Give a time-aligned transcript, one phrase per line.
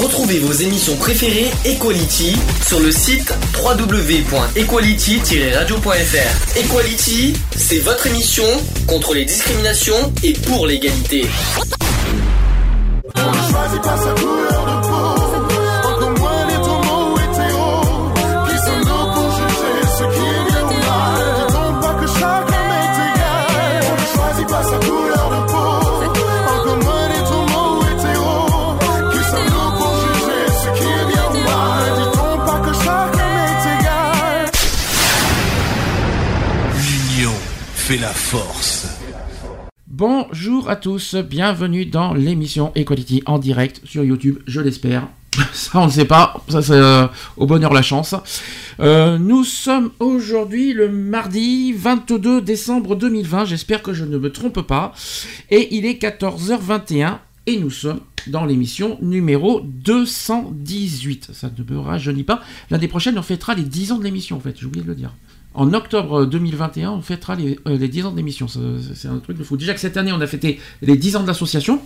[0.00, 2.34] Retrouvez vos émissions préférées Equality
[2.66, 6.58] sur le site www.equality-radio.fr.
[6.58, 8.44] Equality, c'est votre émission
[8.86, 11.26] contre les discriminations et pour l'égalité.
[37.98, 38.86] La force.
[39.88, 45.08] Bonjour à tous, bienvenue dans l'émission Equality en direct sur YouTube, je l'espère.
[45.52, 48.14] Ça, on ne sait pas, ça c'est euh, au bonheur la chance.
[48.80, 54.60] Euh, nous sommes aujourd'hui le mardi 22 décembre 2020, j'espère que je ne me trompe
[54.62, 54.92] pas.
[55.50, 61.30] Et il est 14h21 et nous sommes dans l'émission numéro 218.
[61.32, 62.40] Ça ne me rajeunit pas.
[62.70, 64.96] L'année prochaine, on fêtera les 10 ans de l'émission en fait, j'ai oublié de le
[64.96, 65.12] dire.
[65.52, 68.46] En octobre 2021, on fêtera les, 10 euh, ans d'émission.
[68.48, 69.56] C'est un truc de fou.
[69.56, 71.82] Déjà que cette année, on a fêté les 10 ans de l'association.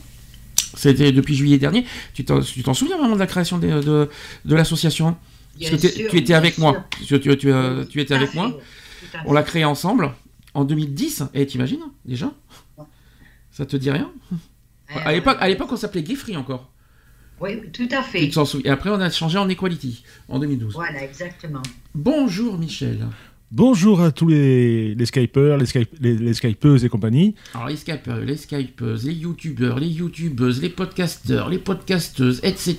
[0.77, 1.87] C'était depuis juillet dernier.
[2.13, 4.09] Tu t'en souviens vraiment de la création de,
[4.45, 5.17] de, l'association?
[5.59, 6.85] Tu, étais avec moi.
[7.07, 8.59] Tu, tu, étais avec moi.
[9.25, 10.13] On l'a créé ensemble
[10.53, 11.25] en 2010.
[11.33, 12.33] Et t'imagines déjà?
[13.51, 14.11] Ça te dit rien?
[14.89, 16.71] À l'époque, on s'appelait Geoffrey encore.
[17.41, 18.31] Oui, tout à fait.
[18.65, 20.75] Et après, on a changé en Equality en 2012.
[20.75, 21.63] Voilà, exactement.
[21.95, 23.07] Bonjour Michel.
[23.57, 27.37] Bonjour à tous les, les Skypeurs, les, Skype, les, Skypeuses et compagnie.
[27.55, 32.75] Alors les Skypeurs, les Skypeuses, les YouTubeurs, les YouTubeuses, les podcasteurs, les podcasteuses, etc.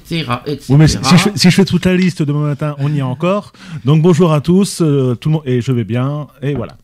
[0.46, 0.66] etc.
[0.68, 3.04] Oui, mais si, je, si, je, fais toute la liste demain matin, on y est
[3.04, 3.54] encore.
[3.86, 6.76] Donc bonjour à tous, euh, tout le monde, et je vais bien, et voilà.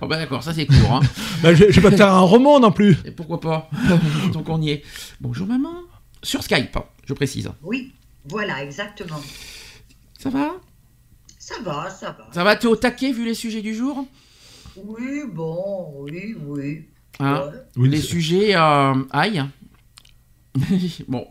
[0.00, 0.94] Oh bah d'accord, ça c'est court.
[0.94, 1.00] Hein.
[1.44, 2.96] bah, je, vais pas te faire un roman non plus.
[3.04, 3.70] Et pourquoi pas
[4.32, 4.82] Donc on y est.
[5.20, 5.74] Bonjour maman.
[6.24, 7.48] Sur Skype, je précise.
[7.62, 7.92] Oui,
[8.24, 9.20] voilà, exactement.
[10.18, 10.56] Ça va?
[11.40, 12.28] Ça va, ça va.
[12.32, 14.06] Ça va, t'es au taquet vu les sujets du jour?
[14.76, 16.86] Oui, bon, oui, oui.
[17.18, 19.42] Hein les sujets euh, aïe.
[21.08, 21.26] bon,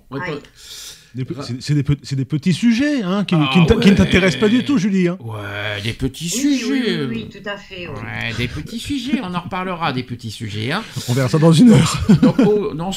[1.59, 1.73] c'est
[2.15, 5.07] des, petits sujets hein, qui, ah ne t'intéressent pas du tout, Julie.
[5.07, 5.17] Hein.
[5.21, 7.05] Ouais, des petits sujets.
[7.05, 7.87] Oui, tout à fait.
[7.87, 10.71] Ouais, des petits sujets, on en reparlera des petits sujets.
[10.71, 10.83] Hein.
[11.07, 12.05] On verra ça dans une heure.
[12.21, 12.91] Donc, oh, non,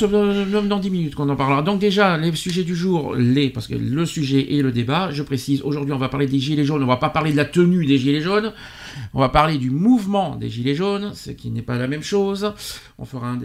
[0.53, 1.63] même dans 10 minutes qu'on en parlera.
[1.63, 5.23] Donc déjà, les sujets du jour, les, parce que le sujet et le débat, je
[5.23, 7.87] précise, aujourd'hui on va parler des gilets jaunes, on va pas parler de la tenue
[7.87, 8.53] des gilets jaunes,
[9.15, 12.55] on va parler du mouvement des Gilets jaunes, ce qui n'est pas la même chose.
[12.99, 13.37] On, fera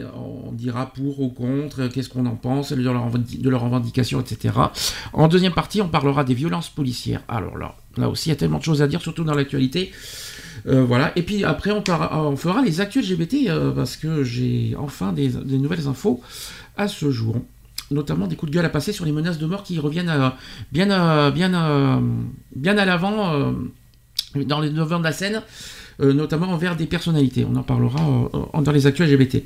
[0.54, 4.56] dira pour ou contre, qu'est-ce qu'on en pense, de leur, de leur revendication, etc.
[5.14, 7.22] En deuxième partie, on parlera des violences policières.
[7.28, 9.92] Alors là, là aussi, il y a tellement de choses à dire, surtout dans l'actualité.
[10.68, 11.12] Euh, voilà.
[11.16, 15.30] Et puis après, on, on fera les actuels LGBT euh, parce que j'ai enfin des,
[15.30, 16.22] nouvelles infos
[16.76, 17.38] à ce jour.
[17.90, 20.12] Notamment des coups de gueule à passer sur les menaces de mort qui reviennent
[20.72, 21.32] bien à
[22.86, 23.54] l'avant
[24.46, 25.42] dans les devants de la scène,
[26.00, 27.46] euh, notamment envers des personnalités.
[27.50, 28.00] On en parlera
[28.34, 29.44] euh, dans les actuels LGBT.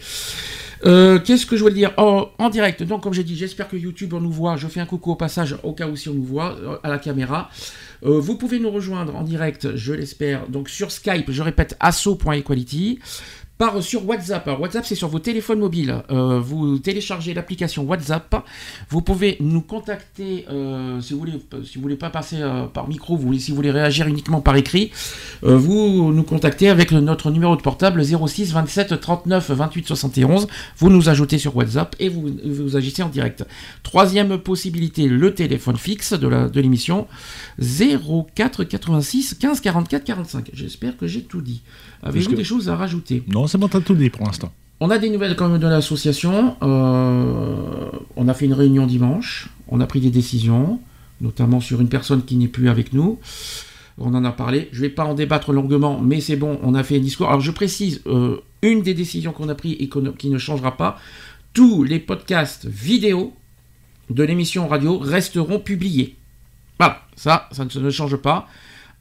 [0.86, 1.94] Euh, qu'est-ce que je voulais dire?
[1.98, 4.58] Oh, En direct, donc comme j'ai dit, j'espère que YouTube nous voit.
[4.58, 6.98] Je fais un coucou au passage au cas où si on nous voit à la
[6.98, 7.50] caméra.
[8.02, 13.00] vous pouvez nous rejoindre en direct, je l'espère, donc sur Skype, je répète, asso.equality
[13.82, 14.50] sur WhatsApp.
[14.60, 15.96] WhatsApp, c'est sur vos téléphones mobiles.
[16.10, 18.44] Euh, vous téléchargez l'application WhatsApp.
[18.90, 21.34] Vous pouvez nous contacter euh, si vous voulez,
[21.64, 24.56] si vous voulez pas passer euh, par micro, vous, si vous voulez réagir uniquement par
[24.56, 24.92] écrit.
[25.44, 30.48] vous nous contactez avec notre numéro de portable 06 27 39 28 71.
[30.78, 33.46] Vous nous ajoutez sur WhatsApp et vous, vous agissez en direct.
[33.84, 37.08] Troisième possibilité, le téléphone fixe de l'émission
[37.60, 40.50] 04 86 15 44 45.
[40.54, 41.62] J'espère que j'ai tout dit.
[42.04, 43.24] Avez-vous des choses à rajouter?
[43.28, 43.46] Non,
[43.84, 44.52] tout dit pour l'instant.
[44.80, 46.56] On a des nouvelles quand même de l'association.
[46.64, 49.50] Euh, on a fait une réunion dimanche.
[49.68, 50.80] On a pris des décisions,
[51.22, 53.20] notamment sur une personne qui n'est plus avec nous.
[54.00, 54.70] On en a parlé.
[54.72, 57.28] Je ne vais pas en débattre longuement, mais c'est bon, on a fait un discours.
[57.28, 60.98] Alors je précise, euh, une des décisions qu'on a prises et qui ne changera pas,
[61.54, 63.34] tous les podcasts vidéo
[64.10, 66.16] de l'émission radio resteront publiés.
[66.80, 68.48] Voilà, ça, ça ne change pas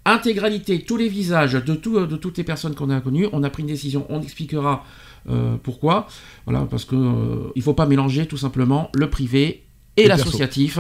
[0.04, 3.28] intégralité, tous les visages de, de toutes les personnes qu'on a connues.
[3.32, 4.84] On a pris une décision, on expliquera
[5.28, 6.08] euh, pourquoi.
[6.46, 9.64] Voilà, parce que euh, il faut pas mélanger tout simplement le privé
[9.96, 10.78] et, l'associatif.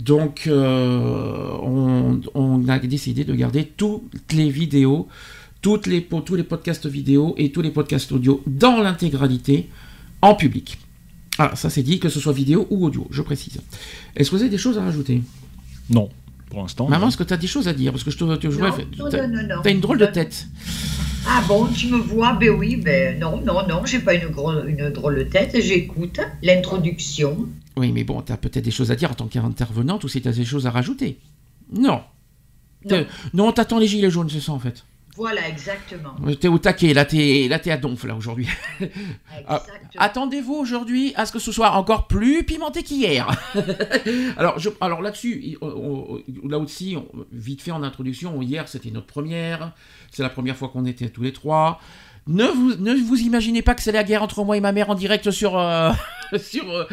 [0.00, 5.08] Donc, euh, on, a décidé de garder toutes les vidéos,
[5.60, 9.68] toutes les, tous les podcasts vidéo et tous les podcasts audio dans l'intégralité
[10.22, 10.78] en public.
[11.38, 13.60] Ah, ça c'est dit, que ce soit vidéo ou audio, je précise.
[14.16, 15.22] Est-ce que vous avez des choses à rajouter?
[15.90, 16.08] Non
[16.50, 16.88] pour l'instant.
[16.88, 17.92] Maman, est-ce que tu as des choses à dire?
[17.92, 20.46] Parce que je te, te non, non, non, non, as une drôle de tête.
[21.26, 22.32] Ah bon, tu me vois?
[22.32, 24.28] Ben oui, ben non, non, non, j'ai pas une,
[24.66, 25.60] une drôle de tête.
[25.60, 27.46] J'écoute l'introduction.
[27.76, 30.22] Oui, mais bon, tu as peut-être des choses à dire en tant qu'intervenante ou si
[30.22, 31.18] tu as des choses à rajouter.
[31.72, 32.00] Non.
[32.88, 33.06] Non.
[33.34, 34.84] Non, t'attends les gilets jaunes, c'est ça en fait.
[35.18, 36.14] Voilà, exactement.
[36.40, 38.46] T'es au taquet, là t'es, là t'es à donf là aujourd'hui.
[39.50, 39.80] Ah, Exactement.
[39.98, 43.26] Attendez-vous aujourd'hui à ce que ce soit encore plus pimenté qu'hier.
[44.36, 48.90] alors, je, alors là-dessus, on- on- là aussi, on- vite fait en introduction, hier c'était
[48.90, 49.72] notre première,
[50.12, 51.80] c'est la première fois qu'on était tous les trois.
[52.28, 54.90] Ne vous, ne vous imaginez pas que c'est la guerre entre moi et ma mère
[54.90, 55.90] en direct sur, euh,
[56.38, 56.84] sur, euh,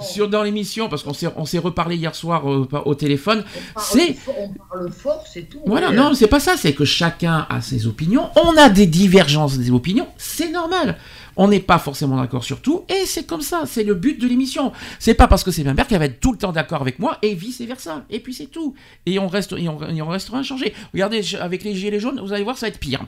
[0.00, 3.42] sur dans l'émission, parce qu'on s'est, on s'est reparlé hier soir euh, au téléphone.
[3.44, 5.58] On parle c'est- fort- On parle fort, c'est tout.
[5.66, 5.96] Voilà, Oui.
[5.96, 9.72] non, c'est pas ça, c'est que chacun a ses opinions, on a des divergences des
[9.72, 10.96] opinions, c'est normal.
[11.36, 14.28] On n'est pas forcément d'accord sur tout, et c'est comme ça, c'est le but de
[14.28, 14.70] l'émission.
[15.00, 17.00] C'est pas parce que c'est ma mère qu'elle va être tout le temps d'accord avec
[17.00, 18.04] moi, et vice versa.
[18.10, 18.74] Et puis c'est tout.
[19.06, 20.72] Et on, reste, et on, et on restera inchangé.
[20.92, 23.04] Regardez, avec les gilets jaunes, vous allez voir, ça va être pire.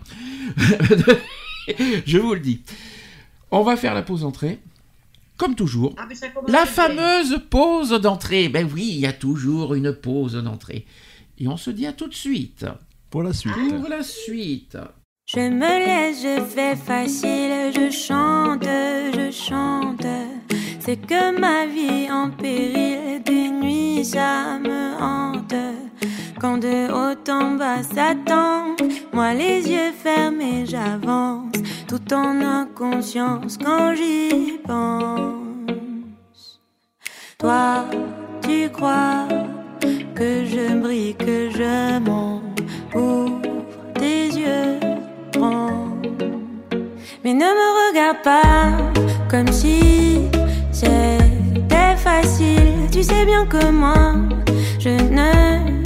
[2.07, 2.61] je vous le dis.
[3.51, 4.59] On va faire la pause entrée,
[5.37, 5.95] comme toujours.
[5.99, 6.09] Ah,
[6.49, 8.49] La fameuse pause d'entrée.
[8.49, 10.87] Ben oui, il y a toujours une pause d'entrée.
[11.39, 12.67] Et on se dit à tout de suite.
[13.11, 13.55] Pour la suite.
[13.55, 14.77] Pour la suite.
[15.27, 20.07] Je me laisse, je fais facile, je chante, je chante.
[20.81, 25.55] C'est que ma vie en péril, des nuits ça me hante.
[26.39, 27.83] Quand de haut en bas
[28.27, 31.53] tangue, moi les yeux fermés j'avance,
[31.89, 36.61] tout en inconscience quand j'y pense.
[37.39, 37.87] Toi,
[38.43, 39.29] tu crois
[40.15, 42.61] que je brille, que je monte,
[42.95, 43.41] ouvre
[43.95, 44.79] tes yeux
[45.33, 45.89] grands.
[47.25, 48.77] Mais ne me regarde pas
[49.31, 50.21] comme si
[50.71, 52.75] c'était facile.
[52.93, 54.15] Tu sais bien que moi,
[54.79, 55.86] je ne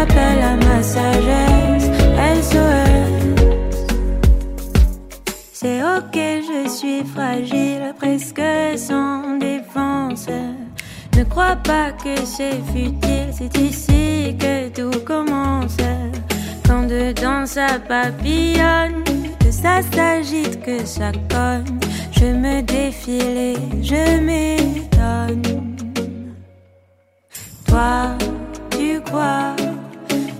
[0.00, 1.90] j'en appelle à ma sagesse.
[2.42, 3.34] SOS.
[5.52, 8.42] C'est ok, je suis fragile, presque
[8.76, 10.26] sans défense.
[11.16, 15.76] Ne crois pas que c'est futile, c'est ici que tout commence.
[16.66, 19.04] Quand dedans ça papillonne,
[19.40, 21.78] que ça s'agite, que ça cogne,
[22.12, 25.42] je me défile et je m'étonne.
[27.66, 28.16] Toi,
[28.70, 29.54] tu crois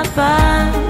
[0.00, 0.89] regarde pas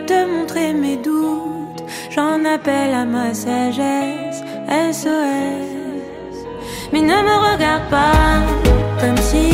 [0.00, 4.42] te montrer mes doutes, j'en appelle à ma sagesse.
[4.68, 6.36] SOS.
[6.92, 8.40] Mais ne me regarde pas
[9.00, 9.50] comme si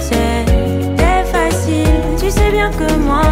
[0.00, 2.00] c'était facile.
[2.18, 3.22] Tu sais bien que moi,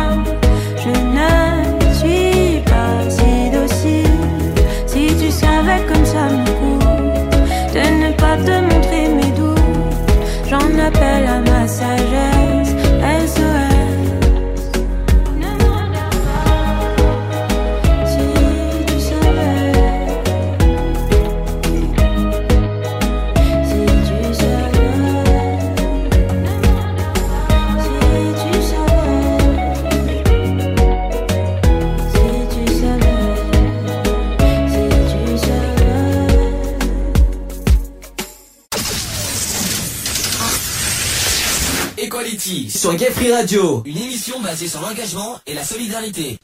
[42.80, 46.38] sur Gay Free Radio, une émission basée sur l'engagement et la solidarité.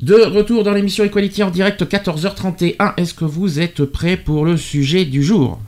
[0.00, 2.94] De retour dans l'émission Equality en direct 14h31.
[2.96, 5.58] Est-ce que vous êtes prêts pour le sujet du jour?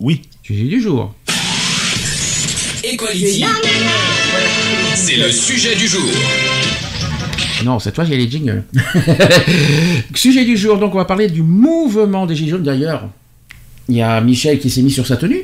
[0.00, 0.22] Oui.
[0.42, 1.14] Sujet du jour.
[2.82, 3.44] Equality,
[4.94, 6.08] c'est le sujet du jour.
[7.66, 8.64] Non, cette fois, j'ai les jingles.
[10.14, 12.62] sujet du jour, donc on va parler du mouvement des Gilets jaunes.
[12.62, 13.10] D'ailleurs,
[13.90, 15.42] il y a Michel qui s'est mis sur sa tenue.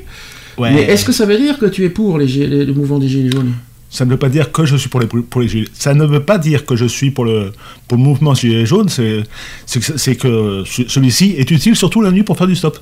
[0.58, 0.72] Ouais.
[0.72, 3.30] Mais est-ce que ça veut dire que tu es pour les, le mouvement des Gilets
[3.30, 3.54] jaunes?
[3.90, 5.68] Ça ne veut pas dire que je suis pour les, pour les gilets.
[5.72, 7.52] Ça ne veut pas dire que je suis pour le,
[7.86, 8.88] pour le mouvement gilet jaune.
[8.88, 9.22] C'est
[9.64, 12.78] c'est que, celui-ci est utile surtout la nuit pour faire du stop.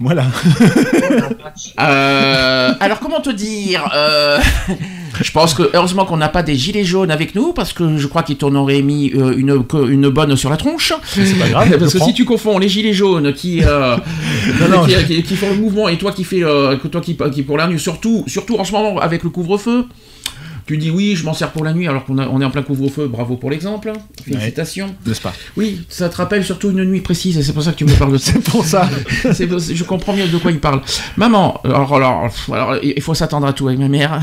[0.00, 0.26] Voilà.
[1.80, 4.38] Euh, alors comment te dire euh,
[5.20, 8.06] Je pense que heureusement qu'on n'a pas des gilets jaunes avec nous parce que je
[8.06, 10.92] crois qu'ils t'en auraient mis euh, une, bonne sur la tronche.
[11.04, 11.70] C'est pas grave.
[11.78, 13.96] parce que si tu confonds les gilets jaunes qui, euh,
[14.60, 17.00] Non, non, qui, je- qui- qui font le mouvement et toi qui fais euh, toi
[17.00, 19.86] qui, qui pour la nuit, surtout surtout en ce moment avec le couvre-feu.
[20.68, 22.50] Tu dis oui, je m'en sers pour la nuit alors qu'on a- on est en
[22.50, 23.08] plein couvre-feu.
[23.08, 23.90] Bravo pour l'exemple.
[24.22, 24.94] Félicitations.
[25.06, 27.76] N'est-ce pas Oui, ça te rappelle surtout une nuit précise et c'est pour ça que
[27.78, 28.32] tu me parles de ça.
[28.32, 28.86] C'est pour ça.
[29.24, 30.82] Je comprends mieux de quoi il parle.
[31.16, 34.20] Maman, alors, alors, alors, il faut s'attendre à tout avec ma mère.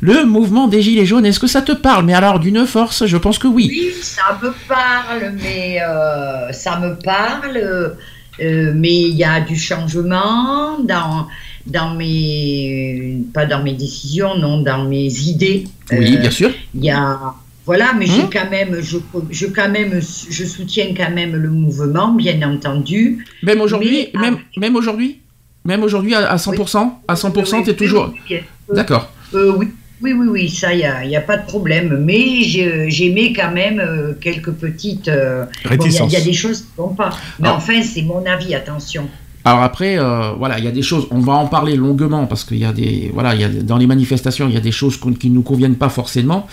[0.00, 2.04] Le mouvement des Gilets jaunes, est-ce que ça te parle?
[2.04, 3.66] Mais alors, d'une force, je pense que oui.
[3.68, 7.96] Oui, ça me parle, mais euh, ça me parle.
[8.40, 11.26] Euh, mais il y a du changement dans,
[11.66, 13.18] dans mes.
[13.32, 15.64] Pas dans mes décisions, non, dans mes idées.
[15.92, 16.50] Oui, Euh, bien sûr.
[16.74, 17.18] Il y a.
[17.66, 18.30] Voilà, mais j'ai Hum.
[18.32, 18.96] quand même, je,
[19.30, 23.26] je, quand même, je soutiens quand même le mouvement, bien entendu.
[23.42, 25.18] Même aujourd'hui, même, même aujourd'hui
[25.66, 28.10] Même aujourd'hui, à, à 100% À 100%, t'es Oui, toujours...
[28.14, 28.36] oui, oui,
[28.70, 29.12] euh, D'accord.
[29.34, 29.68] Euh, oui,
[30.02, 32.02] oui, oui, oui, ça, il n'y a, y a pas de problème.
[32.04, 35.08] Mais j'ai- j'aimais quand même euh, quelques petites.
[35.08, 37.10] euh, bon, Il y a- y, des choses qui ne vont pas.
[37.40, 37.54] Mais Ah.
[37.56, 39.08] enfin, c'est mon avis, attention.
[39.44, 42.44] Alors après, euh, voilà, il y a des choses, on va en parler longuement parce
[42.44, 44.72] qu'il y a des, voilà, il y a dans les manifestations, il y a des
[44.72, 46.46] choses qui ne nous conviennent pas forcément.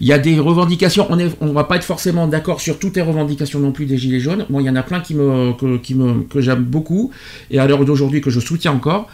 [0.00, 3.02] Il y a des revendications, on on va pas être forcément d'accord sur toutes les
[3.02, 4.44] revendications non plus des gilets jaunes.
[4.50, 7.10] Moi, il y en a plein qui me, que, qui me, que j'aime beaucoup
[7.50, 9.08] et à l'heure d'aujourd'hui que je soutiens encore.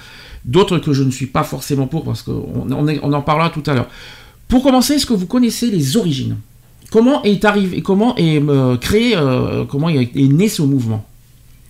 [0.45, 3.63] D'autres que je ne suis pas forcément pour parce qu'on on, on en parlera tout
[3.67, 3.89] à l'heure.
[4.49, 6.37] Pour commencer, est-ce que vous connaissez les origines?
[6.91, 11.05] Comment est arrivé, comment est euh, créé, euh, comment est, est né ce mouvement?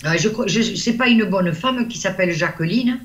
[0.04, 2.98] Euh, je pas une bonne femme qui s'appelle Jacqueline,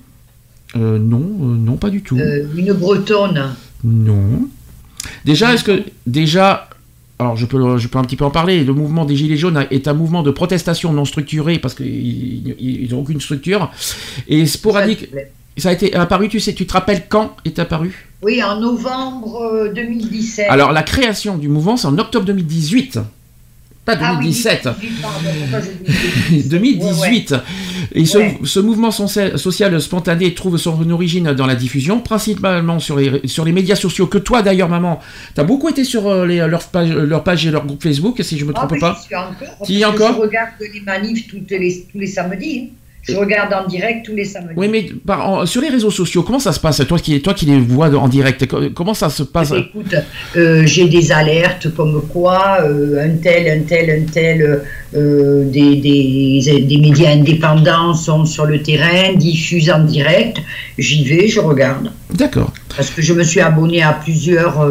[0.75, 2.17] Euh, Non, non, pas du tout.
[2.17, 3.55] une bretonne.
[3.84, 4.48] Non.
[5.25, 6.70] Déjà, est-ce que déjà,
[7.20, 8.63] alors je peux, je peux un petit peu en parler.
[8.63, 13.00] Le mouvement des Gilets jaunes est un mouvement de protestation non structuré parce qu'ils n'ont
[13.00, 13.72] aucune structure
[14.27, 15.10] et sporadique.
[15.12, 15.20] Ça
[15.70, 16.30] a été apparu.
[16.30, 18.08] Tu sais, tu te rappelles quand est apparu?
[18.22, 20.48] Oui, en novembre euh, 2017.
[20.50, 23.00] Alors la création du mouvement, c'est en octobre 2018.
[23.86, 24.64] Pas Ah oui, 2017.
[24.64, 27.36] 2018, pardon, pourquoi je dis 2018.
[27.96, 28.40] Et ce, Ouais.
[28.46, 33.52] ce mouvement social, spontané trouve son origine dans la diffusion, principalement sur les, sur les
[33.52, 35.02] médias sociaux, que toi d'ailleurs, maman,
[35.36, 38.38] t'as beaucoup été sur euh, les, leur, page, leur page et leur groupe Facebook, si
[38.40, 39.02] je me Ah, trompe mais pas.
[39.06, 39.68] suis encore.
[39.68, 42.70] Que encore Je regarde les manifs toutes les, tous les samedis.
[42.72, 42.76] hein.
[43.06, 44.54] Je regarde en direct tous les samedis.
[44.56, 46.82] Oui, mais par- en- sur les réseaux sociaux, comment ça se passe?
[46.88, 49.52] Toi qui, toi qui les vois en direct, co- comment ça se passe?
[49.52, 49.94] Écoute,
[50.38, 54.62] euh, j'ai des alertes comme quoi euh, un tel, un tel, un tel,
[54.96, 60.38] euh, des, des, des médias indépendants sont sur le terrain, diffusent en direct.
[60.78, 61.92] J'y vais, je regarde.
[62.14, 62.54] D'accord.
[62.76, 64.62] Parce que je me suis abonné à plusieurs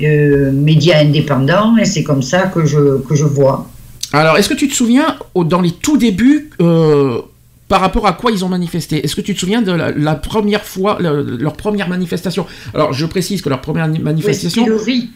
[0.00, 3.68] euh, médias indépendants et c'est comme ça que je, que je vois.
[4.12, 6.50] Alors, est-ce que tu te souviens, dans les tout débuts,
[7.68, 10.14] par rapport à quoi ils ont manifesté Est-ce que tu te souviens de la, la
[10.14, 12.46] première fois, le- leur première manifestation?
[12.74, 14.66] Alors, je précise que leur première ni- manifestation...
[14.86, 15.10] Oui.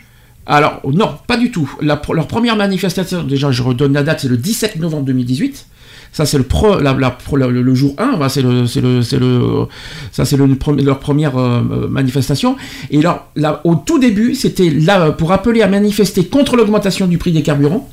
[0.47, 1.71] Alors, non, pas du tout.
[1.83, 5.67] La leur première manifestation, déjà, je redonne la date, c'est le 17 novembre 2018.
[6.11, 8.81] Ça, c'est le, pro- la- la pro- le, le jour 1, voilà, c'est le, c'est
[8.81, 9.67] le, c'est le,
[10.11, 12.57] ça, c'est leur première euh, manifestation.
[12.91, 17.19] Et alors, là, au tout début, c'était là pour appeler à manifester contre l'augmentation du
[17.19, 17.91] prix des carburants.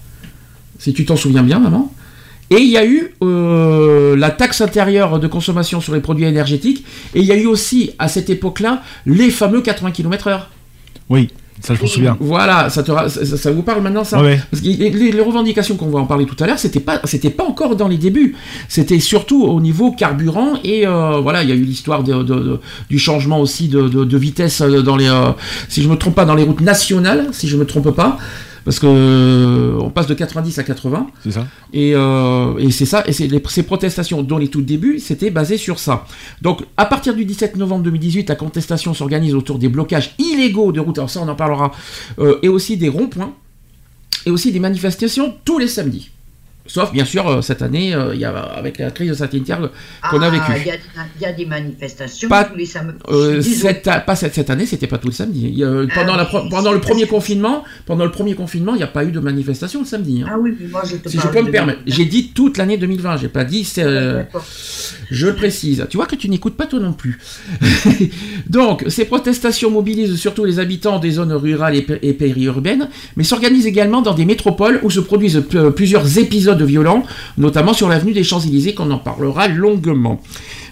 [0.79, 1.91] Si tu t'en souviens bien, maman.
[2.51, 6.85] Et il y a eu euh, la taxe intérieure de consommation sur les produits énergétiques.
[7.15, 10.41] Et il y a eu aussi, à cette époque-là, les fameux 80 km/h.
[11.09, 11.29] Oui,
[11.61, 12.17] ça je m'en souviens.
[12.19, 14.39] Voilà, ça, te, ra- ça, ça vous parle maintenant ça Ouais.
[14.51, 17.45] Parce que les, revendications qu'on va en parler tout à l'heure, c'était pas, c'était pas
[17.45, 18.35] encore dans les débuts.
[18.69, 22.23] C'était surtout au niveau carburant et euh, voilà, il y a eu l'histoire de, de-
[22.35, 22.59] de-
[22.89, 25.31] du changement aussi de, de- de vitesse euh, dans les, euh,
[25.69, 28.17] si je me trompe pas, dans les routes nationales, si je me trompe pas.
[28.65, 33.03] Parce que on passe de 90 à 80 C'est ça et, euh, et c'est ça
[33.07, 36.05] et les- ces protestations dont les tout débuts c'était basé sur ça.
[36.41, 40.79] Donc à partir du 17 novembre 2018, la contestation s'organise autour des blocages illégaux de
[40.79, 40.97] routes.
[40.97, 41.71] Alors ça on en parlera
[42.19, 43.33] euh, et aussi des ronds-points
[44.25, 46.09] et aussi des manifestations tous les samedis.
[46.67, 49.69] Sauf bien sûr euh, cette année, euh, il y a, avec la crise sanitaire
[50.09, 50.43] qu'on a Ah, vécue.
[50.61, 50.75] Il y, a-
[51.17, 52.97] il y a des manifestations Pas- tous les samedis.
[53.09, 55.47] Euh, cette, pas cette, cette année, c'était pas tout le samedi.
[55.47, 58.77] Il y a- pendant, Ah, la, pendant le premier confinement, pendant le premier confinement, il
[58.77, 60.23] n'y a pas eu de manifestation le samedi.
[60.23, 60.29] hein.
[60.31, 62.57] Ah oui, mais moi je te si je peux me de- permettre, j'ai dit toute
[62.57, 63.17] l'année 2020.
[63.17, 63.71] J'ai pas dit.
[63.77, 64.23] euh,
[65.11, 65.85] je le précise.
[65.91, 67.19] Tu vois que tu n'écoutes pas toi non plus.
[68.49, 73.23] Donc, ces protestations mobilisent surtout les habitants des zones rurales et, pé- et périurbaines, mais
[73.23, 75.43] s'organisent également dans des métropoles où se produisent
[75.75, 77.03] plusieurs épisodes violents,
[77.37, 80.21] notamment sur l'avenue des Champs-Élysées, qu'on en parlera longuement.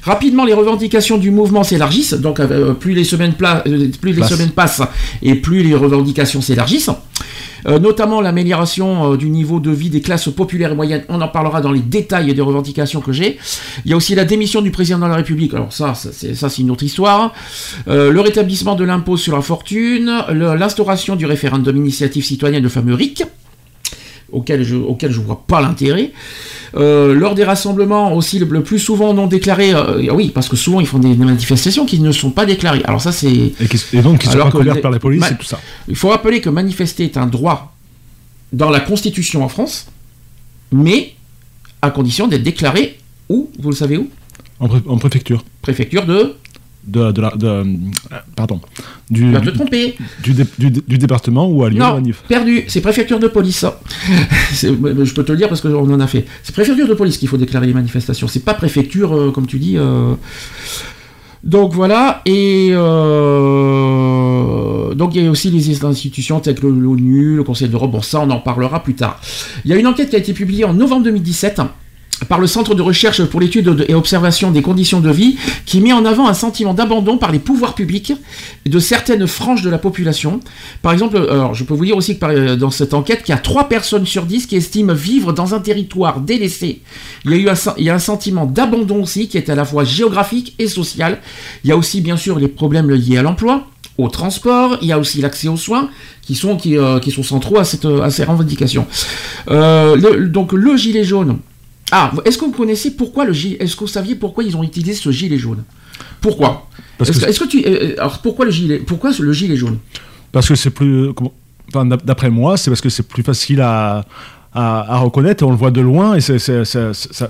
[0.03, 4.31] Rapidement, les revendications du mouvement s'élargissent, donc euh, plus les semaines, euh, plus les Passe.
[4.31, 4.81] semaines passent
[5.21, 6.89] et plus les revendications s'élargissent.
[7.65, 11.05] Euh, notamment l'amélioration du niveau de vie des classes populaires et moyennes.
[11.07, 13.39] On en parlera dans les détails des revendications que j'ai.
[13.85, 15.53] Il y a aussi la démission du président de la République.
[15.53, 17.31] Alors ça, ça, c'est une autre histoire.
[17.87, 23.23] Le rétablissement de l'impôt sur la fortune, l'instauration du référendum initiative citoyenne, le fameux RIC,
[24.33, 26.11] auquel je auquel je vois pas l'intérêt.
[26.75, 30.55] Euh, lors des rassemblements aussi le, le plus souvent non déclarés, euh, oui parce que
[30.55, 32.81] souvent ils font des, des manifestations qui ne sont pas déclarées.
[32.85, 35.59] Alors ça c'est Et, donc, qui sont les- par la police Ma- et tout ça.
[35.87, 37.75] il faut rappeler que manifester est un droit
[38.51, 39.87] dans la Constitution en France,
[40.71, 41.13] mais
[41.81, 42.97] à condition d'être déclaré
[43.29, 44.09] où Vous le savez où?
[44.59, 45.43] En, pré- en préfecture.
[45.61, 46.35] Préfecture de.
[46.85, 47.63] De, de la, de, euh,
[48.35, 48.59] pardon.
[49.09, 49.51] Du, Tu du,
[50.21, 52.23] du dé- du dé- du département la Non, manif.
[52.27, 52.65] perdu.
[52.67, 53.65] C'est préfecture de police.
[54.51, 56.25] C'est- Je peux te le dire parce qu'on en a fait.
[56.43, 58.27] C'est préfecture de police qu'il faut déclarer les manifestations.
[58.27, 59.77] C'est pas préfecture, euh, comme tu dis.
[59.77, 60.13] euh.
[61.43, 62.21] Donc voilà.
[62.25, 62.69] Et
[63.53, 67.91] euh, donc il y a aussi les institutions telles que l'ONU, le Conseil d'Europe.
[67.91, 69.19] Bon, ça, on en parlera plus tard.
[69.65, 71.59] Il y a une enquête qui a été publiée en novembre 2017
[72.27, 75.81] par le Centre de recherche pour l'étude de- et observation des conditions de vie, qui
[75.81, 78.13] met en avant un sentiment d'abandon par les pouvoirs publics
[78.65, 80.39] de certaines franges de la population.
[80.81, 83.37] Par exemple, alors je peux vous dire aussi que euh, dans cette enquête, qu'il y
[83.37, 86.81] a 3 personnes sur 10 qui estiment vivre dans un territoire délaissé.
[87.25, 89.55] Il y a eu un, il y a un sentiment d'abandon aussi qui est à
[89.55, 91.19] la fois géographique et social.
[91.63, 93.67] Il y a aussi bien sûr les problèmes liés à l'emploi
[93.99, 95.87] au transport, il y a aussi l'accès aux soins
[96.23, 98.87] qui sont, qui, euh, sont centraux à, cette, à ces revendications.
[99.51, 101.37] Euh, donc le gilet jaune.
[101.91, 104.63] Ah, est-ce que vous connaissez pourquoi le gilet Est-ce que vous saviez pourquoi ils ont
[104.63, 105.63] utilisé ce gilet jaune?
[106.21, 106.67] Pourquoi?
[106.99, 109.77] Est-ce que que, est-ce que tu euh, alors pourquoi le gilet Pourquoi le gilet jaune?
[110.31, 111.09] Parce que c'est plus.
[111.69, 114.05] Enfin, d'ap- d'après moi, c'est parce que c'est plus facile à,
[114.53, 116.37] à, à reconnaître et on le voit de loin et c'est.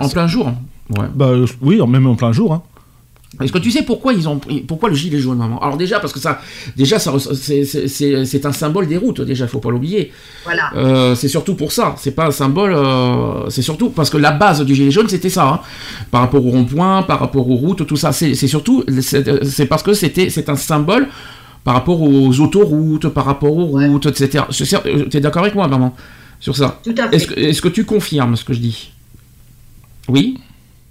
[0.00, 0.48] En plein jour.
[0.48, 0.56] hein
[0.90, 1.06] Ouais.
[1.14, 2.52] Bah, euh, oui, même en plein jour.
[2.52, 2.62] hein.
[3.42, 5.58] Est-ce que tu sais pourquoi ils ont pourquoi le gilet jaune maman?
[5.60, 6.40] Alors déjà parce que ça
[6.76, 10.12] déjà ça c'est- un symbole des routes déjà faut pas l'oublier.
[10.44, 10.70] Voilà.
[10.76, 14.32] Euh, c'est surtout pour ça, c'est pas un symbole, euh, c'est surtout parce que la
[14.32, 15.60] base du gilet jaune c'était ça, hein.
[16.10, 18.12] par rapport au rond-point, par rapport aux routes, tout ça.
[18.12, 21.08] C'est surtout, c'est parce que c'était c'est un symbole
[21.64, 24.44] par rapport aux autoroutes, par rapport aux routes, etc.
[24.50, 25.96] Tu es d'accord avec moi, maman,
[26.38, 26.78] sur ça?
[26.84, 27.16] Tout à fait.
[27.16, 28.92] Est-ce que, est-ce que tu confirmes ce que je dis?
[30.08, 30.38] Oui?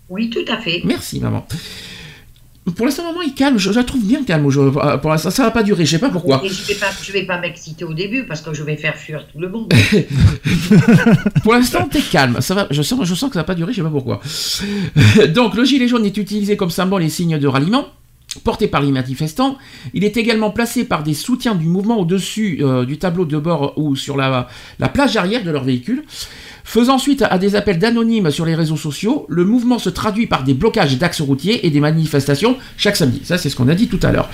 [0.10, 0.82] Oui, tout à fait.
[0.84, 1.45] Merci, maman.
[2.76, 3.58] Pour l'instant, maman, il calme.
[3.58, 4.49] Je, je la trouve bien calme.
[4.49, 5.86] Je- pour l'instant, ça va pas durer.
[5.86, 6.41] Je sais pas pourquoi.
[6.45, 8.95] Et je vais pas, je vais pas m'exciter au début parce que je vais faire
[8.95, 9.71] fuir tout le monde.
[11.43, 12.38] Pour l'instant, t'es calme.
[12.41, 12.67] Ça va.
[12.71, 13.71] Je sens, je sens que ça va pas durer.
[13.73, 14.21] Je sais pas pourquoi.
[15.34, 17.88] Donc, le gilet jaune est utilisé comme symbole et signe de ralliement.
[18.43, 19.60] Porté par les manifestants,
[19.93, 23.73] il est également placé par des soutiens du mouvement au-dessus euh, du tableau de bord
[23.78, 24.47] ou sur la,
[24.80, 26.04] la plage arrière de leur véhicule.
[26.63, 30.43] Faisant suite à des appels d'anonymes sur les réseaux sociaux, le mouvement se traduit par
[30.43, 33.21] des blocages d'axes routiers et des manifestations chaque samedi.
[33.23, 34.30] Ça, c'est ce qu'on a dit tout à l'heure.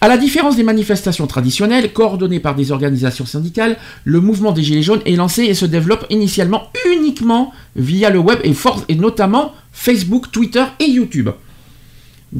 [0.00, 4.82] À la différence des manifestations traditionnelles, coordonnées par des organisations syndicales, le mouvement des Gilets
[4.82, 9.52] jaunes est lancé et se développe initialement uniquement via le web et, force, et notamment
[9.72, 11.30] Facebook, Twitter et YouTube.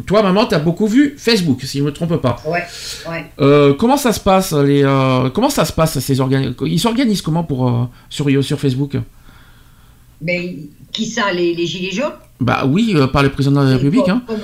[0.07, 2.41] Toi, maman, t'as beaucoup vu Facebook, si je ne me trompe pas.
[2.47, 2.65] Ouais,
[3.11, 3.27] ouais.
[3.41, 7.45] Euh, comment ça se passe les, euh, Comment ça se passe ces Ils s'organisent comment
[7.45, 8.97] pour euh, sur sur Facebook?
[10.23, 10.57] Mais
[10.93, 12.13] qui ça, les, les gilets jaunes?
[12.41, 14.05] Bah oui, euh, par le président de la République.
[14.05, 14.23] Comme- Hein.
[14.27, 14.41] comme,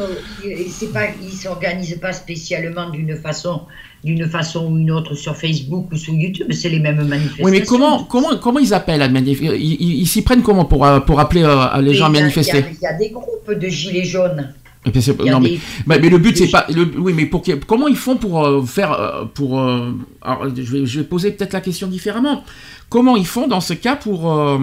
[0.47, 3.63] euh, pas, ils s'organisent pas spécialement d'une façon,
[4.05, 6.47] d'une façon ou une autre sur Facebook ou sur YouTube.
[6.53, 7.45] C'est les mêmes manifestations.
[7.45, 10.87] Oui, mais comment comment comment ils appellent à manif- Ils ils- s'y prennent comment pour
[10.87, 12.59] euh, pour appeler euh, les gens à manifester?
[12.59, 14.53] Il y, a- il y a des groupes de gilets jaunes.
[14.87, 17.43] Y a non, mais, des- mais, mais le but c'est pas le, oui mais pour
[17.67, 19.91] comment ils font pour euh, faire euh, pour euh,
[20.23, 22.43] alors, je vais je vais poser peut-être la question différemment
[22.89, 24.57] comment ils font dans ce cas pour euh,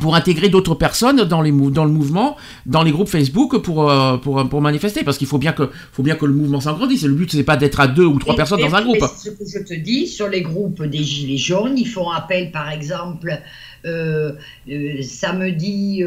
[0.00, 3.90] pour intégrer d'autres personnes dans les mou- dans le mouvement dans les groupes Facebook pour
[3.90, 5.04] euh, pour, pour manifester.
[5.04, 7.02] Parce qu'il faut bien que faut bien que le mouvement s'agrandisse.
[7.04, 8.98] Le but c'est pas d'être à deux ou trois personnes dans un groupe.
[9.18, 12.70] Ce que je te dis, sur les groupes des Gilets jaunes, ils font appel, par
[12.70, 13.32] exemple,
[13.86, 14.32] euh,
[14.70, 16.02] euh, samedi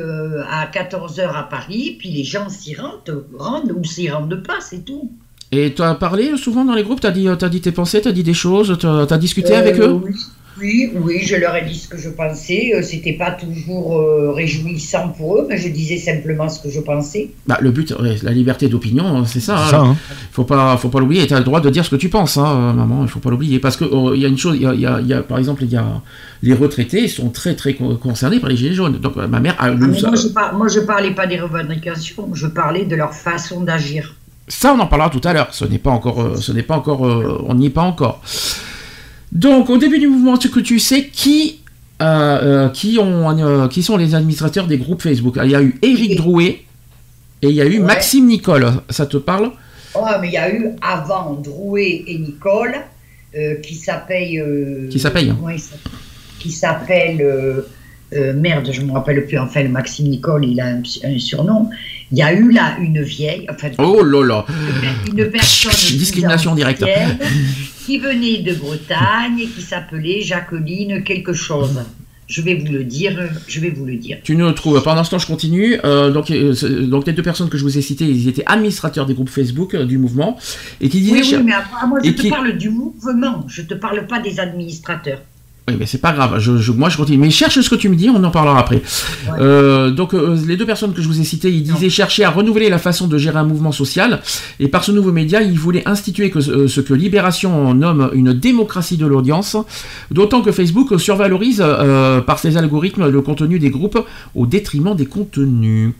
[0.50, 4.84] à 14h à Paris, puis les gens s'y rendent, rendent ou s'y rendent pas, c'est
[4.86, 5.12] tout.
[5.52, 7.00] et tu as parlé souvent dans les groupes?
[7.00, 9.80] T'as dit euh, t'as dit tes pensées t'as dit des choses t'as as discuté avec
[9.80, 9.92] eux?
[10.04, 10.14] oui.
[10.60, 12.72] Oui, oui, je leur ai dit ce que je pensais.
[12.74, 16.80] Euh, C'était pas toujours euh, réjouissant pour eux, mais je disais simplement ce que je
[16.80, 17.30] pensais.
[17.46, 19.58] Bah, le but, ouais, la liberté d'opinion, c'est ça.
[19.66, 19.90] C'est ça, hein.
[19.92, 20.16] hein.
[20.32, 21.28] Faut pas, faut pas l'oublier.
[21.28, 23.04] Tu as le droit de dire ce que tu penses, hein, maman.
[23.04, 24.74] Il faut pas l'oublier parce que oh, il y a une chose, il y a,
[24.74, 25.86] il y a- il y a- par exemple, il y a
[26.42, 28.98] les retraités sont très très con- concernés par les gilets jaunes.
[29.00, 31.40] Donc euh, ma mère a Ah, nous- moi, je par- moi, je parlais pas des
[31.40, 34.16] revendications, je parlais de leur façon d'agir.
[34.48, 35.50] Ça, on en parlera tout à l'heure.
[35.52, 38.22] Ce n'est pas encore, euh, ce n'est pas encore, euh, on n'y est pas encore.
[39.38, 41.60] Donc, au début du mouvement, ce que tu sais, qui,
[42.02, 42.06] euh,
[42.66, 45.38] euh, qui ont, euh, qui sont les administrateurs des groupes Facebook?
[45.44, 46.18] Il y a eu Éric.
[46.18, 46.62] Drouet
[47.44, 47.86] et il y a eu Ouais.
[47.86, 48.68] Maxime Nicole.
[48.90, 49.52] Ça te parle?
[49.94, 52.76] Oh, mais il y a eu avant Drouet et Nicole
[53.62, 54.40] qui s'appelle.
[54.40, 55.92] euh, Qui s'appelle comment il s'appelle
[56.40, 57.22] Qui s'appelle.
[57.22, 59.38] euh, merde, je me rappelle plus.
[59.38, 61.70] Enfin, le Maxime Nicole, il a un, un surnom.
[62.12, 63.48] Il y a eu là une vieille.
[63.52, 64.46] Enfin, Oh là là
[65.08, 66.84] une personne Discrimination directe.
[67.86, 71.82] qui venait de Bretagne et qui s'appelait Jacqueline quelque chose.
[72.28, 73.18] Je vais vous le dire,
[73.48, 74.18] je vais vous le dire.
[74.24, 74.84] Tu ne trouves.
[74.84, 75.80] Pendant ce temps, je continue.
[75.86, 76.54] Euh, donc, euh,
[76.86, 79.74] donc, les deux personnes que je vous ai citées, ils étaient administrateurs des groupes Facebook
[79.76, 80.38] euh, du mouvement
[80.82, 81.22] et qui disaient.
[81.22, 84.20] Oui, oui, mais après, moi je te qui- parle du mouvement, je te parle pas
[84.20, 85.22] des administrateurs.
[85.70, 86.40] Oui, mais c'est pas grave.
[86.40, 87.18] Je, je- moi, je continue.
[87.18, 88.82] Mais cherche ce que tu me dis, on en parlera après.
[89.40, 92.30] Euh, donc, euh, les deux personnes que je vous ai citées, ils disaient chercher à
[92.30, 94.22] renouveler la façon de gérer un mouvement social.
[94.62, 98.32] Et par ce nouveau média, ils voulaient instituer que, euh, ce que Libération nomme une
[98.34, 99.58] démocratie de l'audience.
[100.10, 104.00] D'autant que Facebook survalorise euh, par ses algorithmes le contenu des groupes
[104.36, 105.92] au détriment des contenus.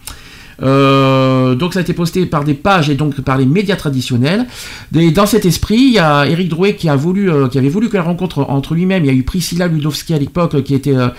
[0.64, 4.48] Euh, donc ça a été posté par des pages et donc par les médias traditionnels.
[4.96, 7.70] Et dans cet esprit, il y a Eric Drouet qui a voulu, euh, qui avait
[7.70, 9.04] voulu que la rencontre entre lui-même.
[9.06, 11.10] Il y a eu Priscilla Ludowski à l'époque, euh, qui était, euh,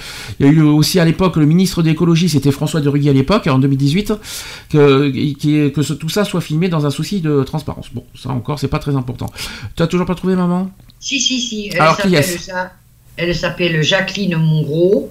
[0.40, 3.08] il y a eu aussi à l'époque le ministre de l'écologie, c'était François de Rugy
[3.08, 4.12] à l'époque, en 2018,
[4.70, 7.86] que, qui- que ce- tout ça soit filmé dans un souci de transparence.
[7.94, 9.26] Bon, ça encore, c'est pas très important.
[9.76, 10.70] Tu as toujours pas trouvé maman?
[11.00, 11.70] Si, si, si.
[11.72, 12.38] Elle Alors, qui est-ce?
[12.38, 12.72] Ça-
[13.16, 15.08] Elle s'appelle Jacqueline Monroe.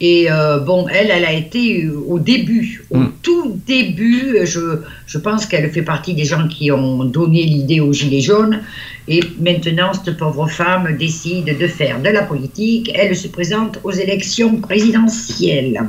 [0.00, 3.12] Et euh, bon, elle, elle a été au début, au Mm.
[3.22, 7.92] tout début, je, je pense qu'elle fait partie des gens qui ont donné l'idée aux
[7.92, 8.60] Gilets jaunes.
[9.08, 12.90] Et maintenant, cette pauvre femme décide de faire de la politique.
[12.94, 15.80] Elle se présente aux élections présidentielles.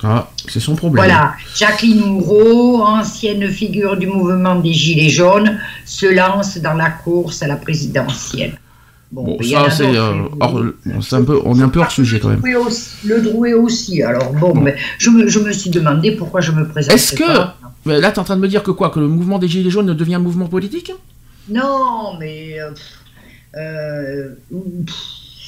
[0.00, 1.04] Ça, c'est son problème.
[1.04, 7.42] Voilà, Jacqueline Moreau, ancienne figure du mouvement des Gilets jaunes, se lance dans la course
[7.42, 8.58] à la présidentielle.
[9.12, 10.12] Bon, ça c'est, euh,
[11.12, 12.40] un peu, on est un peu hors sujet quand même.
[12.44, 14.02] Le Drouet aussi, le Drouet aussi.
[14.04, 16.94] Alors bon, mais je me, je me suis demandé pourquoi je me présente.
[16.94, 17.24] Est-ce que-
[17.86, 19.48] Mais là, tu es en train de me dire que quoi Que le mouvement des
[19.48, 20.92] Gilets jaunes ne devient un mouvement politique?
[21.48, 22.70] Non, mais euh,
[23.56, 24.28] euh,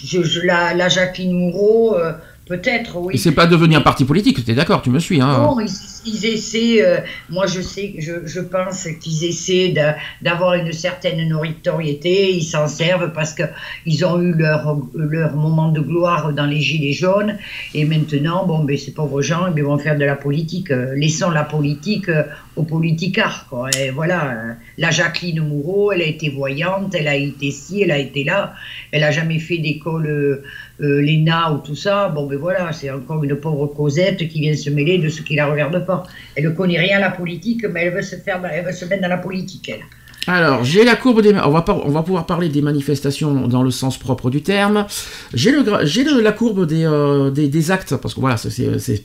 [0.04, 2.12] je- la, la Jacqueline Moreau, euh,
[2.46, 3.16] peut-être, oui.
[3.18, 5.68] C'est pas devenu un parti politique, t'es d'accord, tu me suis, hein Non, ils,
[6.04, 6.98] ils essaient, euh,
[7.30, 12.66] moi je sais, je, je pense qu'ils essaient d'a- d'avoir une certaine notoriété, ils s'en
[12.68, 17.36] servent parce qu'ils ont eu leur, leur moment de gloire dans les Gilets jaunes,
[17.74, 21.30] et maintenant, bon, ben, ces pauvres gens, ils vont faire de la politique, euh, laissons
[21.30, 22.24] la politique euh,
[22.56, 23.70] aux politicards, quoi.
[23.80, 27.98] Et voilà, la Jacqueline Moureau, elle a été voyante, elle a été ci, elle a
[27.98, 28.52] été là,
[28.90, 30.42] elle a jamais fait d'école
[30.82, 34.54] euh, l'ENA ou tout ça, bon ben voilà, c'est encore une pauvre Cosette qui vient
[34.56, 36.02] se mêler de ce qui la regarde pas.
[36.34, 38.84] Elle ne connaît rien à la politique, mais elle veut se faire, elle veut se
[38.86, 39.80] mettre dans la politique, elle.
[40.28, 41.30] Alors, j'ai la courbe des.
[41.34, 44.86] On va, on va pouvoir parler des manifestations dans le sens propre du terme.
[45.34, 48.36] J'ai le, le- la courbe des, euh, des, des actes, parce que voilà,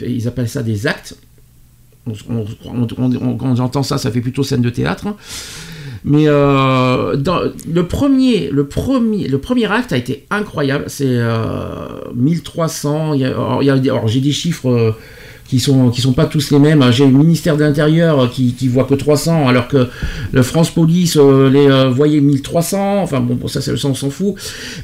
[0.06, 1.16] ils appellent ça des actes.
[2.06, 2.14] On,
[2.68, 5.08] on- on- j'entends ça, ça fait plutôt scène de théâtre.
[6.06, 7.16] Mais euh,
[7.74, 10.86] le, premier, le, premier, le premier acte a été incroyable.
[10.88, 13.14] C'est euh, 1300.
[13.14, 13.76] il y a- alors, il y a
[14.08, 14.96] j'ai des chiffres.
[15.48, 16.84] Qui sont qui sont pas tous les mêmes.
[16.92, 19.88] J'ai le ministère de l'Intérieur qui, qui voit que 300 alors que
[20.32, 23.02] le France Police euh, les euh, voyait 1300.
[23.02, 24.36] Enfin bon, bon, ça c'est le sens, on s'en fout.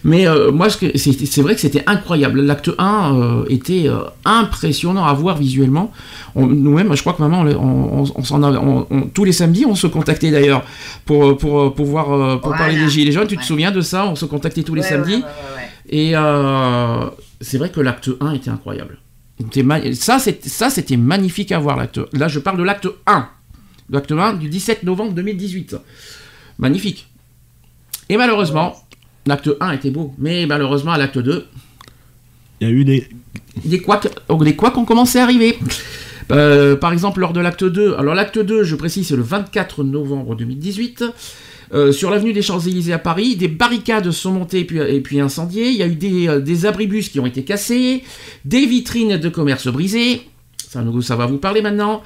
[0.04, 2.42] Mais euh, moi ce que- c'est c'est vrai que c'était incroyable.
[2.42, 5.92] L'acte 1 euh, était euh, impressionnant à voir visuellement.
[6.36, 9.66] Nous-mêmes, je crois que maman, on, on- on s'en a- on- on- tous les samedis,
[9.68, 10.64] on se contactait d'ailleurs
[11.06, 12.06] pour pour pour voir
[12.40, 12.58] pour Voilà.
[12.58, 13.28] parler des gilets jaunes.
[13.28, 13.46] Tu te Ouais.
[13.48, 14.08] souviens de ça?
[14.08, 15.16] On se contactait tous les samedis.
[15.16, 16.10] ouais, ouais, ouais, ouais.
[16.10, 17.06] Et euh,
[17.42, 18.98] c'est vrai que l'acte 1 était incroyable.
[19.94, 22.00] Ça, c'était magnifique à voir, l'acte.
[22.14, 23.28] Là, je parle de l'acte 1.
[23.90, 25.76] L'acte 1 du 17 novembre 2018.
[26.60, 27.08] Magnifique.
[28.10, 28.76] Et malheureusement,
[29.26, 30.14] l'acte 1 était beau.
[30.18, 31.48] Mais malheureusement, à l'acte 2,
[32.62, 33.08] Il y a eu des.
[33.66, 35.58] des couacs, oh, des couacs ont commencé à arriver.
[36.32, 39.84] Euh, par exemple, lors de l'acte 2, alors l'acte 2, je précise, c'est le 24
[39.84, 41.04] novembre 2018.
[41.74, 45.20] Euh, sur l'avenue des Champs-Élysées à Paris, des barricades sont montées et puis, et puis
[45.20, 45.70] incendiées.
[45.70, 48.04] Il y a eu des, euh, des abribus qui ont été cassés,
[48.46, 50.22] des vitrines de commerce brisées.
[50.70, 52.02] Ça, va vous parler maintenant.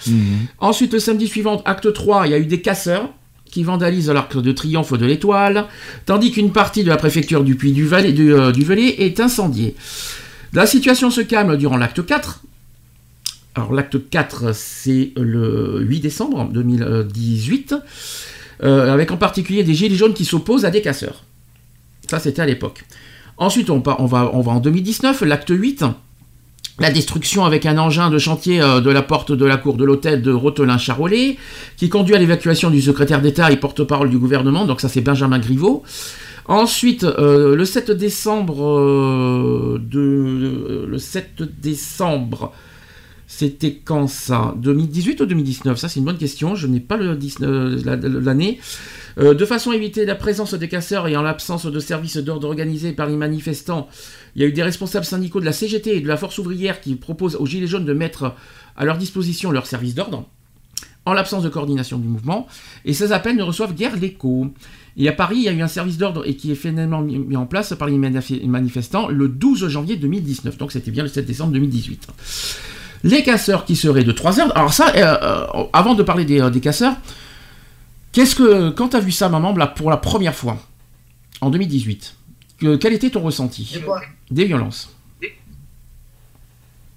[0.60, 3.10] Ensuite, le samedi suivant, acte 3, il y a eu des casseurs.
[3.50, 5.68] qui vandalise l'arc de triomphe de l'Étoile,
[6.06, 9.22] tandis qu'une partie de la préfecture du Puy du, Valais, du, euh, du Velay est
[9.22, 9.74] incendiée.
[10.52, 12.42] La situation se calme durant l'acte 4.
[13.56, 17.76] Alors l'acte 4, c'est le 8 décembre 2018,
[18.64, 21.24] euh, avec en particulier des gilets jaunes qui s'opposent à des casseurs.
[22.10, 22.86] Ça, c'était à l'époque.
[23.38, 25.86] Ensuite, on, va, en 2019, l'acte 8.
[26.80, 29.86] La destruction avec un engin de chantier euh, de la porte de la cour de
[29.86, 31.38] l'hôtel de Rotelin-Charolais,
[31.76, 35.40] qui conduit à l'évacuation du secrétaire d'État et porte-parole du gouvernement, donc ça c'est Benjamin
[35.40, 35.84] Griveaux.
[36.46, 42.54] Ensuite, euh, le 7 décembre, de, le 7 décembre,
[43.38, 44.56] c'était quand ça?
[44.58, 48.60] 2018 ou 2019 Ça c'est une bonne question, je n'ai pas le 19 la- l'année.
[49.20, 52.48] Euh, de façon à éviter la présence des casseurs et en l'absence de services d'ordre
[52.48, 53.88] organisés par les manifestants,
[54.36, 56.82] il y a eu des responsables syndicaux de la CGT et de la Force ouvrière
[56.82, 58.34] qui proposent aux Gilets jaunes de mettre
[58.76, 60.28] à leur disposition leurs services d'ordre,
[61.06, 62.48] en l'absence de coordination du mouvement,
[62.86, 64.48] et ces appels ne reçoivent guère l'écho.
[64.98, 67.36] Et à Paris, il y a eu un service d'ordre et qui est finalement mis
[67.38, 71.26] en place par les manif- manifestants le 12 janvier 2019, donc c'était bien le 7
[71.26, 72.08] décembre 2018.
[73.04, 76.42] Les casseurs qui seraient de 3 heures, alors ça, euh, euh, avant de parler des,
[76.42, 76.96] euh, des casseurs,
[78.12, 80.58] qu'est-ce que, quand tu as vu ça, maman, là, pour la première fois,
[81.42, 82.16] en 2018,
[82.60, 83.72] que- quel était ton ressenti?
[83.76, 84.02] De quoi?
[84.32, 84.94] Des violences.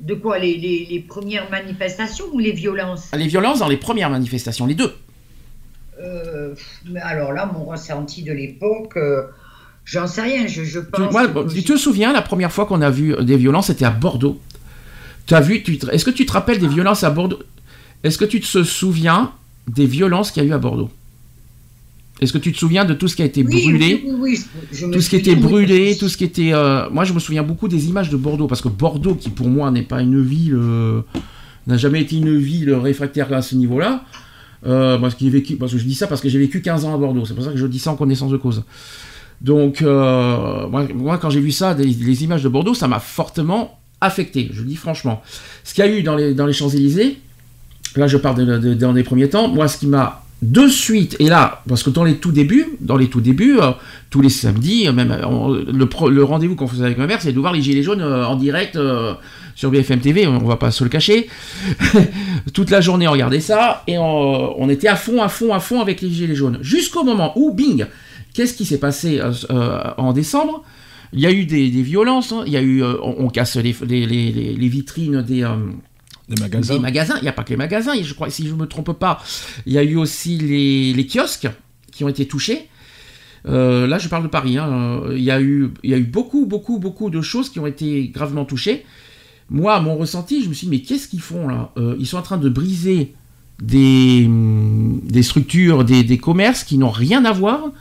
[0.01, 3.11] De quoi les, les- les premières manifestations ou les violences?
[3.15, 4.95] Les violences dans les premières manifestations, les deux.
[6.03, 6.55] Euh,
[6.91, 9.25] mais Alors là, mon ressenti de l'époque, euh,
[9.85, 10.47] j'en sais rien.
[10.47, 11.13] Je, je Tu, pense.
[11.13, 14.41] moi, tu te souviens, la première fois qu'on a vu des violences, c'était à Bordeaux?
[15.31, 17.39] Tu as vu, tu te- est-ce que tu te rappelles des violences à Bordeaux?
[18.03, 19.31] Est-ce que tu te souviens
[19.69, 20.91] des violences qu'il y a eu à Bordeaux?
[22.21, 24.05] Est-ce que tu te souviens de tout ce qui a été Oui, brûlé?
[24.19, 24.41] oui,
[24.73, 26.53] je- me tout ce qui était brûlé, tout ce qui était.
[26.53, 29.47] euh, moi, je me souviens beaucoup des images de Bordeaux, parce que Bordeaux, qui pour
[29.49, 31.03] moi n'est pas une ville, euh,
[31.69, 34.03] n'a jamais été une ville réfractaire à ce niveau-là.
[34.67, 36.85] Euh, parce, que j'ai vécu, parce que je dis ça parce que j'ai vécu 15
[36.87, 38.65] ans à Bordeaux, c'est pour ça que je dis ça en connaissance de cause.
[39.41, 43.80] Donc, moi, moi, quand j'ai vu ça, des- les images de Bordeaux, ça m'a fortement
[44.01, 45.23] affecté, je le dis franchement.
[45.65, 47.19] Ce qu'il y a eu dans les, Champs-Élysées,
[47.97, 51.63] là je parle dans les premiers temps, moi ce qui m'a de suite, et là,
[51.69, 53.73] parce que dans les tout débuts, dans les tout débuts, euh,
[54.09, 57.39] tous les samedis, euh, même euh, le, rendez-vous qu'on faisait avec ma mère, c'est de
[57.39, 58.79] voir les Gilets jaunes en direct
[59.55, 61.29] sur BFM TV, on va pas se le cacher.
[62.55, 65.81] Toute la journée on regardait ça, et on, était à fond, à fond, à fond
[65.81, 66.59] avec les Gilets jaunes.
[66.63, 67.85] Jusqu'au moment où, bing,
[68.33, 69.21] qu'est-ce qui s'est passé
[69.99, 70.65] en décembre?
[71.13, 72.45] Il y a eu des, des violences, hein.
[72.47, 75.43] il y a eu, euh, on, on casse les, les- les- les- les vitrines des...
[75.43, 75.57] euh,
[76.29, 76.75] Des magasins.
[76.75, 77.17] des magasins.
[77.19, 77.93] Il n'y a pas que les magasins.
[78.01, 79.21] Je crois, si je ne me trompe pas,
[79.67, 81.49] il y a eu aussi les, kiosques
[81.91, 82.69] qui ont été touchés.
[83.47, 84.59] Euh, là, je parle de Paris.
[84.59, 85.03] hein.
[85.13, 87.67] Il y a eu, il y a eu beaucoup, beaucoup, beaucoup de choses qui ont
[87.67, 88.85] été gravement touchées.
[89.49, 91.73] Moi, à mon ressenti, je me suis dit, mais qu'est-ce qu'ils font là?
[91.99, 93.15] Ils sont en train de briser
[93.61, 97.73] des, des structures, des, des commerces qui n'ont rien à voir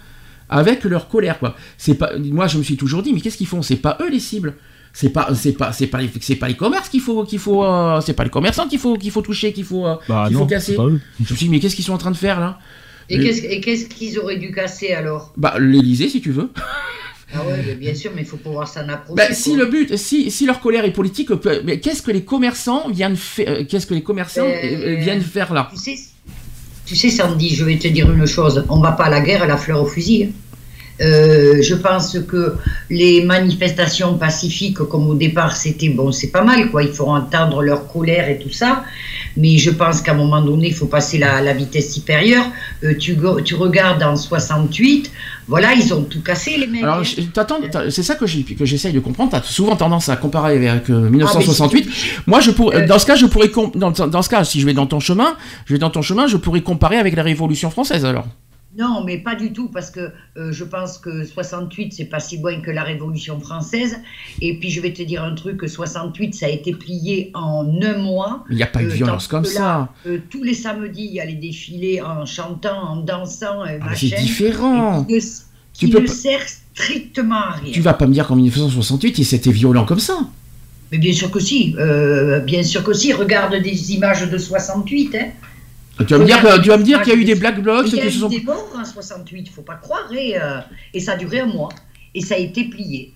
[0.49, 1.39] avec leur colère.
[1.39, 1.55] Quoi.
[1.77, 3.62] C'est pas, moi, je me suis toujours dit, mais qu'est-ce qu'ils font?
[3.62, 4.55] C'est pas eux les cibles.
[4.91, 7.63] C'est pas, c'est pas, c'est pas les, c'est pas les commerces qu'il faut, qu'il faut,
[7.63, 10.35] euh, c'est pas les commerçants qu'il faut, qu'il faut toucher, qu'il faut, euh, Bah qu'il
[10.35, 10.75] faut non, casser.
[10.75, 12.57] Je me suis dit, mais qu'est-ce qu'ils sont en train de faire là?
[13.07, 15.33] Et qu'est-ce et qu'est-ce qu'ils auraient dû casser alors?
[15.38, 16.49] Bah, l'Elysée, si tu veux.
[17.33, 19.15] Ah ouais, mais bien sûr, mais il faut pouvoir s'en approcher.
[19.15, 22.23] Bah, si le but, si, si leur colère est politique, peut- mais qu'est-ce que les
[22.23, 25.69] commerçants viennent faire, euh, qu'est-ce que les commerçants Euh, euh, viennent faire là?
[25.71, 25.95] Tu sais,
[26.89, 28.65] tu sais, Sandy, je vais te dire une chose.
[28.67, 30.23] On va pas à la guerre à la fleur au fusil.
[30.23, 30.32] hein.
[31.01, 32.55] Euh, je pense que
[32.89, 36.83] les manifestations pacifiques, comme au départ, c'était bon, c'est pas mal, quoi.
[36.83, 38.83] Il faut entendre leur colère et tout ça.
[39.38, 42.45] Mais je pense qu'à un moment donné, il faut passer la, la vitesse supérieure.
[42.83, 45.12] Euh, tu, tu regardes en 68,
[45.47, 46.83] voilà, ils ont tout cassé, les mecs.
[46.83, 47.03] Alors,
[47.89, 49.31] c'est ça que j'essaye de comprendre.
[49.31, 51.89] T'as souvent tendance à comparer avec euh, Ah, 1968.
[52.27, 54.88] Moi, je pourrais, dans ce cas, je pourrais, dans ce cas, si je vais dans
[54.88, 55.35] ton chemin,
[55.65, 58.27] je vais dans ton chemin, je pourrais comparer avec la Révolution française alors.
[58.77, 62.38] Non, mais pas du tout, parce que euh, je pense que 68, c'est pas si
[62.38, 63.97] loin que la Révolution française.
[64.41, 67.67] Et puis, je vais te dire un truc, que 68, ça a été plié en
[67.82, 68.43] un mois.
[68.49, 69.89] Il n'y a pas eu de Euh, violence comme ça.
[70.05, 74.15] euh, tous les samedis, il y a les défilés en chantant, en dansant, Ah, c'est
[74.21, 75.03] différent.
[75.03, 75.25] Qui ne, Tu
[75.73, 76.41] qui peux ne pas- sert
[76.75, 77.71] strictement à rien.
[77.73, 80.19] Tu vas pas me dire qu'en 1968, c'était violent comme ça.
[80.91, 81.75] Mais bien sûr que si,
[82.45, 83.13] bien sûr que si.
[83.13, 85.27] Regarde des images de 68, hein.
[85.99, 87.35] Tu vas me dire, Regarde, que- tu vas me dire qu'il y a eu des
[87.35, 88.29] black blocs Il y a eu sont.
[88.29, 90.59] des morts en 68, il faut pas croire, et, euh,
[90.93, 91.69] et ça a duré un mois.
[92.15, 93.13] Et ça a été plié.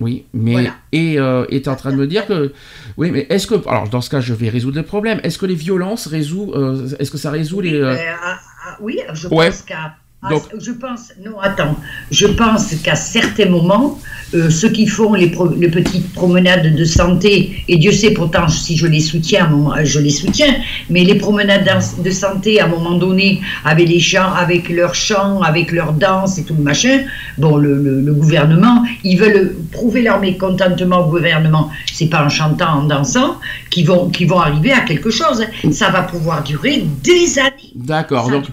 [0.00, 0.70] Oui, mais Voilà.
[0.92, 2.52] et euh, et t'es en train de me dire que
[2.96, 5.20] oui, mais est-ce que alors dans ce cas, je vais résoudre le problème.
[5.22, 8.76] Est-ce que les violences résout euh, Est-ce que ça résout les euh, Euh, ah, ah,
[8.80, 9.50] oui, je Ouais.
[9.50, 9.94] pense qu'à.
[10.30, 11.76] Donc- je pense, non, attends,
[12.10, 13.98] je pense qu'à certains moments,
[14.34, 18.48] euh, ceux qui font les, pro- les petites promenades de santé, et Dieu sait pourtant
[18.48, 19.50] si je les soutiens,
[19.84, 20.54] je les soutiens,
[20.88, 21.68] mais les promenades
[22.02, 26.38] de santé à un moment donné, avec les chants, avec leurs chants, avec leurs danses
[26.38, 27.00] et tout le machin,
[27.38, 31.70] bon, le, le- le gouvernement, ils veulent prouver leur mécontentement au gouvernement.
[31.92, 33.36] C'est pas en chantant, en dansant
[33.70, 35.44] qu'ils vont, vont arriver à quelque chose.
[35.72, 37.72] Ça va pouvoir durer des années.
[37.74, 38.44] D'accord, donc,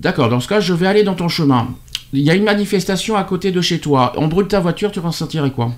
[0.00, 1.68] d'accord, dans ce cas, je vais aller dans ton chemin.
[2.12, 4.12] Il y a une manifestation à côté de chez toi.
[4.16, 5.70] On brûle ta voiture, tu vas en sentirais quoi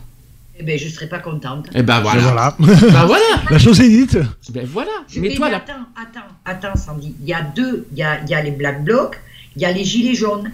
[0.58, 1.66] Eh ben, je serais pas contente.
[1.74, 2.20] Eh ben voilà.
[2.22, 2.56] voilà.
[2.58, 3.24] Ben voilà.
[3.50, 4.16] La chose est dite.
[4.50, 4.90] Ben voilà.
[5.08, 6.28] Je Mais vais- toi, mais attends, attends,
[6.68, 7.14] attends, Sandy.
[7.20, 9.20] Il y a deux, il y a, il y a les Black Blocs,
[9.56, 10.50] il y a les Gilets jaunes.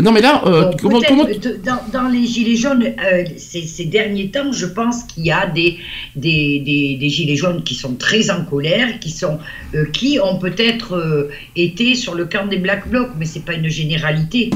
[0.00, 3.84] Non, mais là, euh, Bon, comment, euh, dans, dans les Gilets jaunes, euh, ces, ces
[3.84, 5.78] derniers temps, je pense qu'il y a des,
[6.16, 9.38] des, des, des Gilets jaunes qui sont très en colère, qui, sont,
[9.74, 13.54] euh, qui ont peut-être euh, été sur le camp des Black Blocs, mais c'est pas
[13.54, 14.50] une généralité.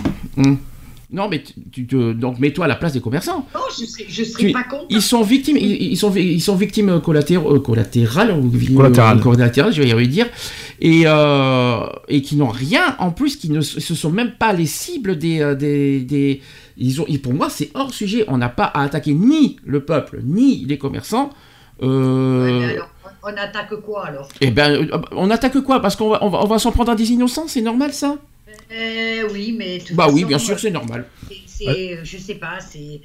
[1.13, 3.47] Non, mais tu, tu te, donc mets-toi à la place des commerçants.
[3.55, 4.87] Non, je serais, je serais Tu- pas contente.
[4.91, 8.31] Ils sont victimes, ils, ils sont, ils sont victimes euh, collatérales, Collatérales.
[8.33, 10.27] euh, collatérales, je vais y dire,
[10.81, 14.67] et, euh, et qui n'ont rien, en plus, qui ne se sont même pas les
[14.67, 16.43] cibles des, euh, des, des-
[16.77, 18.25] ils ont, et pour moi, c'est hors sujet.
[18.29, 21.31] On n'a pas à attaquer ni le peuple, ni les commerçants.
[21.83, 22.91] Euh, Ouais, mais alors,
[23.23, 24.29] on, attaque quoi alors?
[24.41, 25.81] eh ben, euh, on attaque quoi?
[25.81, 28.17] Parce qu'on va, on va, on va s'en prendre à des innocents, c'est normal ça?
[28.73, 29.83] Euh, Oui, mais.
[29.93, 31.07] Bah oui, bien sûr, c'est normal.
[31.29, 33.01] C'est, c'est- je sais pas, c'est,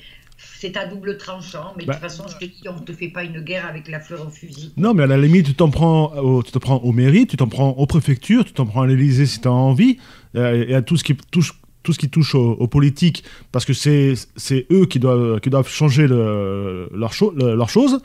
[0.61, 1.93] c'est à double tranchant, mais Bah.
[1.95, 3.99] de toute façon, je te dis, on ne te fait pas une guerre avec la
[3.99, 4.71] fleur au fusil.
[4.77, 7.35] Non, mais à la limite, tu t'en prends, au, tu te prends aux mairies, tu
[7.35, 9.97] t'en prends aux préfectures, tu t'en prends à l'Élysée si tu as envie,
[10.35, 13.65] euh, et à tout ce qui touche, tout ce qui touche aux, aux politiques, parce
[13.65, 14.13] que c'est,
[14.71, 17.99] eux qui doivent, qui doivent changer le, leur, cho- le- leur chose,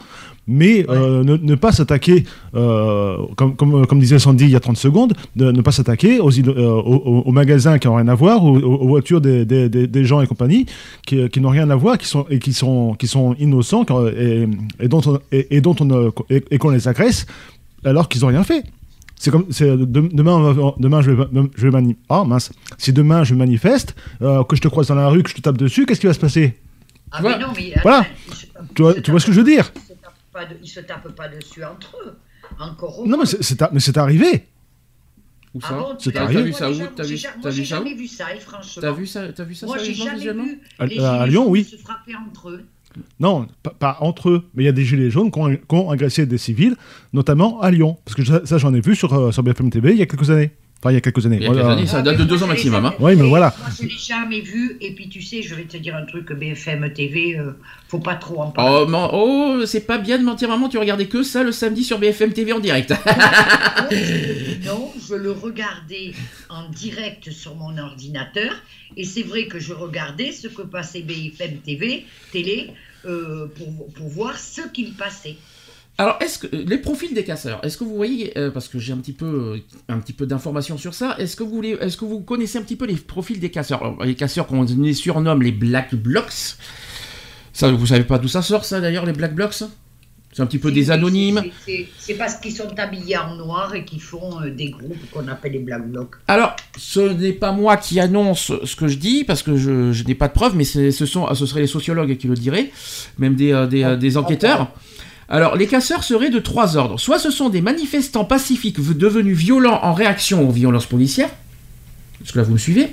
[0.49, 4.61] mais euh, ne, ne pas s'attaquer, euh, comme, comme, comme disait Sandy il y a
[4.61, 8.45] 30 secondes, de ne pas s'attaquer aux, euh, aux, magasins qui n'ont rien à voir,
[8.45, 10.67] aux, voitures des, des- des- gens et compagnie,
[11.07, 13.85] qui, qui n'ont rien à voir, qui sont, et qui sont, qui sont innocents
[14.17, 14.47] et,
[14.81, 17.27] et dont on, et, et dont on, et, et qu'on les agresse
[17.85, 18.63] alors qu'ils n'ont rien fait.
[19.19, 21.25] C'est comme c'est de- demain on va- demain je vais
[21.57, 24.95] je vais mani- ah mince si demain je manifeste euh, que je te croise dans
[24.95, 26.59] la rue que je te tape dessus qu'est-ce qui va se passer?
[27.11, 27.39] Ah, Voilà.
[27.39, 27.75] mais non, mais.
[27.83, 28.05] Voilà.
[28.35, 29.73] se tu vois, tu ce que je veux dire?
[29.75, 32.17] Ils se tapent pas, de- ils se tapent pas dessus entre eux.
[32.61, 33.19] Encore non heureux.
[33.21, 34.47] mais c'est- c'est a- mais c'est arrivé
[35.55, 35.69] Où ça?
[35.71, 36.41] Ah bon, C'est tu- arrivé.
[36.41, 36.75] T'as vu ça où?
[36.75, 37.31] Moi, T'as vu, ça
[37.65, 38.83] jamais vu ça, et franchement.
[38.83, 41.65] T'as vu ça T'as vu ça Moi, j'ai jamais vu À- les à Lyon, oui.
[41.65, 42.65] se frapper entre eux.
[43.21, 45.61] Non pas, pas entre eux mais il y a des gilets jaunes qui ont, qui
[45.75, 46.77] ont agressé des civils
[47.13, 49.93] notamment à Lyon parce que ça, ça, j'en ai vu sur euh, sur BFM TV
[49.93, 51.61] il y a quelques années enfin il y a quelques années Il y a quelques
[51.63, 51.73] Voilà.
[51.79, 52.85] années, ça date de deux ans maximum.
[52.85, 52.95] hein.
[53.01, 53.55] Oui, mais voilà.
[53.59, 54.77] Moi, je l'ai jamais vu.
[54.83, 57.53] Et puis, tu sais, je vais te dire un truc, BFM TV, euh,
[57.89, 58.83] faut pas trop en parler.
[58.83, 61.83] Oh, man- oh, c'est pas bien de mentir, maman, tu regardais que ça le samedi
[61.83, 62.93] sur BFM TV en direct.
[64.65, 66.13] Non, je le regardais
[66.49, 68.53] en direct sur mon ordinateur.
[68.97, 72.71] Et c'est vrai que je regardais ce que passait BFM TV, télé,
[73.07, 73.47] euh,
[73.95, 75.37] pour, voir ce qu'il passait.
[75.99, 78.93] Alors, est-ce que les profils des casseurs, est-ce que vous voyez, euh, parce que j'ai
[78.93, 81.97] un petit peu, euh, un petit peu d'informations sur ça, est-ce que vous voulez, est-ce
[81.97, 85.43] que vous connaissez un petit peu les profils des casseurs Les casseurs qu'on les surnomme
[85.43, 86.57] les Black Blocs.
[87.53, 89.63] Ça, vous savez pas d'où ça sort, ça d'ailleurs, les Black Blocs
[90.37, 91.43] C'est un petit peu des anonymes.
[91.65, 95.53] c'est- parce qu'ils sont habillés en noir et qu'ils font euh, des groupes qu'on appelle
[95.53, 96.11] les Black Blocs.
[96.29, 100.05] Alors, ce n'est pas moi qui annonce ce que je dis, parce que je, je
[100.05, 102.71] n'ai pas de preuves, mais ce, sont, ce seraient les sociologues qui le diraient,
[103.19, 104.69] même des, euh, des, euh, des enquêteurs.
[105.31, 107.01] Alors, les casseurs seraient de trois ordres.
[107.01, 111.31] Soit ce sont des manifestants pacifiques devenus violents en réaction aux violences policières.
[112.23, 112.89] Est-ce que là vous me suivez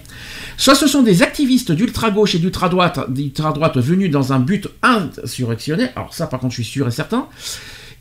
[0.57, 5.91] Soit ce sont des activistes d'ultra-gauche et d'ultra-droite d'ultra-droite venus dans un but insurrectionnel.
[5.95, 7.27] Alors ça par contre je suis sûr et certain.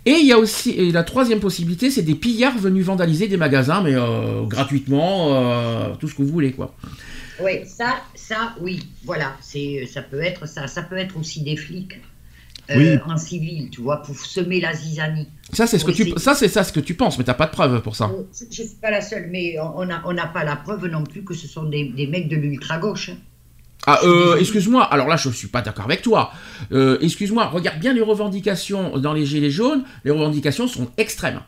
[0.04, 3.36] Et il y a aussi et la troisième possibilité, c'est des pillards venus vandaliser des
[3.36, 6.74] magasins, mais euh, gratuitement, euh, tout ce que vous voulez quoi.
[7.40, 10.66] Oui, ça, ça, oui, voilà, c'est, ça peut être ça.
[10.66, 12.00] Ça peut être aussi des flics
[12.74, 12.96] Oui.
[13.06, 15.28] en civil, tu vois, pour semer la zizanie.
[15.52, 17.46] Ça c'est ce que tu, ça c'est ça ce que tu penses, mais t'as pas
[17.46, 18.06] de preuves pour ça.
[18.06, 21.02] Euh, Je ne suis pas la seule, mais on n'a on pas la preuve non
[21.02, 23.10] plus que ce sont des, des mecs de l'ultra-gauche.
[23.10, 23.16] hein.
[23.84, 26.30] Ah, euh, excuse-moi, alors là je suis pas d'accord avec toi.
[26.70, 31.40] Euh, excuse-moi, regarde bien les revendications dans les Gilets jaunes, les revendications sont extrêmes.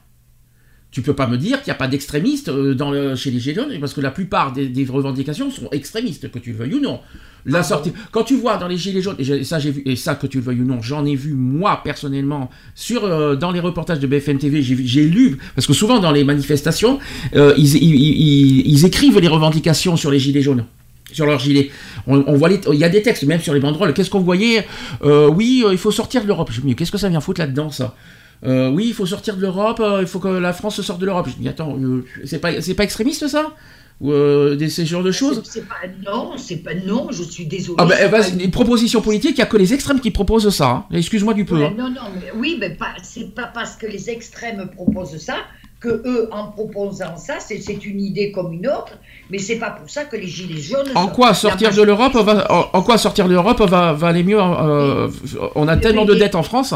[0.90, 3.38] Tu peux pas me dire qu'il n'y a pas d'extrémistes euh, dans le- chez les
[3.40, 6.74] Gilets jaunes, parce que la plupart des, des revendications sont extrémistes, que tu le veuilles
[6.74, 7.00] ou non.
[7.46, 10.14] La sortie, quand tu vois dans les Gilets jaunes, et ça j'ai vu, et ça
[10.14, 13.60] que tu le veuilles ou non, j'en ai vu moi personnellement sur euh, dans les
[13.60, 16.98] reportages de BFM TV, j'ai lu, parce que souvent dans les manifestations,
[17.36, 20.64] euh, ils, écrivent les revendications sur les Gilets jaunes
[21.12, 21.70] sur leur gilet.
[22.08, 23.94] On, voit il y a des textes même sur les banderoles.
[23.94, 24.66] Qu'est-ce qu'on voyait?
[25.04, 26.50] Euh, Oui, il faut sortir de l'Europe.
[26.76, 27.94] Qu'est-ce que ça vient foutre là-dedans, ça?
[28.42, 31.28] Oui, il faut sortir de l'Europe, il faut que la France sorte de l'Europe.
[31.30, 31.78] Je dis, attends,
[32.24, 33.52] c'est pas extrémiste ça?
[34.00, 37.08] Ou euh, des, ces genres de choses pas non, c'est pas non.
[37.10, 37.76] Je suis désolée.
[37.78, 40.68] Ah pas c'est une proposition politique, il n'y a que les extrêmes qui proposent ça.
[40.68, 40.84] hein.
[40.92, 41.58] Excuse-moi du peu.
[41.58, 41.74] Ouais, hein.
[41.76, 45.36] non, non, mais oui, mais c'est pas parce que les extrêmes proposent ça
[45.80, 48.98] que eux, en proposant ça, c'est, c'est une idée comme une autre,
[49.30, 50.88] mais c'est pas pour ça que les gilets jaunes.
[50.94, 54.24] En quoi sortir de l'Europe va, en, en quoi sortir de l'Europe va, va aller
[54.24, 55.08] mieux euh,
[55.54, 56.74] On a tellement de dettes en France,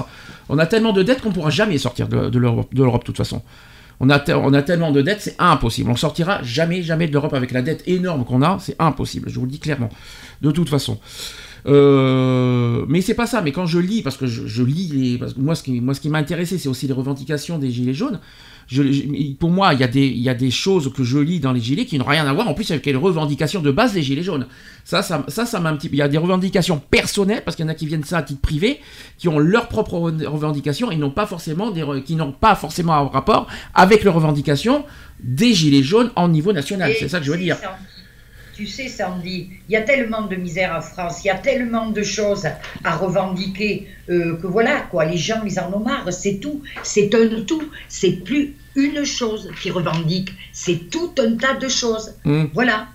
[0.50, 3.42] on a tellement de dettes qu'on pourra jamais sortir de, de l'Europe de toute façon.
[4.00, 5.90] On a, tellement de dettes, c'est impossible.
[5.90, 9.28] On sortira jamais, jamais de l'Europe avec la dette énorme qu'on a, c'est impossible.
[9.28, 9.88] Je vous le dis clairement.
[10.40, 11.00] De toute façon.
[11.66, 13.42] Euh, mais c'est pas ça.
[13.42, 16.18] Mais quand je lis, parce que je, lis les, ce qui, moi ce qui m'a
[16.18, 18.20] intéressé, c'est aussi les revendications des gilets jaunes.
[18.70, 21.16] Je- je- pour moi, il y, a des, il y a des choses que je
[21.18, 23.70] lis dans les gilets qui n'ont rien à voir en plus avec les revendications de
[23.70, 24.46] base des gilets jaunes.
[24.84, 25.94] Ça, ça, ça, ça m'a un petit peu.
[25.96, 28.22] Il y a des revendications personnelles parce qu'il y en a qui viennent ça à
[28.22, 28.78] titre privé,
[29.16, 32.92] qui ont leurs propres re- revendications et n'ont pas forcément des, qui n'ont pas forcément
[32.94, 34.84] un rapport avec les revendications
[35.22, 36.92] des gilets jaunes en niveau national.
[36.98, 37.56] C'est ça que je veux dire.
[38.58, 41.90] Tu sais, Sandy, il y a tellement de misère en France, il y a tellement
[41.90, 42.44] de choses
[42.82, 47.14] à revendiquer euh, que voilà, quoi, les gens, ils en ont marre, c'est tout, c'est
[47.14, 52.16] un tout, c'est plus une chose qui revendique, c'est tout un tas de choses.
[52.24, 52.46] Mm.
[52.52, 52.88] Voilà.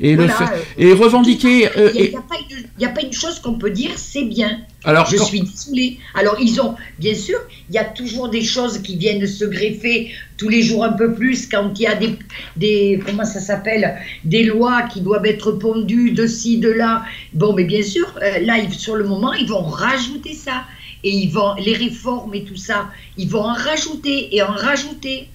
[0.00, 1.68] Et le Voilà, fait- euh, et revendiquer.
[1.76, 3.70] euh, Il n'y et- a, pas une- il y a pas une chose qu'on peut
[3.70, 4.58] dire, c'est bien.
[4.84, 5.98] alors, Je quand- suis désolée.
[6.14, 10.10] Alors, ils ont, bien sûr, il y a toujours des choses qui viennent se greffer
[10.38, 12.16] tous les jours un peu plus quand il y a des,
[12.56, 17.04] des comment ça s'appelle, des lois qui doivent être pondues de ci, de là.
[17.32, 20.64] Bon, mais bien sûr, euh, là, sur le moment, ils vont rajouter ça.
[21.04, 25.28] Et ils vont, les réformes et tout ça, ils vont en rajouter et en rajouter.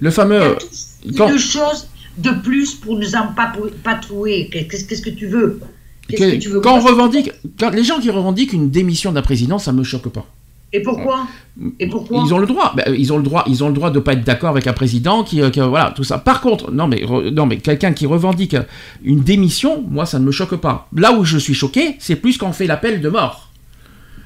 [0.00, 0.56] Il y a fameux.
[1.16, 1.28] quand-
[2.18, 3.06] de plus pour nous
[3.82, 4.48] patrouiller.
[4.48, 5.60] Qu'est-ce qu'est-ce que tu veux?
[6.08, 9.22] Qu'est-ce que tu veux quand on revendique, quand les gens qui revendiquent une démission d'un
[9.22, 10.24] président, ça me choque pas.
[10.72, 11.26] Et pourquoi?
[11.78, 12.22] Et pourquoi?
[12.26, 12.74] Ils ont le droit.
[12.76, 13.44] Ben, ils ont le droit.
[13.46, 15.66] Ils ont le droit de pas être d'accord avec un président qui, euh, qui, euh,
[15.66, 16.18] voilà, tout ça.
[16.18, 18.56] Par contre, non mais re- non mais quelqu'un qui revendique
[19.04, 20.88] une démission, moi ça ne me choque pas.
[20.94, 23.50] Là où je suis choqué, c'est plus quand on fait l'appel de mort.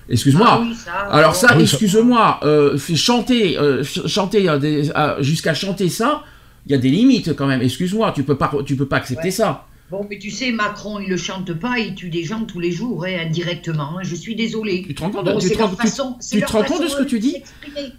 [0.08, 0.46] Excuse-moi.
[0.50, 5.54] Ah oui, ça, Alors ça, Oui, ça- excuse-moi, euh, fait chanter, euh, euh, euh, jusqu'à
[5.54, 6.22] chanter ça,
[6.66, 7.62] il y a des limites quand même.
[7.62, 9.30] Excuse-moi, tu peux pas, tu peux pas accepter Ouais.
[9.30, 9.66] ça.
[9.90, 12.70] Bon, mais tu sais, Macron, il le chante pas, il tue des gens tous les
[12.70, 13.98] jours, hein, indirectement.
[13.98, 14.84] hein, Je suis désolée.
[14.86, 16.48] Tu te rends compte, Bon, tu c'est te leur rends- tu- façon- c'est tu leur
[16.50, 17.38] te rends compte de ce que tu dis.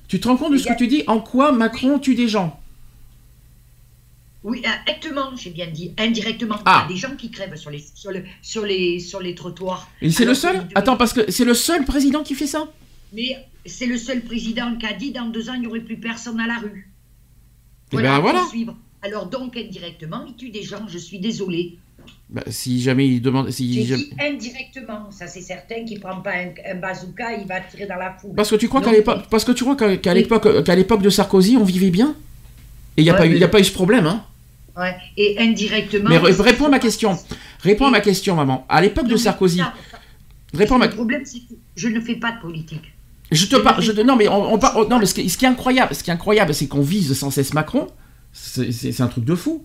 [0.08, 2.58] Tu te rends compte de ce que tu dis En quoi Macron tue des gens
[4.44, 6.56] Oui, indirectement, j'ai bien dit, indirectement.
[6.66, 6.86] Ah.
[6.88, 9.36] Il y a des gens qui crèvent sur les, sur le, sur les, sur les
[9.36, 9.88] trottoirs.
[10.02, 12.68] Et c'est le seul Attends, parce que c'est le seul président qui fait ça
[13.14, 15.98] Mais c'est le seul président qui a dit dans deux ans, il n'y aurait plus
[15.98, 16.91] personne à la rue.
[17.94, 18.40] Eh ben, voilà.
[18.42, 18.76] faut suivre.
[19.04, 21.78] Alors donc, indirectement, il tue des gens, je suis désolée.
[22.30, 26.22] Bah, Si jamais il demande, si jamais- dit indirectement, ça c'est certain qu'il ne prend
[26.22, 28.34] pas un, un bazooka, il va tirer dans la foule.
[28.36, 30.20] parce que tu crois qu'à l'époque, parce que tu crois qu'à qu'à Oui.
[30.20, 32.16] l'époque, qu'à l'époque de Sarkozy, on vivait bien?
[32.98, 34.06] Et il n'y a Ouais, pas eu, mais- il y a pas eu ce problème,
[34.08, 34.24] hein?
[34.78, 34.96] Ouais.
[35.18, 36.10] Et indirectement.
[36.10, 37.18] Mais réponds à ma question.
[37.62, 38.66] Réponds à ma question, maman.
[38.70, 39.74] À l'époque de Sarkozy, ça-
[40.54, 42.94] réponds ma Le problème, c'est que je ne fais pas de politique.
[43.32, 45.38] Je te parle, je te- non mais on, on oh, non mais ce qui, ce
[45.38, 47.88] qui est incroyable, ce qui est incroyable, c'est qu'on vise sans cesse Macron,
[48.34, 49.64] c'est un truc de fou.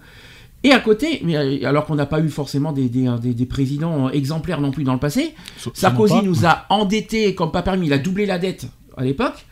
[0.62, 3.46] Et à côté, mais euh, alors qu'on n'a pas eu forcément des, des, des- des
[3.46, 5.34] présidents exemplaires non plus dans le passé,
[5.74, 9.46] Sarkozy nous a endettés comme pas permis, il a doublé la dette à l'époque.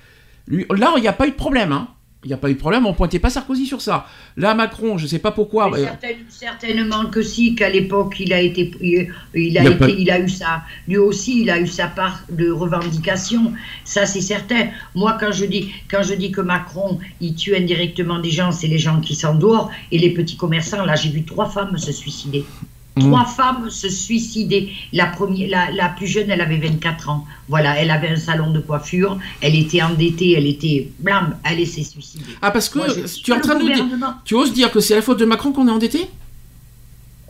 [0.48, 1.88] Là, il n'y a pas eu de problème, hein.
[2.24, 4.06] Il n'y a pas eu de problème, on pointait pas Sarkozy sur ça.
[4.38, 5.70] Là, Macron, je sais pas pourquoi.
[5.70, 9.66] Mais euh, certaine- certainement que si, qu'à l'époque, il a été, il, il a Il
[9.68, 10.62] a été, pas- il a eu ça.
[10.88, 13.52] Lui aussi, il a eu sa part de revendication.
[13.84, 14.68] Ça, c'est certain.
[14.94, 18.68] Moi, quand je dis, quand je dis que Macron, il tue indirectement des gens, c'est
[18.68, 20.84] les gens qui sont dehors et les petits commerçants.
[20.84, 22.44] Là, j'ai vu trois femmes se suicider.
[23.00, 24.70] Trois femmes se suicider.
[24.92, 27.26] La, première, la, la plus jeune, elle avait 24 ans.
[27.48, 29.18] Voilà, elle avait un salon de coiffure.
[29.40, 32.24] Elle était endettée, elle était blam, elle s'est suicidée.
[32.40, 33.84] Ah parce que Moi, je- tu es en train de nous dire,
[34.24, 36.06] tu oses dire que c'est la faute de Macron qu'on est endetté?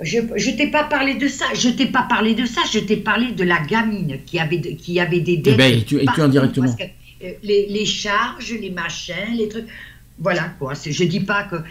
[0.02, 2.96] Je ne t'ai pas parlé de ça, je t'ai pas parlé de ça, je t'ai
[2.96, 5.56] parlé de la gamine qui avait, de- qui avait des dettes.
[5.56, 6.66] ben, et tu- et tu indirectement.
[7.22, 9.66] euh, les, les charges, les machins, les trucs.
[10.16, 10.76] Voilà quoi.
[10.76, 11.62] c'est- Je dis pas que euh,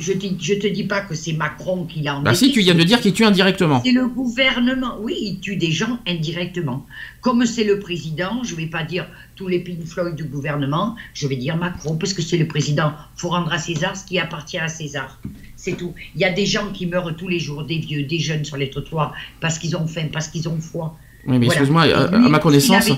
[0.00, 2.36] je, dis- je te dis pas que c'est Macron qui l'a Bah endetté.
[2.46, 3.80] si, tu viens de dire qu'il tue indirectement.
[3.84, 4.96] C'est le gouvernement.
[5.00, 6.84] Oui, il tue des gens indirectement.
[7.20, 9.06] Comme c'est le président, je vais pas dire
[9.36, 12.92] tous les Pink Floyd du gouvernement, je vais dire Macron, parce que c'est le président.
[13.16, 15.20] faut rendre à César ce qui appartient à César.
[15.54, 15.94] C'est tout.
[16.16, 18.56] Il y a des gens qui meurent tous les jours, des vieux, des jeunes sur
[18.56, 20.98] les trottoirs, parce qu'ils ont faim, parce qu'ils ont froid.
[21.26, 21.60] Oui, mais Voilà.
[21.60, 22.90] excuse-moi, à, ma connaissance,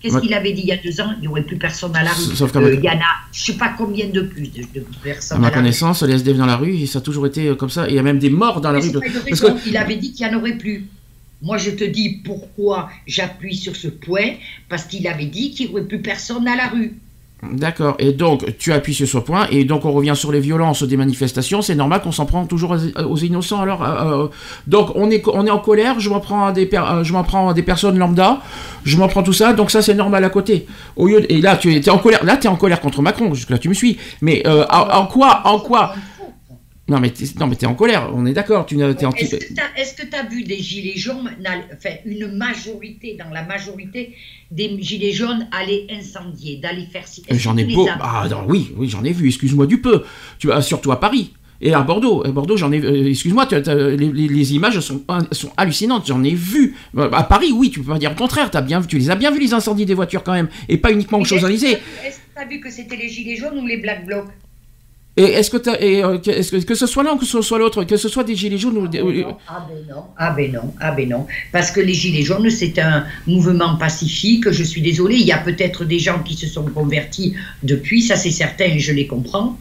[0.00, 1.12] Qu'est-ce qu'il avait dit il y a deux ans?
[1.18, 2.34] Il n'y aurait plus personne à la rue.
[2.34, 5.38] Sauf Euh, il y en a, je sais pas combien de plus de, de personnes
[5.38, 7.70] à ma à connaissance, les SDF dans la rue, ça a toujours été euh, comme
[7.70, 7.86] ça.
[7.88, 8.92] Il y a même des morts dans la rue.
[8.92, 10.86] Parce que Il avait dit qu'il n'y en aurait plus.
[11.42, 14.34] Moi, je te dis pourquoi j'appuie sur ce point,
[14.68, 16.96] parce qu'il avait dit qu'il n'y aurait plus personne à la rue.
[17.42, 17.96] D'accord.
[17.98, 20.98] Et donc, tu appuies sur ce point, et donc on revient sur les violences des
[20.98, 21.62] manifestations.
[21.62, 23.62] C'est normal qu'on s'en prend toujours aux, innocents.
[23.62, 24.28] Alors, euh, euh,
[24.66, 26.00] donc on est, on en colère.
[26.00, 28.40] Je m'en prends à des, euh, prends des personnes lambda.
[28.84, 29.54] Je m'en prends tout ça.
[29.54, 30.66] Donc ça, c'est normal à côté.
[30.96, 32.22] Au et là, tu es, en colère.
[32.24, 33.32] Là, tu es en colère contre Macron.
[33.32, 33.96] Jusque là, tu me suis.
[34.20, 35.94] Mais en quoi, en quoi
[36.90, 38.10] Non, mais t'es, non, mais t'es en colère.
[38.12, 38.66] On est d'accord.
[38.66, 39.12] Tu t'es en.
[39.12, 41.30] Est-ce que tu as, vu des gilets jaunes,
[41.72, 44.14] enfin une majorité, dans la majorité
[44.50, 47.04] des gilets jaunes aller incendier, d'aller faire...
[47.04, 47.88] est-ce J'en que ai beau.
[48.00, 49.28] Ah non, oui, oui, j'en ai vu.
[49.28, 50.02] Excuse-moi du peu.
[50.40, 51.32] Tu vas surtout à Paris.
[51.62, 52.80] Et à Bordeaux, à Bordeaux, j'en ai.
[52.80, 53.60] euh, Excuse-moi, t'as-
[53.94, 56.06] les, images sont, sont hallucinantes.
[56.08, 56.74] J'en ai vu.
[56.96, 58.50] Euh, À Paris, oui, tu peux pas dire le contraire.
[58.52, 60.90] As bien, tu les as bien vu les incendies des voitures quand même, et pas
[60.90, 61.78] uniquement aux est-ce que Champs-Élysées.
[62.02, 64.28] t'as Est-ce que tu as vu que c'était les gilets jaunes ou les black blocs?
[65.16, 67.26] Et est-ce que t'as- et, euh, que, est-ce que, que ce soit l'un ou que
[67.26, 69.02] ce soit l'autre, que ce soit des gilets jaunes ou des.
[69.02, 69.10] ou-
[69.48, 71.26] Ah ben non, ah ben non, ah ben non.
[71.52, 74.50] Parce que les Gilets jaunes, c'est un mouvement pacifique.
[74.50, 77.34] Je suis désolée, il y a peut-être des gens qui se sont convertis
[77.64, 79.58] depuis, ça c'est certain, et je les comprends.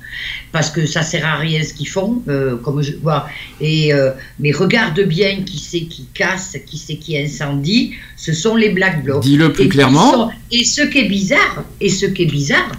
[0.52, 3.28] Parce que ça sert à rien ce qu'ils font, euh, comme je vois.
[3.60, 7.94] Et, euh, mais regarde bien qui c'est qui casse, qui c'est qui incendie.
[8.16, 9.24] Ce sont les Black Blocs.
[9.24, 10.12] Dis-le plus Et clairement.
[10.14, 12.72] sont- et ce qui est bizarre, et ce qui est bizarre,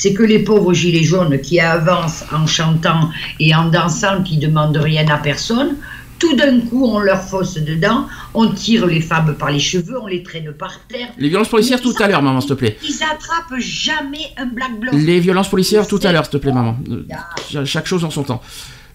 [0.00, 4.76] c'est que les pauvres gilets jaunes qui avancent en chantant et en dansant, qui demandent
[4.76, 5.76] rien à personne,
[6.20, 10.06] tout d'un coup, on leur fosse dedans, on tire les femmes par les cheveux, on
[10.06, 11.08] les traîne par terre.
[11.18, 12.76] Les violences policières tout à l'heure, maman, s'il te plaît.
[12.82, 14.94] Ils attrapent jamais un black bloc.
[14.94, 16.76] Les violences policières tout à l'heure, s'il te plaît, maman.
[16.90, 17.02] Euh,
[17.50, 18.40] cha- Chaque chose en son temps.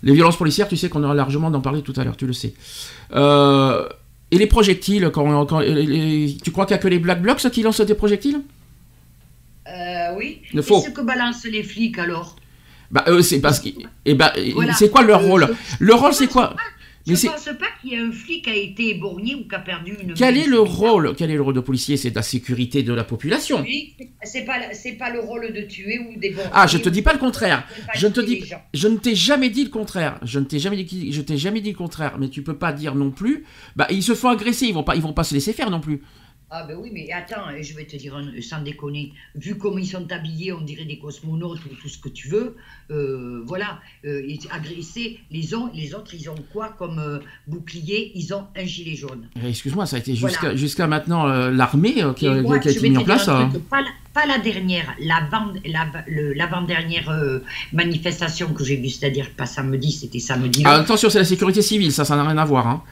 [0.03, 2.33] Les violences policières, tu sais qu'on aura largement d'en parler tout à l'heure, tu le
[2.33, 2.53] sais.
[3.15, 3.87] Euh,
[4.31, 7.21] et les projectiles, quand, quand- les- les- tu crois qu'il n'y a que les Black
[7.21, 8.41] Blocs qui lancent des projectiles?
[9.67, 10.41] Euh, oui.
[10.53, 10.81] Le faux.
[10.81, 12.35] Ce que balancent les flics alors
[12.91, 13.69] Bah, eux, c'est parce que.
[14.05, 14.73] Et bah, Voilà.
[14.73, 15.47] c'est quoi leur Euh, rôle
[15.79, 16.55] je- Le rôle, c'est quoi
[17.05, 19.45] Mais Je c'est- pense pas qu'il y ait un flic qui a été éborgné ou
[19.47, 20.13] qui a perdu une.
[20.13, 21.97] Quel est le rôle Quel est le rôle de policier?
[21.97, 23.61] C'est de la sécurité de la population.
[23.61, 23.93] Oui,
[24.23, 26.49] c'est pas c'est pas le rôle de tuer ou d'éborgner.
[26.53, 27.65] Ah, je te dis pas le contraire.
[27.95, 30.17] Je ne te dis, je ne t'ai jamais dit le contraire.
[30.23, 32.15] Je ne t'ai jamais dit, je t'ai jamais dit le contraire.
[32.19, 33.43] Mais tu peux pas dire non plus.
[33.75, 34.67] Bah, ils se font agresser.
[34.67, 36.01] Ils vont pas, ils vont pas se laisser faire non plus.
[36.55, 39.87] Ah ben oui, mais attends, je vais te dire un- sans déconner, vu comme ils
[39.87, 42.55] sont habillés, on dirait des cosmonautes ou tout ce que tu veux,
[42.91, 48.11] euh, voilà, euh, agressés, les, ont, les autres, ils ont quoi comme euh, bouclier?
[48.13, 49.29] Ils ont un gilet jaune.
[49.43, 50.55] Eh, Excuse-moi, ça a été Voilà.
[50.55, 53.01] jusqu'à maintenant euh, l'armée euh, qui, a- moi, qui a je été vais mis te
[53.01, 53.27] en place.
[53.29, 53.45] euh.
[53.49, 55.27] truc, pas, la, la dernière, la-
[56.35, 57.39] l'avant-dernière euh,
[57.71, 60.61] manifestation que j'ai vue, c'est-à-dire pas samedi, c'était samedi.
[60.67, 61.91] Ah, attention, c'est la sécurité civile.
[61.91, 62.67] Ça, ça n'a rien à voir.
[62.67, 62.83] hein.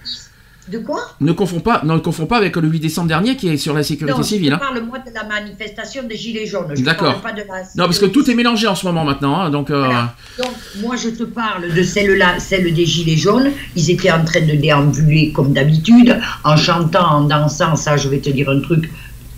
[0.70, 3.58] De quoi Ne confonds pas, ne confonds pas avec le 8 décembre dernier qui est
[3.58, 4.50] sur la sécurité Non, civile.
[4.50, 4.60] je hein.
[4.60, 6.74] parle moi de la manifestation des Gilets jaunes.
[6.78, 7.22] D'accord.
[7.36, 7.44] la
[7.76, 9.40] Non, parce que tout est mélangé en ce moment maintenant.
[9.42, 9.72] hein, donc.
[9.72, 10.16] euh, Voilà.
[10.38, 10.52] Donc,
[10.82, 13.52] moi, je te parle de celle-là, celle des Gilets jaunes.
[13.76, 17.76] Ils étaient en train de déambuler comme d'habitude, en chantant, en dansant.
[17.76, 18.90] Ça, je vais te dire un truc.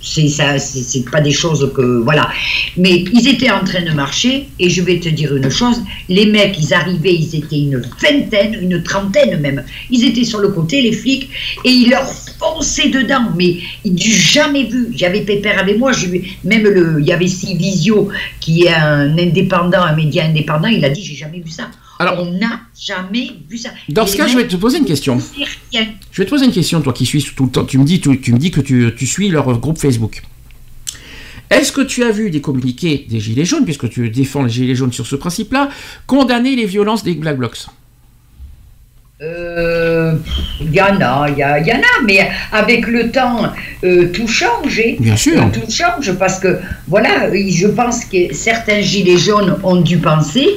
[0.05, 2.29] C'est ça, c'est pas des choses que voilà.
[2.75, 5.81] Mais ils étaient en train de marcher et je vais te dire une chose.
[6.09, 9.63] Les mecs, ils arrivaient, ils étaient une vingtaine, une trentaine même.
[9.89, 11.29] Ils étaient sur le côté, les flics,
[11.63, 12.05] et ils leur
[12.37, 13.29] fonçaient dedans.
[13.37, 14.89] Mais du jamais vu.
[14.93, 15.93] J'avais Pépère avec moi.
[16.43, 18.09] Même le, il y avait Civisio
[18.41, 20.67] qui est un indépendant, un média indépendant.
[20.67, 21.69] Il a dit j'ai jamais vu ça.
[21.99, 23.69] Alors- on n'a jamais vu ça.
[23.89, 25.19] Dans ce cas, je vais te poser une question.
[25.71, 27.65] Je vais te poser une question, toi qui suis tout le temps.
[27.65, 30.23] Tu me dis, tu, tu me dis que tu, tu suis leur groupe Facebook.
[31.49, 34.75] Est-ce que tu as vu des communiqués des Gilets jaunes, puisque tu défends les Gilets
[34.75, 35.69] jaunes sur ce principe-là,
[36.07, 37.67] condamner les violences des Black Blocs?
[40.61, 43.43] Il y en a, il y, a- y en a, mais avec le temps,
[43.83, 44.79] euh, tout change.
[44.85, 44.95] hein.
[44.99, 45.37] Bien sûr.
[45.41, 46.57] Euh, tout change parce que,
[46.87, 50.47] voilà, je pense que certains gilets jaunes ont dû penser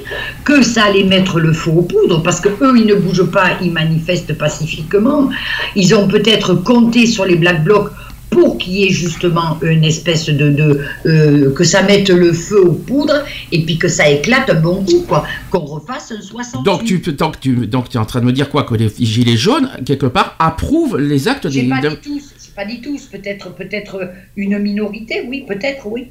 [0.45, 3.51] que ça allait mettre le feu aux poudres parce que eux, ils ne bougent pas,
[3.63, 5.29] ils manifestent pacifiquement.
[5.75, 7.91] Ils ont peut-être compté sur les Black Blocs
[8.31, 12.61] pour qu'il y ait justement une espèce de, de euh, que ça mette le feu
[12.67, 13.23] aux poudres
[13.53, 17.01] et puis que ça éclate un bon coup quoi qu'on refasse un 68 Donc tu,
[17.01, 19.37] peux- donc, tu, donc tu es en train de me dire quoi Que les Gilets
[19.37, 21.63] jaunes, quelque part, approuvent les actes des...
[21.69, 22.23] pas dit tous,
[22.55, 26.07] pas dit tous, peut-être peut-être une minorité, oui, peut-être, oui.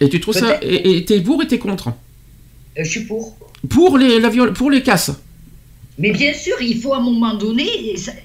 [0.00, 0.58] Et tu trouves ça...
[0.62, 1.88] Et t'es pour et t'es contre?
[1.88, 1.92] Euh,
[2.84, 3.36] je suis pour.
[3.68, 5.10] Pour les, la viol- pour les casses
[5.98, 7.64] Mais bien sûr, il faut à un moment donné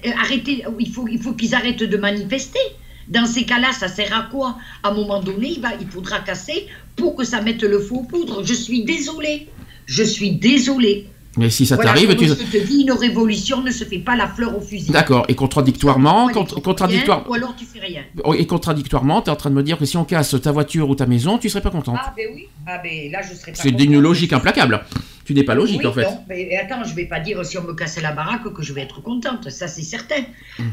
[0.06, 2.60] euh, arrêter, il faut, il faut qu'ils arrêtent de manifester.
[3.08, 4.56] Dans ces cas-là, ça sert à quoi?
[4.82, 7.94] À un moment donné, il, va, il faudra casser pour que ça mette le feu
[7.96, 8.44] aux poudres.
[8.44, 9.48] Je suis désolée.
[9.86, 11.08] Je suis désolée.
[11.38, 12.26] Mais si ça Voilà, t'arrive, tu...
[12.26, 14.90] je te dis, une révolution ne se fait pas la fleur au fusil.
[14.90, 17.24] D'accord, et contradictoirement, contre- contradictoire...
[17.26, 18.02] Ou alors tu fais rien.
[18.36, 20.90] Et contradictoirement, tu es en train de me dire que si on casse ta voiture
[20.90, 21.96] ou ta maison, tu serais pas contente.
[21.98, 24.02] Ah ben oui, ah ben là je serais pas C'est d'une contente.
[24.02, 24.84] logique implacable.
[25.32, 26.02] Tu n'es pas logique Oui, en fait.
[26.02, 28.72] non, mais attends, je vais pas dire si on me cassait la baraque que je
[28.72, 30.22] vais être contente, ça c'est certain.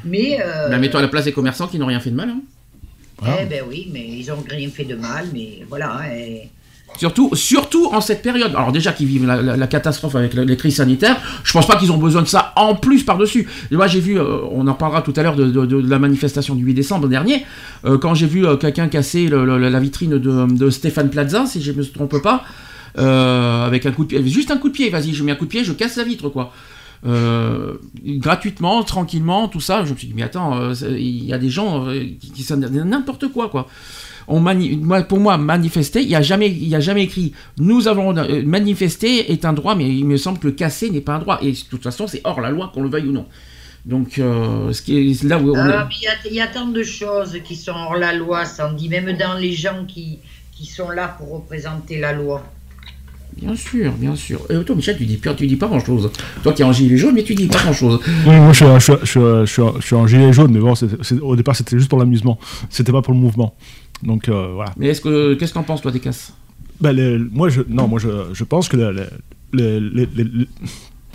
[0.05, 0.39] Mais.
[0.43, 2.30] euh, Bah, mets-toi à la place des commerçants qui n'ont rien fait de mal.
[2.30, 2.41] hein.
[3.41, 5.93] Eh ben oui, mais ils ont rien fait de mal, mais voilà.
[5.93, 6.49] hein, et-
[6.97, 8.51] Surtout, surtout en cette période.
[8.55, 11.68] Alors déjà qu'ils vivent la, la- la catastrophe avec la- les crises sanitaires, je pense
[11.68, 13.47] pas qu'ils ont besoin de ça en plus par-dessus.
[13.72, 16.55] Moi j'ai vu, euh, on en parlera tout à l'heure de, de- de la manifestation
[16.55, 17.45] du 8 décembre dernier,
[17.86, 21.45] euh, quand j'ai vu euh, quelqu'un casser le- le- la vitrine de, de Stéphane Plaza,
[21.45, 22.43] si je me trompe pas,
[22.98, 25.36] euh, avec un coup de pied, juste un coup de pied, vas-y, je mets un
[25.36, 26.52] coup de pied, je casse la vitre quoi.
[27.06, 29.86] Euh, gratuitement, tranquillement, tout ça.
[29.86, 31.88] Je me suis dit, mais attends, euh, il y a des gens
[32.20, 33.68] qui, qui n'importe quoi, quoi.
[34.28, 34.40] Pour
[35.20, 38.14] moi, manifester, il n'y a, jamais- a jamais écrit nous avons
[38.46, 41.40] manifester est un droit, mais il me semble que casser n'est pas un droit.
[41.42, 43.26] Et de toute façon, c'est hors la loi, qu'on le veuille ou non.
[43.86, 44.20] Donc,
[45.56, 45.88] là
[46.30, 49.54] il y a- tant de choses qui sont hors la loi, Sandy, même dans les
[49.54, 49.86] gens
[50.54, 52.44] qui sont là pour représenter la loi.
[53.42, 54.42] Bien sûr, bien sûr.
[54.50, 56.12] Et toi, Michel, tu dis, tu dis pas grand-chose.
[56.44, 58.00] Toi qui es en gilet jaune, mais tu dis pas grand-chose.
[58.28, 60.74] Oui, moi je suis, je, je je en gilet jaune, mais bon,
[61.22, 62.38] au départ c'était juste pour l'amusement,
[62.70, 63.56] c'était pas pour le mouvement.
[64.04, 64.74] Donc euh, voilà.
[64.78, 66.34] Mais est-ce que qu'est-ce que t'en penses, toi, des casses?
[66.82, 68.78] Ben, moi, je, non, moi je, pense que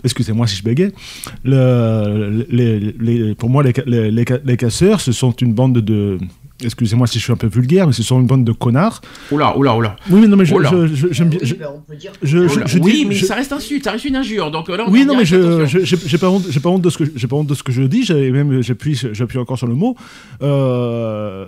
[0.02, 0.92] excusez-moi si je bégaye,
[1.44, 6.18] le- les- les- pour moi les casseurs, ce sont une bande de,
[6.62, 9.00] excusez-moi si je suis un peu vulgaire, mais ce sont une bande de connards.
[9.30, 9.96] Oula, oula, oula.
[10.10, 10.54] Oui, mais non, mais je,
[11.10, 11.38] j'aime bien.
[11.42, 11.54] Oui, je-
[12.38, 14.50] ben, oui, mais je- ça reste insulte, ça reste une injure.
[14.50, 16.90] Donc euh, là, on Oui, non, mais je j'ai pas honte, j'ai pas honte de
[16.90, 18.04] ce que j'ai pas honte de ce que je dis.
[18.04, 19.96] J'ai même j'appuie j'appuie encore sur le mot
[20.42, 21.46] euh,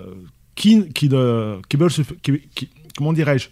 [0.54, 3.48] qui qui de, qui veulent se f- qui, qui- comment dirais-je?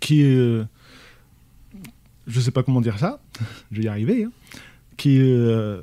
[0.00, 0.64] Qui euh,
[2.26, 3.20] je sais pas comment dire ça.
[3.72, 4.24] Je vais y arriver.
[4.24, 4.30] hein.
[4.96, 5.80] Qui euh,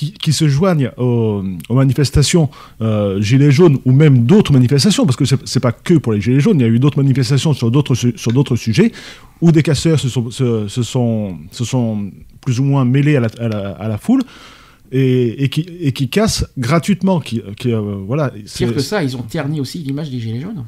[0.00, 2.48] qui, qui se joignent aux, aux manifestations
[2.80, 6.20] euh, Gilets jaunes ou même d'autres manifestations, parce que c'est c'est pas que pour les
[6.22, 8.92] Gilets jaunes, il y a eu d'autres manifestations sur d'autres su- sur d'autres sujets
[9.42, 12.10] où des casseurs se sont, se, se sont, se sont
[12.44, 14.22] plus ou moins mêlés à la, à la, à la foule
[14.92, 17.20] et, et, qui, et qui cassent gratuitement.
[17.20, 17.80] Qui, qui, euh,
[18.10, 20.64] voilà, Pire que ça, ils ont terni aussi l'image des gilets jaunes.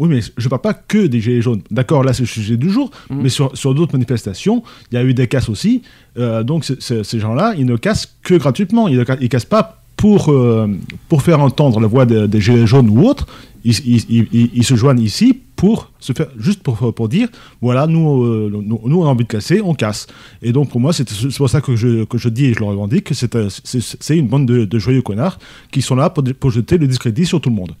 [0.00, 1.62] Oui, mais je parle pas que des Gilets jaunes.
[1.70, 3.20] D'accord, là c'est le sujet du jour, Mhm.
[3.22, 5.82] mais sur, sur d'autres manifestations, il y a eu des casses aussi.
[6.18, 8.88] Euh, donc ces gens-là, ils ne cassent que gratuitement.
[8.88, 10.66] Ils ne ils cassent pas pour, euh,
[11.08, 13.26] pour faire entendre la voix des, des Gilets jaunes ou autres.
[13.62, 17.28] Ils, ils- ils- se joignent ici pour se faire, juste pour, pour dire
[17.60, 20.06] voilà, nous, euh, nous, nous, on a envie de casser, on casse.
[20.40, 22.58] Et donc pour moi, c'est c'est pour ça que je, que je dis et je
[22.60, 25.38] le revendique que c'est un- c'est c'est une bande de, de joyeux connards
[25.70, 27.72] qui sont là pour, pour jeter le discrédit sur tout le monde.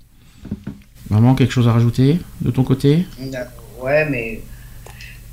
[1.10, 3.04] Maman, quelque chose à rajouter de ton côté?
[3.80, 4.40] Ouais, mais.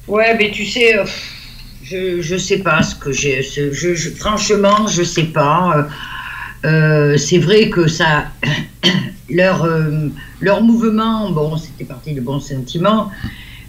[0.07, 1.05] Ouais, mais tu sais, euh,
[1.83, 3.41] je, je sais pas ce que j'ai.
[3.43, 5.87] Je, je- franchement, je sais pas.
[6.65, 6.67] Euh,
[7.13, 8.25] euh, c'est vrai que ça.
[9.29, 9.67] leur,
[10.39, 13.11] leur mouvement, bon, c'était parti de bons sentiments.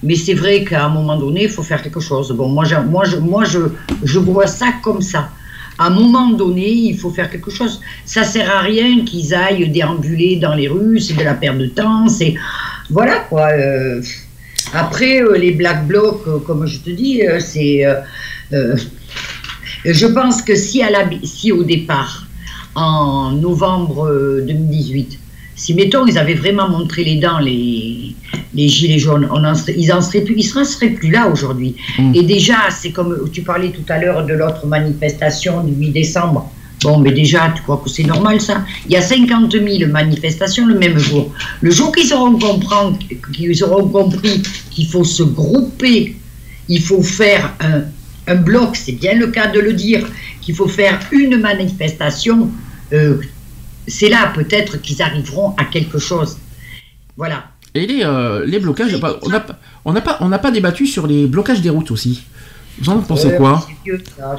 [0.02, 2.30] Mais c'est vrai qu'à un moment donné, il faut faire quelque chose.
[2.32, 3.58] Bon, moi, moi, moi je,
[4.04, 5.30] je vois ça comme ça.
[5.78, 7.80] À un moment donné, il faut faire quelque chose.
[8.04, 11.66] Ça sert à rien qu'ils aillent déambuler dans les rues, c'est de la perte de
[11.66, 12.08] temps.
[12.08, 12.34] C'est
[12.90, 13.48] voilà quoi.
[13.52, 14.02] euh,
[14.74, 17.84] après, euh, les Black Blocs, euh, comme je te dis, c'est.
[19.84, 22.28] je pense que si, à la, si au départ,
[22.78, 25.18] en novembre euh, 2018,
[25.56, 28.14] si mettons ils avaient vraiment montré les dents, les,
[28.54, 31.76] les gilets jaunes, on en ils en seraient plus, ils seraient, seraient plus là aujourd'hui.
[31.98, 32.14] Mm.
[32.14, 36.50] Et déjà, c'est comme tu parlais tout à l'heure de l'autre manifestation du 8 décembre.
[36.82, 38.64] Bon, mais déjà, tu crois que c'est normal ça?
[38.86, 41.32] Il y a 50 000 manifestations le même jour.
[41.60, 42.38] Le jour qu'ils auront,
[43.32, 46.16] qu'ils auront compris qu'il faut se grouper,
[46.68, 47.82] il faut faire un,
[48.28, 50.06] un bloc, c'est bien le cas de le dire,
[50.40, 52.50] qu'il faut faire une manifestation,
[52.92, 53.18] euh,
[53.86, 56.38] c'est là peut-être qu'ils arriveront à quelque chose.
[57.16, 57.50] Voilà.
[57.78, 60.50] Et les, euh, les blocages, bah, on n'a pas, on n'a pas, on n'a pas
[60.50, 62.24] débattu sur les blocages des routes aussi.
[62.80, 64.36] Vous en pensez quoi vieux, ça,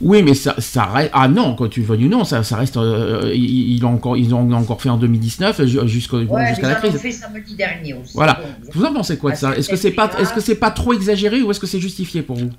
[0.00, 1.10] Oui, mais ça, ça reste.
[1.12, 2.76] Ah non, quand tu veux du non, ça, ça reste.
[2.76, 6.48] euh, ils, ils ont encore, ils ont encore fait en 2019 ju- jusqu'au- bon, Ouais,
[6.48, 6.96] jusqu'à mais la crise.
[7.00, 8.12] fait samedi dernier aussi.
[8.14, 8.40] Voilà.
[8.42, 9.56] Bon, Vous en pensez quoi de Ah, ça?
[9.56, 12.22] Est-ce que c'est pas, est-ce que c'est pas trop exagéré ou est-ce que c'est justifié
[12.22, 12.50] pour vous?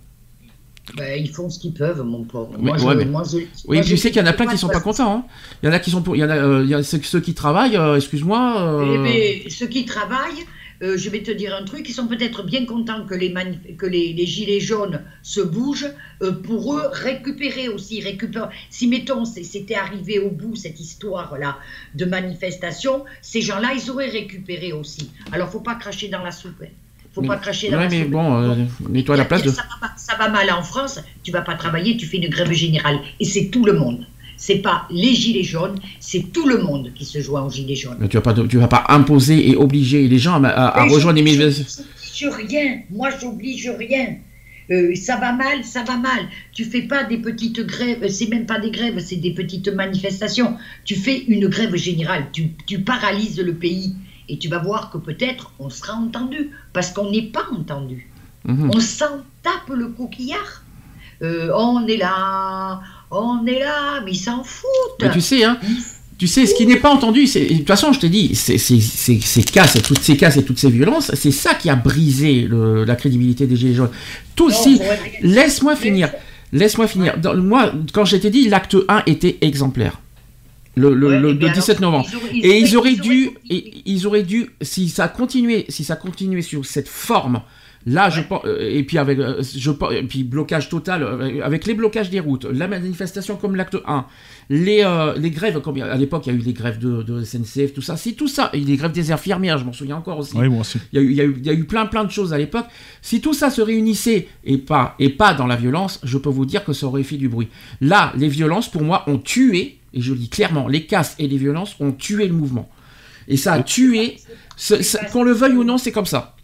[0.95, 2.51] Ben, ils font ce qu'ils peuvent, mon pauvre.
[2.57, 4.27] Mais- Moi, je- ouais, mais- moi, je- Oui, moi, tu je sais qu'il y en
[4.27, 5.13] a plein qui pas sont pas contents.
[5.17, 5.25] hein.
[5.61, 6.83] Il y en a qui sont pour, il y en a, euh, il y a
[6.83, 7.75] ceux, qui travaillent.
[7.77, 8.55] euh, excuse-moi.
[8.57, 10.45] Eh euh, ben, ceux qui travaillent,
[10.83, 13.75] euh, je vais te dire un truc, ils sont peut-être bien contents que les, manif-
[13.77, 17.99] que les, les gilets jaunes se bougent euh, pour eux récupérer aussi.
[18.01, 18.47] Récupérer.
[18.69, 21.57] Si, mettons, c'était arrivé au bout, cette histoire-là
[21.95, 25.09] de manifestation, ces gens-là, ils auraient récupéré aussi.
[25.31, 26.61] Alors, faut pas cracher dans la soupe.
[26.63, 26.67] hein.
[27.17, 28.53] Faut Mais- pas cracher dans ouais, la mais bon, euh,
[28.91, 29.49] mets-toi à la place de.
[29.49, 32.29] Ça va, pas- ça va mal en France, tu vas pas travailler, tu fais une
[32.29, 32.99] grève générale.
[33.19, 34.05] Et c'est tout le monde.
[34.37, 37.97] C'est pas les gilets jaunes, c'est tout le monde qui se joint aux gilets jaunes.
[37.99, 40.85] Mais tu vas pas, tu vas pas imposer et obliger les gens à, à- à
[40.85, 41.83] Mais rejoindre les manifestations.
[42.03, 42.79] je- J'oblige rien.
[42.91, 44.17] Moi, j'oblige rien.
[44.69, 46.19] Euh, ça va mal, ça va mal.
[46.53, 50.55] Tu fais pas des petites grèves, c'est même pas des grèves, c'est des petites manifestations.
[50.85, 53.95] Tu fais une grève générale, tu, tu paralyses le pays
[54.29, 58.09] et tu vas voir que peut-être on sera entendu, parce qu'on n'est pas entendu.
[58.45, 58.71] Mhm.
[58.73, 60.63] On s'en tape le coquillard.
[61.21, 62.79] Euh, on est là,
[63.11, 64.67] on est là, mais ils s'en foutent.
[65.01, 65.57] Mais tu sais, hein,
[66.17, 68.57] tu sais, ce qui n'est pas entendu, c'est, de toute façon, je t'ai dit, c'est,
[68.59, 71.69] c'est, c'est- ces casses, et toutes ces casses et toutes ces violences, c'est ça qui
[71.69, 73.89] a brisé le- la crédibilité des Gilets jaunes.
[74.35, 74.79] Tout, si,
[75.21, 76.11] laisse-moi finir,
[76.53, 77.17] laisse-moi finir.
[77.17, 79.99] Dans- moi, quand je t'ai dit, l'acte 1 était exemplaire.
[80.77, 82.05] Le, le, Ouais, le- mais le alors, 17 novembre.
[82.09, 85.65] ils auraient- ils Et ils auraient- dû, auraient- et ils auraient dû, si ça continuait,
[85.69, 87.41] si ça continuait sur cette forme,
[87.85, 88.25] là, je Ouais.
[88.27, 91.73] pense, euh, et puis avec, euh, je pense, et puis blocage total, euh, avec les
[91.73, 94.05] blocages des routes, la manifestation comme l'acte 1,
[94.49, 97.23] les, euh, les grèves, comme à l'époque il y a eu les grèves de, de
[97.23, 100.19] SNCF, tout ça, si tout ça, et les grèves des infirmières, je m'en souviens encore
[100.19, 100.37] aussi.
[100.37, 100.79] Moi aussi.
[100.91, 102.11] Il y, a eu, il, y a eu, il y a eu plein plein de
[102.11, 102.65] choses à l'époque.
[103.01, 106.45] Si tout ça se réunissait et pas, et pas dans la violence, je peux vous
[106.45, 107.47] dire que ça aurait fait du bruit.
[107.81, 111.27] Là, les violences, pour moi, ont tué, et je le dis clairement, les casses et
[111.27, 112.69] les violences ont tué le mouvement.
[113.27, 114.17] Et ça a tué,
[115.11, 116.35] qu'on le veuille ou non, c'est comme ça.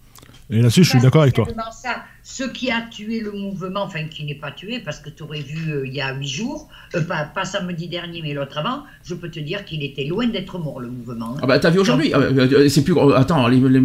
[0.49, 1.47] Et là-dessus, je suis d'accord avec toi.
[1.71, 2.03] Ça.
[2.25, 5.41] Ce qui a tué le mouvement, enfin qui n'est pas tué, parce que tu aurais
[5.41, 8.83] vu euh, il y a huit jours, euh, pas, pas samedi dernier, mais l'autre avant,
[9.03, 11.31] je peux te dire qu'il était loin d'être mort, le mouvement.
[11.35, 11.39] hein.
[11.41, 12.95] Ah bah t'as vu aujourd'hui ah euh, C'est plus.
[13.13, 13.79] Attends, les, les-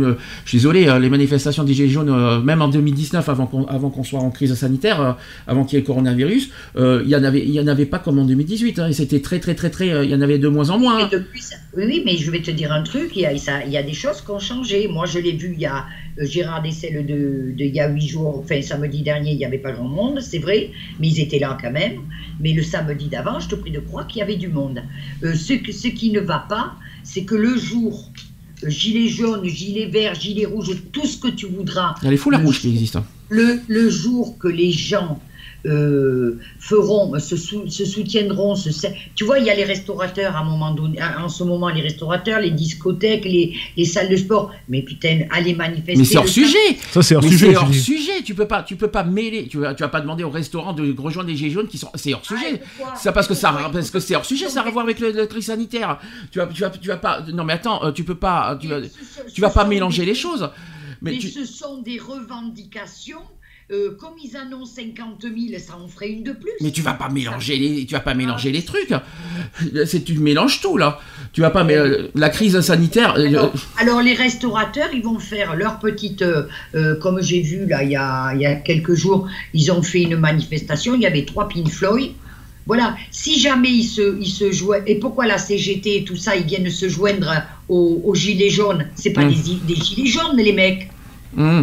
[0.44, 4.04] je suis désolé, les manifestations des Gilets jaunes, même en 2019, avant qu'on avant qu'on
[4.04, 5.16] soit en crise sanitaire,
[5.48, 7.98] avant qu'il y ait le coronavirus, il y en avait il y en avait pas
[7.98, 8.78] comme en 2018.
[8.78, 9.88] hein, et c'était très très très très.
[10.04, 11.04] Il y en avait de moins en moins.
[11.04, 11.08] hein.
[11.10, 11.42] Depuis
[11.76, 13.76] oui, oui, mais je vais te dire un truc, il y a, ça- il y
[13.76, 14.88] a des choses qui ont changé.
[14.88, 15.84] Moi, je l'ai vu, il y a
[16.20, 19.58] Gérard Dessel de, de il y a huit jours, enfin samedi dernier, il n'y avait
[19.58, 20.70] pas grand monde, c'est vrai,
[21.00, 22.00] mais ils étaient là quand même.
[22.40, 24.82] Mais le samedi d'avant, je te prie de croire qu'il y avait du monde.
[25.24, 26.72] Euh, ce, que- ce qui ne va pas,
[27.02, 28.10] c'est que le jour,
[28.64, 32.10] euh, gilet jaune, gilet vert, gilet rouge, tout ce que tu voudras, Il y a
[32.10, 33.00] les foulards Le- rouges qui existent.
[33.00, 33.06] hein.
[33.30, 35.20] le, le jour que les gens
[35.66, 38.70] euh, feront, se, sou- se soutiendront, se,
[39.14, 41.80] tu vois, il y a les restaurateurs à un moment donné, en ce moment, les
[41.82, 44.52] restaurateurs, les discothèques, les, les salles de sport.
[44.68, 45.96] Mais putain, allez manifester.
[45.96, 46.56] Mais c'est hors sujet.
[46.90, 47.56] Ça, c'est hors Mais sujet.
[47.56, 48.22] hors sujet.
[48.24, 49.48] Tu peux pas, tu peux pas mêler.
[49.48, 51.88] Tu vas, tu vas pas demander au restaurant de rejoindre des gilets jaunes qui sont.
[51.94, 52.60] C'est hors sujet.
[52.76, 54.48] pourquoi Ça parce que ça, parce que c'est hors sujet.
[54.48, 55.98] Ça a à voir avec le, le crise sanitaire.
[56.30, 57.22] Tu vas, tu vas, tu vas pas.
[57.32, 58.56] Non mais attends, euh, tu peux pas.
[58.60, 58.76] Tu vas,
[59.34, 60.48] tu vas pas mélanger les choses.
[61.00, 63.20] Mais, Mais tu, ce sont des revendications.
[63.70, 66.50] Euh, comme ils annoncent 50 000, ça en ferait une de plus.
[66.62, 68.92] mais tu vas pas mélanger les, tu vas pas mélanger les trucs.
[69.86, 71.00] C'est tu mélanges tout là.
[71.32, 71.64] Tu vas pas.
[71.64, 73.14] Mais euh, la crise sanitaire.
[73.18, 76.44] euh, Alors, alors, les restaurateurs, ils vont faire leur petite, euh,
[76.74, 79.82] euh, comme j'ai vu là il y, a, il y a quelques jours, ils ont
[79.82, 82.12] fait une manifestation, il y avait trois Pink Floyd.
[82.66, 86.36] Voilà, si jamais ils se, ils se joignent, et pourquoi la CGT et tout ça,
[86.36, 87.32] ils viennent se joindre
[87.68, 89.34] aux, aux gilets jaunes C'est pas Mm.
[89.66, 90.90] des, des gilets jaunes, les mecs.
[91.36, 91.62] Hum.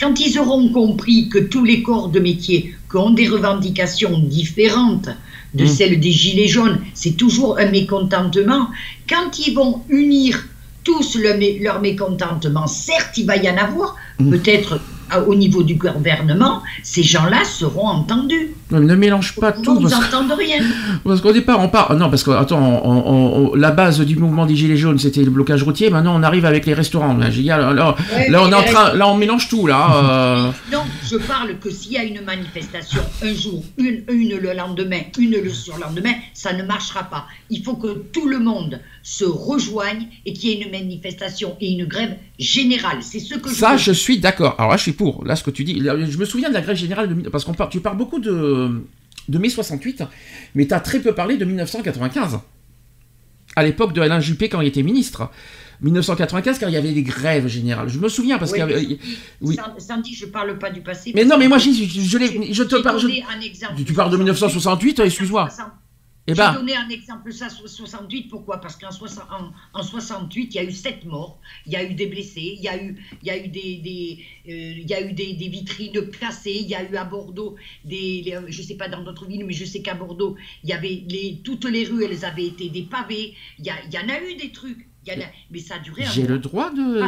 [0.00, 5.08] Quand, ils auront compris que tous les corps de métier qui ont des revendications différentes
[5.54, 5.68] de Mm.
[5.68, 8.68] celles des gilets jaunes, c'est toujours un mécontentement.
[9.08, 10.44] Quand ils vont unir
[10.84, 14.30] tous le mé- leur mécontentement, certes, il va y en avoir, Mm.
[14.30, 14.80] peut-être
[15.20, 18.50] au niveau du gouvernement, ces gens-là seront entendus.
[18.70, 19.76] Ne mélange pas tout.
[19.80, 20.58] ils n'entendent rien.
[21.04, 21.94] Parce qu'au départ, on part.
[21.96, 25.22] Non, parce que, attends, on- on- on- la base du mouvement des Gilets jaunes, c'était
[25.22, 25.90] le blocage routier.
[25.90, 27.14] Maintenant, on arrive avec les restaurants.
[27.16, 29.66] Là, j'ai- là, là, là, Ouais, là, on est en train, là, on mélange tout,
[29.66, 29.88] là.
[30.04, 30.50] euh.
[30.72, 35.00] Non, je parle que s'il y a une manifestation un jour, une, une le lendemain,
[35.18, 37.26] une le surlendemain, ça ne marchera pas.
[37.50, 41.72] Il faut que tout le monde se rejoigne et qu'il y ait une manifestation et
[41.72, 42.98] une grève générale.
[43.00, 43.78] C'est ce que je Ça, veux.
[43.78, 44.54] je suis d'accord.
[44.58, 45.24] Alors là, je suis pour.
[45.24, 47.54] Là, ce que tu dis, je me souviens de la grève générale de, parce qu'on
[47.54, 48.82] parle, tu parles beaucoup de
[49.28, 50.02] de mai 68,
[50.56, 52.40] mais tu as très peu parlé de 1995.
[53.54, 55.30] À l'époque de Alain Juppé quand il était ministre.
[55.82, 57.88] 1995, quand il y avait des grèves générales.
[57.88, 58.98] Je me souviens parce Oui, qu'il y avait.
[59.40, 59.58] oui.
[59.78, 61.12] Sandy, je parle pas du passé.
[61.14, 63.00] Mais non, mais moi, je, je, l'ai- je te parle.
[63.00, 63.82] un exemple.
[63.84, 65.48] Tu parles de 1968, excuse-moi.
[66.28, 68.60] Eh J'ai ben, donné un exemple, ça, so- 68, pourquoi?
[68.60, 71.82] Parce qu'en soixante- en, en 68, il y a eu sept morts, il y a
[71.82, 74.18] eu des blessés, il y a eu, il y a eu, des, des,
[74.48, 77.56] euh, il y a eu des, des vitrines cassées, il y a eu à Bordeaux,
[77.84, 80.70] des, les- je ne sais pas dans d'autres villes, mais je sais qu'à Bordeaux, il
[80.70, 83.92] y avait les, toutes les rues, elles avaient été des pavés, il y, a- il
[83.92, 86.10] y en a eu des trucs, il y en a- mais ça a duré un
[86.12, 87.00] J'ai le droit de.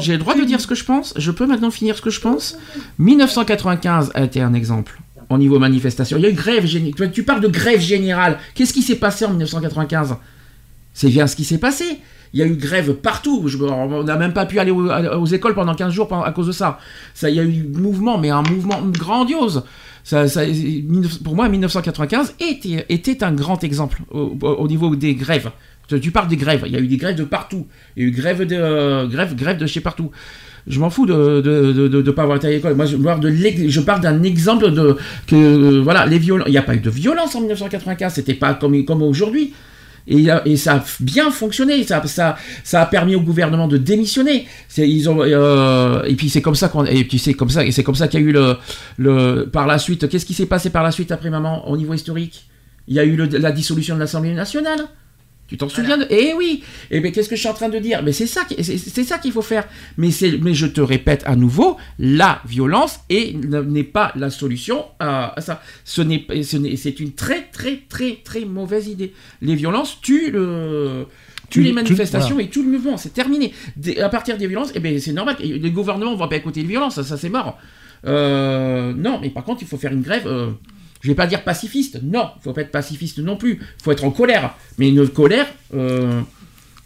[0.00, 1.14] J'ai- le droit de dire ce que je pense.
[1.16, 2.56] Je peux maintenant finir ce que je pense.
[2.98, 5.00] 1995 a été un exemple
[5.30, 6.16] au niveau manifestation.
[6.18, 7.10] Il y a eu grève générale.
[7.12, 8.38] Tu parles de grève générale.
[8.54, 10.16] Qu'est-ce qui s'est passé en 1995
[10.92, 11.84] C'est bien ce qui s'est passé.
[12.32, 13.44] Il y a eu grève partout.
[13.46, 16.52] Je- on n'a même pas pu aller aux, écoles pendant 15 jours à cause de
[16.52, 16.78] ça.
[17.22, 19.62] Il y a eu mouvement, mais un mouvement grandiose.
[21.24, 25.50] Pour moi, 1995 était, un grand exemple au, au- au niveau des grèves.
[25.88, 26.64] Tu- Tu parles des grèves.
[26.66, 27.66] Il y a eu des grèves de partout.
[27.96, 30.10] Il y a eu grève de, euh, grève, grève de chez partout.
[30.66, 32.74] Je m'en fous de de, de, de- pas avoir été à l'école.
[32.74, 32.96] Moi, je
[33.80, 34.96] parle, d'un exemple de
[35.32, 36.48] euh, voilà les violences.
[36.48, 38.14] Il n'y a pas eu de violence en 1995.
[38.14, 39.52] C'était pas comme comme aujourd'hui.
[40.06, 44.46] Et, et ça a bien fonctionné, ça, ça, ça a permis au gouvernement de démissionner.
[44.78, 47.94] Euh, et puis c'est comme ça qu'on, et puis c'est comme ça, et c'est comme
[47.94, 48.56] ça qu'il y a eu le,
[48.98, 50.06] le, par la suite.
[50.08, 52.46] Qu'est-ce qui s'est passé par la suite après maman au niveau historique?
[52.86, 54.80] Il y a eu la dissolution de l'Assemblée nationale.
[55.46, 56.06] Tu t'en souviens de...
[56.08, 58.02] Eh oui Et bien qu'est-ce que je suis en train de dire?
[58.02, 59.68] Mais c'est ça, c'est ça qu'il faut faire.
[59.98, 64.86] Mais, c'est- mais je te répète à nouveau, la violence est- n'est pas la solution
[65.00, 65.62] à, ça.
[65.84, 69.12] Ce n'est ce n'est- c'est une très très très très mauvaise idée.
[69.42, 71.04] Les violences tuent le
[71.50, 72.48] tuent Tu- les manifestations voilà.
[72.48, 73.52] et tout le mouvement, c'est terminé.
[73.76, 75.36] Des- à partir des violences, eh ben c'est normal.
[75.40, 77.58] Les gouvernements ne vont pas écouter les violences, ça, ça, c'est mort.
[78.06, 80.26] Euh, non, mais par contre, il faut faire une grève.
[80.26, 80.50] euh,
[81.04, 83.58] je vais pas dire pacifiste, non, il faut pas être pacifiste non plus.
[83.60, 86.22] Il faut être en colère, mais une colère euh,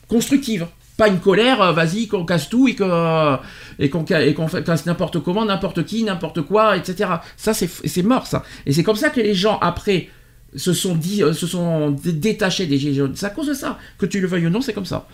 [0.08, 0.66] constructive.
[0.96, 3.36] Pas une colère, euh, vas-y, qu'on casse tout et que-
[3.78, 7.08] et qu'on et casse n'importe comment, n'importe qui, n'importe quoi, etc.
[7.36, 8.42] Ça, c'est mort, ça.
[8.66, 10.08] Et c'est comme ça que les gens, après,
[10.56, 13.12] se sont dit, euh, se sont dé- détachés des gilets jaunes.
[13.14, 13.78] C'est à cause de ça.
[13.98, 15.06] Que tu le veuilles ou non, c'est comme ça.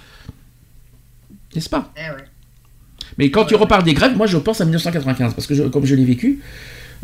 [1.55, 1.93] N'est-ce pas?
[1.97, 2.25] Eh ouais.
[3.19, 5.85] mais quand tu reparles des grèves, moi je pense à 1995, parce que je- comme
[5.85, 6.45] je l'ai vécu, euh,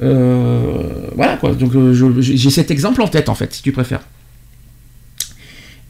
[0.00, 1.54] voilà quoi.
[1.54, 4.00] Donc euh, j'ai cet exemple en tête en fait, si tu préfères.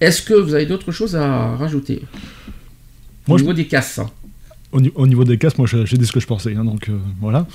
[0.00, 2.02] Est-ce que vous avez d'autres choses à rajouter?
[3.26, 3.98] Au Moi, je- niveau des casses.
[3.98, 4.10] hein.
[4.72, 6.88] Au, ni- au niveau des casses, moi j'ai dit ce que je pensais, hein, donc
[6.88, 7.46] euh, voilà.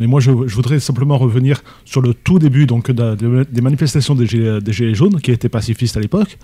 [0.00, 3.60] Mais moi je, je voudrais simplement revenir sur le tout début donc, de- de- des
[3.60, 6.36] manifestations des Gilets, des Gilets jaunes, qui étaient pacifistes à l'époque.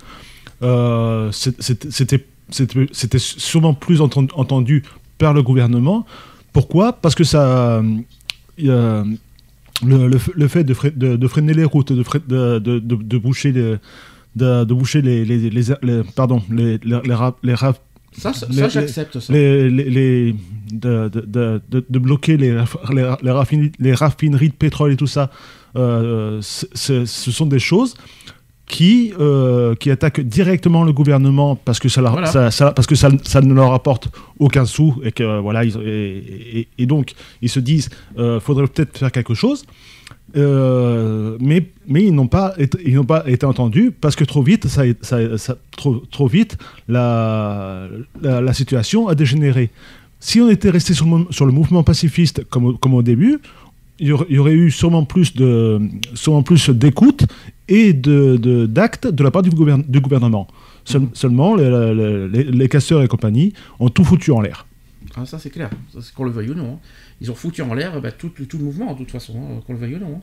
[0.63, 4.83] Euh, C'était sûrement plus enten- entendu
[5.17, 6.05] par le gouvernement.
[6.53, 6.93] Pourquoi?
[6.93, 7.81] Parce que ça.
[8.63, 9.03] euh,
[9.85, 12.79] le, le le fait de, fre- de- de freiner les routes, de, de, de-
[13.17, 13.75] boucher les.
[14.35, 16.79] De, de boucher les, les, les- pardon les,
[17.13, 17.81] rap- les rap-
[18.13, 19.33] Ça, ça, Les- ça, j'accepte ça.
[20.71, 21.09] de,
[21.89, 22.51] de, bloquer les,
[22.93, 25.31] les, les raffineries, les raffineries de pétrole et tout ça,
[25.75, 27.95] euh, ce sont des choses
[28.75, 32.27] qui, euh, qui attaquent directement le gouvernement parce que ça, leur- Voilà.
[32.35, 34.05] ça, ça- parce que ça, ça ne leur apporte
[34.39, 37.05] aucun sou et que voilà ils- et, et- et donc
[37.41, 39.59] ils se disent euh, faudrait peut-être faire quelque chose
[40.37, 44.41] Euh, mais, mais ils n'ont pas, été- ils n'ont pas été entendus parce que trop
[44.41, 44.83] vite, ça,
[45.75, 46.57] trop, trop vite,
[46.87, 47.87] la,
[48.21, 49.65] la, la situation a dégénéré.
[50.21, 53.39] Si on était resté sur le, sur le mouvement pacifiste comme, au- comme au début,
[53.99, 55.81] il y aurait, il y aurait eu sûrement plus de,
[56.13, 57.25] sûrement plus d'écoute
[57.79, 60.47] et de, de- d'actes de, la part du, gouverne- du gouvernement.
[60.85, 64.65] Seul- Seulement, les, les- les- les casseurs et compagnie ont tout foutu en l'air.
[65.15, 65.69] Ah, ça c'est clair,
[66.15, 66.73] qu'on le veuille ou non.
[66.75, 66.79] hein.
[67.21, 69.73] Ils ont foutu en l'air bah, tout, tout le mouvement, de toute façon, hein, qu'on
[69.73, 70.15] le veuille ou non.
[70.17, 70.21] hein.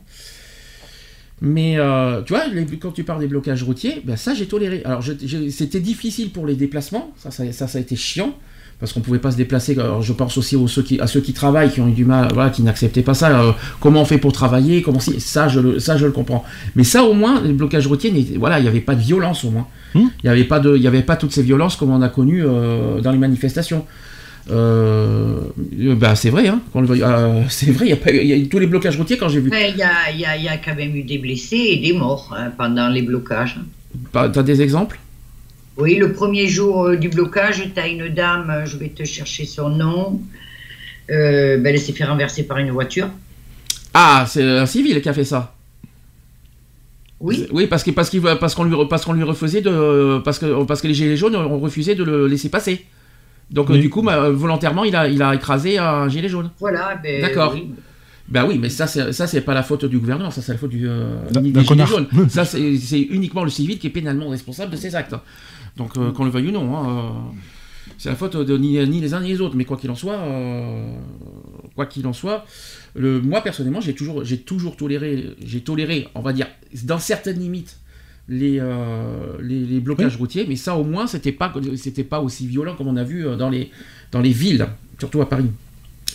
[1.41, 4.81] Mais euh, tu vois, les- quand tu parles des blocages routiers, bah, ça j'ai toléré.
[4.83, 5.01] Alors
[5.49, 8.35] c'était difficile pour les déplacements, ça ça, ça, ça a été chiant,
[8.79, 9.77] parce qu'on pouvait pas se déplacer.
[9.77, 12.05] Alors, je pense aussi aux, ceux qui, à ceux qui travaillent, qui ont eu du
[12.05, 13.41] mal, voilà, qui n'acceptaient pas ça.
[13.41, 13.51] euh,
[13.81, 14.81] comment on fait pour travailler?
[14.81, 16.45] Comment si, ça, je le, ça je le comprends.
[16.75, 19.43] Mais ça au moins, les blocages routiers, n'étaient- voilà, il n'y avait pas de violence
[19.43, 19.67] au moins.
[19.95, 20.07] Hmm?
[20.23, 22.09] Il n'y avait, pas de- il y avait pas toutes ces violences comme on a
[22.09, 23.85] connues euh, dans les manifestations.
[24.51, 25.39] Euh,
[25.95, 28.47] bah, c'est vrai, hein, le euh, c'est vrai, il y a pas- il y a
[28.47, 29.51] tous les blocages routiers quand j'ai vu.
[29.53, 31.93] Il y a, il y a- y a quand même eu des blessés et des
[31.93, 33.59] morts hein, pendant les blocages.
[34.13, 34.99] Bah, T'as des exemples?
[35.79, 39.03] Oui, le premier jour euh, du blocage, tu as une dame, euh, je vais te
[39.05, 40.21] chercher son nom,
[41.09, 43.09] euh, ben, elle s'est fait renverser par une voiture.
[43.93, 45.55] Ah, c'est un civil qui a fait ça.
[47.19, 50.39] Oui, Oui, parce que parce qu'il parce qu'on lui parce qu'on lui refusait de parce
[50.39, 52.85] que parce que les gilets jaunes ont refusé de le laisser passer.
[53.51, 53.79] Donc euh, Oui.
[53.81, 56.49] du coup, bah, volontairement, il a il a écrasé un gilet jaune.
[56.59, 56.95] voilà.
[57.03, 57.51] Ben, D'accord.
[57.53, 57.71] oui.
[58.29, 60.57] Ben oui, mais ça c'est ça c'est pas la faute du gouvernement, ça c'est la
[60.59, 62.07] faute du euh, des gilets jaunes.
[62.29, 65.15] Ça c'est c'est uniquement le civil qui est pénalement responsable de ces actes.
[65.79, 67.09] Donc euh, qu'on le veuille ou non, hein, euh,
[67.97, 69.55] c'est la faute de ni, ni les uns ni les autres.
[69.55, 70.93] Mais quoi qu'il en soit, euh,
[71.73, 72.45] quoi qu'il en soit,
[72.95, 76.47] le, moi personnellement j'ai toujours j'ai toujours toléré j'ai toléré, on va dire
[76.83, 77.77] dans certaines limites.
[78.31, 82.45] Les, euh, les, les blocages routiers, mais ça au moins c'était pas c'était pas aussi
[82.45, 83.71] violent comme on a vu dans les
[84.11, 84.67] dans les villes,
[84.99, 85.49] surtout à Paris,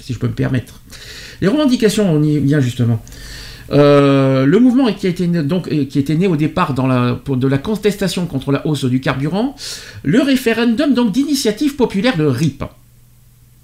[0.00, 0.80] si je peux me permettre.
[1.40, 3.02] Les revendications, on y vient justement.
[3.72, 6.86] Euh, le mouvement qui, a été né, donc, euh, qui était né au départ dans
[6.86, 9.56] la, pour de la contestation contre la hausse du carburant,
[10.02, 12.62] le référendum donc d'initiative populaire de RIP.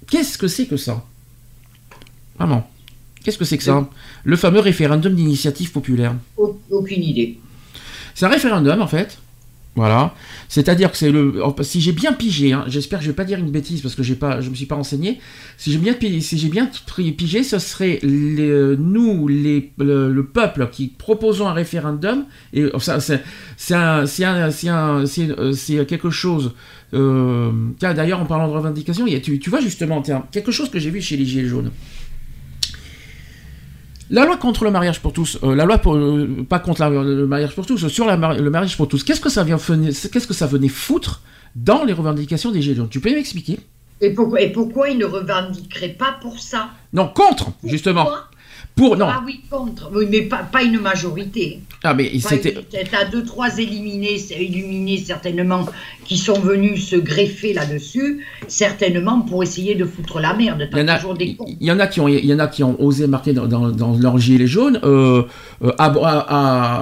[0.09, 1.03] Qu'est-ce que c'est que ça?
[2.37, 2.67] Vraiment.
[3.23, 3.87] Qu'est-ce que c'est que ça?
[4.23, 6.15] Le fameux référendum d'initiative populaire.
[6.37, 7.37] Au- Aucune idée.
[8.15, 9.19] C'est un référendum en fait.
[9.75, 10.13] Voilà.
[10.49, 11.41] C'est-à-dire que c'est le.
[11.61, 14.03] Si j'ai bien pigé, hein, j'espère que je vais pas dire une bêtise parce que
[14.15, 15.19] pas, je me suis pas renseigné.
[15.57, 16.69] Si j'ai bien, si bien
[17.13, 22.25] pigé, ce serait les- nous, le, le peuple, qui proposons un référendum.
[22.51, 22.65] Et
[23.55, 25.55] c'est, euh,
[25.85, 26.53] quelque chose.
[26.93, 31.15] euh, d'ailleurs, en parlant de revendication, tu, vois justement, quelque chose que j'ai vu chez
[31.15, 31.71] les Gilets jaunes.
[34.13, 36.89] La loi contre le mariage pour tous, euh, la loi pour, euh, pas contre la-
[36.89, 39.57] le mariage pour tous, sur la mar- le mariage pour tous, qu'est-ce que ça vient
[39.57, 41.21] qu'est-ce que ça venait foutre
[41.55, 43.57] dans les revendications des Gilets Tu peux m'expliquer?
[44.01, 46.71] Et pourquoi, et pourquoi ils ne revendiqueraient pas pour ça?
[46.91, 48.03] Non, contre, justement.
[48.03, 48.27] Pourquoi
[48.81, 49.05] Pour non.
[49.07, 49.91] Ah oui, contre.
[49.93, 51.59] Oui, mais pas, pas une majorité.
[51.83, 52.55] Ah mais c'était.
[52.91, 55.67] T'as deux, trois éliminés, illuminés certainement,
[56.03, 60.67] qui sont venus se greffer là-dessus, certainement pour essayer de foutre la merde.
[60.71, 61.45] Il y, en a, toujours des cons.
[61.47, 63.45] il y en a qui ont, il y en a qui ont osé marquer dans,
[63.47, 65.21] dans, dans leur gilet jaune euh,
[65.63, 65.93] euh, à-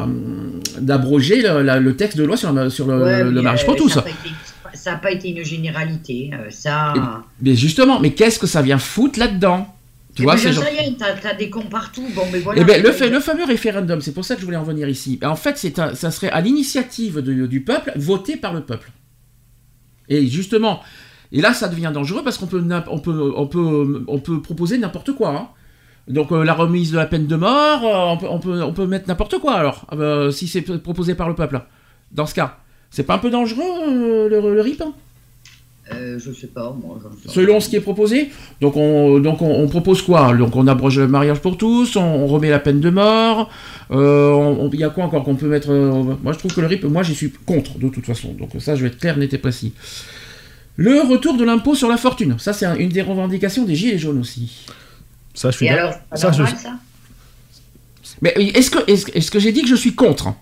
[0.04, 0.08] à-
[0.80, 3.64] d'abroger le, la- le texte de loi sur, le- sur le, Ouais, le mais, mariage
[3.64, 4.00] euh, pour tous.
[4.74, 6.32] Ça n'a pas été une généralité.
[6.34, 6.94] euh, Ça.
[7.42, 9.68] Mais justement, mais qu'est-ce que ça vient foutre là-dedans?
[10.16, 10.68] Tu vois, ben, ces j'en gens.
[10.68, 12.06] sais rien, t'as t'as des cons partout.
[12.16, 12.62] Bon, mais voilà.
[12.62, 14.90] Eh ben, le, fait- le fameux référendum, c'est pour ça que je voulais en venir
[14.90, 15.20] ici.
[15.24, 18.92] En fait, c'est un- ça serait à l'initiative du peuple, voté par le peuple.
[20.10, 20.82] Et justement,
[21.32, 24.78] et là, ça devient dangereux parce qu'on peut, on peut, on peut, on peut proposer
[24.78, 25.30] n'importe quoi.
[25.30, 25.48] hein.
[26.08, 28.74] Donc euh, la remise de la peine de mort, euh, on, peut, on, peut, on
[28.74, 31.62] peut mettre n'importe quoi alors, euh, si c'est proposé par le peuple.
[32.12, 32.58] Dans ce cas,
[32.90, 34.94] c'est pas un peu dangereux euh, le, le RIP hein?
[35.92, 37.00] Euh, je sais pas, moi.
[37.02, 38.30] j'en sais Selon ce qui est proposé.
[38.62, 42.02] Donc on, donc on, on propose quoi Donc on abroge le mariage pour tous, on,
[42.04, 43.50] on remet la peine de mort.
[43.92, 46.68] euh, Il y a quoi encore qu'on peut mettre euh, Moi je trouve que le
[46.68, 48.34] RIP, moi j'y suis contre de toute façon.
[48.34, 49.74] Donc ça je vais être clair, net et précis.
[50.76, 52.36] Le retour de l'impôt sur la fortune.
[52.40, 54.66] Ça c'est un- une des revendications des Gilets jaunes aussi.
[55.34, 55.94] Ça, je suis Et d'accord.
[56.12, 56.74] alors, Ça, je- ça?
[58.22, 60.34] Mais est-ce que, est-ce, est-ce que j'ai dit que je suis contre?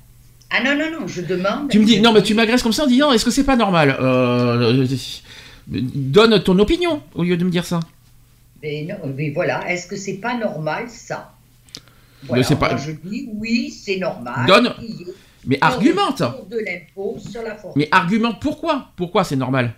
[0.50, 1.70] Ah non, non, non, je demande.
[1.70, 3.56] Tu me dis, non mais tu m'agresses comme ça en disant, est-ce que c'est pas
[3.58, 4.86] normal Euh,
[5.68, 7.82] Donne ton opinion au lieu de me dire ça.
[8.64, 11.34] Mais, non, mais voilà, est-ce que c'est pas normal, ça?
[12.32, 14.46] Mais c'est pas- moi, je dis oui, c'est normal.
[14.48, 14.74] Donne-
[15.46, 17.74] Mais argumente retour de l'impôt sur la fortune.
[17.76, 18.90] Mais argumente pourquoi?
[18.96, 19.74] Pourquoi c'est normal?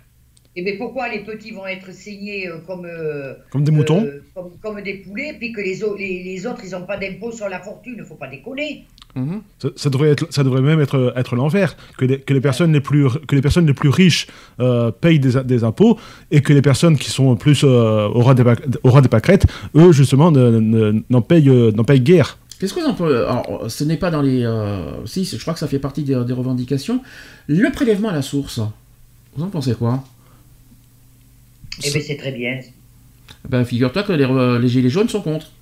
[0.56, 4.02] Et bien pourquoi les petits vont être saignés euh, comme, euh, Comme des moutons.
[4.04, 6.96] euh, comme, comme des poulets, puis que les, au- les, les autres, ils n'ont pas
[6.98, 8.84] d'impôt sur la fortune, il ne faut pas déconner.
[9.14, 9.42] Mhm.
[9.60, 12.72] Ça, ça devrait être, ça devrait même être, être l'envers, que les, que les personnes
[12.72, 14.26] les plus, que les personnes les plus riches
[14.58, 15.98] euh, payent des, des impôts
[16.32, 18.42] et que les personnes qui sont plus euh, au ras des,
[18.82, 19.46] au ras des pâquerettes,
[19.76, 22.38] eux justement, ne- ne- n'en payent, euh, n'en payent guère.
[22.58, 23.14] Qu'est-ce que vous en pensez?
[23.14, 24.44] Alors, ce n'est pas dans les.
[24.44, 27.00] euh, si, je crois que ça fait partie des, des revendications.
[27.46, 28.60] Le prélèvement à la source.
[29.36, 30.02] Vous en pensez quoi?
[31.84, 32.60] Eh bien c'est très bien.
[33.48, 35.52] Ben, figure-toi que les, gilets jaunes sont contre.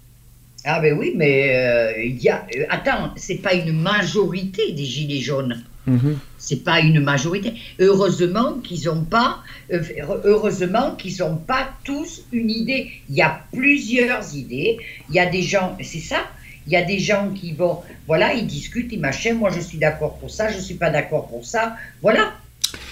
[0.64, 2.46] Ah ben oui, mais euh, il y a...
[2.56, 5.62] euh, attends, c'est pas une majorité des gilets jaunes.
[5.86, 6.18] Mhm.
[6.36, 7.54] C'est pas une majorité.
[7.78, 9.38] Heureusement qu'ils n'ont pas,
[9.72, 9.82] euh,
[10.24, 12.90] heureusement qu'ils n'ont pas tous une idée.
[13.08, 14.78] Il y a plusieurs idées.
[15.08, 16.18] Il y a des gens, c'est ça.
[16.66, 19.34] Il y a des gens qui vont, voilà, ils discutent, ils machin.
[19.34, 21.76] Moi, je suis d'accord pour ça, je suis pas d'accord pour ça.
[22.02, 22.34] Voilà.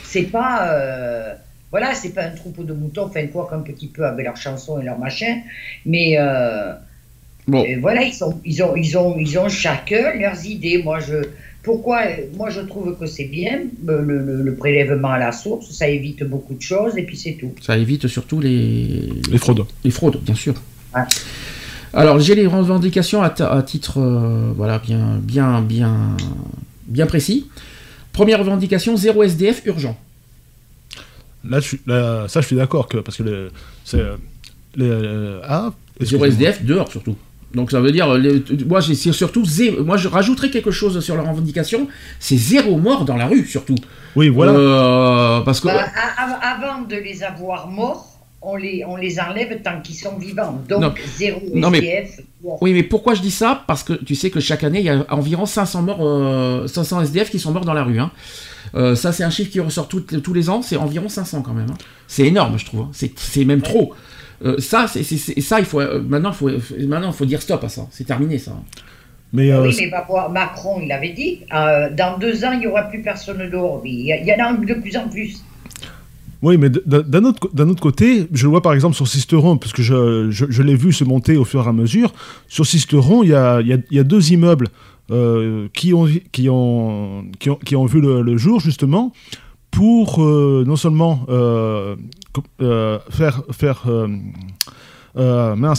[0.05, 1.35] C'est pas, euh,
[1.77, 3.05] voilà, c'est pas un troupeau de moutons.
[3.07, 5.41] Enfin quoi qu'un petit peu avec leurs chansons et leurs machins,
[5.85, 6.17] mais.
[6.19, 6.73] euh,
[7.49, 7.65] Bon.
[7.81, 10.83] voilà, ils, sont, ils, ont, ils, ont, ils ont chacun leurs idées.
[10.83, 11.15] Moi, je,
[11.63, 12.01] pourquoi
[12.37, 16.25] Moi, je trouve que c'est bien, le, le- le prélèvement à la source, ça évite
[16.25, 17.53] beaucoup de choses, et puis c'est tout.
[17.63, 19.65] Ça évite surtout les, Les fraudes.
[19.85, 20.55] les fraudes, bien sûr.
[20.93, 21.03] Ouais.
[21.95, 23.31] Alors, j'ai les revendications à
[23.63, 26.17] titre euh, voilà, bien, bien, bien,
[26.89, 27.47] bien précis.
[28.13, 29.97] Première revendication, zéro SDF urgent.
[31.49, 33.51] Là, je suis, là, ça, je suis d'accord que parce que le,
[33.85, 34.17] c'est euh,
[34.77, 36.29] le, ah, Zéro excusez-moi.
[36.29, 37.17] SDF dehors surtout.
[37.55, 40.71] Donc ça veut dire, euh, les- moi j'ai c'est surtout zéro, moi je rajouterais quelque
[40.73, 41.89] chose sur la revendication,
[42.21, 43.77] c'est zéro mort dans la rue surtout.
[44.15, 44.53] Oui, voilà.
[44.53, 45.85] Euh, parce que Bah,
[46.43, 48.09] avant de les avoir morts,
[48.43, 50.61] on les, on les enlève tant qu'ils sont vivants.
[50.69, 50.95] Donc, Non.
[51.17, 52.21] zéro Non, mais- SDF.
[52.61, 53.65] oui, mais pourquoi je dis ça?
[53.67, 57.01] Parce que tu sais que chaque année il y a environ 500 morts, euh, 500
[57.03, 57.99] SDF qui sont morts dans la rue.
[57.99, 58.11] hein.
[58.75, 61.55] Euh, ça c'est un chiffre qui ressort tout- tous les ans, c'est environ 500 quand
[61.55, 61.67] même.
[61.71, 61.79] hein.
[62.09, 62.81] C'est énorme, je trouve.
[62.81, 62.89] hein.
[62.93, 63.95] C'est c'est même trop.
[64.45, 66.51] Euh, ça, c'est c'est- c'est- ça, il faut euh, maintenant, il faut
[66.87, 67.87] maintenant, il faut dire stop à ça.
[67.91, 68.53] C'est terminé ça.
[69.33, 72.53] mais Ah euh, oui, mais va voir, Macron, il avait dit, euh, dans deux ans,
[72.53, 73.81] il n'y aura plus personne dehors.
[73.85, 75.43] Il y, a- il y en a de plus en plus.
[76.43, 79.57] Oui, mais d'un autre, co- d'un autre côté, je le vois par exemple sur Sisteron,
[79.57, 82.13] parce que je, je, je l'ai vu se monter au fur et à mesure.
[82.47, 84.69] Sur Sisteron, il y a, il y a- il y a deux immeubles
[85.13, 87.25] euh, qui, ont, qui, ont,
[87.65, 89.13] qui, ont, vu le, jour, justement,
[89.71, 91.95] pour euh, non seulement euh,
[93.11, 93.85] faire, faire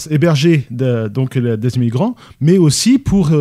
[0.09, 3.31] héberger donc, des immigrants, mais aussi pour,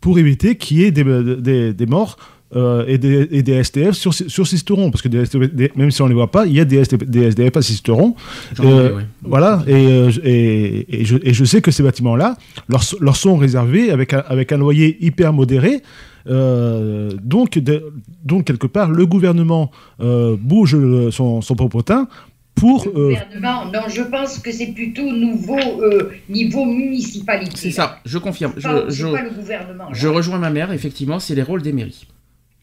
[0.00, 2.16] pour éviter qu'il y ait des, des morts
[2.56, 5.90] euh, et, des, et des STF sur, sur Sisteron, parce que des STF des- même
[5.90, 8.14] si on ne les voit pas, il y a des STF, des SDF à Sisteron.
[8.60, 9.02] Euh, ouais.
[9.22, 12.36] Voilà, et, euh, je- et, et je, et je sais que ces bâtiments-là
[12.68, 15.82] leur, sont réservés avec un, avec un loyer hyper modéré.
[16.26, 17.92] Euh, donc, de-
[18.24, 19.70] donc, quelque part, le gouvernement
[20.00, 20.76] euh, bouge
[21.10, 22.08] son, son popotin
[22.54, 22.86] pour.
[22.86, 27.52] Le gouvernement, non, je pense que c'est plutôt nouveau euh, niveau municipalité.
[27.56, 28.52] C'est ça, je confirme.
[28.56, 29.84] C'est pas, Je, c'est je, pas le gouvernement.
[29.84, 29.90] là.
[29.92, 32.06] je rejoins ma mère, effectivement, c'est les rôles des mairies.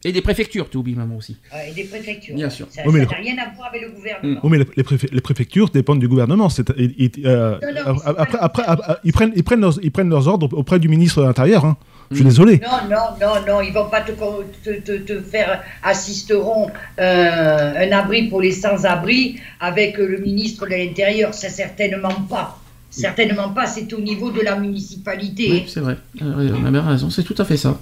[0.04, 1.36] Et des préfectures, tu oublies maman aussi.
[1.52, 2.34] Ouais, et des préfectures.
[2.34, 2.66] Bien sûr.
[2.70, 4.40] Ça Oui, n'a rien à voir avec le gouvernement.
[4.42, 6.48] Oui, mais les, les préfé- les préfectures dépendent du gouvernement.
[6.48, 8.62] C'est- ils- ils- euh, Non, non, mais c'est après,
[9.04, 11.64] ils, prennent, ils, prennent leurs, ils prennent leurs ordres auprès du ministre de l'Intérieur.
[11.64, 11.76] hein.
[12.10, 12.28] Je suis Mm.
[12.28, 12.60] désolé.
[12.60, 17.88] Non, non, non, non, ils vont pas te, con- te, te, te faire assisteront euh,
[17.88, 21.32] un abri pour les sans-abri avec euh, le ministre de l'Intérieur.
[21.32, 22.58] C'est certainement pas.
[22.90, 25.48] Certainement pas, c'est au niveau de la municipalité.
[25.50, 25.96] Oui, c'est vrai.
[26.20, 27.80] Euh, ma mère a raison, c'est tout à fait ça.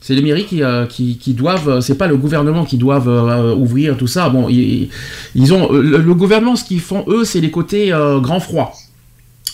[0.00, 3.08] C'est les mairies qui, euh, qui, qui doivent, euh, c'est pas le gouvernement qui doivent
[3.08, 4.30] euh, ouvrir tout ça.
[4.30, 4.88] Bon, ils,
[5.34, 7.90] ils ont le, gouvernement, ce qu'ils font eux, c'est les côtés
[8.22, 8.72] grand froid.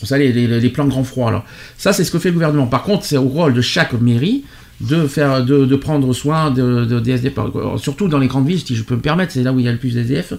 [0.01, 1.45] Vous savez, les, plans grand froid là.
[1.79, 2.67] Ça, c'est ce que fait le gouvernement.
[2.67, 4.45] Par contre, c'est au rôle de chaque mairie
[4.81, 7.35] de faire, de, prendre soin de, de- des SDF,
[7.79, 9.69] surtout dans les grandes villes, si je peux me permettre, c'est là où il y
[9.69, 10.35] a le plus d'SDF.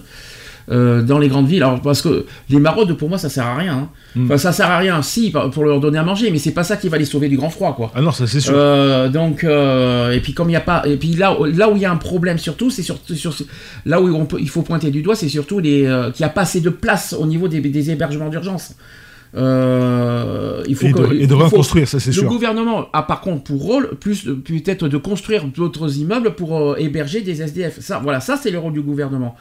[0.70, 3.56] Euh, dans les grandes villes, alors parce que les maraudes pour moi ça sert à
[3.56, 3.72] rien.
[3.74, 3.88] hein.
[4.14, 4.24] Mm.
[4.26, 6.76] Enfin, ça sert à rien, si pour leur donner à manger, mais c'est pas ça
[6.76, 7.90] qui va les sauver du grand froid quoi.
[7.94, 8.52] Ah non, ça c'est sûr.
[8.54, 11.76] Euh, donc euh, et puis comme il y a pas et puis là là où
[11.76, 13.34] il y a un problème surtout c'est surtout sur
[13.86, 15.80] là où on peut, il faut pointer du doigt c'est surtout les
[16.14, 18.74] qu'il n'y a pas assez de place au niveau des, des hébergements d'urgence.
[19.36, 22.28] Euh, il faut et, que- de, et il de faut- reconstruire, ça c'est le sûr.
[22.28, 27.20] gouvernement a par contre pour rôle plus peut-être de construire d'autres immeubles pour euh, héberger
[27.22, 27.80] des SDF.
[27.80, 29.34] Ça, voilà, ça c'est le rôle du gouvernement.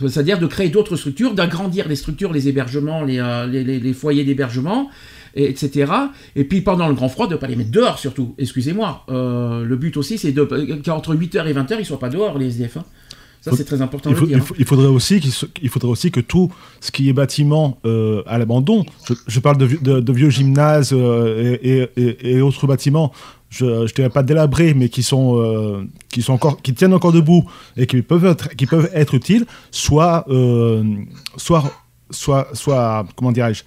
[0.00, 3.92] C'est-à-dire de créer d'autres structures, d'agrandir les structures, les hébergements, les, euh, les, les- les
[3.92, 4.90] foyers d'hébergement,
[5.36, 5.92] et- etc.
[6.36, 8.34] Et puis pendant le grand froid, de ne pas les mettre dehors surtout.
[8.38, 9.04] Excusez-moi.
[9.10, 10.44] Euh, le but aussi, c'est de
[10.84, 12.76] qu'entre 8h et 20h, ils ne soient pas dehors, les SDF.
[12.78, 12.84] hein.
[13.40, 14.38] Ça, c'est très important Il, de faut- le dire.
[14.38, 18.22] il faut- il faudrait aussi qu'il faudrait aussi que tout ce qui est bâtiment euh,
[18.26, 22.30] à l'abandon, je, je parle de, vi- de- de vieux gymnases euh, et, et- et-
[22.36, 23.12] et autres bâtiments,
[23.58, 27.12] je ne dirais pas délabrés, mais qui sont euh, qui sont encore qui tiennent encore
[27.12, 27.42] debout
[27.76, 30.82] et qui peuvent être qui peuvent être utiles, soit euh,
[31.36, 31.64] soit
[32.10, 33.62] soit soit comment dirais-je,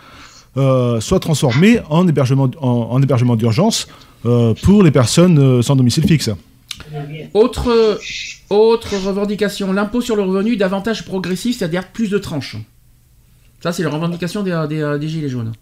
[0.58, 3.88] euh, soit transformés en hébergement en, en hébergement d'urgence
[4.26, 6.30] euh, pour les personnes sans domicile fixe.
[7.34, 8.00] Autre,
[8.50, 12.56] autre revendication, l'impôt sur le revenu davantage progressif, c'est-à-dire plus de tranches.
[13.64, 15.54] Ça, c'est la revendication des- des Gilets jaunes.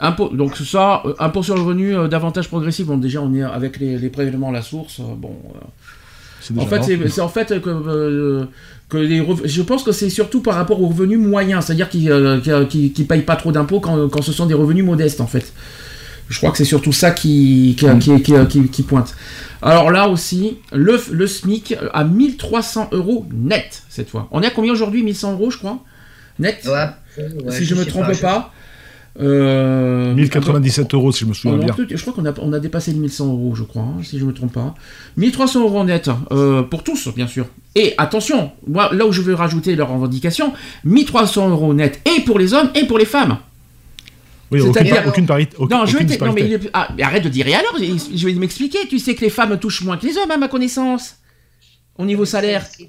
[0.00, 3.42] Impôt, donc ça, euh, impôt sur le revenu euh, davantage progressif, bon déjà on est
[3.42, 5.36] avec les, les prélèvements à la source, euh, bon...
[5.54, 5.58] euh,
[6.60, 6.76] en fait,
[7.08, 8.44] c'est en fait que, euh,
[8.88, 12.40] que les je pense que c'est surtout par rapport aux revenus moyens, c'est-à-dire qui euh,
[12.40, 15.26] qui, qui, qui payent pas trop d'impôts quand, quand ce sont des revenus modestes en
[15.26, 15.52] fait.
[16.28, 19.14] Je crois que c'est surtout ça qui, qui, qui, qui- qui- qui pointe.
[19.62, 24.28] Alors là aussi, le, le SMIC à 1300 euros net cette fois.
[24.30, 25.02] On est à combien aujourd'hui?
[25.02, 25.78] 1100 euros, je crois?
[26.38, 26.58] Net?
[26.66, 28.52] Ouais, ouais, Si je me sais trompe pas.
[29.20, 31.74] Euh, 1097 euros si je me souviens bien.
[31.90, 34.24] je crois qu'on a, on a dépassé les 1100 euros, je crois, hein, si je
[34.24, 34.74] ne me trompe pas.
[35.16, 37.46] 1300 euros net, euh, pour tous, bien sûr.
[37.74, 40.52] Et attention, moi, là où je veux rajouter leur revendication,
[40.84, 43.38] 1300 euros net, et pour les hommes, et pour les femmes.
[44.50, 45.56] Oui, aucune, C'est-à-dire- aucune, parité.
[45.58, 48.26] aucune- non, je vais non, mais, il ah, mais arrête de dire et alors, je
[48.26, 48.78] vais m'expliquer.
[48.88, 51.16] Tu sais que les femmes touchent moins que les hommes, à ma connaissance,
[51.98, 52.64] au niveau salaire.
[52.66, 52.88] C'est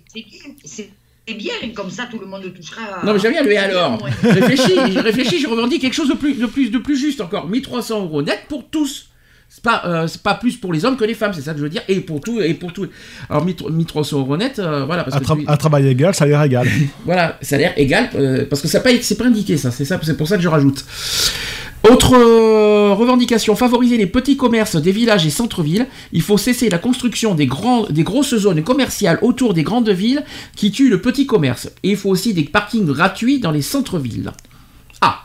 [0.63, 0.89] c'est
[1.27, 3.03] bien, c'est- c'est bien, comme ça tout le monde touchera.
[3.05, 4.01] Non, mais j'aime bien le et alors.
[4.03, 4.11] Ouais.
[4.23, 7.21] Je réfléchis, je réfléchis, je revendique quelque chose de plus, de plus, de plus juste
[7.21, 7.47] encore.
[7.47, 9.05] 1300 euros net pour tous.
[9.51, 11.57] C'est pas, euh, c'est pas plus pour les hommes que les femmes, c'est ça que
[11.57, 11.81] je veux dire.
[11.87, 12.85] Et pour tout, et pour tout.
[13.31, 15.03] Alors 1300 euros net, euh, voilà.
[15.03, 16.67] Parce À, que tra- tu- à travail égal, salaire égal.
[17.05, 20.15] voilà, salaire égal, euh, parce que ça pas, c'est pas indiqué ça, c'est ça, c'est
[20.15, 20.85] pour ça que je rajoute.
[21.87, 25.87] Autre euh, revendication, favoriser les petits commerces des villages et centres-villes.
[26.11, 30.23] Il faut cesser la construction des, grands, des grosses zones commerciales autour des grandes villes
[30.55, 31.69] qui tuent le petit commerce.
[31.83, 34.31] Et il faut aussi des parkings gratuits dans les centres-villes.
[34.99, 35.23] Ah,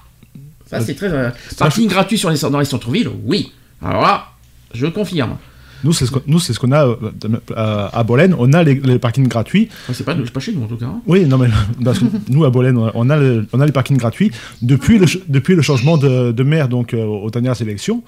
[0.67, 1.13] ça c'est très...
[1.13, 3.53] euh, parking gratuit sur les, dans les centres-villes, oui.
[3.83, 4.27] Alors là,
[4.73, 5.37] je confirme.
[5.85, 8.35] Nous, c'est ce qu'on nous, c'est ce qu'on a euh, à, Bolène.
[8.39, 9.68] On a les, les parkings gratuits.
[9.85, 10.87] Enfin, c'est pas, chez nous en tout cas.
[10.87, 11.01] hein.
[11.07, 11.49] Oui, non, mais
[11.85, 14.30] parce que nous, à Bolène, on a, le- on a les parkings gratuits.
[14.62, 18.03] Depuis le, ch- depuis le changement de, de maire donc, euh, aux dernières élections,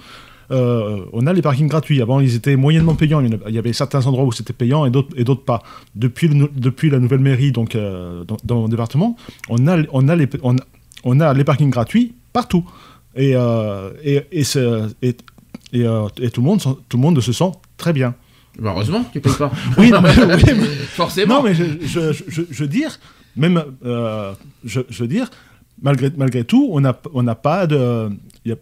[0.50, 2.00] euh, on a les parkings gratuits.
[2.00, 3.20] Avant, ils étaient moyennement payants.
[3.48, 5.62] Il y avait certains endroits où c'était payant et d'autres et d'autres pas.
[5.94, 9.16] Depuis, le nou- depuis la nouvelle mairie donc, euh, dans, dans mon département,
[9.48, 10.54] on a, on, a les, on,
[11.04, 12.64] on a les parkings gratuits partout.
[13.16, 15.16] Et, euh, et, et, ce- et,
[15.80, 18.14] et, euh, et tout, le monde, tout le monde se sent très bien.
[18.58, 19.50] Bah, heureusement, tu payes pas.
[19.78, 21.36] Oui, non, mais- oui, mais- Forcément.
[21.36, 22.98] Non, mais je, je, dire,
[23.36, 24.32] même, euh,
[24.64, 25.28] je, veux dire,
[25.82, 28.08] malgré, malgré tout, on n'a on n'a pas de.
[28.46, 28.56] y a-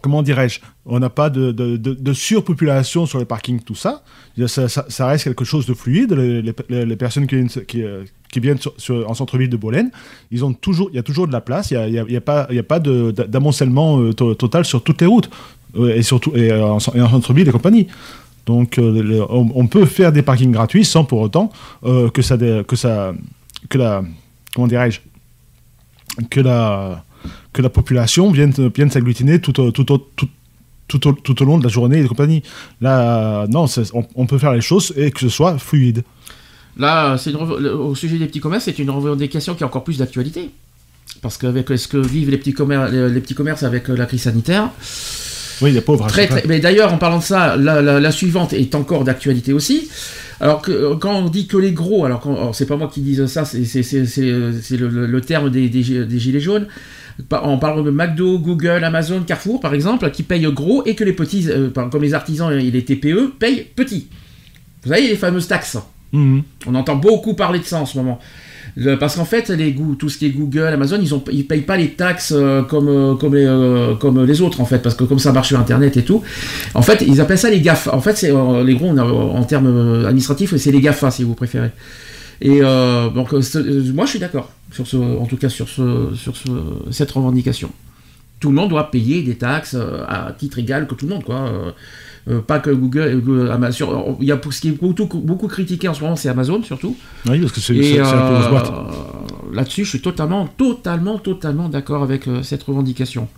[0.00, 4.02] comment dirais-je On n'a pas de, de, de- de surpopulation sur les parkings, tout ça.
[4.40, 6.12] A- Ça, ça- ça reste quelque chose de fluide.
[6.12, 7.36] Les, les- les personnes qui
[7.82, 9.90] euh, qui viennent sur- sur- en centre-ville de Bolène,
[10.32, 11.70] ils ont toujours, il y a toujours de la place.
[11.70, 14.34] Il n'y a, y a- y a pas, y a pas de- d'amoncellement euh, to-
[14.34, 15.30] total sur toutes les routes.
[15.76, 17.88] Et surtout et euh, en, et en centre-ville et compagnie.
[18.46, 21.50] Donc, euh, on, peut faire des parkings gratuits sans pour autant
[21.84, 23.14] euh, que ça, que ça,
[23.70, 24.02] que la,
[24.54, 25.00] comment dirais-je,
[26.28, 27.04] que la,
[27.54, 30.28] que la population vienne, vienne s'agglutiner tout, tout, au- tout,
[30.88, 32.42] tout, au- tout au long de la journée et compagnie.
[32.82, 33.64] Là, non,
[34.14, 36.04] on, peut faire les choses et que ce soit fluide.
[36.76, 40.50] Là, c'est au sujet des petits commerces, c'est une revendication qui a encore plus d'actualité.
[41.22, 44.70] Parce qu'avec ce que vivent les petits, commerces, les, petits commerces avec la crise sanitaire,
[45.62, 46.06] Oui, les pauvres.
[46.06, 46.48] Très, c'est très- vrai.
[46.48, 49.88] mais d'ailleurs, en parlant de ça, la, la- la suivante est encore d'actualité aussi.
[50.40, 53.00] Alors que euh, quand on dit que les gros, alors, alors, c'est pas moi qui
[53.00, 53.60] dis ça, c'est
[53.94, 56.66] euh, le, le- terme des, des gi- des gilets jaunes.
[57.30, 61.12] On parle de McDo, Google, Amazon, Carrefour, par exemple, qui payent gros et que les
[61.12, 64.08] petits, euh, comme les artisans et les TPE, payent petits.
[64.82, 65.78] Vous savez, les fameuses taxes.
[66.12, 66.42] Mhm.
[66.66, 68.18] On entend beaucoup parler de ça en ce moment.
[68.98, 71.90] Parce qu'en fait, les, tout ce qui est Google, Amazon, ils ne payent pas les
[71.90, 75.48] taxes euh, comme, euh, euh, comme les autres, en fait, parce que comme ça marche
[75.48, 76.22] sur Internet et tout.
[76.74, 77.94] En fait, ils appellent ça les GAFA.
[77.94, 78.32] En fait, c'est
[78.64, 81.70] les gros, en termes administratifs, c'est les GAFA, si vous préférez.
[82.40, 86.50] Et donc, moi, je suis d'accord, en tout cas sur, ce, sur ce,
[86.90, 87.70] cette revendication.
[88.40, 89.76] Tout le monde doit payer des taxes
[90.08, 91.74] à titre égal que tout le monde, quoi.
[92.28, 94.16] Euh, euh, pas que Google, euh, Amazon.
[94.20, 96.62] Il y a pour ce qui est beaucoup, beaucoup critiqué en ce moment, c'est Amazon
[96.62, 96.96] surtout.
[97.28, 98.72] Oui, parce que c'est plus grosse euh, boîte.
[99.52, 103.28] là-dessus, je suis totalement, totalement, totalement d'accord avec euh, cette revendication.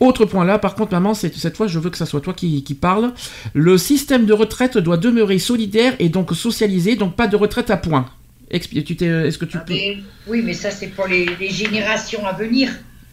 [0.00, 2.34] Autre point là, par contre, maman, c'est- cette fois, je veux que ça soit toi
[2.34, 3.12] qui, qui parle.
[3.54, 7.76] Le système de retraite doit demeurer solidaire et donc socialisé, donc pas de retraite à
[7.78, 8.06] points.
[8.50, 9.98] T'es- Est-ce que tu Ah, peux mais-
[10.28, 12.70] oui, mais ça, c'est pour les, les générations à venir.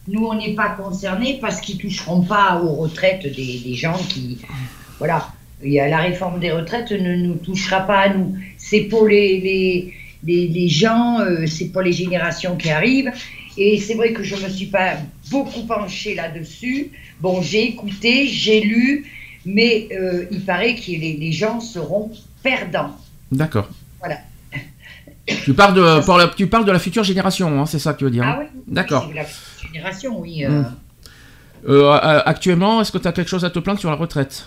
[0.07, 3.97] Nous, on n'est pas concernés parce qu'ils ne toucheront pas aux retraites des, des gens
[4.09, 4.39] qui.
[5.03, 5.27] Voilà.
[5.61, 8.37] Il y a la réforme des retraites ne nous touchera pas à nous.
[8.57, 9.93] C'est pour les, les,
[10.23, 13.11] les, les gens, euh, c'est pour les générations qui arrivent.
[13.57, 14.91] Et c'est vrai que je ne me suis pas
[15.29, 16.91] beaucoup penchée là-dessus.
[17.19, 19.05] Bon, j'ai écouté, j'ai lu,
[19.45, 22.11] mais euh, il paraît que les, les gens seront
[22.41, 22.95] perdants.
[23.31, 23.67] D'accord.
[23.99, 24.19] Voilà.
[25.45, 27.99] Tu parles de, pour la, tu parles de la future génération, hein, c'est ça que
[27.99, 28.23] tu veux dire.
[28.25, 29.09] hein Ah oui D'accord.
[29.13, 29.23] La
[29.67, 30.45] génération, oui.
[30.45, 30.63] euh.
[31.69, 31.93] Euh,
[32.25, 34.45] actuellement, est-ce que tu as quelque chose à te plaindre sur la retraite?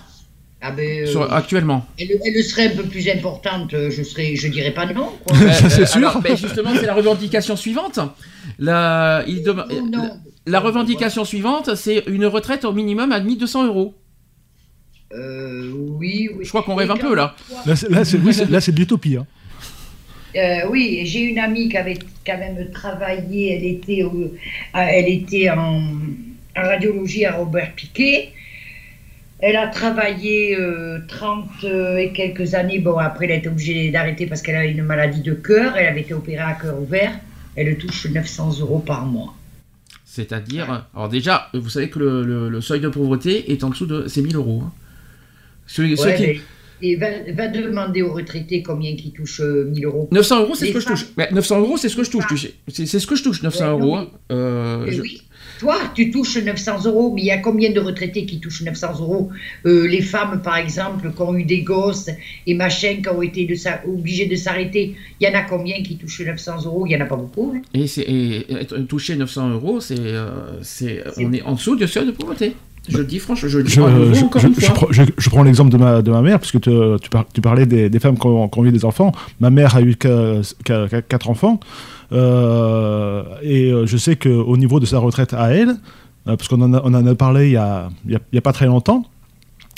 [0.60, 4.34] Ah ben, euh, Sur- Actuellement elle, elle serait un peu plus importante, euh, je serais,
[4.36, 5.12] je dirais pas non.
[5.24, 5.36] Quoi.
[5.52, 5.96] C'est euh, sûr.
[5.98, 7.98] alors, ben, justement, c'est la revendication suivante.
[8.58, 10.02] La, il dem- non.
[10.02, 10.16] la-
[10.46, 13.94] la revendication suivante, c'est une retraite au minimum à 1200 euros.
[15.12, 16.44] Euh, oui, oui.
[16.44, 17.34] Je crois qu'on rêve un peu, là.
[17.66, 19.16] Là, c'est- là, c'est oui, c'est- là, c'est de l'utopie.
[19.16, 19.26] hein.
[20.36, 24.34] Euh, oui, j'ai une amie qui avait quand même travaillé, elle était, au-
[24.74, 25.80] elle était en,
[26.56, 28.30] en radiologie à Robert Piquet.
[29.38, 32.78] Elle a travaillé euh, 30 euh, et quelques années.
[32.78, 35.76] Bon, après, elle a été obligée d'arrêter parce qu'elle a une maladie de cœur.
[35.76, 37.12] Elle avait été opérée à cœur ouvert.
[37.54, 39.34] Elle touche 900 euros par mois.
[40.04, 43.84] C'est-à-dire, alors déjà, vous savez que le, le- le seuil de pauvreté est en dessous
[43.86, 44.62] de, c'est 1000 euros.
[44.64, 44.72] hein.
[45.66, 46.40] Ceux- ceux Ouais, qui- mais-
[46.82, 50.08] et va, va demander aux retraités combien qui touchent euh, 1000 euros.
[50.12, 51.04] 900 euros, c'est ce que je touche.
[51.04, 51.12] femmes.
[51.18, 52.48] Mais 900 euros, c'est ce que je touche.
[52.68, 53.98] C'est ce que je touche, 900 Ouais, euros.
[54.32, 55.22] Euh, oui.
[55.58, 59.00] Toi, tu touches 900 euros, mais il y a combien de retraités qui touchent 900
[59.00, 59.30] euros?
[59.64, 62.10] Euh, Les femmes, par exemple, qui ont eu des gosses
[62.46, 65.82] et machin, qui ont été de sa- obligées de s'arrêter, il y en a combien
[65.82, 66.84] qui touchent 900 euros?
[66.86, 67.52] Il n'y en a pas beaucoup.
[67.56, 67.62] hein.
[67.74, 70.28] Et, c'est- et être toucher 900 euros, c'est, euh,
[70.62, 72.54] c'est, C'est- on est en dessous du seuil de pauvreté.
[72.88, 73.80] Je le dis franchement, je le dis Je,
[74.60, 76.70] je- prends- je- je prends l'exemple de ma, de ma mère, puisque tu,
[77.02, 79.10] tu, par- tu parlais des, des femmes qui ont, qui ont eu des enfants.
[79.40, 81.58] Ma mère a eu que- que- que- quatre enfants.
[82.12, 86.60] Euh, et euh, je sais qu'au niveau de sa retraite à elle, euh, parce qu'on
[86.62, 86.80] en, a-
[87.14, 87.88] parlé il n'y a,
[88.34, 89.04] a- pas très longtemps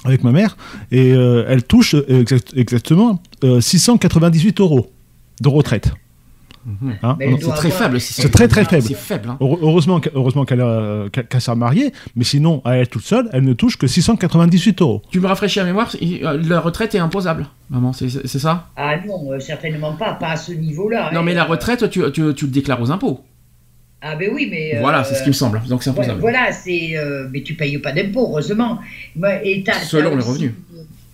[0.04, 0.56] avec ma mère,
[0.92, 1.08] et
[1.48, 4.90] elle touche exact- exactement euh, 698 euros
[5.40, 5.92] de retraite.
[7.02, 8.00] Hein, on- doit C'est très faible.
[8.00, 8.82] C'est très, très faible.
[8.82, 9.28] C'est faible.
[9.30, 9.38] hein.
[9.40, 13.04] Heure- Heureusement, qu'- heureusement qu'elle a- qu'elle qu'elle s'est mariée, mais sinon, à elle toute
[13.04, 15.02] seule, elle ne touche que 698 euros.
[15.10, 17.46] Tu me rafraîchis la mémoire, euh, la retraite est imposable.
[17.70, 18.08] Maman, c'est,
[18.38, 18.68] ça?
[18.76, 21.10] Ah non, euh, certainement pas, pas à ce niveau-là.
[21.12, 21.22] Non, hein.
[21.22, 23.20] mais la retraite, tu, tu, tu le déclares aux impôts.
[24.00, 24.76] Ah ben oui, mais...
[24.76, 25.60] euh, Voilà, c'est ce qui me semble.
[25.68, 26.20] Donc c'est imposable.
[26.20, 26.96] voilà, c'est.
[26.96, 28.78] euh, mais tu payes pas d'impôts, heureusement.
[29.16, 30.50] Mais- Et Selon les aussi-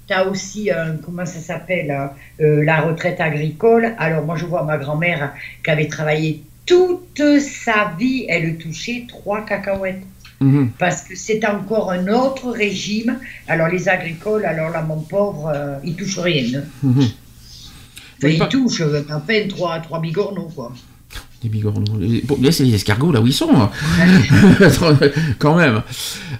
[0.04, 0.08] revenus.
[0.08, 2.10] T'as aussi, un- comment ça s'appelle, hein,
[2.40, 3.94] euh, la retraite agricole.
[3.98, 5.32] Alors, moi, je vois ma grand-mère
[5.62, 10.02] qui avait travaillé toute sa vie, elle touchait trois cacahuètes.
[10.40, 10.70] Mhm.
[10.78, 13.18] Parce que c'est encore un autre régime.
[13.48, 16.58] Alors, les agricoles, alors là, mon pauvre, euh, ils touchent rien.
[16.58, 16.62] hein.
[16.82, 16.92] Mhm.
[18.18, 20.72] Enfin, ils pas- touchent, euh, à peine trois, trois bigorneaux, quoi.
[21.44, 21.84] Les bigorneaux.
[22.24, 23.50] Bon, c'est les escargots là où ils sont.
[23.54, 23.70] hein.
[25.38, 25.82] Quand même.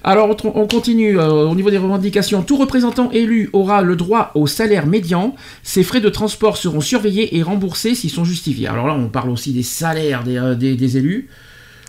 [0.02, 1.18] Alors, on, continue.
[1.18, 5.35] euh, au niveau des revendications, tout représentant élu aura le droit au salaire médian.
[5.62, 8.66] Ses frais de transport seront surveillés et remboursés s'ils sont justifiés.
[8.66, 11.28] Alors là, on parle aussi des salaires des, euh, des- des élus.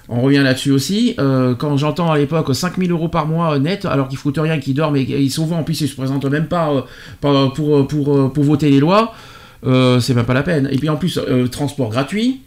[0.10, 1.16] On revient là-dessus aussi.
[1.18, 4.76] Euh, quand j'entends à l'époque 5000 euros par mois net, alors qu'ils foutent rien, qu'ils
[4.76, 6.70] dorment et ils souvent en plus ils se présentent même pas
[7.24, 9.14] euh, pour, pour, pour voter les lois,
[9.66, 10.70] euh, c'est même pas la peine.
[10.72, 11.20] Et puis en plus,
[11.52, 12.42] transport gratuit,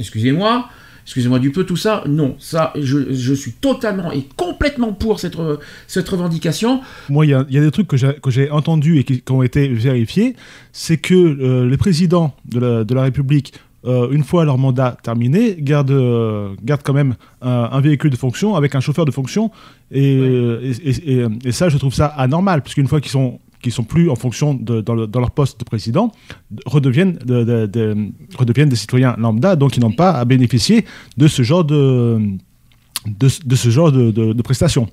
[0.00, 0.68] excusez-moi.
[1.04, 2.36] excusez-moi du peu, tout ça, non.
[2.38, 5.58] Ça, je, je suis totalement et complètement pour cette, re-
[5.88, 6.80] cette revendication.
[7.08, 9.32] Moi, il y, a- il y a des trucs que j'ai- entendus et qui, qui
[9.32, 10.36] ont été vérifiés.
[10.72, 13.54] C'est que euh, les présidents de la, de la République,
[13.86, 18.16] euh, une fois leur mandat terminé, gardent, euh, gardent quand même un, un véhicule de
[18.16, 19.50] fonction avec un chauffeur de fonction.
[19.90, 23.40] Et, et, et- et- et ça, je trouve ça anormal, parce qu'une fois qu'ils sont
[23.62, 26.12] qui sont plus en fonction de, dans, le- dans leur poste de président,
[26.66, 27.96] redeviennent, de- de- de-
[28.36, 30.84] redeviennent des citoyens lambda, donc ils n'ont pas à bénéficier
[31.16, 32.18] de ce genre de,
[33.06, 34.88] de, ce genre de, prestations.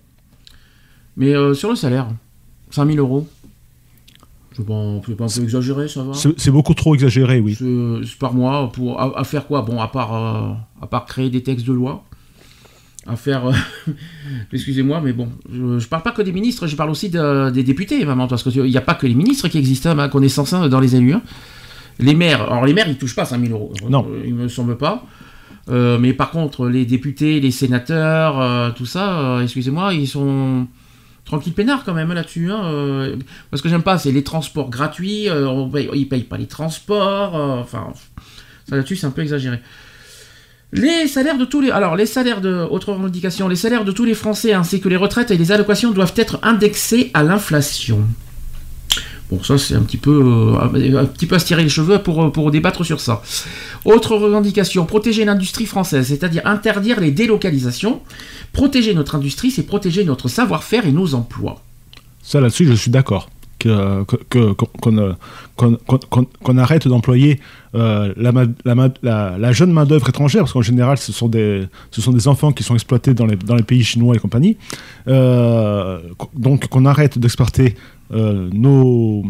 [1.15, 2.07] Mais euh, sur le salaire,
[2.71, 3.27] 5000 euros.
[4.55, 4.73] C'est pas,
[5.05, 7.55] c'est pas un peu exagéré, ça va C'est beaucoup trop exagéré, oui.
[8.03, 9.61] C'est par mois pour à, à faire quoi?
[9.61, 12.03] Bon, à part euh, à part créer des textes de loi,
[13.07, 13.47] à faire.
[13.47, 13.53] euh,
[14.53, 17.63] Excusez-moi, mais bon, je, je parle pas que des ministres, je parle aussi de- des
[17.63, 20.53] députés, vraiment, parce qu'il n'y a pas que les ministres qui existent à ma connaissance
[20.53, 21.13] hein, dans les élus.
[21.13, 21.21] hein.
[21.99, 23.73] Les maires, alors les maires, ils touchent pas 5000 euros.
[23.89, 24.05] Non.
[24.09, 25.03] Euh, Il me semble pas.
[25.69, 30.67] Euh, mais par contre, les députés, les sénateurs, euh, tout ça, euh, excusez-moi, ils sont
[31.25, 32.51] tranquilles peinards quand même là-dessus.
[32.51, 33.11] hein,
[33.51, 37.33] parce que j'aime pas, c'est les transports gratuits, on paye- ils payent pas les transports,
[37.35, 37.87] enfin,
[38.69, 39.59] ça là-dessus c'est un peu exagéré.
[40.73, 44.89] Les salaires de tous les, alors les les salaires de tous les Français ainsi que
[44.89, 48.01] les retraites et les allocations doivent être indexés à l'inflation.
[49.29, 51.99] Bon, ça c'est un petit peu, euh, un petit peu à se tirer les cheveux
[51.99, 53.21] pour, pour débattre sur ça.
[53.85, 58.01] Autre revendication, protéger l'industrie française, c'est-à-dire interdire les délocalisations.
[58.53, 61.61] Protéger notre industrie, c'est protéger notre savoir-faire et nos emplois.
[62.23, 63.29] Ça, là-dessus, je suis d'accord.
[63.65, 64.03] Euh,
[65.57, 67.39] qu'on- arrête d'employer
[67.75, 71.67] euh, la, jeune main-d'œuvre étrangère, parce qu'en général, ce sont, des,
[72.27, 74.57] enfants qui sont exploités dans les, pays chinois et compagnie.
[75.07, 75.99] Euh,
[76.35, 77.75] donc, qu'on arrête d'exporter
[78.13, 79.25] euh, nos.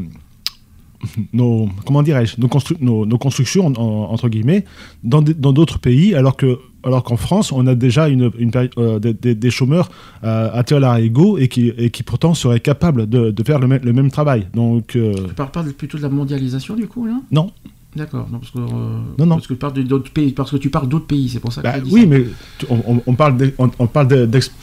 [1.34, 4.66] Nos, comment dirais-je nos, constru- nos, nos constructions en- entre guillemets
[5.04, 8.32] dans d'autres pays alors que alors qu'en France on a déjà une,
[8.78, 9.90] euh, des, des- chômeurs
[10.24, 13.68] euh, à tir égaux et qui, et qui pourtant seraient capables de, de faire le,
[13.68, 14.48] même- le même travail.
[14.54, 17.52] Donc, euh, Tu parles pas plutôt de la mondialisation du coup là non.
[17.96, 18.64] D'accord, non parce que euh,
[19.18, 19.36] Non, non.
[19.36, 21.62] parce que tu parles d'autres pays, parce que tu parles d'autres pays, c'est pour ça
[21.62, 22.08] que Bah, oui, ça.
[22.08, 22.26] mais
[22.60, 24.08] tu- on, parle on, parle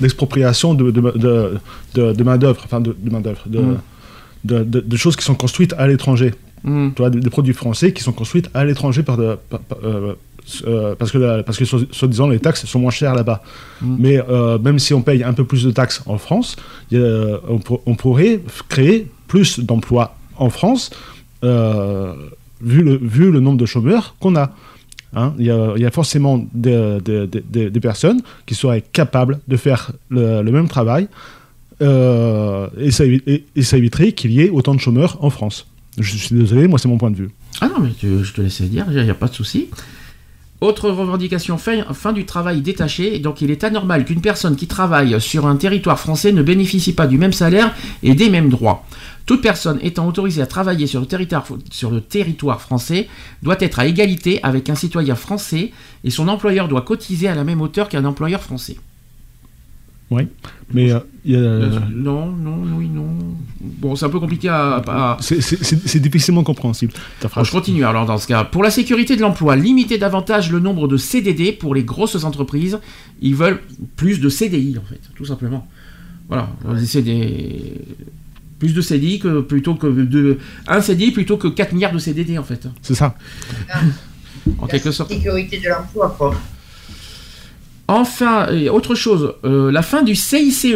[0.01, 1.55] d'expropriation de, de, de,
[1.95, 2.95] de- de main-d'œuvre, enfin de,
[3.47, 3.79] de, Mm.
[4.45, 6.33] De, de- de choses qui sont construites à l'étranger.
[6.65, 6.91] Hmm.
[6.95, 9.79] Tu vois, des, des produits français qui sont construits à l'étranger par de- par- par-
[9.85, 10.15] euh,
[10.67, 13.43] euh, parce que, la- parce que soi- soi-disant les taxes sont moins chères là-bas.
[13.83, 13.97] Mm.
[13.99, 16.57] Mais euh, même si on paye un peu plus de taxes en France,
[16.91, 20.91] il y a- on, pour- on pourrait créer plus d'emplois en France
[21.43, 22.15] euh,
[22.63, 24.53] vu, le, vu le nombre de chômeurs qu'on a.
[25.17, 28.55] Hein, Il y, a, il y a forcément des, des- des- des- des personnes qui
[28.55, 31.09] seraient capables de faire le, le même travail
[31.83, 33.05] euh, et, ça,
[33.77, 35.67] éviterait qu'il y ait autant de chômeurs en France.
[35.99, 37.31] Je suis désolé, moi c'est mon point de vue.
[37.61, 39.69] Ah non, mais je te laisse dire, il n'y a pas de souci.
[40.61, 43.19] Autre revendication, fin, du travail détaché.
[43.19, 47.07] Donc il est anormal qu'une personne qui travaille sur un territoire français ne bénéficie pas
[47.07, 48.87] du même salaire et des mêmes droits.
[49.27, 53.09] Toute personne étant autorisée à travailler sur le territoire français
[53.43, 55.73] doit être à égalité avec un citoyen français
[56.03, 58.77] et son employeur doit cotiser à la même hauteur qu'un employeur français.
[60.11, 60.29] Oui.
[60.73, 63.07] Mais euh, il y a- Euh, non, non, oui, non.
[63.61, 66.93] Bon, c'est un peu compliqué à- à, c'est- c'est c'est- c'est difficilement compréhensible.
[67.21, 67.47] ta Bon, phrase.
[67.47, 68.45] je continue alors dans ce cas.
[68.45, 72.79] Pour la sécurité de l'emploi, limiter davantage le nombre de CDD pour les grosses entreprises.
[73.23, 73.61] Ils veulent
[73.97, 75.67] plus de CDI en fait, tout simplement.
[76.29, 76.49] Voilà,
[76.79, 77.73] des CD...
[78.59, 82.39] plus de CDI que plutôt que de un CDI plutôt que 4 milliards de CDD
[82.39, 83.15] en fait, C'est ça.
[84.59, 85.11] en quelque sorte.
[85.11, 86.35] sécurité de l'emploi, quoi.
[87.89, 90.67] Enfin, autre chose, euh, la fin du CICE.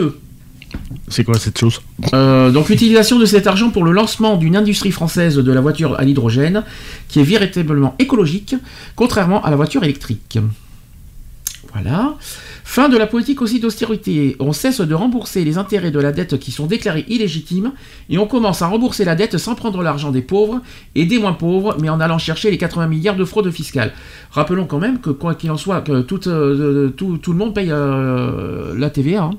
[1.09, 1.81] C'est quoi cette chose?
[2.13, 5.99] Euh, donc l'utilisation de cet argent pour le lancement d'une industrie française de la voiture
[5.99, 6.65] à l'hydrogène
[7.09, 8.55] qui est véritablement écologique,
[8.95, 10.39] contrairement à la voiture électrique.
[11.73, 12.17] Voilà.
[12.71, 14.37] Fin de la politique aussi d'austérité.
[14.41, 17.73] On cesse de rembourser les intérêts de la dette qui sont déclarés illégitimes
[18.11, 20.61] et on commence à rembourser la dette sans prendre l'argent des pauvres
[20.95, 23.95] et des moins pauvres, mais en allant chercher les 80 milliards de fraude fiscale.
[24.33, 27.55] Rappelons quand même que quoi qu'il en soit, que tout, euh, tout, tout le monde
[27.55, 29.23] paye euh, la TVA.
[29.23, 29.31] hein.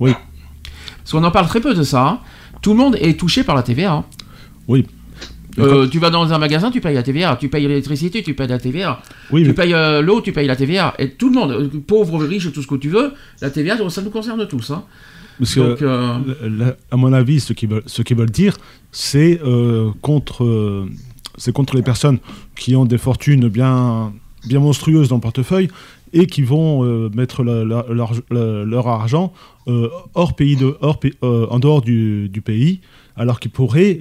[0.00, 0.12] Oui.
[0.96, 2.06] Parce qu'on en parle très peu de ça.
[2.08, 2.20] hein.
[2.62, 3.92] Tout le monde est touché par la TVA.
[3.92, 4.04] hein.
[4.66, 4.86] Oui.
[5.58, 7.36] Euh, tu vas dans un magasin, tu payes la TVA.
[7.36, 9.00] Tu payes l'électricité, tu payes la TVA.
[9.30, 10.94] Oui, tu mais- payes euh, l'eau, tu payes la TVA.
[10.98, 14.02] Et tout le monde, euh, pauvre, riche, tout ce que tu veux, la TVA, ça
[14.02, 14.70] nous concerne tous.
[14.70, 14.84] hein.
[15.38, 15.82] Parce Donc,
[16.90, 18.56] à mon avis, ce qu'ils veulent, ce veulent dire,
[18.90, 19.40] c'est
[20.02, 20.86] contre,
[21.36, 22.18] c'est contre les personnes
[22.56, 24.12] qui ont des fortunes bien,
[24.48, 25.68] bien monstrueuses dans le portefeuille
[26.12, 29.32] et qui vont euh, mettre la- la- leur, la- leur argent
[29.68, 32.80] euh, hors pays de, hors, euh, en dehors du, du pays,
[33.16, 34.00] alors qu'ils pourraient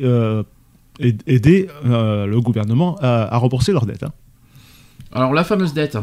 [0.99, 4.03] aider euh, le gouvernement à, à rembourser leurs dettes.
[4.03, 4.11] hein.
[5.11, 5.97] Alors la fameuse dette.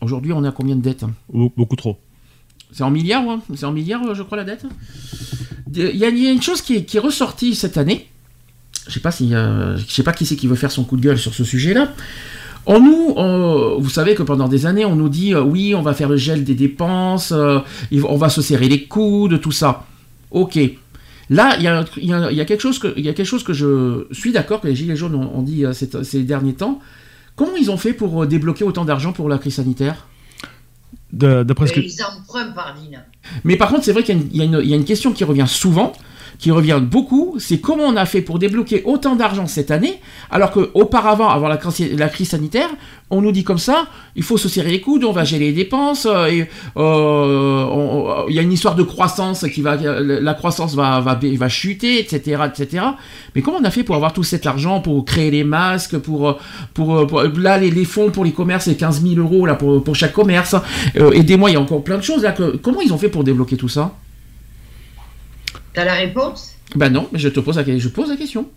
[0.00, 1.98] Aujourd'hui, on est à combien de dettes Be- Beaucoup trop.
[2.72, 4.66] C'est en milliards, ouais C'est en milliards, je crois, la dette?
[5.74, 8.08] Il y, a- il y a une chose qui est, qui est ressortie cette année.
[8.88, 10.96] Je sais pas si, euh, je sais pas qui c'est qui veut faire son coup
[10.96, 11.92] de gueule sur ce sujet-là.
[12.66, 15.82] On nous, on- vous savez que pendant des années, on nous dit euh, oui, on
[15.82, 19.86] va faire le gel des dépenses, on va se serrer les coudes, tout ça.
[20.30, 20.58] Ok.
[21.28, 23.52] Là, il y, a y y quelque chose que, il y a quelque chose que
[23.52, 26.80] je suis d'accord que les gilets jaunes ont, ont dit euh, ces, ces derniers temps.
[27.34, 30.06] Comment ils ont fait pour euh, débloquer autant d'argent pour la crise sanitaire?
[31.12, 31.42] De-
[31.72, 31.80] que.
[31.80, 33.04] Mais Ils empruntent par Dina.
[33.44, 35.92] Mais par contre, c'est vrai qu'il y a une question qui revient souvent,
[36.38, 40.00] qui revient beaucoup, c'est comment on a fait pour débloquer autant d'argent cette année,
[40.30, 42.68] alors qu'auparavant, avant la crise, sanitaire,
[43.10, 43.86] on nous dit comme ça,
[44.16, 48.34] il faut se serrer les coudes, on va gérer les dépenses, euh, et, euh, il
[48.34, 52.84] y a une histoire de croissance qui va, la croissance va, va, chuter, etc., etc.
[53.34, 56.38] Mais comment on a fait pour avoir tout cet argent, pour créer les masques, pour,
[56.74, 60.56] pour, là les, fonds pour les commerces, c'est 15 000 euros là pour, chaque commerce.
[60.96, 62.34] Euh, Aidez-moi, il y a encore plein de choses là.
[62.62, 63.92] Comment ils ont fait pour débloquer tout ça?
[65.76, 66.54] T'as la réponse?
[66.74, 68.48] Ben non, mais je te pose la, je pose la question.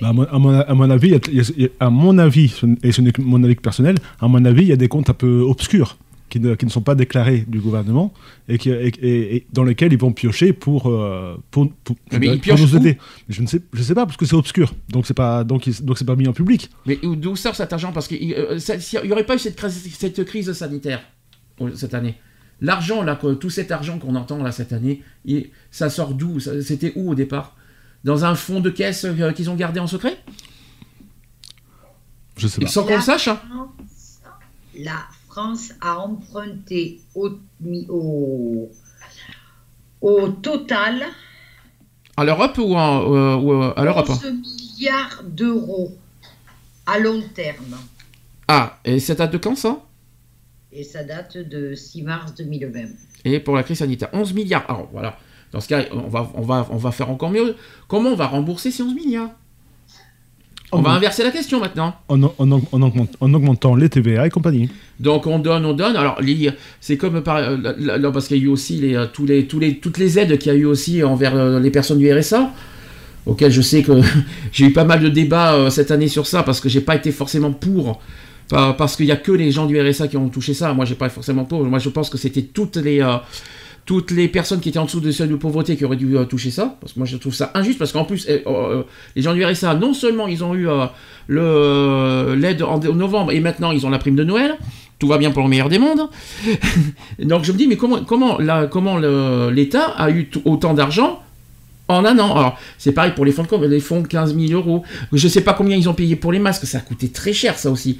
[0.00, 2.52] Bah, à, mon, à mon- à mon avis, y a- y à mon avis,
[2.82, 5.08] et ce n'est que mon avis personnel, à mon avis, il y a des comptes
[5.08, 5.96] un peu obscurs
[6.30, 8.12] qui ne, qui ne sont pas déclarés du gouvernement
[8.48, 12.18] et, qui, et, et- et dans lesquels ils vont piocher pour, euh, pour, pour, Mais
[12.26, 12.98] ils pour piochent nous aider.
[13.28, 15.66] Mais Je ne sais, je sais pas parce que c'est obscur, donc c'est pas donc
[15.68, 16.70] ils- donc c'est pas mis en public.
[16.86, 17.92] Mais où- d'où sort cet argent?
[17.92, 21.02] Parce qu'il n'y aurait pas eu cette crise, cette crise sanitaire
[21.60, 22.16] euh, cette année?
[22.60, 26.40] L'argent, là, que- tout cet argent qu'on entend là cette année, il- ça sort d'où?
[26.40, 27.54] C'était où au départ?
[28.04, 30.18] Dans un fonds de caisse euh, qu'ils ont gardé en secret?
[32.36, 32.70] Je sais Et pas.
[32.70, 34.20] Sans qu'on le sache hein France-
[34.76, 37.30] La France a emprunté au,
[37.60, 38.70] mi- au,
[40.00, 41.02] au total
[42.16, 44.08] À l'Europe ou, en- euh, ou, euh, à l'Europe?
[44.10, 45.96] 11 milliards d'euros
[46.86, 47.76] à long terme.
[48.46, 49.80] Ah, et ça date de quand ça?
[50.72, 52.80] Et ça date de 6 mars 2020.
[53.24, 54.64] Et pour la crise sanitaire, 11 milliards.
[54.68, 55.18] Alors voilà,
[55.52, 57.54] dans ce cas, on va, on va, on va faire encore mieux.
[57.88, 59.30] Comment on va rembourser ces 11 milliards?
[60.70, 61.94] On va inverser la question maintenant.
[62.08, 64.68] en, en- en augment- en augmentant les TVA et compagnie.
[65.00, 65.96] Donc on donne, on donne.
[65.96, 66.20] Alors
[66.82, 69.24] c'est comme par, euh, là, là, parce qu'il y a eu aussi les, euh, tous
[69.24, 71.96] les, tous les, toutes les aides qu'il y a eu aussi envers euh, les personnes
[71.98, 72.52] du RSA,
[73.24, 73.92] auxquelles je sais que
[74.52, 76.96] j'ai eu pas mal de débats euh, cette année sur ça parce que j'ai pas
[76.96, 78.02] été forcément pour.
[78.48, 80.72] Pas- Parce qu'il y a que les gens du RSA qui ont touché ça.
[80.74, 81.64] Moi, j'ai pas forcément pour.
[81.64, 83.16] Moi, je pense que c'était toutes les euh,
[83.86, 86.24] toutes les personnes qui étaient en dessous de seuil de pauvreté qui auraient dû euh,
[86.24, 86.76] toucher ça.
[86.80, 88.82] Parce que moi, je trouve ça injuste parce qu'en plus, euh, euh,
[89.16, 90.84] les gens du RSA, non seulement ils ont eu euh,
[91.30, 94.56] euh, l'aide en, en novembre et maintenant ils ont la prime de Noël.
[94.98, 96.08] Tout va bien pour le meilleur des mondes.
[97.22, 98.98] Donc je me dis, mais comment, comment, la- comment
[99.48, 101.22] l'État a eu autant d'argent
[101.88, 104.36] en un an Alors, c'est pareil pour les fonds de com, les fonds de 15
[104.38, 104.84] 000 euros.
[105.12, 107.32] Je ne sais pas combien ils ont payé pour les masques, ça a coûté très
[107.32, 107.98] cher ça aussi.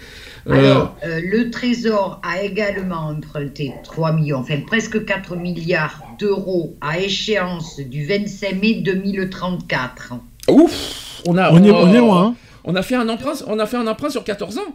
[0.49, 6.77] Euh, Alors, euh, le Trésor a également emprunté 3 millions, enfin presque 4 milliards d'euros
[6.81, 10.15] à échéance du 25 mai 2034.
[10.49, 12.27] ouf on, a, On est, on est loin.
[12.29, 12.35] hein.
[12.65, 14.75] On a fait un emprunt, on a fait un emprunt sur 14 ans.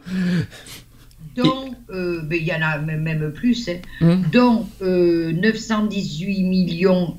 [1.35, 4.23] dont, euh, ben, il y en a même, plus, hein, Hum.
[4.31, 7.17] dont euh, 918 millions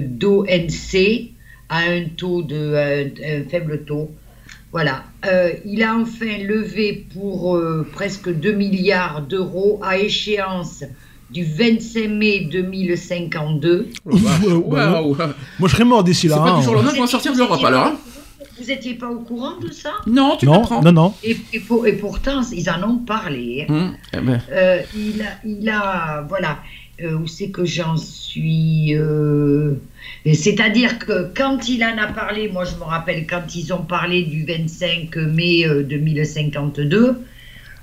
[0.00, 1.30] d'ONC
[1.68, 4.10] à un taux de un, un faible taux.
[4.72, 5.04] Voilà.
[5.26, 10.84] Euh, il a enfin levé pour euh, presque 2 milliards d'euros à échéance
[11.30, 13.88] du 25 mai 2052.
[14.06, 15.16] Ouf, ouais, ouais, Waouh.
[15.58, 16.36] Moi, je serais mort d'ici C'est là.
[16.38, 16.58] pas hein.
[16.58, 17.86] du jour au lendemain qu'on va sortir de l'Europe alors.
[17.86, 17.96] hein.
[18.60, 19.90] Vous n'étiez pas au courant de ça?
[20.06, 21.14] Non, tu Non, non, non.
[21.22, 23.66] et, et pour- et pourtant, ils en ont parlé.
[23.68, 23.72] hein.
[23.72, 26.58] Hum, eh ben, Euh, il, a, il a, voilà,
[27.02, 29.74] euh, où c'est que j'en suis euh,
[30.32, 34.24] C'est-à-dire que quand il en a parlé, moi je me rappelle quand ils ont parlé
[34.24, 37.18] du 25 mai euh, 2052,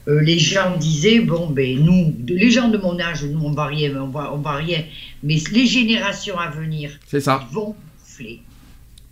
[0.07, 3.65] euh, les gens disaient, bon, ben nous, les gens de mon âge, nous on va
[3.65, 4.83] rien, on va, on va rien,
[5.23, 7.47] mais les générations à venir, c'est ça.
[7.49, 8.41] ils vont morfler.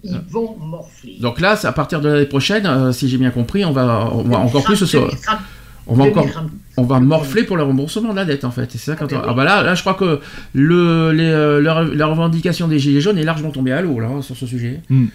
[0.03, 1.17] Ils vont morfler.
[1.21, 4.39] Donc là, à partir de l'année prochaine, si j'ai bien compris, on va, on va
[4.39, 5.39] encore plus se, 2030,
[5.87, 6.49] on va encore 2030.
[6.77, 8.67] On va morfler pour le remboursement de la dette en fait.
[8.71, 10.19] C'est ça quand Ah, on- ah bah là, là, je crois que
[10.53, 14.07] le, les, euh, la, la revendication des gilets jaunes est largement tombée à l'eau là
[14.07, 14.79] hein, sur ce sujet.
[14.89, 15.05] Mm.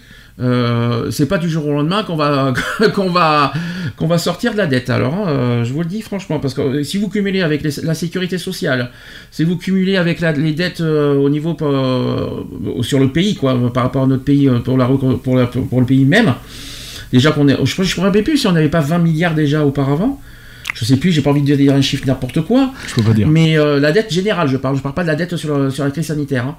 [0.41, 2.53] Euh, c'est pas du jour au lendemain qu'on va
[2.95, 3.51] qu'on va
[3.97, 4.89] qu'on va sortir de la dette.
[4.89, 7.61] Alors, hein, euh, je vous le dis franchement, parce que euh, si vous cumulez avec
[7.61, 8.89] les- la sécurité sociale,
[9.31, 12.27] si vous cumulez avec la- les dettes euh, au niveau euh,
[12.83, 15.85] sur le pays quoi, par rapport à notre pays pour la pour, la- pour le
[15.85, 16.33] pays même,
[17.11, 19.65] déjà qu'on est, je ne me rappelle plus si on n'avait pas 20 milliards déjà
[19.65, 20.21] auparavant.
[20.73, 22.71] Je sais plus, j'ai pas envie de dire un chiffre n'importe quoi.
[22.87, 23.27] Je peux pas dire.
[23.27, 25.69] Mais euh, la dette générale, je parle, je parle pas de la dette sur, le-
[25.71, 26.45] sur la crise sanitaire.
[26.45, 26.55] hein.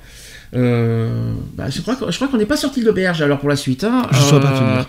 [0.55, 3.85] Euh, bah, je crois, qu'on n'est pas sorti de l'auberge alors pour la suite.
[3.85, 4.03] hein.
[4.13, 4.87] Je pas te Euh, dire.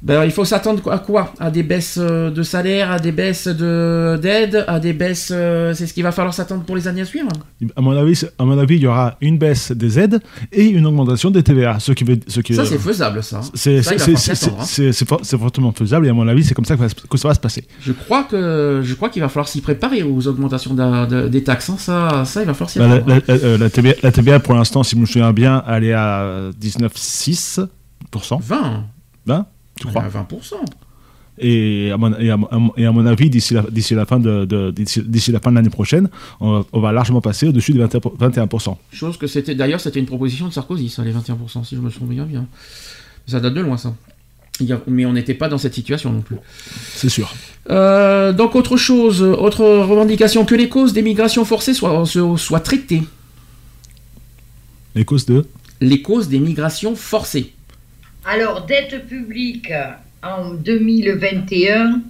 [0.00, 1.32] Ben, il faut s'attendre à quoi?
[1.40, 5.30] À des baisses euh, de salaire, à des baisses de d'aide, à des baisses.
[5.34, 7.28] euh, c'est ce qu'il va falloir s'attendre pour les années à suivre?
[7.74, 10.20] À mon avis, à mon avis, il y aura une baisse des aides
[10.52, 11.80] et une augmentation des TVA.
[11.80, 13.40] Ce qui ce qui, Ça, c'est faisable, ça.
[13.54, 15.38] c'est hein.
[15.38, 17.66] fortement faisable et à mon avis, c'est comme ça que, ça va se passer.
[17.84, 21.70] Je crois qu'il va falloir s'y préparer aux augmentations de- des taxes.
[21.70, 21.76] hein.
[21.78, 23.20] Ça, ça, il va falloir s'y Bah, la, attendre.
[23.26, 25.92] la- euh, la TVA, la TVA, pour l'instant, si je me souviens bien, elle est
[25.92, 28.38] à 19,6%.
[28.40, 28.84] 20
[29.26, 29.46] 20
[29.80, 30.54] tu crois à 20%.
[31.40, 34.72] Et à mon, et à mon- et à mon avis, d'ici la, fin de, de-
[34.72, 36.08] d'ici, d'ici la fin de l'année prochaine,
[36.40, 38.16] on, va- on va largement passer au-dessus de 21%.
[38.18, 38.76] 21%.
[38.92, 41.90] Chose que c'était d'ailleurs c'était une proposition de Sarkozy, ça, les 21%, si je me
[41.90, 42.46] souviens bien.
[43.28, 43.94] Ça date de loin, ça.
[44.88, 46.34] Mais on n'était pas dans cette situation non plus.
[46.94, 47.32] C'est sûr.
[47.70, 53.04] Euh, donc autre chose, autre revendication, que les causes des migrations forcées soient traitées.
[54.96, 55.46] Les causes de.
[55.80, 57.52] Les causes des migrations forcées.
[58.24, 59.72] Alors, dette publique
[60.22, 62.00] en 2021,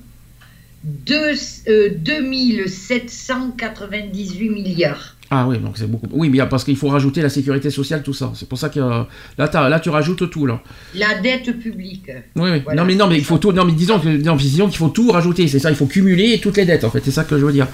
[0.85, 1.33] deux,
[1.69, 5.17] euh, 2798 milliards.
[5.31, 6.07] Ah oui, donc c'est beaucoup.
[6.11, 8.33] Oui, mais parce qu'il faut rajouter la sécurité sociale, tout ça.
[8.35, 9.03] C'est pour ça que euh,
[9.37, 10.63] là, tu rajoutes tout là.
[10.95, 12.11] La dette publique.
[12.35, 12.63] Oui, oui.
[12.65, 12.81] Voilà.
[12.81, 13.53] Non, mais non, mais il faut tout.
[13.53, 15.47] Non, mais disons que non, mais disons qu'il faut tout rajouter.
[15.47, 16.85] C'est ça, il faut cumuler toutes les dettes.
[16.85, 17.67] En fait, c'est ça que je veux dire.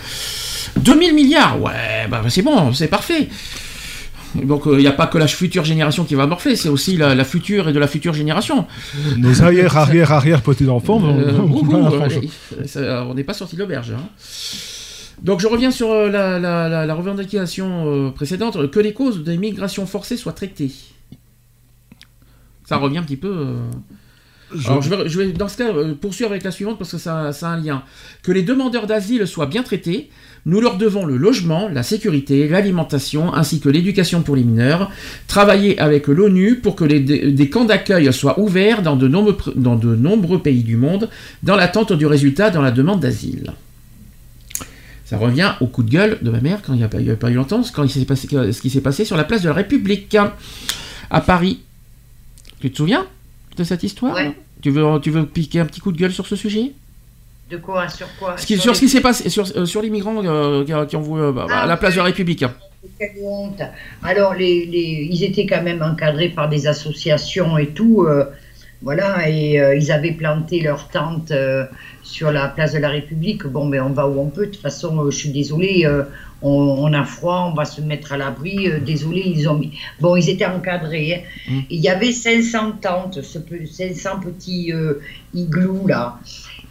[0.78, 3.28] 2000 milliards, ouais, bah c'est bon, c'est parfait.
[4.35, 7.15] Donc il n'y a pas que la future génération qui va morfler, c'est aussi la,
[7.15, 8.66] la future et de la future génération.
[9.16, 11.32] Nos arrière, arrière, arrière petits-enfants Euh,
[12.77, 13.93] euh, on n'est pas sorti de l'auberge.
[13.93, 14.02] hein.
[15.23, 19.23] Donc je reviens sur euh, la, la- la- la revendication euh, précédente, que les causes
[19.23, 20.73] des migrations forcées soient traitées.
[22.65, 23.28] Ça revient un petit peu...
[23.28, 23.56] euh,
[24.55, 26.90] Je- Alors je vais, je vais, dans ce cas euh, poursuivre avec la suivante parce
[26.93, 27.82] que ça, ça a un lien.
[28.23, 30.11] Que les demandeurs d'asile soient bien traités,
[30.47, 34.91] nous leur devons le logement, la sécurité, l'alimentation ainsi que l'éducation pour les mineurs.
[35.27, 39.77] Travailler avec l'ONU pour que les, des, camps d'accueil soient ouverts dans de, nombreux, dans
[39.77, 41.09] de nombreux pays du monde
[41.43, 43.53] dans l'attente du résultat dans la demande d'asile.
[45.07, 47.31] Ça revient au coup de gueule de ma mère quand il n'y a, pas- a
[47.31, 49.55] eu longtemps, quand il s'est passé, ce qui s'est passé sur la place de la
[49.55, 50.16] République
[51.11, 51.61] à Paris.
[52.61, 53.07] Tu te souviens
[53.57, 54.15] de cette histoire?
[54.15, 54.35] Ouais.
[54.62, 56.73] tu, veux, tu veux piquer un petit coup de gueule sur ce sujet?
[57.55, 59.91] De quoi Sur quoi ce qui, Sur ce qui s'est passé sur, euh, sur les
[59.91, 62.05] migrants euh, qui, ont voulu euh, bah, Ah, à la place de la.
[62.05, 62.45] République.
[62.99, 63.63] Quelle honte.
[64.03, 68.03] Alors, les, les- ils étaient quand même encadrés par des associations et tout.
[68.03, 68.25] euh,
[68.83, 71.33] voilà, et ils avaient planté leur tente
[72.03, 73.47] sur la place de la République.
[73.47, 74.47] Bon, mais on va où on peut.
[74.47, 75.89] De toute façon, je suis désolée,
[76.43, 78.69] on, on a froid, on va se mettre à l'abri.
[78.69, 79.71] euh, désolé, ils ont mis.
[80.01, 81.25] Bon, ils étaient encadrés.
[81.49, 81.51] hein.
[81.51, 81.61] Mm.
[81.71, 84.71] Il y avait 500 tentes, ce peu- 500 petits
[85.33, 86.19] igloos là.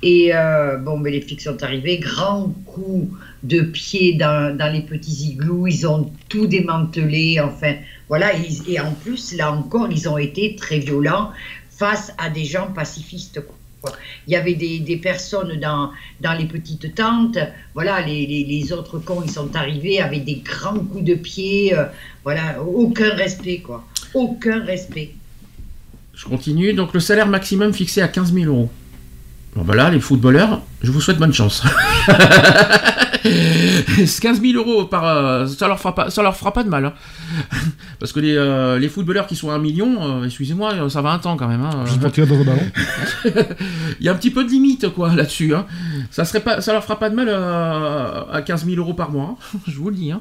[0.05, 3.09] Et euh, bon, mais les flics sont arrivés, grand coup
[3.43, 7.75] de pied dans, les petits igloos, ils ont tout démantelé, enfin,
[8.09, 8.31] voilà,
[8.67, 11.31] et en plus, là encore, ils ont été très violents
[11.69, 13.41] face à des gens pacifistes.
[14.27, 15.91] Il y avait des, personnes dans,
[16.37, 17.37] les petites tentes,
[17.73, 21.85] voilà, les autres cons, ils sont arrivés avec des grands coups de pied, euh,
[22.25, 23.85] voilà, aucun respect, quoi.
[24.13, 25.15] Aucun respect.
[26.13, 26.73] Je continue.
[26.73, 28.69] Donc le salaire maximum fixé à 15 000 euros.
[29.55, 31.63] Bon ben là, les footballeurs, je vous souhaite bonne chance.
[33.23, 36.85] 15 000 euros par, euh, ça leur fera pas, ça leur fera pas de mal,
[36.85, 36.93] hein.
[37.99, 41.11] parce que les, euh, les footballeurs qui sont à un million, euh, excusez-moi, ça va
[41.11, 41.61] un temps quand même.
[41.63, 41.85] hein.
[41.85, 42.61] Juste pour tirer dans le ballon.
[43.99, 45.53] Il y a un petit peu de limite quoi là-dessus.
[45.55, 45.65] hein.
[46.11, 49.11] Ça serait pas, ça leur fera pas de mal euh, à 15 000 euros par
[49.11, 49.37] mois.
[49.55, 49.59] hein.
[49.67, 50.11] Je vous le dis.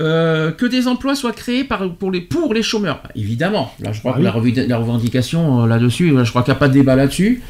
[0.00, 3.00] Euh, que des emplois soient créés par, pour, les, pour les chômeurs.
[3.04, 4.66] Bah, évidemment, là je crois Ah que oui.
[4.66, 7.42] la revendication euh, là-dessus, je crois qu'il n'y a pas de débat là-dessus.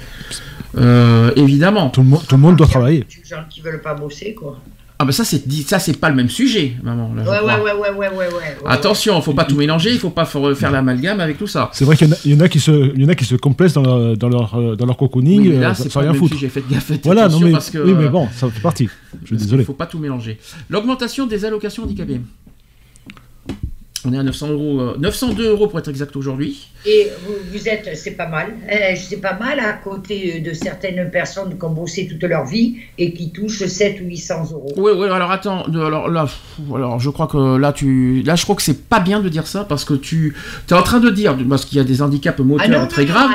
[0.77, 1.91] Euh, évidemment.
[1.91, 3.07] Tout le monde, tout le monde doit travailler.
[3.17, 4.59] Les gens qui veulent pas bosser, quoi.
[5.03, 7.13] Ah ben ça c'est dit- ça c'est pas le même sujet, maman.
[7.13, 7.65] Là, je Ouais, ouais, crois.
[7.65, 8.57] ouais, ouais, ouais, ouais, ouais, ouais.
[8.67, 11.71] Attention, faut pas tout mélanger, il faut pas faire, l'amalgame avec tout ça.
[11.73, 13.09] C'est vrai qu'il y en a- il y, en a qui se, il y en
[13.09, 15.71] a qui se complaisent dans leur, dans leur, euh, dans leur cocooning Oui, mais là
[15.71, 16.35] euh, c'est sans pas le rien même foutre.
[16.37, 18.61] sujet, faites gaffe, faites Voilà, non mais, parce que oui, mais euh, bon, ça fait
[18.61, 18.89] partie.
[19.23, 19.65] Je suis désolé.
[19.65, 20.39] faut pas tout mélanger.
[20.71, 22.21] L'augmentation des allocations handicapées.
[24.05, 26.67] On est à 900 euros, euh, 902 euros pour être exact aujourd'hui.
[26.85, 31.09] Et vous, vous êtes, c'est pas mal, euh, c'est pas mal à côté de certaines
[31.11, 34.73] personnes qui ont bossé toute leur vie et qui touchent 7 ou 800 euros.
[34.77, 36.27] Oui, oui, alors attends, alors là,
[36.75, 39.47] alors je crois que là, tu, là, je crois que c'est pas bien de dire
[39.47, 40.35] ça parce que tu,
[40.69, 43.03] es en train de dire, parce qu'il y a des handicaps moteurs Ah non, très
[43.05, 43.31] non, graves.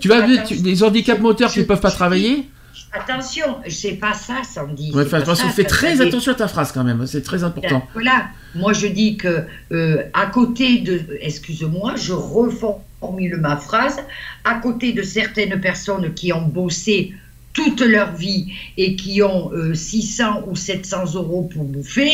[0.00, 2.44] Tu vas des handicaps moteurs qui ne peuvent pas je- travailler.
[2.92, 4.92] Attention, c'est pas ça, Sandy.
[4.94, 7.86] Ouais, attention, fais très ça- attention à ta phrase quand même, c'est très important.
[7.94, 13.96] Voilà, moi je dis que euh, à côté de, excuse-moi, je reformule ma phrase,
[14.44, 17.14] à côté de certaines personnes qui ont bossé
[17.54, 22.10] toute leur vie et qui ont euh, 600 ou 700 euros pour bouffer,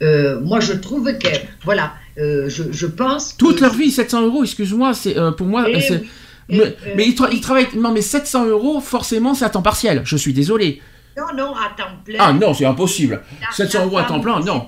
[0.00, 1.28] euh, moi je trouve que,
[1.64, 3.38] voilà, euh, je, je pense que...
[3.38, 6.00] Toute leur vie, 700 euros, excuse-moi, c'est euh, pour moi, Eh c'est.
[6.00, 6.08] oui.
[6.48, 7.66] Mais, euh, mais il, tra- il travaille.
[7.76, 10.02] Non, mais 700 euros, forcément, c'est à temps partiel.
[10.04, 10.80] Je suis désolé.
[11.16, 12.16] Non, non, à temps plein.
[12.20, 13.20] Ah non, c'est impossible.
[13.40, 14.64] La- 700 la euros à temps plein, non.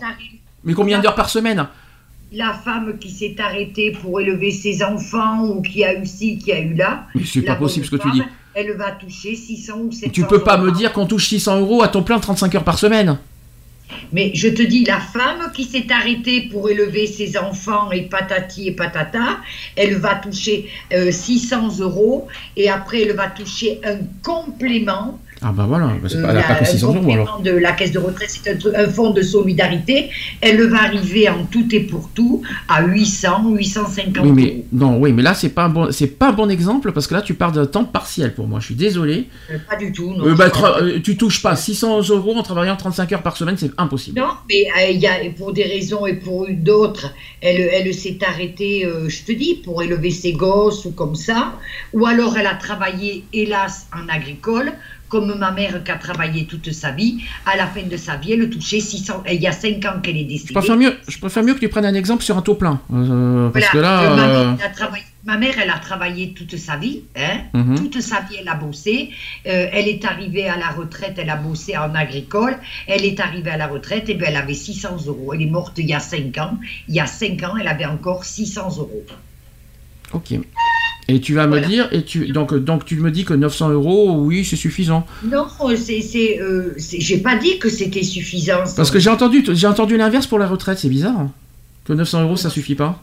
[0.64, 1.66] Mais combien d'heures par semaine?
[2.32, 6.52] La femme qui s'est arrêtée pour élever ses enfants ou qui a eu ci, qui
[6.52, 7.06] a eu là.
[7.14, 8.22] Mais c'est pas possible ce que tu dis.
[8.54, 11.60] Elle va toucher 600 ou 700 Tu peux pas euros me dire qu'on touche 600
[11.60, 13.18] euros à temps plein 35 heures par semaine.
[14.12, 18.68] Mais je te dis, la femme qui s'est arrêtée pour élever ses enfants et patati
[18.68, 19.38] et patata,
[19.76, 25.18] elle va toucher euh, 600 euros et après elle va toucher un complément.
[25.42, 27.22] Ah bah voilà, bah c'est pas, elle a la- pas que un 600 euros complément
[27.22, 27.40] alors.
[27.40, 30.10] de la caisse de retraite, c'est un, fonds de solidarité.
[30.42, 34.64] Elle va arriver en tout et pour tout à 800, 850 Oui mais euros.
[34.72, 37.14] non, oui mais là c'est pas un bon, c'est pas un bon exemple parce que
[37.14, 38.60] là tu parles d'un temps partiel pour moi.
[38.60, 39.28] Je suis désolé.
[39.50, 40.12] Euh, Pas du tout.
[40.12, 43.36] Non, Euh, bah, tra- euh, tu touches pas 600 euros en travaillant 35 heures par
[43.38, 44.20] semaine, c'est impossible.
[44.20, 48.84] Non, mais euh, y a, pour des raisons et pour d'autres, elle, elle s'est arrêtée,
[48.84, 51.54] euh, je te dis, pour élever ses gosses ou comme ça.
[51.94, 54.72] Ou alors elle a travaillé, hélas, en agricole,
[55.10, 57.18] comme ma mère qui a travaillé toute sa vie.
[57.44, 59.24] À la fin de sa vie, elle touchait 600.
[59.26, 60.54] et Il y a 5 ans qu'elle est Je décédée.
[60.54, 63.50] préfère mieux, je préfère mieux que tu prennes un exemple sur un taux plein, euh,
[63.50, 64.02] parce Voilà, que là.
[64.12, 67.02] euh, ma, mère, elle a travaillé, ma mère, elle a travaillé toute sa vie.
[67.16, 67.74] Hein, Mhm.
[67.76, 69.10] Toute sa vie, elle a bossé.
[69.46, 72.56] Euh, elle est arrivée à la retraite, elle a bossé en agricole.
[72.86, 75.34] Elle est arrivée à la retraite, et bien elle avait 600 euros.
[75.34, 76.56] Elle est morte il y a 5 ans.
[76.88, 79.04] Il y a 5 ans, elle avait encore 600 euros.
[80.12, 80.34] Ok.
[81.14, 84.12] Et tu vas me dire, et tu donc donc tu me dis que 900 euros,
[84.18, 85.06] oui, c'est suffisant.
[85.24, 85.46] Non,
[85.76, 88.64] c'est, euh, j'ai pas dit que c'était suffisant.
[88.66, 88.74] ça.
[88.76, 91.18] Parce que j'ai entendu, j'ai entendu l'inverse pour la retraite, c'est bizarre.
[91.18, 91.32] hein.
[91.84, 93.02] Que 900 euros, ça suffit pas.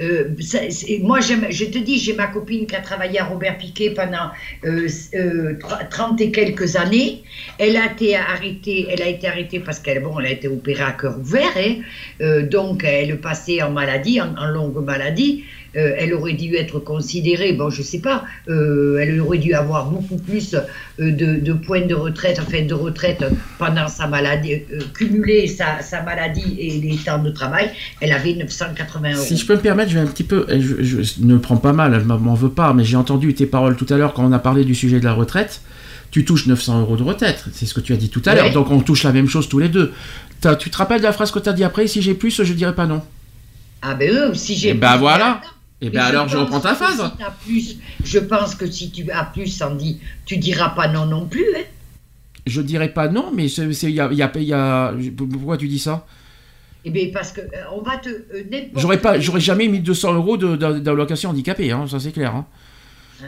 [0.00, 0.58] Euh, ça-
[1.02, 4.30] moi, je te dis, j'ai ma copine qui a travaillé à Robert Piquet pendant
[4.64, 7.22] euh, euh, tr- 30 et quelques années.
[7.58, 10.82] Elle a été arrêtée, elle a été arrêtée parce qu'elle bon, elle a été opérée
[10.84, 11.74] à cœur ouvert, hein.
[12.20, 15.44] Euh, donc elle passait en maladie, en, en longue maladie.
[15.74, 19.86] Euh, elle aurait dû être considérée, bon, je sais pas, euh, elle aurait dû avoir
[19.86, 20.60] beaucoup plus euh,
[20.98, 23.24] de, de points de retraite, enfin de retraite
[23.58, 24.62] pendant sa maladie,
[24.94, 27.70] cumuler sa, sa maladie et les temps de travail.
[28.02, 29.22] Elle avait 980 euros.
[29.22, 30.44] Si je peux me permettre, je vais un petit peu.
[30.48, 33.32] Je, je ne le prends pas mal, elle m'en m'en veut pas, mais j'ai entendu
[33.32, 35.62] tes paroles tout à l'heure quand on a parlé du sujet de la retraite.
[36.10, 38.36] Tu touches 900 euros de retraite, c'est ce que tu as dit tout à Ouais.
[38.36, 38.52] l'heure.
[38.52, 39.92] Donc on touche la même chose tous les deux.
[40.58, 42.52] Tu te rappelles de la phrase que tu as dit après Si j'ai plus, je
[42.52, 43.00] dirais pas non.
[43.80, 45.40] Ah ben euh, si j'ai Et ben plus, voilà.
[45.82, 47.02] Et Mais ben alors je reprends ta que phrase.
[47.10, 51.06] si t'as plus, je pense que si tu as plus, Sandy, tu diras pas non
[51.06, 51.44] non plus.
[51.56, 51.64] Hein.
[52.46, 55.56] Je dirais pas non, mais il y a, il y a- il y a- pourquoi
[55.56, 56.06] tu dis ça?
[56.84, 58.42] Eh bien parce que euh, on va te euh,
[58.76, 62.34] J'aurais pas, j'aurais jamais mis 200 euros de- de- d'allocation handicapée, hein, ça c'est clair.
[62.34, 62.46] hein.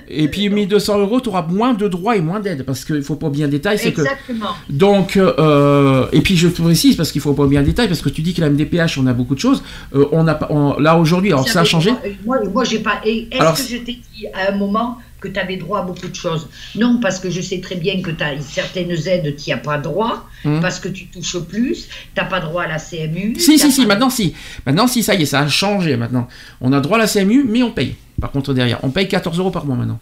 [0.09, 3.03] Et puis donc, 1200 euros, tu auras moins de droits et moins d'aide, parce qu'il
[3.03, 4.51] faut pas bien détail, c'est que Exactement.
[4.71, 8.23] donc euh, et puis je précise parce qu'il faut pas bien détail parce que tu
[8.23, 9.63] dis que la MDPH on a beaucoup de choses,
[9.95, 11.91] Euh, on a pas, on- là aujourd'hui alors ça a changé.
[11.91, 13.01] euh, Moi, moi j'ai pas.
[13.05, 16.09] Est-ce Alors, que je t'ai dit à un moment que tu avais droit à beaucoup
[16.09, 16.49] de choses?
[16.77, 19.59] Non, parce que je sais très bien que tu as certaines aides, tu n'y as
[19.59, 20.61] pas droit, Hum.
[20.61, 23.35] parce que tu touches plus, tu n'as pas droit à la CMU.
[23.39, 24.35] Si si si, maintenant si,
[24.67, 26.29] maintenant si ça y est, ça a changé maintenant.
[26.61, 27.97] On a droit à la CMU, mais on paye.
[28.25, 30.01] Par contre derrière, on paye 14 euros par mois maintenant.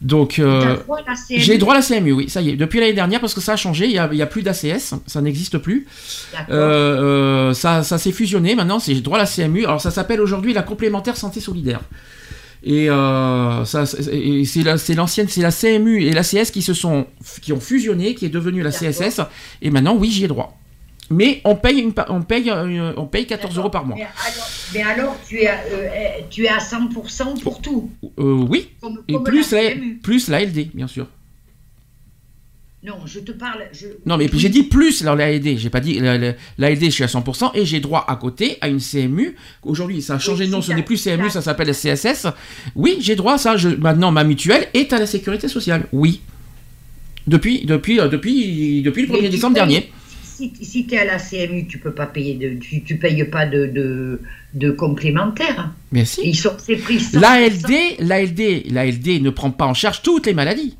[0.00, 1.38] Donc T'as euh, droit à la CMU.
[1.40, 2.56] j'ai droit à la CMU, oui, ça y est.
[2.56, 5.58] Depuis l'année dernière, parce que ça a changé, il y a, plus d'ACS, ça n'existe
[5.58, 5.86] plus.
[6.50, 9.64] Euh, euh, ça ça s'est fusionné maintenant, c'est j'ai droit à la CMU.
[9.64, 11.80] Alors ça s'appelle aujourd'hui la complémentaire santé solidaire.
[12.64, 17.06] Et euh, ça, c'est la- c'est l'ancienne, c'est la CMU et l'ACS qui se sont,
[17.40, 18.72] qui ont fusionné, qui est devenue la.
[18.72, 19.20] CSS.
[19.62, 20.58] Et maintenant, oui, j'y ai droit.
[21.10, 23.60] Mais on paye, une, on paye, euh, on paye 14 D'accord.
[23.62, 23.96] euros par mois.
[23.96, 25.88] Mais alors, mais alors, tu, es à, euh,
[26.28, 27.90] tu es à 100% pour tout.
[28.18, 28.68] Euh, oui.
[28.80, 29.60] Comme, Et comme plus la
[30.02, 31.06] plus la LD, bien sûr.
[32.84, 33.64] Non, je te parle.
[33.72, 33.86] Je...
[34.06, 35.56] Non, mais j'ai dit plus alors, la LD.
[35.58, 38.14] J'ai pas dit la, la- la LD, je suis à 100% et j'ai droit à
[38.16, 39.34] côté à une CMU.
[39.64, 42.28] Aujourd'hui, ça a changé de nom, ce n'est plus CMU, ça s'appelle CSS.
[42.76, 43.56] Oui, j'ai droit à ça.
[43.56, 45.86] Je, maintenant, ma mutuelle est à la sécurité sociale.
[45.92, 46.20] Oui.
[47.26, 49.90] Depuis, depuis, euh, depuis, depuis le Mais 1er tu décembre dernier.
[50.38, 53.24] Si, si tu es à la CMU, tu peux pas payer de, tu, tu payes
[53.24, 54.20] pas de, de,
[54.54, 55.72] de complémentaire.
[56.04, 56.20] Si.
[56.22, 57.18] Ils sont c'est pris 100%.
[57.18, 60.76] L'ALD, l'ALD, l'ALD ne prend pas en charge toutes les maladies.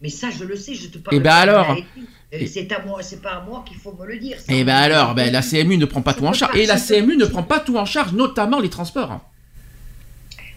[0.00, 1.14] Mais ça, je le sais, je te parle.
[1.14, 1.84] Eh ben pas de alors la LD.
[2.32, 4.38] Euh, C'est à moi, c'est pas à moi qu'il faut me le dire.
[4.40, 4.50] ça.
[4.50, 6.56] Et ben alors, ben, la CMU ne prend pas Je tout en charge.
[6.56, 9.20] Et la CMU ne prend pas tout en charge, notamment les transports.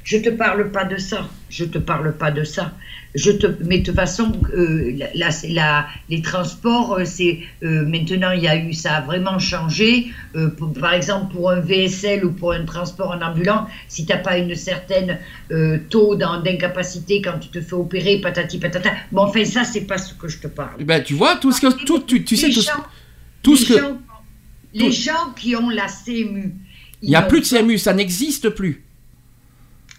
[0.03, 1.29] Je te parle pas de ça.
[1.49, 2.73] Je te parle pas de ça.
[3.15, 7.85] Je te, mais de toute façon, euh, la, la- la- les transports, euh, c'est euh,
[7.85, 10.07] maintenant il y a eu, ça a vraiment changé.
[10.35, 14.17] Euh, pour- par exemple, pour un VSL ou pour un transport en ambulant, si t'as
[14.17, 15.19] pas une certaine
[15.89, 18.89] taux d'in- d'incapacité quand tu te fais opérer, patati patata.
[19.11, 20.77] Bon, enfin ça, c'est pas ce que je te parle.
[20.79, 22.85] Eh Ben, tu vois, tout ce que, tout, tu, tu sais, Les tout, ce- gens-
[23.43, 24.01] tout les ce que, gens-
[24.73, 26.55] les gens qui ont la CMU,
[27.03, 28.83] il n'y a plus de CMU, ça n'existe plus.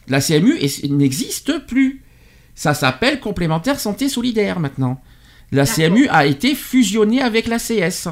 [0.08, 0.58] La CMU
[0.90, 2.02] n'existe plus.
[2.54, 5.00] Ça s'appelle complémentaire santé solidaire maintenant.
[5.52, 5.64] La.
[5.66, 8.08] CMU a été fusionnée avec la CS.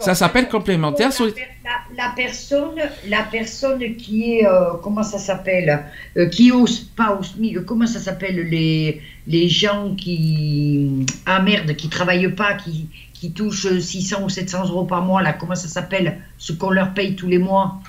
[0.00, 2.76] Ça s'appelle complémentaire per- la- la personne,
[3.08, 5.84] la personne qui est, euh, comment ça s'appelle,
[6.16, 6.66] euh, qui au,
[6.96, 12.54] pas au SMIC, comment ça s'appelle, les, les gens qui, ah merde, qui travaillent pas,
[12.54, 16.70] qui, qui touchent 600 ou 700 euros par mois, là, comment ça s'appelle, ce qu'on
[16.70, 17.80] leur paye tous les mois?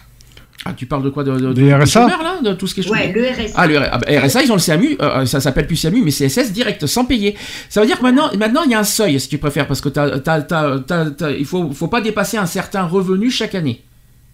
[0.66, 2.02] Ah, tu parles de quoi de, de, RSA?
[2.02, 3.54] chômeurs, là De tout ce qui est Ouais, le RSA.
[3.56, 6.02] Ah, le R- ah, bah, RSA, ils ont le CMU, euh, ça s'appelle plus CMU,
[6.04, 7.38] mais CSS direct, sans payer.
[7.70, 9.80] Ça veut dire que maintenant, maintenant il y a un seuil, si tu préfères, parce
[9.80, 13.56] que t'as, t'as, t'as, t'as- t'as- il faut, faut pas dépasser un certain revenu chaque
[13.56, 13.84] année.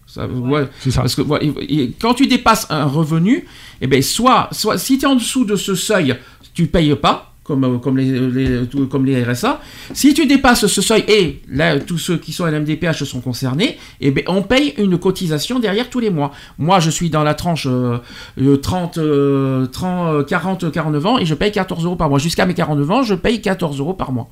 [0.08, 0.68] Ça, ouais.
[0.80, 1.02] C'est ça.
[1.02, 3.46] Parce que voilà, et- et quand tu dépasses un revenu,
[3.82, 6.16] eh ben soit, soit si tu es en dessous de ce seuil,
[6.56, 7.35] tu payes pas.
[7.46, 9.62] Comme, euh, comme, les, les- tout- comme les RSA.
[9.94, 13.78] Si tu dépasses ce seuil, et là, tous ceux qui sont à l'MDPH sont concernés,
[14.02, 16.32] eh ben, on paye une cotisation derrière tous les mois.
[16.58, 18.00] Moi, je suis dans la tranche euh,
[18.42, 22.18] euh, 30, euh, 30, euh, 40, 49 ans, et je paye 14 euros par mois.
[22.18, 24.28] Jusqu'à mes 49 ans, je paye 14 euros par mois.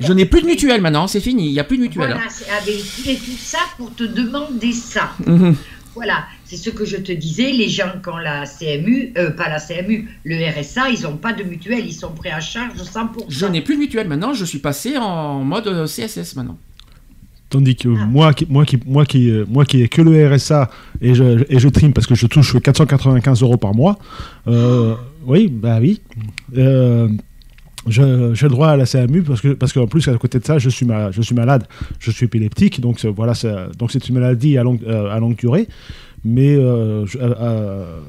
[0.00, 2.08] Je n'ai plus de mutuelle maintenant, c'est fini, il n'y a plus de mutuelle.
[2.14, 5.10] Voilà, c'est avec et tout ça pour te demander ça.
[5.26, 5.54] Mhm.
[5.96, 7.50] Voilà, c'est ce que je te disais.
[7.52, 11.32] Les gens qui ont la CMU, euh, pas la CMU, le RSA, ils n'ont pas
[11.32, 13.24] de mutuelle, ils sont pris à charge 100%.
[13.28, 16.58] Je n'ai plus de mutuelle maintenant, je suis passé en mode euh, CSS maintenant.
[17.48, 18.04] Tandis que Ah.
[18.06, 20.68] moi, qui, moi, qui, moi, qui, euh, moi qui ai que le RSA
[21.00, 23.98] et je, et je trime parce que je touche 495 euros par mois,
[24.48, 24.94] euh,
[25.24, 26.00] oui, bah oui,
[26.56, 27.08] euh,
[27.88, 30.58] j'ai le droit à la CMU parce que parce qu'en plus à côté de ça,
[30.58, 31.64] je suis, ma- je suis malade,
[31.98, 33.32] je suis épileptique, donc c'est- voilà,
[33.78, 35.68] donc c'est une maladie à longue, euh, à longue durée,
[36.24, 38.00] mais euh, je- euh, euh,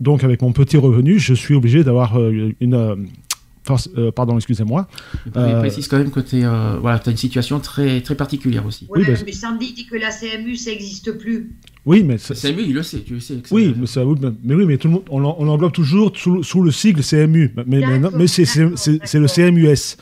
[0.00, 2.96] donc avec mon petit revenu, je suis obligé d'avoir euh, une euh,
[3.64, 4.88] force, euh, pardon, excusez-moi,
[5.36, 8.86] Euh, précise quand même que tu euh, voilà, as une situation très, très particulière aussi.
[8.88, 11.50] Ouais, Oui, bah, mais Sandy dit que la CMU, ça n'existe plus.
[11.86, 13.34] Oui, mais c'est- CMU, il le sait, tu le sais.
[13.36, 15.44] que ça- Oui, mais, ça, oui, mais, mais oui, mais tout le monde, on, on
[15.44, 17.52] l'englobe toujours sous, sous le sigle CMU.
[17.56, 19.26] Mais, mais, D'accord, non, mais c'est, c'est, d'accord, c'est- c'est le.
[19.28, 19.96] CMUS.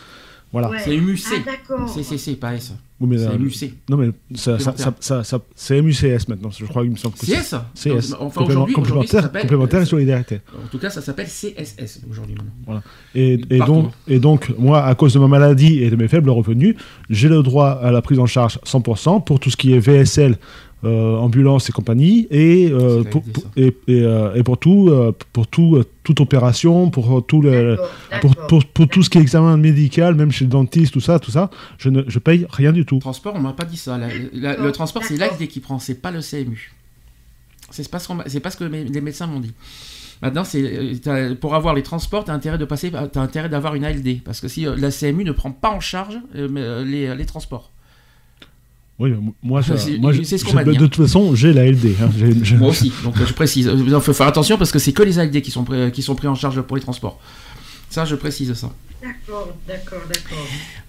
[0.51, 0.71] Voilà.
[0.83, 1.21] C'est MUC.
[1.31, 1.89] Ah, d'accord.
[1.95, 2.73] C'est CC, pas S.
[2.99, 3.75] Oui, mais, C'est euh, MUC.
[3.91, 7.15] Non, mais ça, ça, ça, ça, ça- c'est MUCS maintenant, je crois qu'il me semble
[7.17, 7.33] que c'est.
[7.37, 8.15] CS CS.
[8.19, 9.43] Enfin, aujourd'hui, aujourd'hui, ça complémentaire, s'appelle.
[9.43, 10.41] complémentaire et solidarité.
[10.65, 12.81] En tout cas, ça s'appelle CSS aujourd'hui maintenant.
[13.15, 13.37] Et,
[13.67, 16.77] donc, et donc, moi, à cause de ma maladie et de mes faibles revenus,
[17.11, 20.39] j'ai le droit à la prise en charge 100% pour tout ce qui est VSL,
[20.85, 23.23] euh, ambulance et compagnie, et, euh, pour,
[23.57, 27.77] et, et, euh, et pour, tout, euh, pour tout, euh, toute opération, pour tout le,
[28.21, 31.19] pour, pour, pour tout ce qui est examen médical, même chez le dentiste, tout ça,
[31.19, 32.99] tout ça, je ne je paye rien du tout.
[33.01, 33.99] Transport, on m'a pas dit ça.
[33.99, 36.73] La- la- le transport, c'est l'AFD qui prend, c'est pas le CMU.
[37.71, 39.53] C'est pas ce, pas ce que mes- les médecins m'ont dit.
[40.23, 41.01] Maintenant, c'est
[41.41, 44.41] pour avoir les transports, tu as intérêt de passer, t'as intérêt d'avoir une ALD, parce
[44.41, 47.71] que si la CMU ne prend pas en charge euh, les, les transports.
[48.99, 49.13] Oui,
[49.43, 50.89] moi, ça- C'est- moi, je- ce qu'on je- m'a de, dit, de hein.
[50.89, 51.95] toute façon, j'ai la LD.
[52.03, 52.09] hein.
[52.59, 53.71] Moi aussi, donc je précise.
[53.73, 56.17] Il faut faire attention parce que c'est que les ALD qui sont, pris- qui sont
[56.17, 57.21] pris en charge pour les transports.
[57.91, 58.71] Ça, je précise ça.
[59.01, 60.39] D'accord, d'accord, d'accord.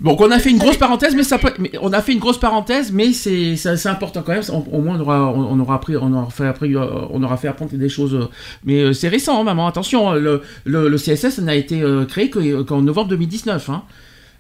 [0.02, 2.18] Donc on a fait une grosse parenthèse, mais ça peut, mais on a fait une
[2.20, 3.56] grosse parenthèse, mais c'est
[3.86, 4.42] important quand même.
[4.50, 7.22] Au, au moins on aura on, on aura appris, on aura fait appris, euh, on
[7.22, 8.16] aura fait apprendre des choses.
[8.16, 8.26] euh,
[8.66, 9.68] Mais euh, c'est récent, hein, maman.
[9.68, 13.70] Attention, le, le, le CSS n'a été créé que- qu'en novembre 2019.
[13.70, 13.84] Hein.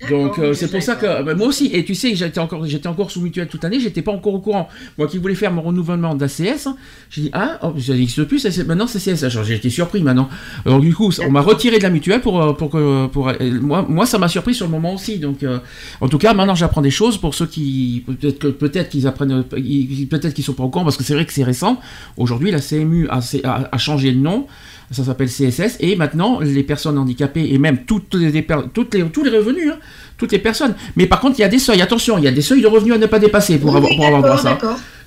[0.08, 2.88] Donc euh, c'est pour ça que bah, moi aussi et tu sais j'étais encore j'étais
[2.88, 4.70] encore sous mutuelle toute l'année j'étais pas encore au courant.
[4.98, 6.78] Moi qui voulais faire mon renouvellement d'ACS hein,
[7.10, 10.30] j'ai dit ah oh, ça n'existe plus maintenant c'est CS Alors, j'ai été surpris maintenant.
[10.66, 13.52] Donc du coup on m'a retiré de la mutuelle pour euh, pour que pour et
[13.52, 15.20] moi moi ça m'a surpris sur le moment aussi.
[15.20, 15.60] Donc euh,
[16.00, 19.44] en tout cas maintenant j'apprends des choses pour ceux qui peut-être que peut-être qu'ils apprennent
[19.52, 21.78] euh, peut-être qu'ils sont pas au courant parce que c'est vrai que c'est récent.
[22.16, 24.48] Aujourd'hui la CMU a, a, a changé de nom
[24.92, 29.24] ça s'appelle CSS et maintenant les personnes handicapées et même toutes les, toutes les tous
[29.24, 29.78] les revenus hein,
[30.18, 32.32] toutes les personnes mais par contre il y a des seuils attention il y a
[32.32, 34.38] des seuils de revenus à ne pas dépasser pour Oui, avoir pour avoir droit à
[34.38, 34.58] ça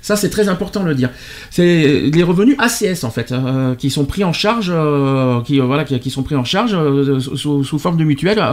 [0.03, 1.09] ça, c'est très important de le dire.
[1.49, 5.63] C'est les revenus ACS en fait, euh, qui sont pris en charge, euh, qui euh,
[5.63, 6.77] voilà, qui, qui sont pris en charge
[7.19, 8.43] sous, sous forme de mutuelle,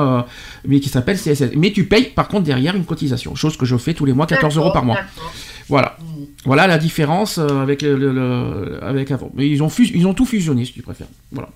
[0.66, 1.57] mais qui s'appelle CSS.
[1.57, 4.27] Mais tu payes par contre derrière une cotisation, chose que je fais tous les mois,
[4.27, 4.98] 14 euros par mois.
[5.70, 6.05] Voilà, Mm.
[6.44, 9.30] voilà la différence euh, avec le, le- le- avec avant.
[9.34, 11.06] Mais ils ont fus- ils ont tout fusionné, si tu préfères.
[11.32, 11.48] Voilà.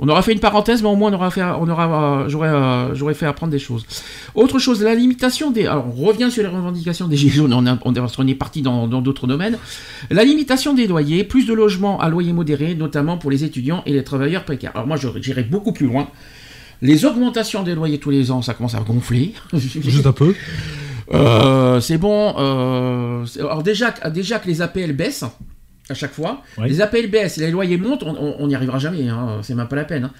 [0.00, 1.86] On aura fait une parenthèse, mais au moins on aura fait, on aura,
[2.22, 3.84] euh, j'aurais, euh, j'aurais fait apprendre des choses.
[4.36, 5.66] Autre chose, la limitation des.
[5.66, 7.52] Alors, on revient sur les revendications des gilets jaunes.
[7.52, 7.92] On, a- on,
[8.28, 9.58] est- parti dans dans d'autres domaines.
[10.10, 13.92] La limitation des loyers, plus de logements à loyer modéré, notamment pour les étudiants et
[13.92, 14.70] les travailleurs précaires.
[14.74, 16.06] Alors moi, j'irai beaucoup plus loin.
[16.80, 19.32] Les augmentations des loyers tous les ans, ça commence à gonfler.
[19.52, 20.32] Juste un peu.
[21.14, 22.34] Euh, c'est bon.
[22.38, 25.24] euh, alors déjà, que- déjà que les APL baissent
[25.90, 26.68] à chaque fois, Oui.
[26.68, 29.08] les APL baissent les loyers montent, on- n'y arrivera jamais.
[29.08, 30.04] hein, c'est même pas la peine.
[30.04, 30.10] hein.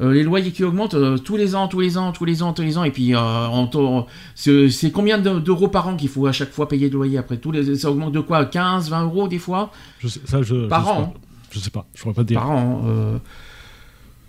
[0.00, 2.52] Euh, les loyers qui augmentent euh, tous les ans, tous les ans, tous les ans,
[2.54, 4.02] tous les ans, et puis euh,
[4.34, 7.36] c'est combien de- d'euros par an qu'il faut à chaque fois payer de loyer après
[7.36, 9.70] tous les, Ça augmente de quoi 15, 20 euros des fois?
[10.00, 11.12] Je sais, ça, je, Par je sais an, pas.
[11.52, 12.40] Je sais pas, je pourrais pas te dire.
[12.40, 12.82] par an.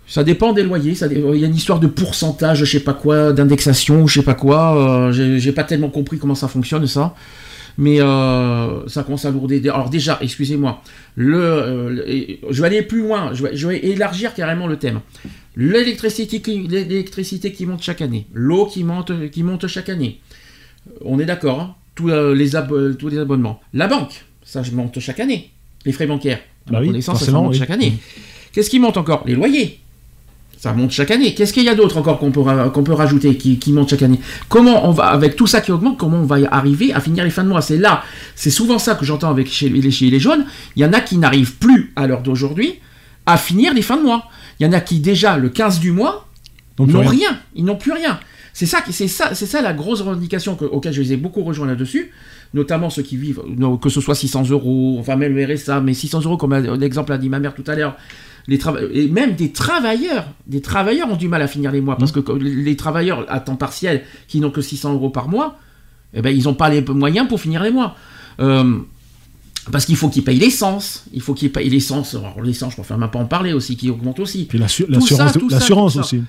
[0.06, 0.94] Ça dépend des loyers.
[0.94, 4.24] Ça Il y a une histoire de pourcentage, je sais pas quoi, d'indexation, je sais
[4.24, 5.08] pas quoi.
[5.08, 7.14] euh, j'ai- pas tellement compris comment ça fonctionne ça.
[7.76, 9.60] Mais euh, ça commence à lourder.
[9.68, 10.80] Alors déjà, excusez-moi,
[11.16, 13.30] le, euh, le- je vais aller plus loin.
[13.34, 15.00] Je vais, je vais élargir carrément le thème.
[15.56, 20.20] L'électricité qui, monte chaque année, l'eau qui monte, qui monte chaque année.
[21.04, 21.60] On est d'accord.
[21.60, 22.50] hein tous, euh, les
[22.98, 23.60] tous les abonnements.
[23.72, 25.50] La banque, ça je monte chaque année.
[25.84, 27.58] Les frais bancaires, à Bah oui, connaissance, ça, monte oui.
[27.58, 27.92] chaque année.
[28.52, 29.22] Qu'est-ce qui monte encore?
[29.26, 29.80] Les loyers.
[30.64, 31.34] Ça monte chaque année.
[31.34, 33.90] Qu'est-ce qu'il y a d'autre encore qu'on peut, ra- qu'on peut rajouter qui, qui monte
[33.90, 34.18] chaque année?
[34.48, 37.22] Comment on va, avec tout ça qui augmente, comment on va y arriver à finir
[37.22, 37.60] les fins de mois?
[37.60, 38.02] C'est là,
[38.34, 40.46] c'est souvent ça que j'entends avec chez les, chez les jaunes.
[40.74, 42.76] Il y en a qui n'arrivent plus à l'heure d'aujourd'hui
[43.26, 44.24] à finir les fins de mois.
[44.58, 46.28] Il y en a qui déjà le 15 du mois
[46.78, 47.10] n'ont rien.
[47.10, 47.38] rien.
[47.54, 48.18] Ils n'ont plus rien.
[48.54, 51.16] C'est ça, qui- c'est ça, c'est ça la grosse revendication que- auquel je les ai
[51.18, 52.10] beaucoup rejoints là-dessus,
[52.54, 53.42] notamment ceux qui vivent,
[53.82, 57.12] que ce soit 600 euros, enfin même le RSA, mais 600 euros comme a- l'exemple
[57.12, 57.96] a dit ma mère tout à l'heure.
[58.46, 58.58] Les
[58.92, 62.20] et même des travailleurs, des travailleurs ont du mal à finir les mois parce que
[62.20, 65.58] comme les travailleurs à temps partiel qui n'ont que 600 euros par mois,
[66.14, 67.96] eh ben ils n'ont pas les moyens pour finir les mois.
[68.40, 68.78] Euh,
[69.72, 72.14] parce qu'il faut qu'ils payent l'essence, il faut qu'ils payent l'essence.
[72.14, 74.44] Alors l'essence, je préfère même pas en parler aussi, qui augmente aussi.
[74.44, 76.22] Puis l'assurance aussi.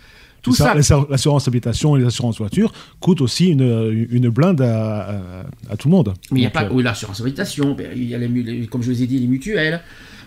[0.45, 0.73] Tout ça, ça.
[0.75, 5.89] l'assur- L'assurance habitation et l'assurance voiture coûtent aussi une, une blinde à, à- à tout
[5.89, 6.13] le monde.
[6.31, 8.91] Mais il n'y a pas euh, oui, l'assurance habitation, il y a les, comme je
[8.91, 9.81] vous ai dit, les mutuelles,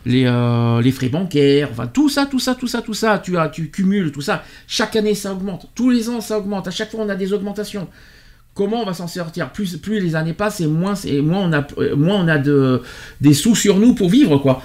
[0.07, 3.37] les, euh, les frais bancaires, enfin tout ça, tout ça, tout ça, tout ça, tu,
[3.39, 4.45] as, tu cumules tout ça.
[4.67, 7.33] Chaque année ça augmente, tous les ans ça augmente, à chaque fois on a des
[7.33, 7.89] augmentations.
[8.55, 9.51] Comment on va s'en sortir?
[9.51, 12.39] Plus, plus les années passent et moins, et moins on a, euh, moins on a
[12.39, 12.83] de,
[13.21, 14.61] des sous sur nous pour vivre quoi.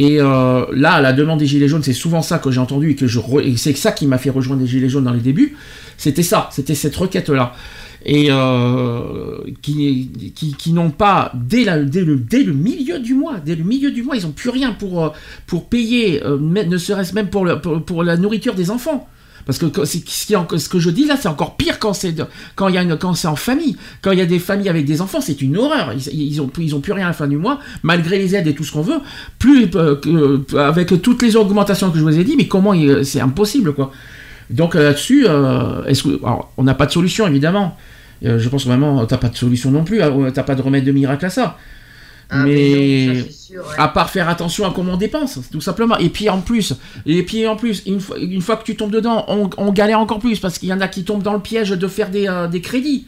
[0.00, 2.96] Et euh, là, la demande des Gilets jaunes, c'est souvent ça que j'ai entendu
[3.42, 5.56] et c'est ça qui m'a fait rejoindre les Gilets jaunes dans les débuts.
[5.96, 7.52] C'était ça, c'était cette requête-là.
[8.06, 14.16] Et euh, qui, n'ont pas, dès, le, milieu du mois, dès le milieu du mois,
[14.16, 15.08] ils n'ont plus rien pour, euh,
[15.48, 19.08] pour payer, ne serait-ce même pour la nourriture des enfants.
[19.48, 22.14] Parce que ce, que je dis là, c'est encore pire quand c'est
[22.54, 24.84] quand il y a quand c'est en famille, quand il y a des familles avec
[24.84, 25.94] des enfants, c'est une horreur.
[25.94, 28.54] Ils, ils ont ils plus rien à la fin du mois, malgré les aides et
[28.54, 28.98] tout ce qu'on veut.
[29.38, 33.06] Plus euh, que- avec toutes les augmentations que je vous ai dit, mais comment il-
[33.06, 33.90] c'est impossible quoi.
[34.50, 37.74] Donc euh, là-dessus, euh, est-ce alors, on n'a pas de solution évidemment.
[38.26, 40.84] Euh, je pense vraiment t'as pas de solution non plus, euh, t'as pas de remède
[40.84, 41.56] de miracle à ça.
[42.30, 43.74] Ah, mais non, ça, c'est sûr, ouais.
[43.78, 45.96] à part faire attention à comment on dépense, tout simplement.
[45.98, 46.74] Et puis en plus,
[47.06, 49.98] et puis en plus, une fois, une fois que tu tombes dedans, on, on galère
[49.98, 52.28] encore plus parce qu'il y en a qui tombent dans le piège de faire des,
[52.28, 53.06] euh, des crédits.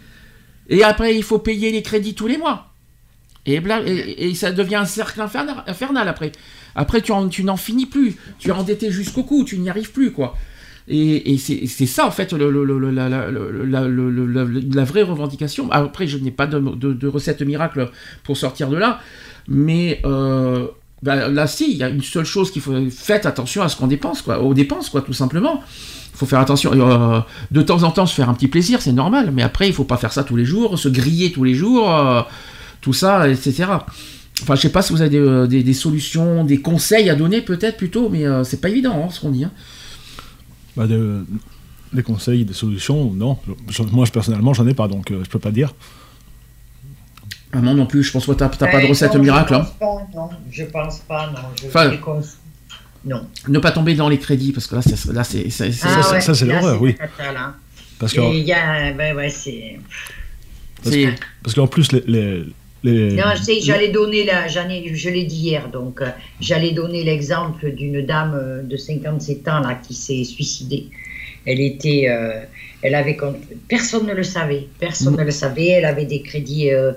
[0.71, 2.69] Et après, il faut payer les crédits tous les mois.
[3.47, 6.33] Et, bla- et, et ça devient un cercle infernal, infernal après.
[6.75, 8.17] Après, tu, en- tu n'en finis plus.
[8.39, 10.37] Tu es endetté jusqu'au cou, tu n'y arrives plus, quoi.
[10.93, 12.49] Et, c'est ça, en fait, la,
[14.85, 15.71] vraie revendication.
[15.71, 17.91] Après, je n'ai pas de, recette miracle
[18.25, 19.01] pour sortir de là.
[19.47, 20.67] Mais euh,
[21.03, 22.75] bah, là, si, il y a une seule chose qu'il faut.
[22.91, 24.41] Faites attention à ce qu'on dépense, quoi.
[24.43, 25.63] Aux dépenses, quoi, tout simplement.
[26.13, 26.73] Il faut faire attention.
[26.75, 27.21] Euh,
[27.53, 29.31] de temps en temps, se faire un petit plaisir, c'est normal.
[29.33, 31.95] Mais après, il faut pas faire ça tous les jours, se griller tous les jours,
[31.95, 32.23] euh,
[32.81, 33.67] tout ça, etc.
[34.43, 38.09] Enfin, je sais pas si vous avez des solutions, des conseils à donner, peut-être plutôt,
[38.09, 39.45] mais euh, c'est pas évident, hein, ce qu'on dit.
[39.45, 39.53] hein.
[40.77, 41.25] Bah, de-
[41.93, 43.39] des conseils, des solutions, non.
[43.69, 45.75] Je- moi, je, personnellement, j'en ai pas, donc euh, je peux pas dire.
[47.53, 49.55] Ah non, non plus, je pense que t'as pas de Ben, recette non, miracle.
[49.55, 49.67] hein.
[49.67, 50.29] Je pense pas, non.
[50.51, 51.39] Je pense pas, non.
[51.61, 51.91] Je Enfin,
[53.05, 53.27] Non.
[53.49, 56.03] Ne pas tomber dans les crédits, parce que là, c'est là, c'est- c'est- c'est- Ah
[56.03, 56.95] ça, ouais, ça, c'est l'horreur, oui.
[57.19, 57.55] là.
[57.99, 59.81] Parce que- il y a, ben ouais, c'est.
[61.43, 62.03] Parce qu'en plus, les.
[62.07, 62.45] les,
[62.83, 66.07] les- Non, je sais, j'allais donner la, j'en ai, je l'ai dit hier, donc euh,
[66.41, 70.87] j'allais donner l'exemple d'une dame euh, de 57 ans là qui s'est suicidée.
[71.47, 72.41] Elle était, euh,
[72.83, 73.17] elle avait,
[73.69, 75.69] personne ne le savait, personne ne le savait.
[75.69, 76.93] Elle avait des crédits euh,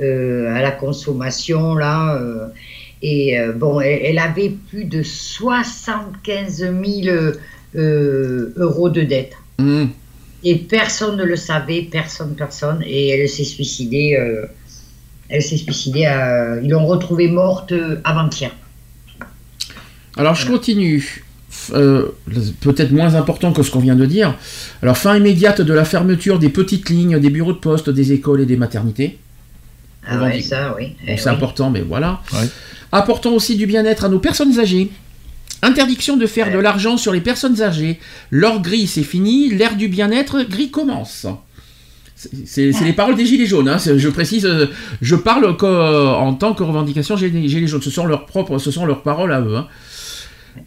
[0.00, 2.46] euh, à la consommation là, euh,
[3.02, 6.74] et euh, bon, elle, elle avait plus de 75 000
[7.76, 9.34] euh, euros de dette.
[9.58, 9.90] Hum.
[10.44, 12.82] Et personne ne le savait, personne, personne.
[12.86, 14.16] Et elle s'est suicidée.
[15.28, 16.04] Elle s'est suicidée.
[16.06, 17.72] à- ils l'ont retrouvée morte
[18.04, 18.50] avant-hier.
[20.16, 21.24] Alors je continue.
[21.72, 22.06] Euh,
[22.60, 24.34] Peut-être moins important que ce qu'on vient de dire.
[24.82, 28.40] Alors fin immédiate de la fermeture des petites lignes, des bureaux de poste, des écoles
[28.42, 29.18] et des maternités.
[30.06, 30.88] Ah ouais, ça, oui.
[30.88, 31.34] Bon, Eh c'est oui.
[31.36, 32.20] important, mais voilà.
[32.32, 32.48] Ouais.
[32.92, 34.90] Apportant aussi du bien-être à nos personnes âgées.
[35.60, 37.98] Interdiction de faire de l'argent sur les personnes âgées.
[38.30, 39.50] L'or gris, c'est fini.
[39.50, 41.26] L'ère du bien-être gris commence.
[42.44, 43.68] C'est- les paroles des Gilets jaunes.
[43.68, 43.78] hein.
[43.78, 44.66] Je précise, euh,
[45.00, 47.82] je parle en tant que revendication Gilets Gilets jaunes.
[47.82, 49.56] Ce sont leurs propres, ce sont leurs paroles à eux.
[49.56, 49.66] hein.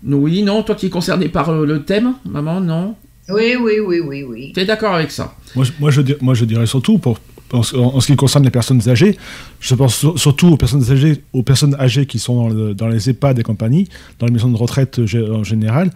[0.07, 2.95] Oui, non, toi qui es concerné par euh, le thème, maman, non?
[3.29, 4.51] Oui, oui, oui, oui, oui.
[4.53, 5.35] Tu es d'accord avec ça?
[5.55, 7.19] Moi, je, moi, je, dir- moi, je dirais surtout, pour,
[7.53, 9.17] en, ce- en ce qui concerne les personnes âgées,
[9.59, 12.87] je pense sur- surtout aux personnes âgées, aux personnes âgées qui sont dans, le- dans
[12.87, 13.87] les EHPAD et compagnie,
[14.19, 14.99] dans les maisons de retraite
[15.33, 15.91] en général,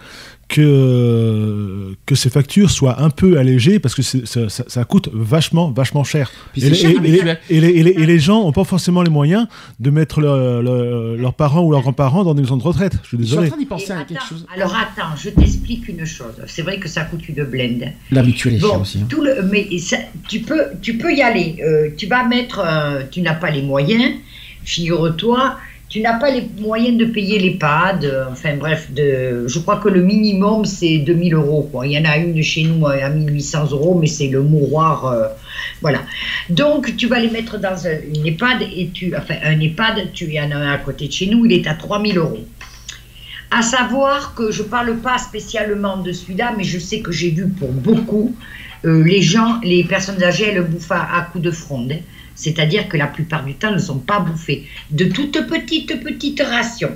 [0.48, 4.20] que, que ces factures soient un peu allégées parce que ça,
[4.50, 6.32] ça- ça coûte vachement, vachement cher.
[6.56, 9.48] Et les, gens n'ont pas forcément les moyens
[9.80, 12.94] de mettre le- le- leurs parents ou leurs grands-parents dans des maisons de retraite.
[13.04, 13.48] Je suis Je suis en désolé.
[13.50, 14.46] train d'y penser Et à attends, quelque chose.
[14.56, 16.36] Alors attends, je t'explique une chose.
[16.48, 17.86] C'est vrai que ça coûte une blende.
[18.12, 19.00] La mutuelle est Bon, aussi.
[19.02, 19.08] hein.
[19.10, 19.98] tout le, mais ça-
[20.28, 21.58] tu, peux, tu peux y aller.
[21.64, 22.60] Euh, tu vas mettre.
[22.66, 24.14] euh, tu n'as pas les moyens,
[24.64, 25.58] figure-toi.
[25.96, 28.04] Tu n'as pas les moyens de payer l'EHPAD.
[28.04, 31.72] euh, enfin bref, je crois que le minimum c'est 2000 euros.
[31.86, 35.06] Il y en a une chez nous à 1800 euros, mais c'est le mouroir.
[35.06, 35.30] euh,
[35.82, 36.00] voilà.
[36.50, 39.16] Donc tu vas les mettre dans un, une EHPAD et tu.
[39.16, 41.66] Enfin, un EHPAD, tu y en as un à côté de chez nous, il est
[41.66, 42.46] à 3000 euros.
[43.50, 47.48] À savoir que je parle pas spécialement de celui-là, mais je sais que j'ai vu
[47.48, 48.36] pour beaucoup
[48.84, 51.94] euh, les gens, les personnes âgées, elles bouffent à, coups de fronde.
[52.36, 54.68] C'est-à-dire que la plupart du temps, ne sont pas bouffées.
[54.92, 56.92] De toutes petites, petites rations.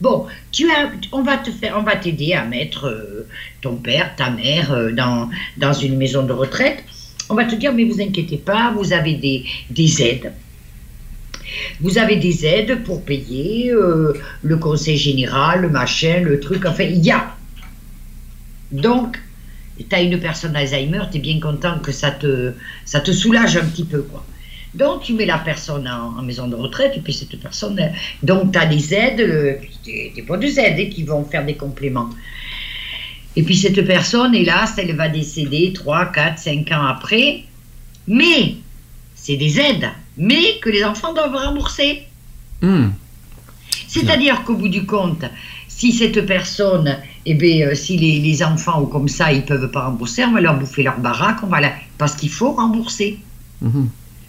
[0.00, 3.26] Bon, tu as, on va te faire, on va t'aider à mettre euh,
[3.60, 6.84] ton père, ta mère euh, dans, dans une maison de retraite.
[7.28, 10.32] On va te dire, mais vous inquiétez pas, vous avez des, des aides.
[11.80, 16.66] Vous avez des aides pour payer euh, le conseil général, le machin, le truc.
[16.66, 17.34] Enfin, il y a.
[18.72, 19.20] Donc,
[19.78, 22.52] tu as une personne Alzheimer, tu es bien content que ça te,
[22.84, 24.24] ça te soulage un petit peu, quoi.
[24.74, 27.78] Donc, tu mets la personne en, en maison de retraite, et puis cette personne.
[27.78, 27.88] euh,
[28.22, 31.54] Donc, tu as des aides, euh, des, des bonnes aides hein, qui vont faire des
[31.54, 32.10] compléments.
[33.36, 37.44] Et puis, cette personne, hélas, elle va décéder 3, 4, 5 ans après.
[38.06, 38.56] Mais,
[39.14, 42.02] c'est des aides, mais que les enfants doivent rembourser.
[42.60, 42.88] Hmm.
[43.88, 45.24] C'est-à-dire qu'au bout du compte,
[45.68, 49.70] si cette personne, eh bien, euh, si les, les enfants ou comme ça, ils peuvent
[49.70, 51.72] pas rembourser, on va leur bouffer leur baraque, on va la...
[51.98, 53.18] parce qu'il faut rembourser.
[53.60, 53.88] Mhm.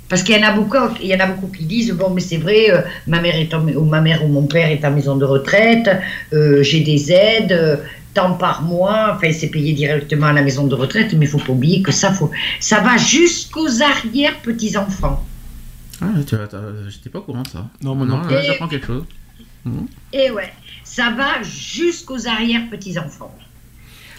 [0.09, 2.21] Parce qu'il y en a beaucoup, il y en a beaucoup qui disent bon mais
[2.21, 4.91] c'est vrai, euh, ma mère est en- ou ma mère ou mon père est en
[4.91, 5.89] maison de retraite,
[6.33, 7.77] euh, j'ai des aides, euh,
[8.13, 11.39] tant par mois, enfin c'est payé directement à la maison de retraite, mais il faut
[11.39, 12.29] pas oublier que ça faut,
[12.59, 15.25] ça va jusqu'aux arrière petits enfants.
[16.01, 16.59] Ah, tu vois, t'as-
[16.89, 17.65] j'étais pas au courant de ça.
[17.81, 19.03] Non, moi non là, j'apprends quelque chose.
[20.13, 20.53] Et ouais,
[20.83, 23.33] ça va jusqu'aux arrière petits enfants.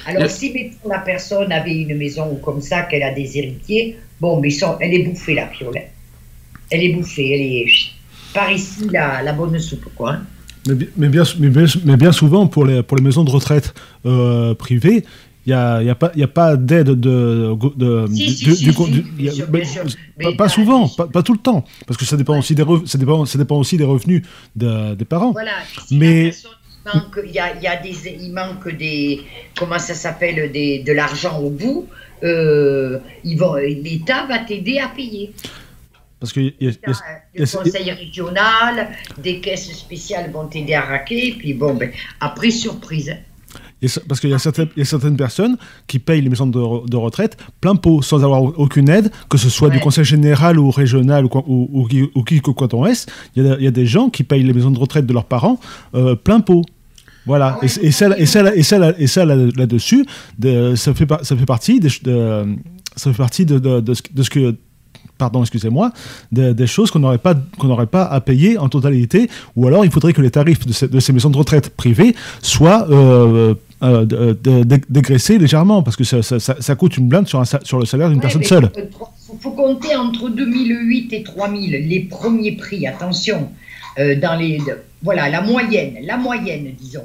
[0.06, 3.36] Alors Le- si mettons, la personne avait une maison ou comme ça, qu'elle a des
[3.38, 5.80] héritiers, bon mais sont- elle est bouffée la fiole.
[6.70, 7.66] Elle est bouffée, elle est
[8.34, 10.12] par ici la, la bonne soupe quoi.
[10.12, 10.22] hein.
[10.68, 13.30] Mais, bi- mais bien, mais, bien, mais bien souvent, pour les, pour les maisons de
[13.30, 13.72] retraite
[14.04, 15.04] euh, privées,
[15.46, 18.14] il n'y a, il y a pas, il y a pas d'aide de, de, Si,
[18.26, 20.36] du- si, du- si, du- si, du- bien il y a- sûr, mais- bien sûr.
[20.36, 22.98] pas, souvent, pas, pas tout le temps, parce que ça dépend aussi des, rev- ça
[22.98, 24.22] dépend, ça dépend aussi des revenus
[24.56, 25.30] de- des parents.
[25.30, 25.52] Voilà.
[25.86, 28.68] Si Mais- la personne, il manque, il y a, il y a des, il manque
[28.76, 29.20] des,
[29.58, 31.86] comment ça s'appelle, des, de l'argent au bout.
[32.22, 35.32] euh, ils vont, l'État va t'aider à payer.
[36.18, 38.88] Parce que Le conseil régional,
[39.18, 41.34] des caisses spéciales vont t'aider à raquer.
[41.38, 41.90] Puis bon, ben,
[42.20, 43.14] après surprise.
[44.08, 45.56] parce qu'il y, a certaines- il y a certaines personnes
[45.86, 49.36] qui payent les maisons de, re- de retraite plein pot sans avoir aucune aide, que
[49.36, 52.86] ce soit du conseil général ou régional ou, ou, ou ou qui que quoi on
[52.86, 53.06] est.
[53.36, 55.12] Il y, a, il y a des gens qui payent les maisons de retraite de
[55.12, 55.60] leurs parents
[55.94, 56.62] euh, plein pot.
[57.26, 57.58] Voilà.
[57.62, 58.42] Et, et ça, et ça, et
[58.78, 60.06] là- et là- là-dessus,
[60.38, 61.88] de- ça, fait, par- ça fait partie de,
[62.94, 64.54] ça fait partie de, de- de ce, que
[65.18, 65.92] pardon, excusez-moi,
[66.30, 69.84] des, des choses qu'on n'aurait pas, qu'on n'aurait pas à payer en totalité, ou alors
[69.84, 73.54] il faudrait que les tarifs de, ces- de ces maisons de retraite privées soient euh,
[73.82, 77.78] euh, de- dégraissés légèrement, parce que ça, ça- ça- coûte une blinde sur, un sur
[77.78, 78.70] le salaire d'une Ouais, personne seule.
[78.76, 79.08] Il faut,
[79.40, 83.65] faut compter entre 2008 et 3000 les premiers prix, attention, euh,
[83.97, 84.59] dans les,
[85.02, 87.05] voilà, la moyenne, la moyenne, disons.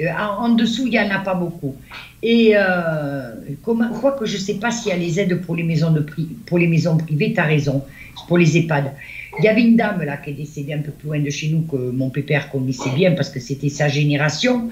[0.00, 1.76] Euh, en, dessous, il n'y en a pas beaucoup.
[2.22, 5.62] Et euh, quoi que je ne sais pas s'il y a les aides pour les
[5.62, 6.06] maisons, de
[6.46, 7.84] pour les maisons privées, tu as raison,
[8.28, 8.92] pour les EHPAD.
[9.38, 11.48] Il y avait une dame là qui est décédée un peu plus loin de chez
[11.48, 14.70] nous que mon pépère connaissait bien parce que c'était sa génération.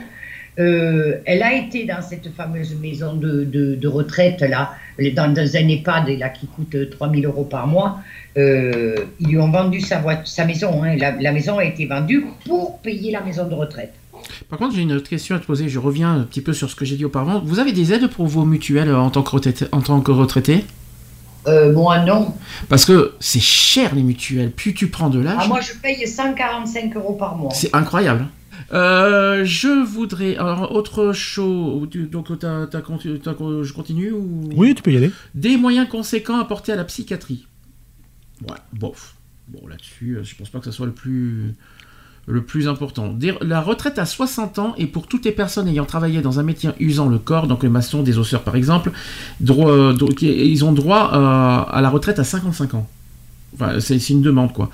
[0.58, 4.72] Euh, elle a été dans cette fameuse maison de, de- de retraite là,
[5.14, 7.98] dans, dans un EHPAD là, qui coûte 3000 euros par mois.
[8.36, 10.82] Euh, ils lui ont vendu sa, sa maison.
[10.82, 10.96] hein.
[10.96, 13.92] La, la maison a été vendue pour payer la maison de retraite.
[14.48, 15.68] Par contre, j'ai une autre question à te poser.
[15.68, 17.40] Je reviens un petit peu sur ce que j'ai dit auparavant.
[17.44, 20.10] Vous avez des aides pour vos mutuelles euh, en tant que retraité, en tant que
[20.10, 20.64] retraité
[21.46, 22.34] Euh, moi non.
[22.68, 24.50] Parce que c'est cher les mutuelles.
[24.50, 27.52] Plus tu prends de l'âge, Ah, moi je paye 145 euros par mois.
[27.54, 28.26] c'est incroyable.
[28.72, 30.36] Euh, je voudrais.
[30.36, 31.88] Alors, autre chose.
[31.90, 32.38] tu- Donc, conti-
[33.20, 33.32] t'as-
[33.62, 34.48] je continue ou...
[34.56, 35.10] Oui, tu peux y aller.
[35.34, 37.46] Des moyens conséquents apportés à la psychiatrie.
[38.48, 39.14] Ouais, bof.
[39.48, 41.54] Bon, là-dessus, euh, je pense pas que ça soit le plus,
[42.26, 43.16] le plus important.
[43.40, 46.70] La retraite à 60 ans est pour toutes les personnes ayant travaillé dans un métier
[46.78, 48.92] usant le corps, donc les maçons, des osseurs par exemple,
[49.40, 52.86] droit, euh, ils ont droit euh, à la retraite à 55 ans.
[53.54, 54.70] Enfin, c'est c'est une demande, quoi.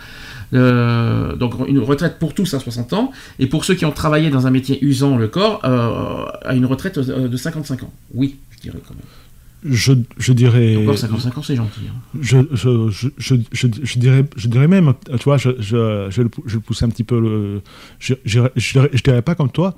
[0.55, 4.31] Euh, donc une retraite pour tous à 60 ans, et pour ceux qui ont travaillé
[4.31, 7.93] dans un métier usant le corps, euh, à une retraite euh, de 55 ans.
[8.15, 9.05] Oui, je dirais quand même.
[9.67, 10.77] Je, je dirais.
[10.77, 11.81] Encore 55 ans, c'est gentil.
[11.89, 12.19] hein.
[12.21, 16.17] Je, je, je, je, je, je dirais, je dirais même, tu vois, je, je, je,
[16.23, 17.19] vais le le pousser un petit peu.
[17.19, 17.63] Le,
[17.99, 19.75] je, je, je, dirais- je dirais pas comme toi.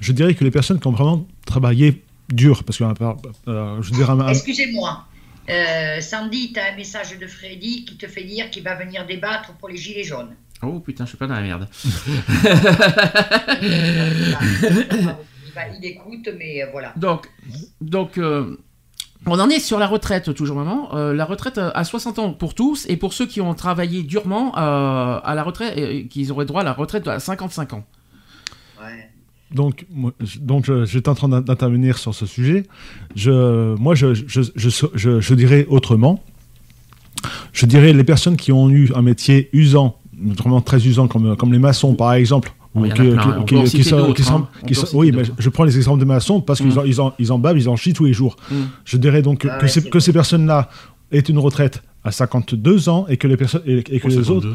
[0.00, 2.02] Je dirais que les personnes qui ont vraiment travaillé
[2.32, 5.04] dur, parce que euh, je dirais Excusez-moi.
[5.50, 9.04] Euh, Sandy, tu as un message de Freddy qui te fait dire qu'il va venir
[9.06, 10.34] débattre pour les gilets jaunes.
[10.62, 11.68] Oh putain, je suis pas dans la merde.
[13.62, 14.36] il,
[15.54, 16.92] va- il écoute, mais euh, voilà.
[16.96, 17.28] Donc,
[17.80, 18.56] donc euh,
[19.26, 20.94] on en est sur la retraite, toujours maman.
[20.96, 24.56] Euh, la retraite à 60 ans pour tous, et pour ceux qui ont travaillé durement
[24.56, 27.84] euh, à la retraite, euh, qu'ils auraient droit à la retraite à 55 ans.
[29.54, 29.86] Donc,
[30.40, 32.64] donc j'étais en train d'in- d'intervenir sur ce sujet.
[33.14, 36.22] Je, moi, je, je, je, je- je dirais autrement.
[37.52, 41.52] Je dirais les personnes qui ont eu un métier usant, vraiment très usant, comme, comme
[41.52, 42.52] les maçons, par exemple.
[44.94, 46.78] Oui, mais je prends les exemples de maçons parce qu'ils Mm.
[46.78, 48.34] en, ils en, ils en bavent, ils en chient tous les jours.
[48.50, 48.54] Mm.
[48.84, 50.68] Je dirais donc Ah que, ouais, ces, c'est que ces personnes-là
[51.12, 54.48] aient une retraite à 52 ans et que les, personnes, et, et que les autres,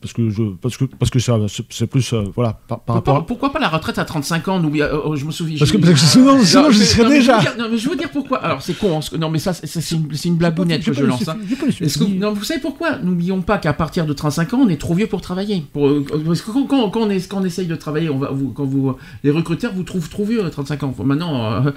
[0.00, 1.38] parce que, je, parce que, parce que ça-
[1.70, 4.48] c'est plus, euh, voilà, par, par Pourquoi, rapport à- pourquoi pas la retraite à 35
[4.48, 5.58] ans n'oublie- euh, euh, Je me souviens.
[5.58, 7.40] Parce que, parce que sinon, sinon Non, je serais déjà.
[7.40, 8.38] dire- non, mais je veux dire pourquoi.
[8.38, 8.98] Alors c'est con.
[8.98, 11.26] hein, ce Non mais ça, c'est une, une blagounette que je lance.
[11.28, 11.36] hein.
[11.38, 14.94] que- non, vous savez pourquoi N'oublions pas qu'à partir de 35 ans, on est trop
[14.94, 15.64] vieux pour travailler?
[15.72, 18.18] Pour, euh, parce que quand, quand- quand on, est, quand on essaye de travailler, on
[18.18, 18.94] va, vous, quand vous,
[19.24, 20.94] les recruteurs vous trouvent trop vieux à 35 ans.
[21.04, 21.70] Maintenant, euh,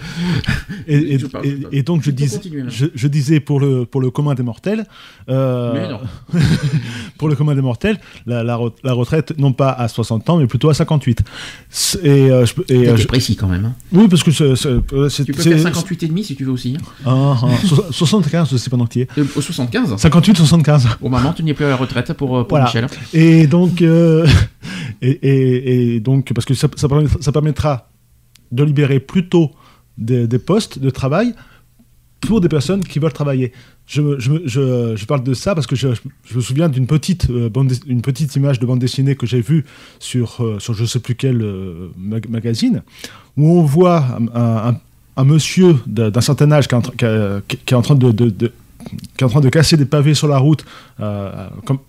[0.88, 1.18] Et,
[1.84, 2.28] donc je, dis,
[2.68, 4.86] je, je disais pour le, pour le commun des mortels,
[5.30, 6.00] euh, mais non.
[7.18, 10.38] pour le commun des mortels, la, la re- la retraite non pas à 60 ans
[10.38, 11.22] mais plutôt à 58.
[11.70, 13.66] C'est- Et, euh, je et, euh, je- précis quand même.
[13.66, 13.74] hein.
[13.94, 16.52] oui parce que c'est- euh, c'est- Tu peux faire 58 et demi si tu veux
[16.52, 16.78] aussi.
[16.80, 16.84] hein.
[17.06, 19.08] Ah, ah, so- 75 c'est pas entier.
[19.18, 19.96] Euh, au 75.
[19.98, 20.88] 58 75.
[21.02, 22.66] Au moment, tu n'es plus à la retraite pour, pour Voilà.
[22.66, 22.88] Michel.
[23.14, 23.82] Et donc,
[25.02, 26.68] et, et- et donc, parce que ça,
[27.22, 27.90] ça permettra
[28.52, 29.52] de libérer plus tôt
[29.98, 31.34] des, des postes de travail
[32.22, 33.52] pour des personnes qui veulent travailler.
[33.88, 35.88] Je, je, je, je parle de ça parce que je,
[36.36, 37.50] me souviens d'une petite, euh,
[38.02, 39.66] petite image de bande dessinée que j'ai vue
[40.00, 42.84] sur, euh, sur je sais plus quel euh, mag- magazine,
[43.38, 44.06] où on voit
[44.36, 47.42] un, un- monsieur d'un certain âge qui est en, train- de,
[49.50, 50.64] casser des pavés sur la route
[51.66, 51.80] comme,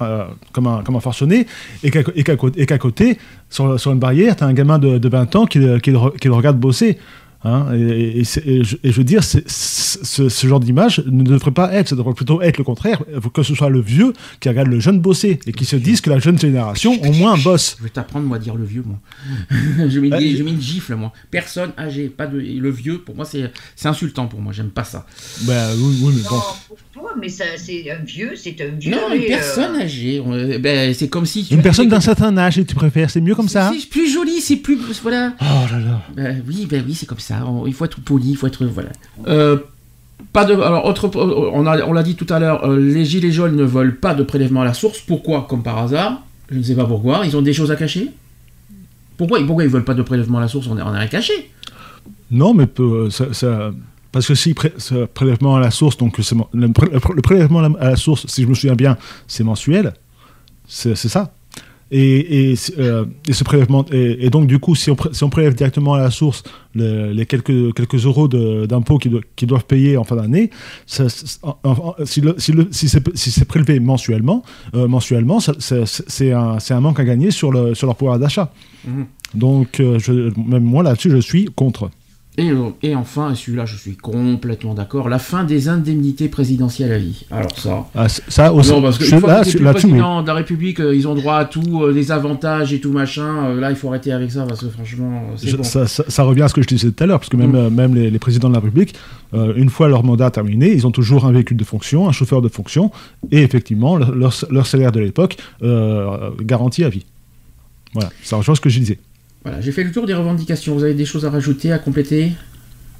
[0.52, 1.46] comme, un, comme un forcené,
[1.84, 3.18] et qu'à et qu'à côté,
[3.50, 5.90] sur, sur une barrière, tu as un gamin de, de 20 ans qui, le- qui
[5.90, 6.98] le regarde bosser.
[7.42, 11.22] Hein, et, et c'est- et je, et je veux dire, ce, ce genre d'image ne
[11.22, 13.02] devrait pas être, ça devrait plutôt être le contraire,
[13.32, 16.10] que ce soit le vieux qui regarde le jeune bosser et qui se dise que
[16.10, 17.76] la jeune génération au moins bosse.
[17.78, 18.98] Je vais t'apprendre moi à dire le vieux moi.
[19.88, 21.12] je, mets une, Ah, je mets une gifle moi.
[21.30, 22.98] Personne âgé, pas de le vieux.
[22.98, 24.52] Pour moi c'est c'est insultant pour moi.
[24.52, 25.06] J'aime pas ça.
[25.42, 26.40] Ben oui, oui, mais bon.
[27.00, 28.90] Toi, mais ça, c'est un vieux, c'est un vieux.
[28.92, 30.20] Non, une et, personne euh, âgée.
[30.24, 33.20] on- ben, c'est comme si tu- Une personne d'un certain âge, et tu préfères, c'est
[33.22, 35.32] mieux comme ça C'est plus joli, c'est plus voilà.
[35.40, 36.02] Oh là là.
[36.14, 37.46] Ben oui, ben oui, c'est comme ça.
[37.46, 38.90] On- il faut être poli, il faut être voilà.
[39.28, 39.56] Euh,
[40.32, 40.52] pas de.
[40.54, 42.64] Alors autre, on a, on l'a dit tout à l'heure.
[42.68, 45.00] euh, les gilets jaunes ne veulent pas de prélèvement à la source.
[45.00, 45.46] Pourquoi?
[45.48, 46.22] Comme par hasard.
[46.50, 47.22] Je ne sais pas pourquoi.
[47.24, 48.10] Ils ont des choses à cacher.
[49.16, 50.66] Pourquoi, pourquoi ils veulent pas de prélèvement à la source?
[50.66, 51.50] On n'a rien caché.
[52.30, 53.70] Non, mais peu- ça, ça-
[54.12, 57.90] parce que si pré- ce prélèvement à la source, donc le, pré- le prélèvement à
[57.90, 58.96] la source, si je me souviens bien,
[59.26, 59.94] c'est mensuel,
[60.66, 61.32] c'est ça.
[61.92, 65.24] Et, et, euh, et ce prélèvement, et, et donc du coup, si on, pré- si
[65.24, 66.44] on prélève directement à la source
[66.76, 70.50] le- les quelques, quelques euros d'impôts qu'ils do- qu'ils doivent payer en fin d'année,
[70.86, 71.02] si,
[73.30, 78.18] c'est prélevé mensuellement, euh, mensuellement, c'est un, manque à gagner sur, le, sur leur pouvoir
[78.18, 78.52] d'achat.
[78.86, 79.06] Mhm.
[79.34, 81.90] Donc, euh, je, même moi là-dessus, je suis contre.
[82.38, 85.08] Et, euh, et enfin, et celui-là, je suis complètement d'accord.
[85.08, 87.26] La fin des indemnités présidentielles à vie.
[87.30, 87.86] Alors ça.
[87.94, 88.70] Ah, ça aussi.
[88.70, 89.72] Non, parce que je- une fois là, que oui.
[89.72, 92.92] président de la République, euh, ils ont droit à tout, euh, des avantages et tout
[92.92, 93.46] machin.
[93.46, 95.62] euh, là, il faut arrêter avec ça parce que franchement, c'est Je- bon.
[95.64, 97.50] ça, ça- ça revient à ce que je disais tout à l'heure, parce que même,
[97.50, 97.56] Mm.
[97.56, 98.94] euh, même les, les présidents de la République,
[99.34, 102.48] une fois leur mandat terminé, ils ont toujours un véhicule de fonction, un chauffeur de
[102.48, 102.90] fonction,
[103.32, 105.36] et effectivement, leur, leur- leur salaire de l'époque
[106.42, 107.04] garanti à vie.
[107.92, 108.98] Voilà, ça rejoint ce que je disais.
[109.44, 110.74] Voilà, j'ai fait le tour des revendications.
[110.74, 112.32] Vous avez des choses à rajouter, à compléter?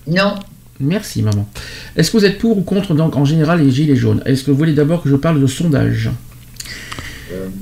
[0.06, 0.34] Non,
[0.82, 1.46] Merci, maman.
[1.94, 4.22] Est-ce que vous êtes pour ou contre, donc, en général, les gilets jaunes?
[4.24, 6.08] Est-ce que vous voulez d'abord que je parle de sondage?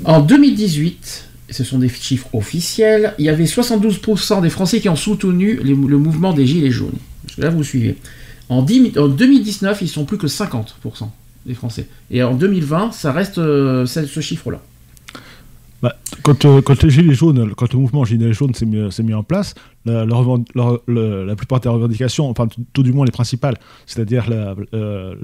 [0.04, 4.88] En 2018, et ce sont des chiffres officiels, il y avait 72% des Français qui
[4.88, 6.96] ont soutenu les- le mouvement des gilets jaunes.
[7.24, 7.96] Parce que là, vous suivez.
[8.48, 11.10] En, 10 en 2019, ils sont plus que 50%
[11.44, 11.86] des Français.
[12.12, 14.62] Et en 2020, ça reste euh, ce ce chiffre-là.
[15.80, 20.04] Bah, quand, euh, quand le mouvement Gilets jaunes s'est mis, mis en place, la,
[21.36, 23.56] plupart des revendications, enfin tout, du moins les principales,
[23.86, 24.26] c'est-à-dire
[24.74, 25.14] euh,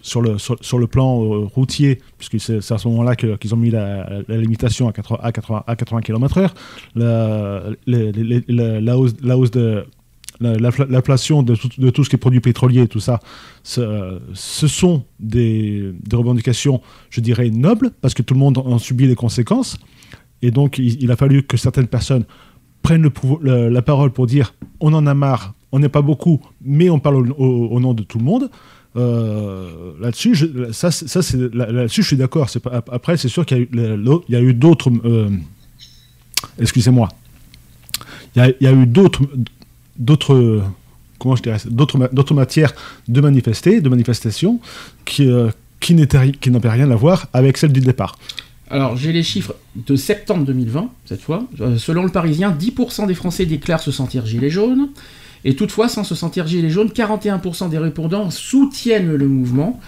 [0.00, 4.88] sur, le, plan euh, routier, puisque c'est, à ce moment-là qu'ils ont mis la, limitation
[4.88, 6.52] à 80, à 80, à 80 km/h,
[6.96, 9.84] la, hausse, de
[10.40, 13.20] la- l'infla- l'inflation de tout, ce qui est produits pétroliers et tout ça,
[13.62, 16.80] ce, sont des revendications,
[17.10, 19.76] je dirais, nobles, parce que tout le monde en subit les conséquences.
[20.42, 22.24] Et donc, il, a fallu que certaines personnes
[22.82, 26.90] prennent le la parole pour dire on en a marre, on n'est pas beaucoup, mais
[26.90, 28.50] on parle au, nom de tout le monde.
[28.96, 30.88] Euh, là-dessus, je- ça,
[31.52, 32.48] là-dessus, je suis d'accord.
[32.90, 33.68] Après, c'est sûr qu'il
[34.28, 34.90] y a eu, d'autres.
[36.58, 37.08] excusez-moi.
[38.36, 39.22] Il y a, eu d'autres,
[39.96, 40.62] d'autres,
[41.18, 42.72] comment je dirais, d'autres, d'autres matières
[43.08, 44.60] de manifester, de manifestation,
[45.04, 45.50] qui, euh,
[45.80, 48.16] qui n'avaient rien à voir avec celle du départ.
[48.70, 51.44] Alors, j'ai les chiffres de septembre 2020, cette fois.
[51.60, 54.88] Euh, selon le Parisien, 10% des Français déclarent se sentir gilet jaune.
[55.44, 59.78] Et toutefois, sans se sentir gilet jaune, 41% des répondants soutiennent le mouvement,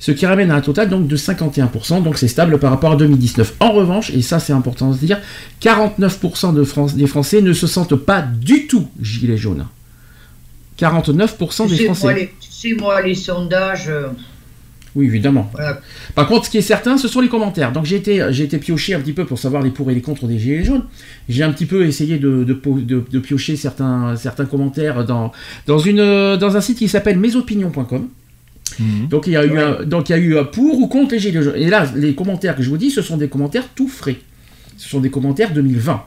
[0.00, 2.96] ce qui ramène à un total donc de 51%, donc c'est stable par rapport à
[2.96, 3.54] 2019.
[3.60, 5.20] En revanche, et ça c'est important de se dire,
[5.62, 9.66] 49% de Fran- des Français ne se sentent pas du tout gilet jaune.
[10.78, 12.14] 49% Tu des sais, moi, Français.
[12.14, 14.08] les, sais, moi, les sondages, euh,
[14.96, 15.48] Oui, évidemment.
[15.52, 15.80] voilà.
[16.16, 17.70] Par contre, ce qui est certain, ce sont les commentaires.
[17.70, 20.00] Donc j'ai été, j'ai été pioché un petit peu pour savoir les pour et les
[20.00, 20.84] contre des Gilets jaunes.
[21.28, 25.32] J'ai un petit peu essayé de, de, po- de- de piocher certains, certains commentaires dans,
[25.66, 28.08] dans, une, euh, dans un site qui s'appelle mesopinions.com.
[29.10, 31.12] Donc il y a eu un, donc il y a eu un pour ou contre
[31.12, 31.56] les Gilets jaunes.
[31.56, 34.16] Et là, les commentaires que je vous dis, ce sont des commentaires tout frais.
[34.76, 36.02] Ce sont des commentaires 2020.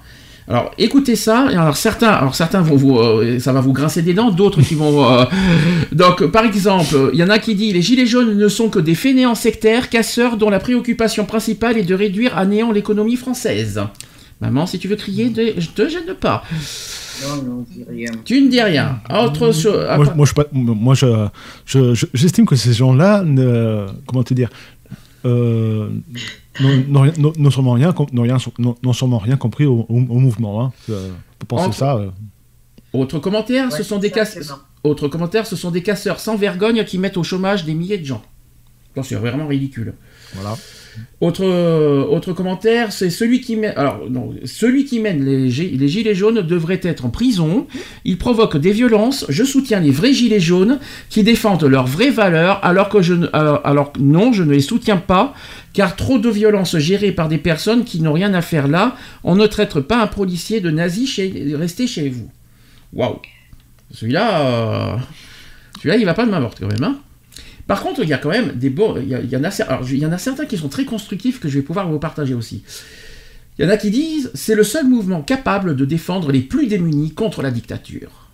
[0.49, 4.01] Alors écoutez ça, et alors certains, alors certains vont vous, euh, ça va vous grincer
[4.01, 5.07] des dents, d'autres qui vont.
[5.13, 5.25] euh,
[5.91, 8.79] donc par exemple, il y en a qui dit les gilets jaunes ne sont que
[8.79, 13.79] des fainéants sectaires, casseurs dont la préoccupation principale est de réduire à néant l'économie française.
[14.41, 16.43] Maman, si tu veux crier, ne- je te gêne pas.
[17.27, 18.11] Non, non, je dis rien.
[18.25, 19.01] Tu ne dis rien.
[19.13, 19.85] Autre chose.
[19.97, 21.05] Moi, moi, je, pas- moi, je,
[21.65, 24.49] je- je- j'estime que ces gens-là, ne, comment te dire,
[25.25, 25.89] euh,
[26.61, 27.93] n'ont- sûrement rien,
[29.19, 30.61] rien, compris au, au- au mouvement.
[30.63, 30.71] Hein.
[30.89, 31.09] Euh,
[31.39, 31.95] Pour penser Entre- ça.
[31.97, 32.09] euh,
[32.93, 34.65] Autre commentaire, ce Ouais, sont des casseurs.
[34.83, 38.05] Autre commentaire, ce sont des casseurs sans vergogne qui mettent au chômage des milliers de
[38.05, 38.21] gens.
[38.95, 39.93] Non, C'est vraiment ridicule.
[40.33, 40.57] voilà.
[41.21, 45.87] Autre, euh, autre commentaire, c'est celui qui mène, alors non, celui qui mène les, les
[45.87, 47.67] gilets jaunes devrait être en prison.
[48.03, 49.25] Il provoque des violences.
[49.29, 50.79] Je soutiens les vrais gilets jaunes
[51.09, 54.51] qui défendent leurs vraies valeurs, alors que je, ne- alors, alors que non, je ne
[54.51, 55.33] les soutiens pas,
[55.73, 58.95] car trop de violences gérées par des personnes qui n'ont rien à faire là.
[59.23, 62.29] On ne traite pas un policier de nazi chez, chez vous.
[62.93, 63.19] Waouh,
[63.91, 64.97] celui-là, euh,
[65.77, 66.99] celui-là, il va pas de ma morte quand même, hein.
[67.67, 68.97] Par contre, il y a quand même des alors,
[69.87, 72.33] il y en a certains qui sont très constructifs que je vais pouvoir vous partager
[72.33, 72.63] aussi.
[73.57, 76.65] Il y en a qui disent c'est le seul mouvement capable de défendre les plus
[76.65, 78.31] démunis contre la dictature.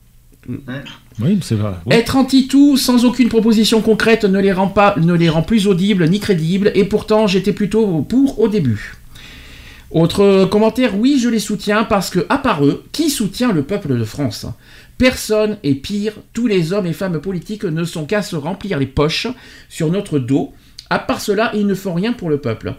[1.20, 1.74] Oui, c'est vrai.
[1.92, 6.20] Être anti-tout sans aucune proposition concrète ne les, rend ne les rend plus audibles ni
[6.20, 8.96] crédibles, et pourtant j'étais plutôt pour au début.
[9.92, 13.98] Autre commentaire, oui, je les soutiens parce que, à part eux, qui soutient le peuple
[13.98, 14.46] de France?
[14.98, 18.88] Personne, et pire, tous les hommes et femmes politiques ne sont qu'à se remplir les
[18.88, 19.28] poches
[19.70, 20.54] sur notre dos.
[20.90, 22.76] À part cela, ils ne font rien pour le peuple.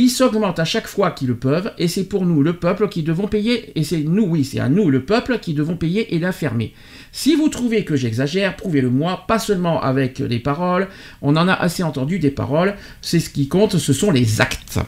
[0.00, 3.02] Ils s'augmentent à chaque fois qu'ils le peuvent, et c'est pour nous, le peuple, qui
[3.02, 6.20] devons payer, et c'est nous, oui, c'est à nous, le peuple, qui devons payer et
[6.20, 6.72] l'affermer.
[7.10, 10.86] Si vous trouvez que j'exagère, prouvez-le moi, pas seulement avec les paroles,
[11.20, 14.78] on en a assez entendu des paroles, c'est ce qui compte, ce sont les actes.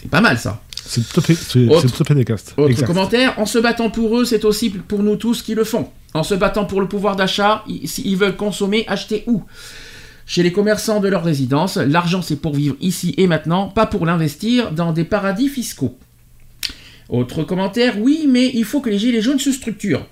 [0.00, 0.62] C'est pas mal ça.
[0.82, 2.54] C'est tout à fait, c'est, Autre- c'est tout à fait exact.
[2.56, 2.86] Autre exact.
[2.86, 5.90] commentaire, en se battant pour eux, c'est aussi pour nous tous qui le font.
[6.14, 9.44] En se battant pour le pouvoir d'achat, ils, s'ils veulent consommer, acheter où?
[10.30, 14.06] Chez les commerçants de leur résidence, l'argent c'est pour vivre ici et maintenant, pas pour
[14.06, 15.98] l'investir dans des paradis fiscaux.
[17.08, 20.06] Autre commentaire, oui, mais il faut que les Gilets jaunes se structurent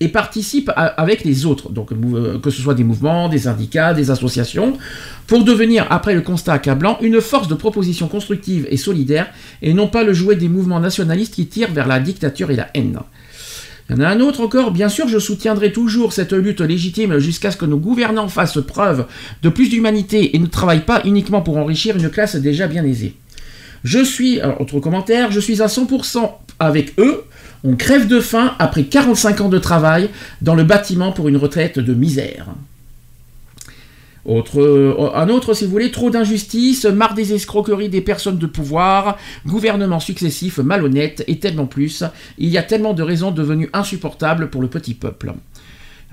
[0.00, 1.70] et participent avec les autres,
[2.16, 4.76] euh, que ce soit des mouvements, des syndicats, des associations,
[5.28, 9.28] pour devenir, après le constat accablant, une force de proposition constructive et solidaire,
[9.62, 12.70] et non pas le jouet des mouvements nationalistes qui tirent vers la dictature et la
[12.74, 12.98] haine.
[13.90, 17.18] Il y en a un autre encore, bien sûr, je soutiendrai toujours cette lutte légitime
[17.18, 19.06] jusqu'à ce que nos gouvernants fassent preuve
[19.42, 23.16] de plus d'humanité et ne travaillent pas uniquement pour enrichir une classe déjà bien aisée.
[23.82, 26.30] Je suis, alors, autre commentaire, je suis à 100%
[26.60, 27.24] avec eux.
[27.64, 30.08] On crève de faim après 45 ans de travail
[30.40, 32.46] dans le bâtiment pour une retraite de misère.
[34.24, 38.46] Autre, euh, un autre, si vous voulez, trop d'injustice, marre des escroqueries des personnes de
[38.46, 39.16] pouvoir,
[39.46, 42.04] gouvernements successifs malhonnêtes et tellement plus.
[42.38, 45.32] Il y a tellement de raisons devenues insupportables pour le petit peuple.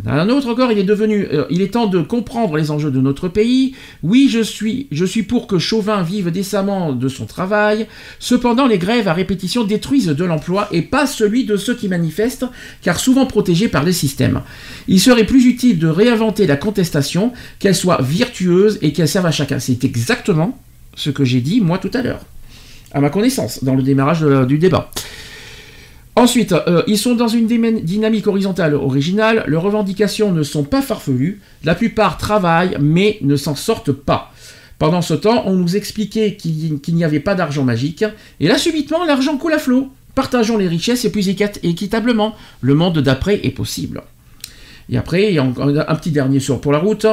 [0.05, 3.01] Un autre encore, il est devenu, euh, il est temps de comprendre les enjeux de
[3.01, 3.73] notre pays.
[4.03, 4.87] Oui, je suis,
[5.23, 7.87] pour que Chauvin vive décemment de son travail.
[8.19, 12.45] Cependant, les grèves à répétition détruisent de l'emploi et pas celui de ceux qui manifestent,
[12.83, 14.41] car souvent protégés par les systèmes.
[14.87, 19.31] Il serait plus utile de réinventer la contestation, qu'elle soit virtueuse et qu'elle serve à
[19.31, 19.59] chacun.
[19.59, 20.59] C'est exactement
[20.95, 22.21] ce que j'ai dit moi tout à l'heure,
[22.91, 24.91] à ma connaissance, dans le démarrage du débat.
[26.17, 31.41] Ensuite, euh, ils sont dans une dynamique horizontale originale, leurs revendications ne sont pas farfelues,
[31.63, 34.33] la plupart travaillent mais ne s'en sortent pas.
[34.79, 38.03] Pendant ce temps, on nous expliquait qu'il n'y avait pas d'argent magique,
[38.39, 39.89] et là subitement l'argent coule à flot.
[40.15, 42.33] Partageons les richesses et plus équit- équitablement.
[42.61, 44.01] Le monde d'après est possible.
[44.89, 47.05] Et après, il y a encore un petit dernier sur pour la route.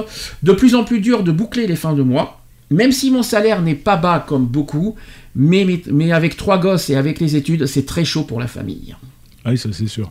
[0.42, 2.40] De plus en plus dur de boucler les fins de mois.
[2.70, 4.94] Même si mon salaire n'est pas bas comme beaucoup,
[5.36, 8.46] mais, mais, mais avec trois gosses et avec les études, c'est très chaud pour la
[8.46, 8.94] famille.
[9.44, 10.10] Ah oui, ça c'est sûr.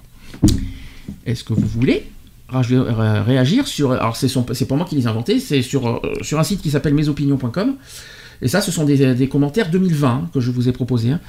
[1.26, 2.06] Est-ce que vous voulez
[2.50, 3.94] ré- réagir sur...
[3.94, 6.44] Alors c'est son- c'est pas moi qui les ai inventés, c'est sur, euh, sur un
[6.44, 7.76] site qui s'appelle mesopinions.com.
[8.42, 11.12] Et ça, ce sont des, des commentaires 2020 hein, que je vous ai proposés.
[11.12, 11.20] hein,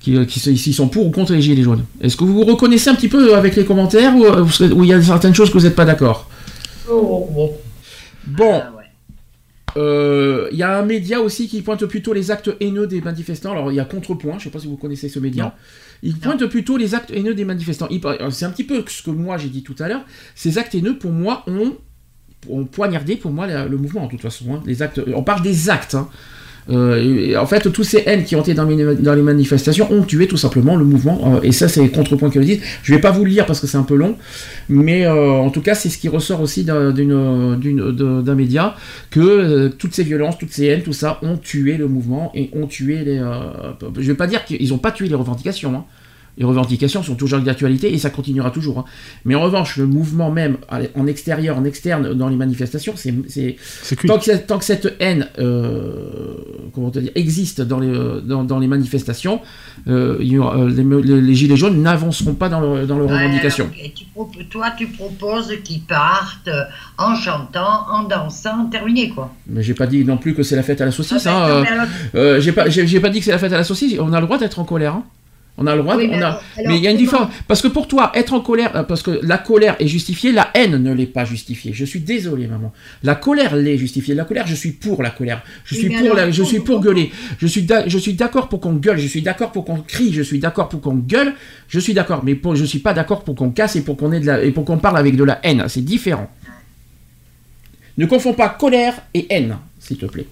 [0.00, 1.84] qui, euh, qui sont pour ou contre les gilets jaunes.
[2.00, 4.92] Est-ce que vous vous reconnaissez un petit peu avec les commentaires ou, euh, il y
[4.92, 6.28] a certaines choses que vous n'êtes pas d'accord?
[6.90, 7.52] Oh, bon.
[8.26, 8.83] Bon, Ah, ouais.
[9.76, 13.52] Euh, il y a un média aussi qui pointe plutôt les actes haineux des manifestants.
[13.52, 15.44] Alors il y a Contrepoint, je ne sais pas si vous connaissez ce média.
[15.44, 15.52] Non.
[16.02, 17.88] Il pointe plutôt les actes haineux des manifestants.
[18.30, 20.04] C'est un petit peu ce que moi j'ai dit tout à l'heure.
[20.34, 21.76] Ces actes haineux, pour moi, ont,
[22.50, 24.54] ont poignardé pour moi le mouvement, de toute façon.
[24.54, 24.62] hein.
[24.66, 25.94] Les actes, on parle des actes.
[25.94, 26.08] hein.
[26.70, 30.26] Euh, en fait, tous ces haines qui ont été dans, les- les manifestations ont tué
[30.26, 31.34] tout simplement le mouvement.
[31.36, 32.60] euh, et ça, c'est Contrepoint qui le dit.
[32.82, 34.16] Je vais pas vous le lire parce que c'est un peu long.
[34.70, 38.74] Mais euh, en tout cas, c'est ce qui ressort aussi d'un média,
[39.10, 42.66] que toutes ces violences, toutes ces haines, tout ça, ont tué le mouvement et ont
[42.66, 43.20] tué les...
[43.98, 45.74] je vais pas dire qu'ils n'ont pas tué les revendications.
[45.74, 45.84] hein.
[46.36, 48.80] Les revendications sont toujours d'actualité et ça continuera toujours.
[48.80, 48.84] hein.
[49.24, 50.56] Mais en revanche, le mouvement même,
[50.96, 53.14] en extérieur, en externe, dans les manifestations, c'est...
[53.28, 54.08] c'est- C'est cuit.
[54.08, 56.34] Tant que, cette- tant que cette haine euh,
[56.72, 59.40] comment te dire, existe dans les, euh, dans, dans les manifestations,
[59.86, 63.70] euh, euh, les, les- les gilets jaunes n'avanceront pas dans, dans leurs Ouais, revendications.
[63.94, 64.04] Tu
[64.50, 66.50] toi, tu proposes qu'ils partent
[66.98, 69.32] en chantant, en dansant, terminé quoi.
[69.46, 71.26] Mais j'ai pas dit non plus que c'est la fête à la saucisse.
[71.26, 71.86] Ah, hein, ben, non, euh, mais alors-
[72.16, 73.96] euh, j'ai pas, j'ai, j'ai pas dit que c'est la fête à la saucisse.
[74.00, 74.94] On a le droit d'être en colère.
[74.94, 75.04] hein.
[75.56, 75.96] On a le droit.
[75.96, 77.28] Oui, on mais a- alors- alors mais il y a une différence.
[77.46, 80.50] Parce que pour toi, être en colère, euh, parce que la colère est justifiée, la
[80.54, 81.72] haine ne l'est pas justifiée.
[81.72, 82.72] Je suis désolé, maman.
[83.04, 84.14] La colère l'est justifiée.
[84.16, 85.42] La colère, je suis pour la colère.
[85.64, 87.12] Je suis mais pour, alors, la, je suis pour gueuler.
[87.38, 88.98] Je suis, d'a- je suis d'accord pour qu'on gueule.
[88.98, 90.12] Je suis d'accord pour qu'on crie.
[90.12, 91.34] Je suis d'accord pour qu'on gueule.
[91.68, 92.24] Je suis d'accord.
[92.24, 94.42] Mais pour, je suis pas d'accord pour qu'on casse et pour qu'on ait de la,
[94.42, 95.64] et pour qu'on parle avec de la haine.
[95.68, 96.28] C'est différent.
[97.96, 100.26] Ne confonds pas colère et haine, s'il te plaît.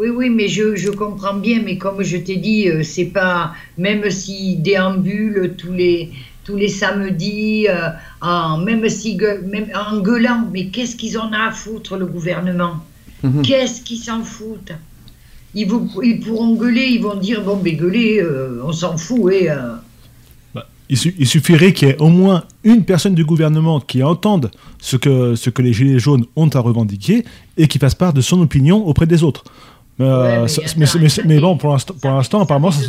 [0.00, 3.52] Oui, oui, mais je, je comprends bien, mais comme je t'ai dit, euh, c'est pas,
[3.76, 6.10] même s'ils déambulent tous les,
[6.42, 7.90] tous les samedis, euh,
[8.22, 9.18] en, même, si,
[9.54, 12.76] même en gueulant, mais qu'est-ce qu'ils en ont à foutre, le gouvernement?
[13.22, 13.42] Mhm.
[13.42, 14.72] Qu'est-ce qu'ils s'en foutent?
[15.54, 19.30] Ils, vous, ils pourront gueuler, ils vont dire, bon, ben gueuler, euh, on s'en fout,
[19.34, 19.50] et...
[19.50, 19.74] euh,
[20.88, 24.50] Il, su- il suffirait qu'il y ait au moins une personne du gouvernement qui entende
[24.80, 27.24] ce que, ce que les Gilets jaunes ont à revendiquer
[27.58, 29.44] et qui fasse part de son opinion auprès des autres.
[30.00, 32.80] Euh, Ouais, mais ça- mais, mais- ça mais bon, pour l'instant, apparemment, ça-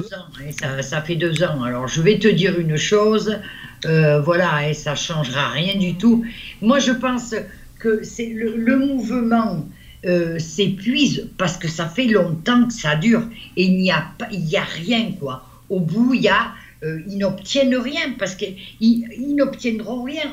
[0.64, 1.62] hein, ça, fait deux ans.
[1.64, 3.38] Alors, je vais te dire une chose,
[3.86, 6.24] euh, voilà, et ça changera rien du tout.
[6.62, 7.36] Moi, je pense
[7.80, 9.66] que c'est le, le mouvement
[10.06, 13.22] euh, s'épuise parce que ça fait longtemps que ça dure
[13.58, 15.44] et il n'y a pas, il y a rien quoi.
[15.70, 16.48] Au bout, il y a
[16.84, 20.24] euh, ils n'obtiennent rien parce qu'ils ils, n'obtiendront rien.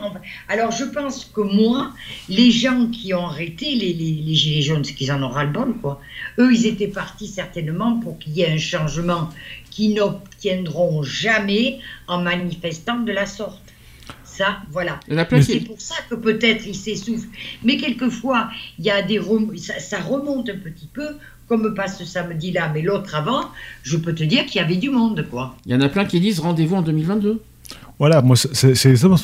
[0.49, 1.93] Alors je pense que moi,
[2.29, 5.45] les gens qui ont arrêté les, les, les gilets jaunes, c'est qu'ils en ont ras
[5.45, 6.01] le bol, quoi.
[6.39, 9.29] Eux, ils étaient partis certainement pour qu'il y ait un changement
[9.71, 13.63] qu'ils n'obtiendront jamais en manifestant de la sorte.
[14.25, 15.01] Ça, voilà.
[15.43, 17.29] C'est pour ça que peut-être ils s'essoufflent.
[17.65, 18.49] Mais quelquefois,
[18.79, 21.17] il y a des rem- ça, ça remonte un petit peu,
[21.49, 23.47] comme pas ce samedi-là, mais l'autre avant.
[23.83, 25.57] Je peux te dire qu'il y avait du monde, quoi.
[25.67, 27.43] Il y en a plein qui disent rendez-vous en 2022.
[27.99, 29.17] Voilà, moi, c'est exactement,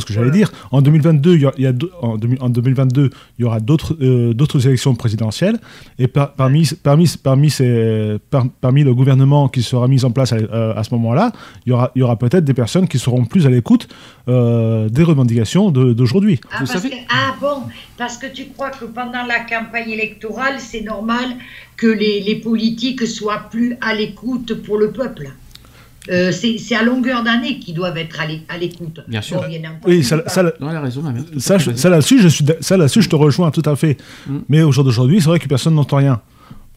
[0.00, 0.50] ce que j'allais dire.
[0.70, 3.60] En 2022, il y a, il y a en, 2000 en 2022, il y aura
[3.60, 5.58] d'autres euh, d'autres élections présidentielles.
[5.98, 10.32] Et par- parmi, parmi, parmi, ces, par- parmi le gouvernement qui sera mis en place
[10.32, 11.32] à, euh, à ce moment-là,
[11.66, 13.88] il y aura, il y aura peut-être des personnes qui seront plus à l'écoute
[14.28, 16.40] euh, des revendications de- d'aujourd'hui.
[16.50, 17.64] Ah, Vous parce savez- que- ah bon,
[17.98, 21.36] parce que tu crois que pendant la campagne électorale, c'est normal
[21.76, 25.28] que les, les politiques soient plus à l'écoute pour le peuple?
[26.10, 29.00] Euh, c'est à longueur d'année qu'ils doivent être à l'é- à l'écoute.
[29.08, 29.40] Bien sûr.
[29.40, 29.46] Bon,
[29.86, 31.22] Oui, ça, ça, Non, elle a raison, ma mère.
[31.38, 33.96] ça, je- ça là-dessus, je suis, ça là-dessus, je te rejoins tout à fait.
[34.26, 34.38] Mm.
[34.50, 36.20] Mais au jour d'aujourd'hui, c'est vrai que personne n'entend rien.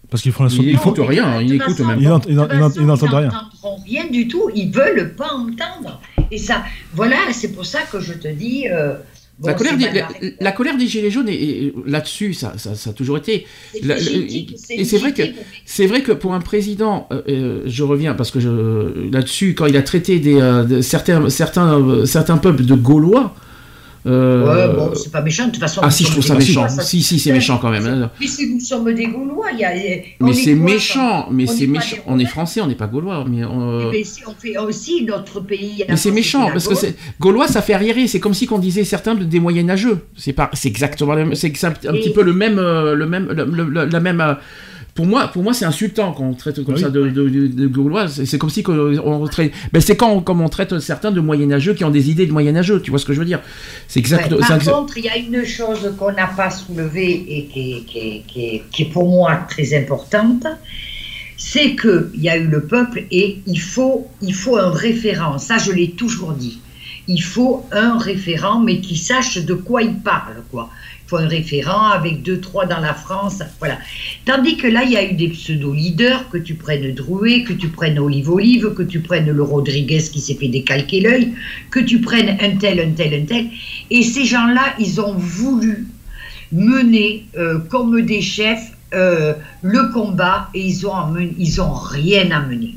[0.10, 2.08] Parce qu'ils font la Il ils écoute rien, il De toute écoute façon, même Ils
[2.08, 2.22] pas.
[2.28, 3.24] ils ils ils n'entendent rien.
[3.30, 6.00] n'entendront rien du tout, ils veulent pas entendre.
[6.32, 6.64] Et ça,
[6.94, 8.94] voilà, c'est pour ça que je te dis, euh,
[9.44, 12.90] la, colère des, mal la, la colère des gilets jaunes, et, là-dessus, ça, ça, ça
[12.90, 13.46] a toujours été.
[13.84, 13.98] La-
[14.70, 15.22] et c'est vrai que
[15.66, 19.66] c'est vrai que pour un président, euh, euh, je reviens parce que je- là-dessus, quand
[19.68, 23.36] il a traité des, euh, de certains certains euh, certains peuples de Gaulois.
[24.08, 25.82] Euh, Ouais, bon, c'est pas méchant, de toute façon.
[25.84, 26.68] ah si, je trouve ça méchant.
[26.70, 27.86] Ça, Si, si, c'est c'est- méchant quand même.
[27.86, 28.12] hein.
[28.20, 29.70] Mais si nous sommes des Gaulois, il y a.
[30.22, 31.98] on Mais est c'est méchant, mais on c'est méchant.
[32.08, 33.26] On est français, on n'est pas gaulois.
[33.30, 35.84] Mais, euh, Mais si on fait aussi notre pays.
[35.88, 38.08] mais c'est méchant parce que c'est gaulois, ça fait arriérer.
[38.08, 40.00] C'est comme si qu'on disait certains des moyenâgeux.
[40.16, 42.96] C'est pas, c'est exactement, le même- c'est un, un Et- petit peu le même, euh,
[42.96, 43.28] le même,
[43.92, 44.38] la même.
[44.98, 46.82] Pour moi, pour moi, c'est insultant quand on traite comme Oui.
[46.82, 48.08] ça de, de, de- de Gaulois.
[48.10, 49.54] C'est comme si on traite.
[49.72, 52.34] Ben c'est quand on, comme on traite certains de moyenâgeux qui ont des idées de
[52.34, 52.82] moyenâgeux.
[52.82, 53.40] Tu vois ce que je veux dire?
[53.88, 54.32] C'est exact.
[54.32, 57.82] Ouais, par contre, il y a une chose qu'on n'a pas soulevée et qui est,
[57.86, 60.46] qui est- qui est- qui est pour moi très importante,
[61.38, 65.38] c'est qu'il y a eu le peuple et il faut, il faut un référent.
[65.38, 66.60] Ça, je l'ai toujours dit.
[67.08, 70.70] Il faut un référent, mais qui sache de quoi il parle, quoi.
[71.14, 73.78] Un référent avec deux, trois dans la France, voilà.
[74.26, 77.70] Tandis que là, il y a eu des pseudo-leaders, que tu prennes Drouet, que tu
[77.70, 81.34] prennes Olive Olive, que tu prennes le Rodriguez qui s'est fait décalquer l'œil,
[81.72, 83.48] que tu prennes un tel, un tel, un tel.
[83.90, 85.88] Et ces gens-là, ils ont voulu
[86.52, 92.32] mener euh, comme des chefs euh, le combat et ils ont, amen- ils ont rien
[92.32, 92.76] amené.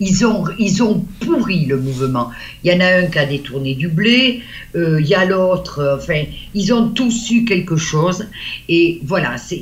[0.00, 2.30] Ils ont, ils ont pourri le mouvement.
[2.64, 4.40] Il y en a un qui a détourné du blé,
[4.74, 6.22] euh, il y a l'autre, euh, enfin,
[6.54, 8.26] ils ont tous eu quelque chose.
[8.68, 9.60] Et voilà, c'est,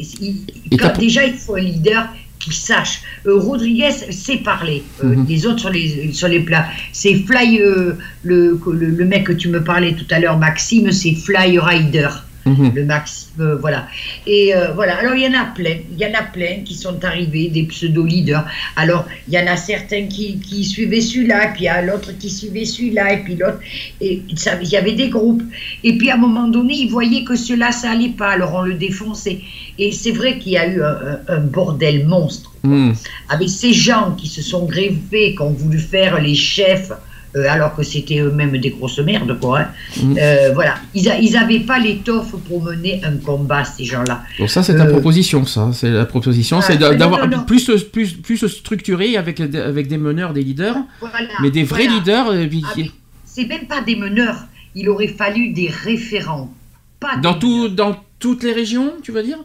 [0.98, 2.08] déjà, il faut un leader
[2.38, 3.00] qui sache.
[3.26, 4.84] Euh, Rodriguez sait parler.
[5.02, 5.26] Euh, Mhm.
[5.28, 6.66] Les autres sur les, sur les plats.
[6.92, 11.14] C'est Fly, le, le, le mec que tu me parlais tout à l'heure, Maxime, c'est
[11.14, 12.08] Fly Rider
[12.48, 12.72] Mhm.
[12.74, 13.86] le max, euh, voilà.
[14.26, 16.74] Et euh, voilà, alors il y en a plein, il y en a plein qui
[16.74, 18.44] sont arrivés, des pseudo-leaders.
[18.76, 22.12] Alors, il y en a certains qui, qui suivaient celui-là, puis il y a l'autre
[22.18, 23.58] qui suivait celui-là, et puis l'autre.
[24.00, 25.42] Et il y avait des groupes.
[25.84, 28.62] Et puis à un moment donné, ils voyaient que cela, ça allait pas, alors on
[28.62, 29.40] le défonçait.
[29.78, 32.92] Et c'est vrai qu'il y a eu un, un- un bordel monstre Mhm.
[33.28, 36.90] avec ces gens qui se sont greffés, qui ont voulu faire les chefs,
[37.36, 39.60] euh, alors que c'était eux-mêmes des grosses merdes, quoi.
[39.60, 39.68] hein.
[40.02, 40.16] Mhm.
[40.20, 44.22] Euh, voilà, ils n'avaient pas l'étoffe pour mener un combat, ces gens-là.
[44.38, 45.70] Donc ça, c'est ta Euh, proposition, ça.
[45.72, 50.32] C'est la proposition, Ah, c'est d'a- d'avoir plus, plus, plus structuré avec, avec des meneurs,
[50.32, 51.98] des leaders, Voilà, mais des vrais voilà.
[51.98, 52.48] leaders.
[52.48, 52.90] puis Ah,
[53.24, 56.52] c'est même pas des meneurs, il aurait fallu des référents.
[57.00, 57.70] Pas dans, des tout, meneurs.
[57.72, 59.38] dans toutes les régions, tu veux dire?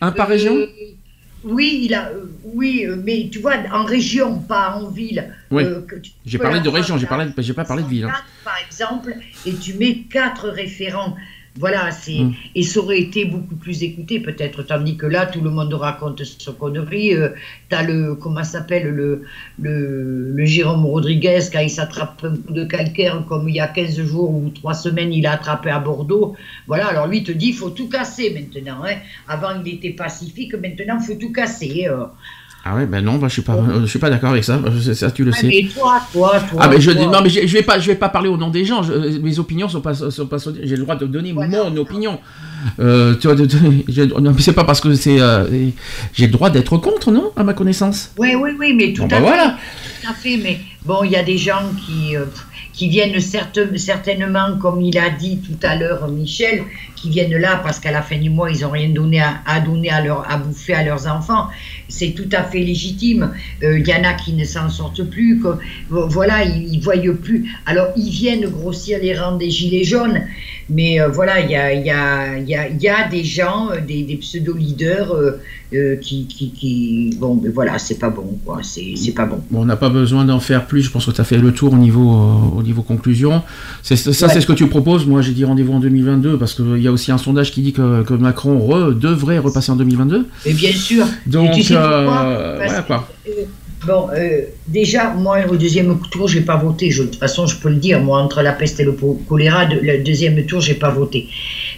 [0.00, 0.54] Un par région?
[1.44, 5.34] Oui, il a, euh, oui, euh, mais tu vois, en région, pas en ville.
[5.50, 5.62] Oui.
[5.64, 5.80] euh,
[6.24, 8.04] J'ai parlé de région, j'ai parlé, j'ai pas parlé de ville.
[8.04, 8.12] hein.
[8.14, 9.14] 104, par exemple,
[9.46, 11.16] et tu mets quatre référents.
[11.56, 12.32] Voilà, c'est Mm.
[12.56, 16.24] et ça aurait été beaucoup plus écouté peut-être, tandis que là tout le monde raconte
[16.24, 17.14] ce connerie.
[17.14, 17.28] Euh,
[17.68, 19.22] T'as le comment s'appelle le,
[19.60, 23.68] le le Jérôme Rodriguez quand il s'attrape un coup de calcaire comme il y a
[23.68, 26.34] 15 jours ou 3 semaines il a attrapé à Bordeaux.
[26.66, 28.82] Voilà, alors lui te dit il faut tout casser maintenant.
[28.84, 28.96] Hein.
[29.28, 31.86] Avant il était pacifique, maintenant faut tout casser.
[31.88, 32.06] euh.
[32.66, 34.58] Ah ouais, ben non, bah, je suis pas, euh, je suis pas d'accord avec ça.
[34.94, 35.46] Ça, tu le Ouais, sais.
[35.48, 36.58] mais toi, toi, toi.
[36.62, 37.04] Ah ben je toi.
[37.06, 38.82] non mais je, je vais pas je vais pas parler au nom des gens.
[38.82, 41.64] Je- mes opinions sont pas sont pas j'ai le droit de donner Voilà.
[41.68, 42.18] mon opinion.
[42.80, 45.44] Euh, tu vois, de- de- c'est pas parce que c'est euh,
[46.14, 48.12] j'ai le droit d'être contre non à ma connaissance?
[48.16, 49.22] Oui, oui, oui, mais tout Bon, à bah fait.
[49.22, 49.56] voilà.
[50.02, 52.24] Tout à fait, mais bon, il y a des gens qui, euh,
[52.74, 56.64] qui viennent certes- certainement, comme il a dit tout à l'heure Michel,
[56.96, 59.60] qui viennent là parce qu'à la fin du mois, ils n'ont rien donné à, à
[59.60, 61.48] donner à, leur, à bouffer à leurs enfants.
[61.88, 63.32] C'est tout à fait légitime.
[63.62, 65.40] Euh, Il y en a qui ne s'en sortent plus.
[65.40, 65.56] que-
[65.88, 67.52] voilà, ils ne voient plus.
[67.66, 70.22] Alors, ils viennent grossir les rangs des gilets jaunes.
[70.70, 73.80] Mais euh, voilà, il y a, y, a, y, a, y a des gens, euh,
[73.86, 75.12] des, des pseudo-leaders
[75.74, 77.16] euh, qui, qui, qui...
[77.18, 78.60] Bon, mais voilà, c'est pas bon, quoi.
[78.62, 79.40] C'est pas bon.
[79.50, 80.82] Bon, on n'a pas besoin d'en faire plus.
[80.82, 83.42] Je pense que tu as fait le tour au niveau euh, au niveau conclusion.
[83.82, 84.00] Ça Ouais.
[84.32, 85.06] c'est ce que tu proposes.
[85.06, 87.72] Moi j'ai dit rendez-vous en 2022 parce qu'il y a aussi un sondage qui dit
[87.72, 90.26] que, que Macron re- devrait repasser en 2022.
[90.46, 91.04] Et bien sûr.
[91.26, 92.56] Donc tu sais pourquoi?
[92.58, 93.04] Parce
[93.86, 96.90] Bon, euh, déjà, moi, au deuxième tour, j'ai pas voté.
[96.90, 98.00] Je- de toute façon, je peux le dire.
[98.00, 98.92] Moi, entre la peste et le
[99.28, 101.28] choléra, le deuxième tour, j'ai pas voté.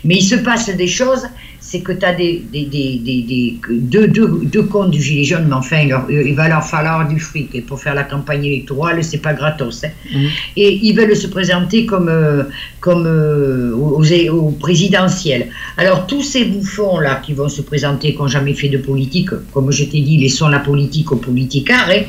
[0.04, 1.24] Mais il se passe des choses.
[1.68, 3.58] C'est que tu as des, des, des, des,
[3.94, 7.08] deux, deux, deux comptes du gilet jaune, mais enfin, il, leur- il va leur falloir
[7.12, 7.48] du fric.
[7.54, 9.82] Et pour faire la campagne électorale, c'est pas gratos.
[9.84, 9.88] hein.
[10.14, 10.28] Mhm.
[10.62, 12.44] Et ils veulent se présenter comme, euh,
[12.78, 14.00] comme euh, aux,
[14.38, 15.48] aux présidentielles.
[15.76, 19.72] Alors, tous ces bouffons-là qui vont se présenter, qui n'ont jamais fait de politique, comme
[19.72, 22.02] je t'ai dit, laissons la politique aux politicards, hein,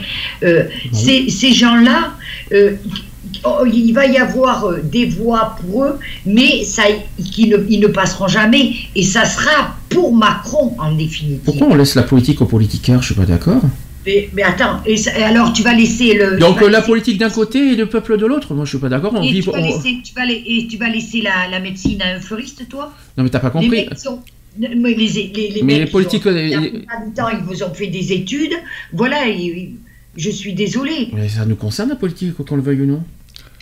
[0.44, 0.64] euh,
[0.94, 2.00] ces, ces gens-là,
[2.54, 2.74] euh,
[3.66, 8.28] il va y avoir euh, des voix pour eux, mais ça, ne, ils ne passeront
[8.28, 11.42] jamais, et ça sera pour Macron en définitive.
[11.46, 13.62] Pourquoi on laisse la politique aux politicaires Je suis pas d'accord.
[14.06, 16.38] Mais, mais attends, et, alors tu vas laisser le.
[16.40, 18.88] Donc la laisser- politique d'un côté et le peuple de l'autre, moi je suis pas
[18.90, 19.12] d'accord.
[19.16, 19.42] On et vit.
[19.42, 22.16] tu vas on- laisser, tu vas la- et tu vas laisser la, la médecine à
[22.16, 22.94] un fleuriste, toi?
[23.18, 23.70] Non mais t'as pas Les compris.
[23.70, 24.22] mecs sont-
[24.58, 26.60] mais les, les, les Mais les politiques, ont- euh,
[27.16, 28.54] temps, ils vous ont fait des études.
[28.94, 29.18] Voilà,
[30.16, 31.10] je suis désolée.
[31.14, 33.04] Mais ça nous concerne la politique, qu'on le veuille ou non.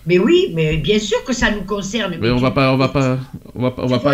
[0.07, 2.15] Mais oui, mais bien sûr que ça nous concerne.
[2.21, 3.17] Mais on va pas, on va pas,
[3.55, 4.13] on va, pas- on va pas.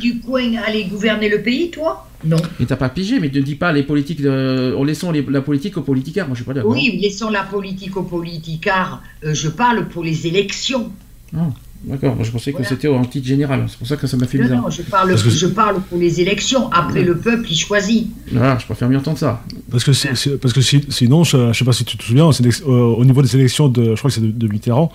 [0.00, 2.36] Du coin, aller gouverner le pays, toi Non.
[2.58, 4.20] Mais t'as pas pigé, mais ne dis pas les politiques.
[4.20, 4.74] De...
[4.76, 6.72] En laissant les- la politique aux politicards, moi je suis pas d'accord.
[6.72, 9.00] Oui, laissons la politique aux politicards.
[9.24, 10.90] Euh, je parle pour les élections.
[11.36, 11.48] Ah,
[11.84, 13.64] D'accord, moi je pensais que c'était en titre général.
[13.68, 14.62] C'est pour ça que ça m'a fait Non, bizarre.
[14.62, 16.70] non, je parle, Parce que- je parle pour les élections.
[16.72, 18.08] Après, le peuple, il choisit.
[18.32, 19.42] Voilà, je préfère mieux entendre ça.
[19.70, 22.72] Parce que, parce que si- sinon, je, je sais pas si tu te souviens, euh,
[22.72, 24.90] au niveau des élections de, je crois que c'est de, de Mitterrand,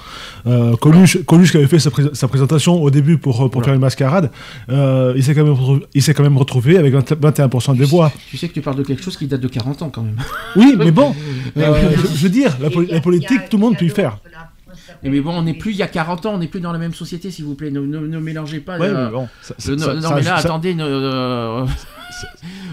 [0.45, 3.65] euh, Coluche, Coluche qui avait fait sa, pré- sa présentation au début pour, pour Voilà.
[3.65, 4.29] faire une mascarade,
[4.69, 7.85] euh, il s'est quand même retrouvé, il s'est quand même retrouvé avec 20 21% des
[7.85, 8.11] voix.
[8.29, 10.17] Tu sais que tu parles de quelque chose qui date de 40 ans quand même.
[10.57, 11.15] Oui, mais bon,
[11.57, 12.69] euh, je, je veux dire, la,
[12.99, 14.17] politique, tout le monde peut y faire.
[15.03, 16.71] Et mais bon, on n'est plus il y a 40 ans, on n'est plus dans
[16.71, 17.71] la même société, s'il vous plaît.
[17.71, 18.77] Ne, ne- ne mélangez pas.
[18.77, 20.73] Ouais, euh, mais bon, ça- le- ça- non, ça- mais là, ça- attendez.
[20.75, 21.69] ne- euh, Oui,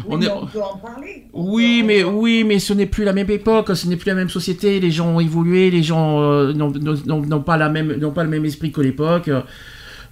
[0.09, 1.25] on mais est- on peut en parler.
[1.33, 4.29] Oui, mais oui, mais ce n'est plus la même époque, ce n'est plus la même
[4.31, 4.79] société.
[4.81, 8.45] Les gens ont évolué, les gens euh, n'ont- pas la même, n'ont pas le même
[8.45, 9.29] esprit que l'époque.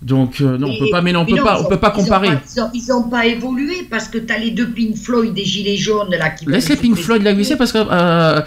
[0.00, 1.90] Donc euh, non, on peut pas, mais non, on peut pas, on ont- peut pas
[1.90, 2.28] comparer.
[2.54, 5.44] Ils ont, ils ont pas évolué parce que tu as les deux Pink Floyd des
[5.44, 6.46] Gilets jaunes là qui.
[6.46, 8.40] Laisse les Pink Floyd la glisser parce que euh,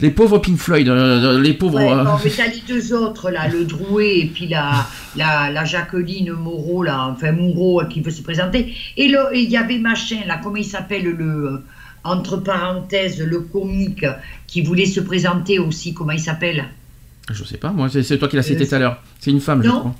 [0.00, 1.78] les pauvres Pink Floyd, euh, les pauvres.
[1.78, 5.64] Ouais, non, mais t'as les deux autres là, le Drouet et puis la, la, la
[5.64, 8.74] Jacqueline Moreau là, enfin Moreau qui veut se présenter.
[8.96, 9.04] Et
[9.34, 11.62] il y avait machin là, comment il s'appelle le
[12.02, 14.04] entre parenthèses le comique
[14.48, 16.64] qui voulait se présenter aussi, comment il s'appelle?
[17.30, 19.02] Je sais pas, moi, c'est toi qui l'as cité tout à l'heure.
[19.20, 19.94] C'est une femme, je crois.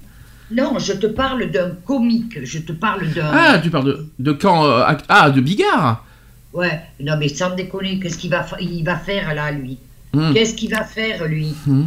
[0.51, 3.31] Non, je te parle d'un comique, je te parle d'un.
[3.33, 6.05] Ah, tu parles de, de quand euh, act- Ah, de Bigard
[6.55, 9.79] Ouais, non mais sans déconner, qu'est-ce qu'il va, fa- il va faire là lui?
[10.15, 10.33] Hmm.
[10.33, 11.55] Qu'est-ce qu'il va faire lui?
[11.66, 11.85] Hmm.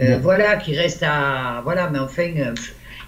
[0.00, 0.22] Euh, Bon.
[0.22, 1.60] Voilà, qui reste à.
[1.62, 2.54] Voilà, mais enfin, euh,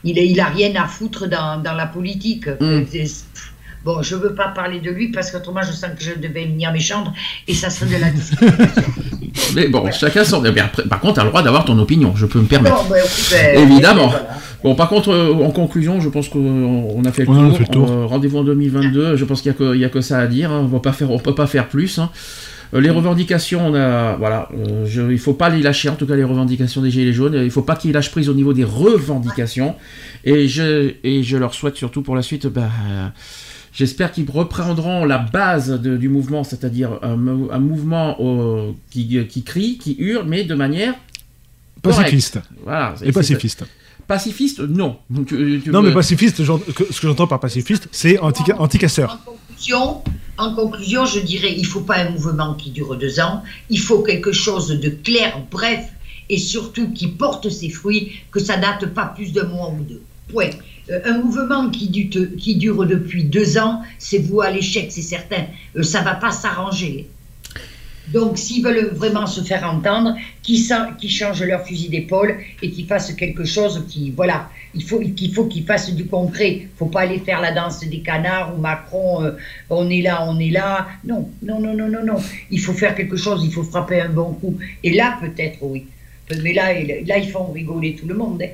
[0.05, 2.47] il, est- il a rien à foutre dans, dans la politique.
[2.61, 2.85] Mm.
[3.85, 6.73] Bon, je veux pas parler de lui parce qu'autrement je sens que je devais venir
[6.73, 7.09] méchante
[7.49, 8.83] et ça serait de la discrimination.
[9.55, 10.41] Mais bon, chacun son.
[10.41, 12.85] mais après, par contre, tu as le droit d'avoir ton opinion, je peux me permettre.
[12.89, 14.09] Ben, écoute, ben, Évidemment.
[14.09, 14.29] voilà.
[14.63, 16.39] Bon, par contre, euh, en conclusion, je pense qu'on
[16.95, 17.31] on a fait le
[17.63, 17.91] a tour.
[17.91, 19.17] Euh, Rendez-vous en 2022.
[19.17, 20.53] Je pense qu'il n'y a, que- il y a que ça à dire.
[20.53, 20.61] hein.
[20.63, 21.99] On va pas faire, on peut pas faire plus.
[21.99, 22.11] hein.
[22.75, 25.89] Euh, Les revendications, on a, voilà, euh, je, il faut pas les lâcher.
[25.89, 28.35] En tout cas, les revendications des gilets jaunes, il faut pas qu'ils lâchent prise au
[28.35, 29.75] niveau des revendications.
[30.25, 33.09] Et je, et je leur souhaite surtout pour la suite, bah, euh,
[33.73, 38.16] j'espère qu'ils reprendront la base de- du mouvement, c'est-à-dire un, mou- un mouvement
[38.90, 40.94] qui, qui crie, qui hurle, mais de manière
[41.82, 42.03] correcte.
[42.03, 42.39] Pacifiste.
[42.65, 42.94] Voilà.
[43.03, 43.65] Et pacifiste.
[44.07, 44.97] Pacifiste, non.
[45.11, 49.19] Donc, euh, tu Non, veux- mais pacifiste, ce que j'entends par pacifiste, c'est anti- anti-casseur.
[49.27, 50.03] En conclusion,
[50.39, 53.43] en conclusion, je dirais, il faut pas un mouvement qui dure deux ans.
[53.70, 55.85] Il faut quelque chose de clair, bref,
[56.28, 60.03] et surtout qui porte ses fruits, que ça date pas plus d'un mois ou deux.
[60.28, 60.51] Point.
[60.93, 65.44] Euh, un mouvement qui, dure depuis deux ans, c'est vous à l'échec, c'est certain.
[65.77, 67.09] Euh, ça va pas s'arranger.
[68.12, 70.60] Donc, s'ils veulent vraiment se faire entendre, qu'ils
[70.98, 75.32] qu'ils changent leur fusil d'épaule et qu'ils fassent quelque chose qui, voilà, il faut qu'il
[75.32, 76.66] faut qu'ils fassent du concret.
[76.78, 79.32] faut pas aller faire la danse des canards ou Macron, euh,
[79.70, 80.89] on est là, on est là.
[81.05, 82.16] Non, non, non, non, non, non.
[82.51, 84.59] Il faut faire quelque chose, il faut frapper un bon coup.
[84.82, 85.86] Et là, peut-être, oui.
[86.43, 88.43] Mais là, il- là, ils font rigoler tout le monde.
[88.43, 88.48] hein.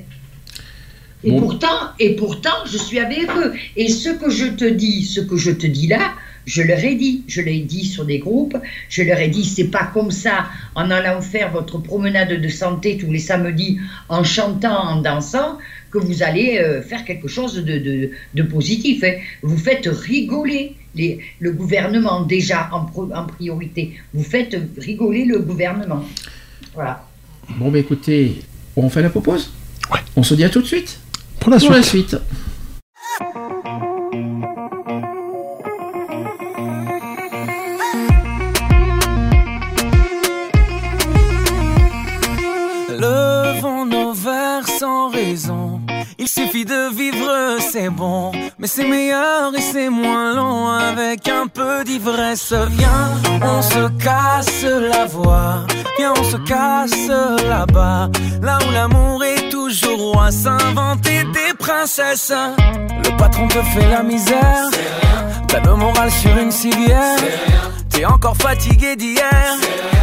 [1.23, 1.39] Et Bon.
[1.41, 1.67] pourtant,
[1.99, 3.53] et pourtant, je suis avec eux.
[3.75, 6.13] Et ce que je te dis, ce que je te dis là,
[6.45, 8.57] je leur ai dit, je l'ai dit sur des groupes,
[8.89, 12.97] je leur ai dit, c'est pas comme ça, en allant faire votre promenade de santé
[12.97, 13.77] tous les samedis,
[14.07, 15.57] en chantant, en dansant,
[15.91, 19.03] que vous allez euh, faire quelque chose de, de, de positif.
[19.03, 19.15] hein.
[19.43, 23.93] Vous faites rigoler les, le gouvernement déjà en, pro- en priorité.
[24.13, 26.03] Vous faites rigoler le gouvernement.
[26.73, 27.05] Voilà.
[27.57, 28.39] Bon, bah écoutez,
[28.75, 29.51] on fait la propose?
[29.91, 29.99] Ouais.
[30.15, 30.99] On se dit à tout de suite
[31.39, 32.15] Pour la pour la suite.
[46.29, 48.31] Suffit de vivre, c'est bon.
[48.59, 52.53] Mais c'est meilleur et c'est moins long avec un peu d'ivresse.
[52.69, 53.11] Viens,
[53.41, 55.65] on se casse la voix.
[55.97, 57.07] Viens, on se casse
[57.47, 58.09] là-bas.
[58.41, 60.31] Là où l'amour est toujours roi.
[60.31, 62.33] S'inventer des princesses.
[63.03, 64.69] Le patron te fait la misère.
[65.47, 67.17] T'as le moral sur une civière.
[67.89, 69.55] T'es encore fatigué d'hier.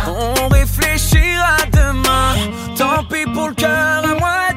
[0.09, 2.35] On réfléchira demain.
[2.77, 4.56] Tant pis pour le cœur à moitié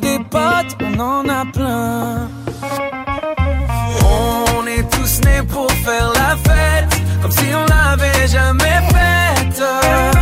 [0.00, 2.28] des potes, on en a plein.
[4.04, 10.21] On est tous nés pour faire la fête, comme si on l'avait jamais faite.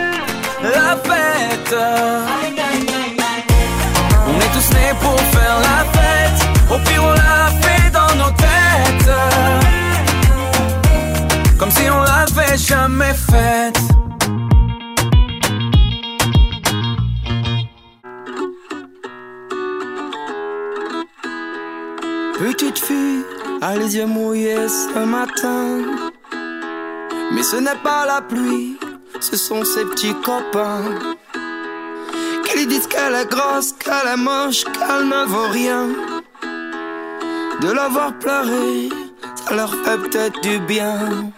[0.63, 1.75] La fête.
[4.27, 6.41] On est tous nés pour faire la fête.
[6.69, 9.11] Au pire, on l'a fait dans nos têtes.
[11.57, 13.79] Comme si on l'avait jamais faite.
[22.37, 23.23] Petite fille
[23.61, 25.81] a les yeux mouillés ce matin.
[27.33, 28.77] Mais ce n'est pas la pluie,
[29.21, 30.99] ce sont ses petits copains.
[32.43, 35.87] Qui lui disent qu'elle est grosse, qu'elle est moche, qu'elle ne vaut rien.
[37.61, 38.89] De la voir pleurer,
[39.35, 41.31] ça leur fait peut-être du bien.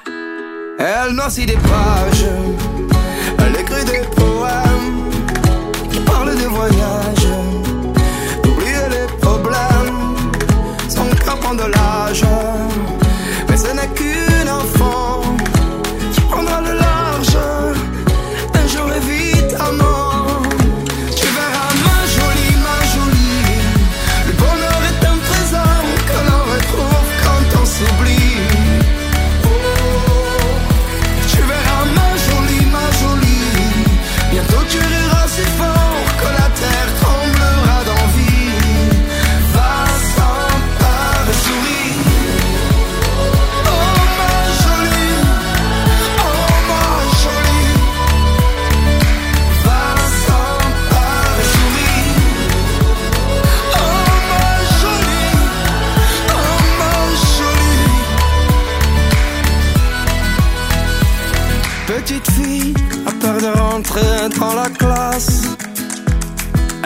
[0.80, 2.26] Elle noircit des pages,
[3.40, 5.12] elle écrit des poèmes
[5.92, 7.28] qui parlent de voyage,
[8.44, 10.16] d'oublier les problèmes.
[10.88, 12.24] Son cœur de l'âge,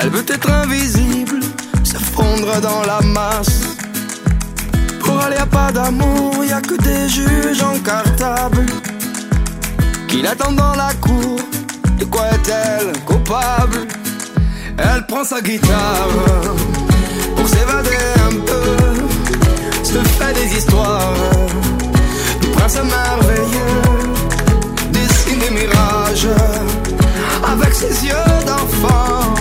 [0.08, 1.42] Elle veut être invisible,
[1.84, 3.76] se fondre dans la masse.
[5.02, 8.66] Pour elle, y a pas d'amour, y a que des juges en cartable.
[10.08, 11.42] Qui l'attendent dans la cour,
[12.00, 13.86] de quoi est-elle coupable?
[14.77, 16.08] Elle prend sa guitare
[17.36, 17.98] pour s'évader
[18.30, 19.84] un peu.
[19.84, 21.16] Se fait des histoires
[22.42, 24.14] de princes merveilleux
[24.94, 26.30] dessine des mirages
[27.44, 29.37] avec ses yeux d'enfant.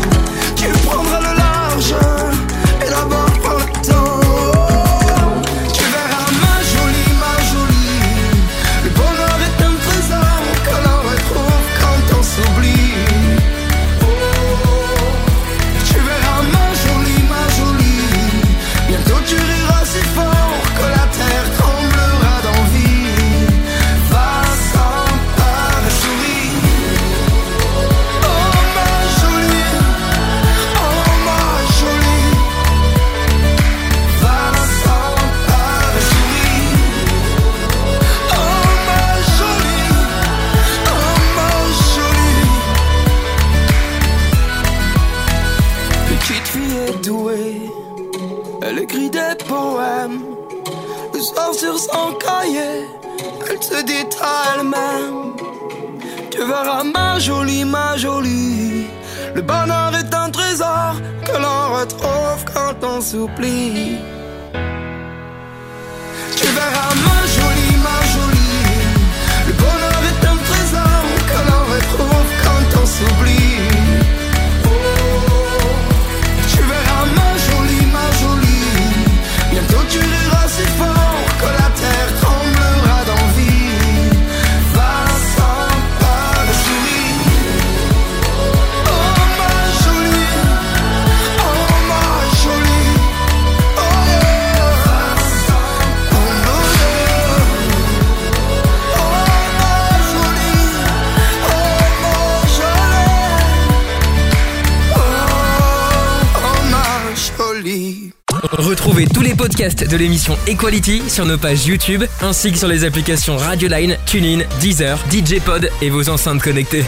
[109.67, 114.45] Podcasts de l'émission Equality sur nos pages YouTube ainsi que sur les applications Radioline, TuneIn,
[114.61, 116.85] Deezer, DJ Pod et vos enceintes connectées.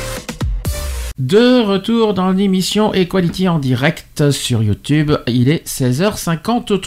[1.18, 6.80] De retour dans l'émission Equality en direct sur YouTube, il est 16h53.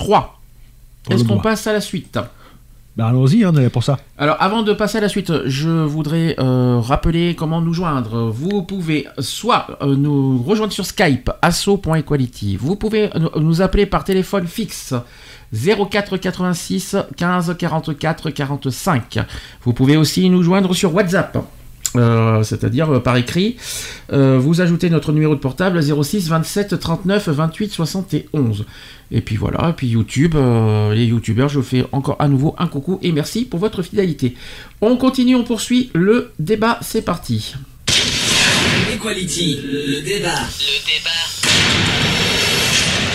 [1.03, 2.17] Pour Est-ce qu'on passe à la suite?
[2.95, 3.97] Ben allons-y, on est là pour ça.
[4.17, 8.29] Alors, avant de passer à la suite, je voudrais euh, rappeler comment nous joindre.
[8.29, 12.57] Vous pouvez soit euh, nous rejoindre sur Skype, asso.equality.
[12.57, 14.93] Vous pouvez nous appeler par téléphone fixe
[15.53, 19.19] 04 86 15 44 45.
[19.63, 21.38] Vous pouvez aussi nous joindre sur WhatsApp.
[21.97, 23.57] euh, c'est-à-dire euh, par écrit,
[24.13, 28.65] Euh, vous ajoutez notre numéro de portable 06 27 39 28 71.
[29.13, 32.55] Et puis voilà, et puis YouTube, euh, les youtubeurs, je vous fais encore à nouveau
[32.57, 34.35] un coucou et merci pour votre fidélité.
[34.81, 37.55] On continue, on poursuit le débat, c'est parti.
[38.93, 40.39] Equality, le débat.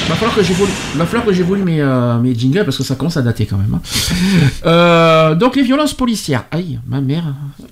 [0.08, 2.94] Va falloir que j'évolue, va falloir que j'évolue mes, euh, mes jingles parce que ça
[2.94, 3.74] commence à dater quand même.
[3.74, 3.80] hein.
[4.66, 6.44] Euh, donc les violences policières.
[6.50, 7.24] Aïe, ma mère,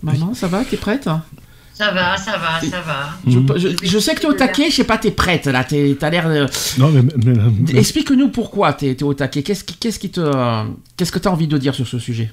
[0.02, 1.04] maman, ça va, t'es prête?
[1.04, 3.10] Ça va, ça va, ça va.
[3.26, 5.96] je, je- je sais que t'es au taquet, je sais pas, t'es prête là, t'es-
[5.98, 6.28] t'as l'air.
[6.28, 6.46] de-
[6.78, 7.34] Non, mais, mais-
[7.72, 9.42] mais- Explique-nous pourquoi t'es es au taquet.
[9.42, 10.64] Qu'est-ce qui, qu'est-ce qui te, euh,
[10.96, 12.32] qu'est-ce que t'as envie de dire sur ce sujet?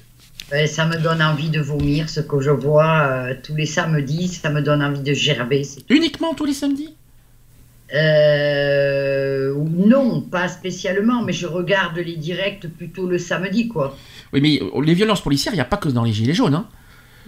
[0.50, 4.28] Ben, ça me donne envie de vomir ce que je vois euh, tous les samedis.
[4.28, 5.64] Ça me donne envie de gerber.
[5.64, 6.90] c'est- Uniquement tous les samedis?
[7.94, 13.96] Euh, non, pas spécialement, mais je regarde les directs plutôt le samedi, quoi.
[14.32, 16.54] Oui, mais les violences policières, il n'y a pas que dans les gilets jaunes.
[16.54, 16.66] Hein.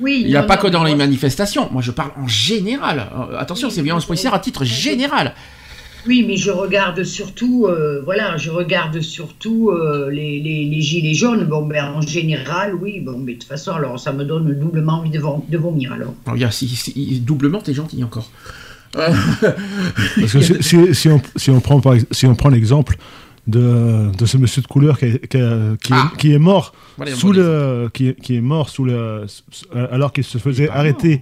[0.00, 0.20] Oui.
[0.22, 1.68] Il n'y a non, pas non, que dans les manifestations.
[1.70, 3.06] Moi, je parle en général.
[3.30, 5.34] Euh, attention, c'est violences policières à titre général.
[6.06, 11.14] Oui, mais je regarde surtout, euh, voilà, je regarde surtout euh, les, les- les gilets
[11.14, 11.44] jaunes.
[11.44, 14.94] Bon, ben en général, oui, bon, mais de toute façon, alors ça me donne doublement
[14.98, 16.12] envie de, vom- de vomir, alors.
[16.52, 18.30] Si, si- doublement, t'es gentil encore.
[20.20, 22.96] Parce que si, si- si on, si on prend, par si on prend l'exemple
[23.46, 25.40] de, de ce monsieur de couleur qui, est- qui est-
[25.90, 26.12] est, Ah.
[26.18, 29.26] qui est mort Voilà, sous bon le, qui, est- est mort sous le,
[29.90, 31.20] alors qu'il se faisait arrêter.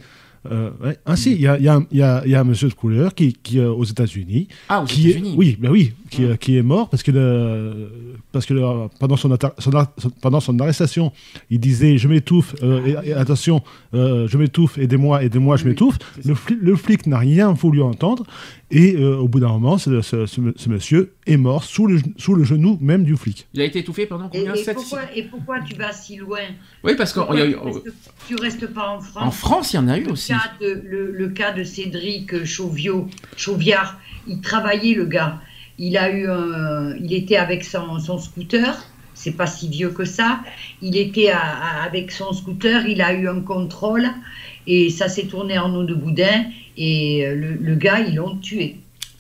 [0.51, 0.99] Euh, ouais.
[1.07, 2.75] Ah si, il y a, il y, a, y, a, y a un monsieur de
[2.75, 5.35] couleur qui, qui euh, aux États-Unis, Ah, aux qui est, États-Unis.
[5.37, 7.91] oui, ben oui, qui, euh, qui est mort parce que le,
[8.33, 11.13] parce que le- pendant son, atta- son ar- son- pendant son arrestation,
[11.51, 13.63] il disait je m'étouffe, euh, et- et attention,
[13.95, 15.99] euh, je m'étouffe, aidez-moi, aidez-moi, je m'étouffe.
[16.25, 18.25] Le, fli- le flic n'a rien voulu entendre
[18.71, 22.01] et euh, au bout d'un moment, ce, ce- ce- ce monsieur est mort sous le,
[22.17, 23.47] sous le genou même du flic.
[23.55, 26.17] Il a été étouffé pendant Et, combien et Sept- pourquoi, et pourquoi tu vas si
[26.17, 26.39] loin?
[26.85, 27.53] Oui, parce qu'il Pourquoi y a eu.
[27.55, 27.91] tu, restes,
[28.29, 29.23] tu restes pas en France?
[29.27, 30.33] En France, il y en a eu le aussi.
[30.33, 35.41] Cas de, le, le cas de Cédric Chauviot, Chauviard, il travaillait le gars.
[35.87, 38.73] Il a eu un, il était avec son, son scooter.
[39.15, 40.41] C'est pas si vieux que ça.
[40.81, 42.87] Il était à- à- avec son scooter.
[42.87, 44.07] Il a eu un contrôle
[44.67, 46.39] et ça s'est tourné en eau de boudin.
[46.77, 48.77] Et euh, le, le gars, ils l'ont tué.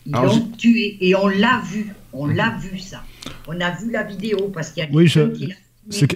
[0.07, 1.84] Ils l'ont tué et on l'a vu.
[2.12, 3.02] On l'a vu ça.
[3.49, 5.55] On a vu la vidéo parce qu'il y a Oui, quelqu'un je- qui l'a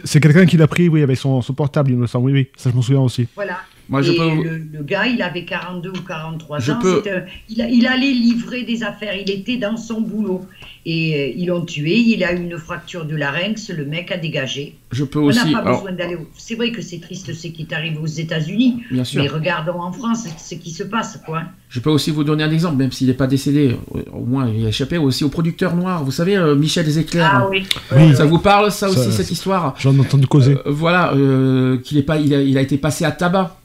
[0.04, 2.26] c'est quelqu'un qui l'a pris, oui, avec son, son portable, il me semble.
[2.26, 3.26] Oui, oui, ça je m'en souviens aussi.
[3.34, 3.58] Voilà.
[3.88, 4.42] Moi, je et peux.
[4.42, 6.78] le, le gars, il avait 42 ou 43 Je ans.
[6.80, 9.14] peux- c'est un- il, allait livrer des affaires.
[9.14, 10.44] Il était dans son boulot.
[10.88, 11.96] Et euh, ils l'ont tué.
[11.96, 13.70] Il a eu une fracture de larynx.
[13.70, 14.76] Le mec a dégagé.
[14.92, 15.52] Je peux On n'a aussi.
[15.52, 16.14] pas alors, besoin d'aller.
[16.14, 18.82] au- C'est vrai que c'est triste ce qui est arrivé aux États-Unis.
[18.92, 19.20] bien sûr.
[19.22, 21.18] Mais regardons en France ce qui se passe.
[21.26, 21.42] Quoi.
[21.68, 23.76] Je peux aussi vous donner un exemple, même s'il n'est pas décédé,
[24.12, 26.04] au moins il a échappé aussi au producteur noir.
[26.04, 27.20] Vous savez, euh, Michel Zecler.
[27.28, 27.64] Ah oui.
[27.96, 28.14] Oui.
[28.14, 30.54] Ça vous parle, ça aussi, cette histoire J'en ai entendu causer.
[30.54, 33.56] Euh, Voilà, euh, qu'il est pas, il a, il a été passé à tabac.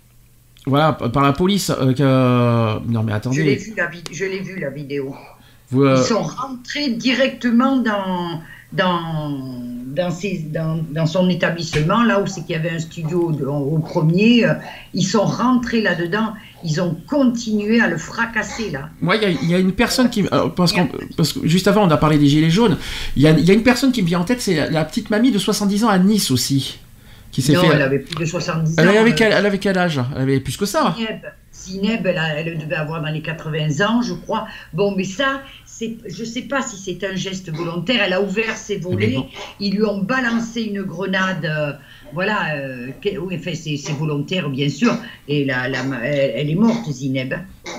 [0.66, 1.72] Voilà, par la police.
[1.72, 3.38] euh, que- Non mais attendez.
[3.38, 3.42] je
[4.26, 5.16] l'ai vu la vidéo.
[5.72, 8.42] vous, euh, Ils sont rentrés directement dans,
[8.74, 9.40] dans,
[9.88, 13.46] dans, ses- dans, dans son établissement, là où c'est qu'il y avait un studio de-
[13.46, 14.46] au premier.
[14.46, 14.54] euh,
[14.94, 16.34] Ils sont rentrés là-dedans.
[16.64, 18.90] Ils ont continué à le fracasser, là.
[19.02, 20.24] Moi, il y a- il y, a une personne qui.
[20.56, 22.78] parce, qu'on- parce que juste avant, on a parlé des Gilets jaunes.
[23.16, 24.86] Il y a, y a une personne qui me vient en tête, c'est la, la
[24.86, 26.78] petite mamie de 70 ans à Nice aussi.
[27.32, 27.68] Qui s'est Non, fait.
[27.76, 28.92] elle avait plus de 70 Elle ans.
[29.00, 30.02] avait, euh, quel, elle avait quel âge?
[30.16, 30.94] Elle avait plus que ça.
[30.98, 31.22] Zineb,
[31.54, 34.48] Zineb, elle, a- elle devait avoir dans les 80 ans, je crois.
[34.74, 35.42] Bon, mais ça,
[35.80, 38.02] je ne sais pas si c'est un geste volontaire.
[38.06, 39.28] Elle a ouvert ses volets, bon.
[39.60, 41.46] ils lui ont balancé une grenade.
[41.46, 41.72] euh,
[42.14, 42.90] voilà, euh,
[43.34, 44.94] enfin, c'est, volontaire, bien sûr.
[45.30, 47.34] Et la, la- elle, elle est morte, Zineb.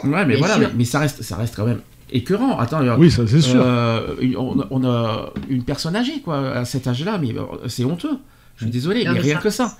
[0.05, 2.58] Ouais, mais Bien voilà, mais, mais ça, reste, ça reste quand même écœurant.
[2.58, 3.62] Attends, euh, Oui, ça c'est sûr.
[3.62, 7.34] euh, une- on, on a une personne âgée, quoi, à cet âge-là, mais
[7.68, 8.16] c'est honteux.
[8.56, 9.76] Je suis désolé, Non, mais mais rien ça- que ça.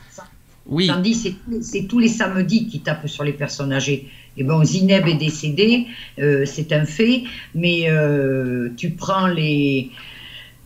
[0.67, 4.09] Oui, Tandis c'est, c'est tous les samedis qui tapent sur les personnes âgées.
[4.36, 5.86] Et bon, Zineb est décédée,
[6.20, 9.91] euh, c'est un fait, mais euh, tu prends les,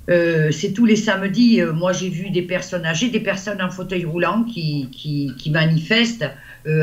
[0.08, 1.60] Euh, c'est tous les samedis.
[1.60, 5.50] euh, moi, j'ai vu des personnes âgées, des personnes en fauteuil roulant qui, qui, qui
[5.50, 6.26] manifestent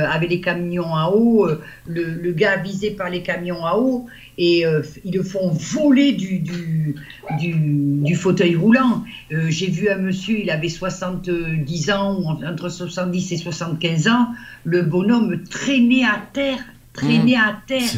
[0.09, 1.47] avec les camions à eau.
[1.87, 6.13] le, le gars visé par les camions à eau et euh, ils le font voler
[6.13, 6.95] du, du,
[7.39, 9.03] du, du fauteuil roulant.
[9.31, 14.27] Euh, j'ai vu un monsieur, il avait 70 ans, ou entre 70 et 75 ans.
[14.63, 16.59] Le bonhomme traînait à terre,
[16.93, 17.89] traînait à terre.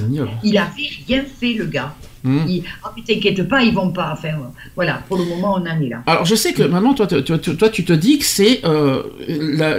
[0.43, 1.95] Il avait rien fait, le gars.
[2.25, 2.39] Mmh.
[2.49, 4.09] Il, ah, mais t'inquiète pas, ils vont pas.
[4.13, 4.29] Enfin,
[4.75, 6.01] voilà, pour le moment, on en est là.
[6.07, 9.03] Alors je sais que maintenant toi, toi, tu- toi, tu te dis que c'est euh,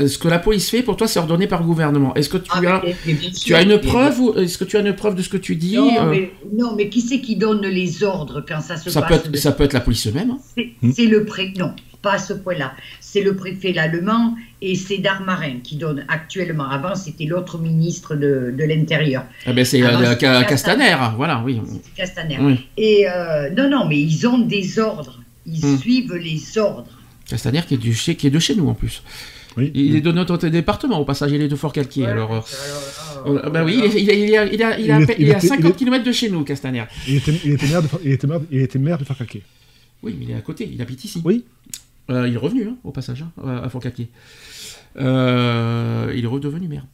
[0.09, 2.15] ce que la police fait pour toi c'est ordonné par le gouvernement.
[2.15, 4.65] Est-ce que tu Ah, as mais- mais bien tu as une preuve ou est-ce que
[4.65, 7.01] tu as une preuve de ce que tu dis Non, euh, mais, non, mais qui
[7.01, 9.65] c'est qui donne les ordres quand ça se ça peut passe être de- ça peut
[9.65, 10.31] être la police eux-mêmes.
[10.31, 10.39] hein?
[10.55, 11.53] C'est c'est le pré...
[11.59, 12.73] Non, pas à ce point-là.
[13.17, 16.69] C'est le préfet l'allemand et c'est Darmarin qui donne actuellement.
[16.69, 20.47] Avant, c'était l'autre ministre de, de l'Intérieur, Ah ben c'est euh, Castaner.
[20.47, 21.59] Castaner, voilà, oui.
[21.97, 22.37] Castaner.
[22.39, 22.67] Oui.
[22.77, 25.19] Et euh, non, non, mais ils ont des ordres.
[25.47, 25.79] Ils Hmm.
[25.79, 26.91] suivent les ordres.
[27.27, 29.03] Castaner qui est, du qui est de chez nous en plus.
[29.57, 29.73] Oui.
[29.75, 32.05] Il est de notre département au passage, il est de Fort-Calquier.
[32.05, 32.41] Ouais, alors, euh,
[33.39, 35.35] alors, bah oui, il est, à- il est à Il est- pe- il il est
[35.35, 36.85] à était- 50 il est- km de chez nous, Castaner.
[37.09, 39.41] Il était, il était maire de, il était maire, il était maire de Farcaquet.
[40.03, 41.23] Oui, mais il est à côté, il habite ici.
[41.25, 41.45] Oui.
[42.11, 44.09] Euh, il est revenu, hein, au passage, hein, à Fort-Calquier.
[44.99, 46.87] Euh, il est redevenu maire.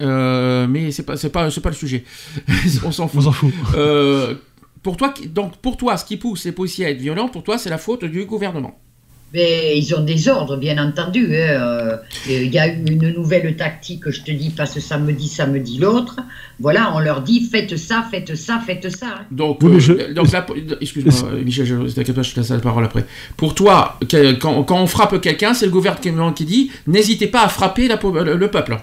[0.00, 2.04] Euh, mais c'est pas, pas, pas le sujet.
[2.84, 3.22] On s'en On fout.
[3.22, 3.52] s'en fout.
[3.74, 4.34] Euh,
[4.82, 7.58] pour toi, donc pour toi, ce qui pousse les policiers à être violents, pour toi,
[7.58, 8.78] c'est la faute du gouvernement.
[9.34, 11.26] Mais ils ont des ordres, bien entendu.
[11.36, 11.50] hein.
[11.50, 11.96] Euh,
[12.28, 16.16] Il y a eu une nouvelle tactique, je te dis, pas ce samedi, samedi l'autre.
[16.58, 19.20] Voilà, on leur dit faites ça, faites ça, faites ça.
[19.30, 20.46] Donc, Oui, euh, je- donc la-
[20.80, 23.04] excuse-moi, euh, Michel, je, je te laisse la parole après.
[23.36, 23.98] Pour toi,
[24.40, 27.98] quand, quand on frappe quelqu'un, c'est le gouvernement qui dit n'hésitez pas à frapper la
[28.24, 28.78] le peuple.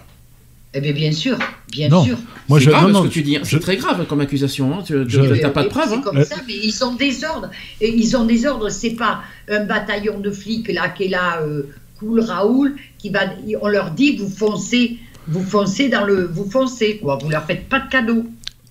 [0.78, 1.38] Eh bien, bien sûr,
[1.72, 2.04] bien Non.
[2.04, 2.18] sûr.
[2.50, 3.38] Moi, c'est je, grave non, ce que tu dis.
[3.42, 4.74] je- C'est très grave comme accusation.
[4.74, 4.84] Hein.
[4.86, 5.88] Tu Je- n'as pas de Et preuves.
[5.90, 6.02] C'est hein.
[6.04, 7.50] comme Euh, ça, mais ils ont des ordres.
[7.80, 8.70] Et ils ont des ordres.
[8.70, 11.64] C'est pas un bataillon de flics là qui est là, euh,
[11.98, 13.22] cool Raoul, qui va.
[13.62, 14.98] On leur dit vous foncez,
[15.30, 17.18] vous foncez dans le, vous foncez quoi.
[17.22, 18.26] Vous leur faites pas de cadeaux.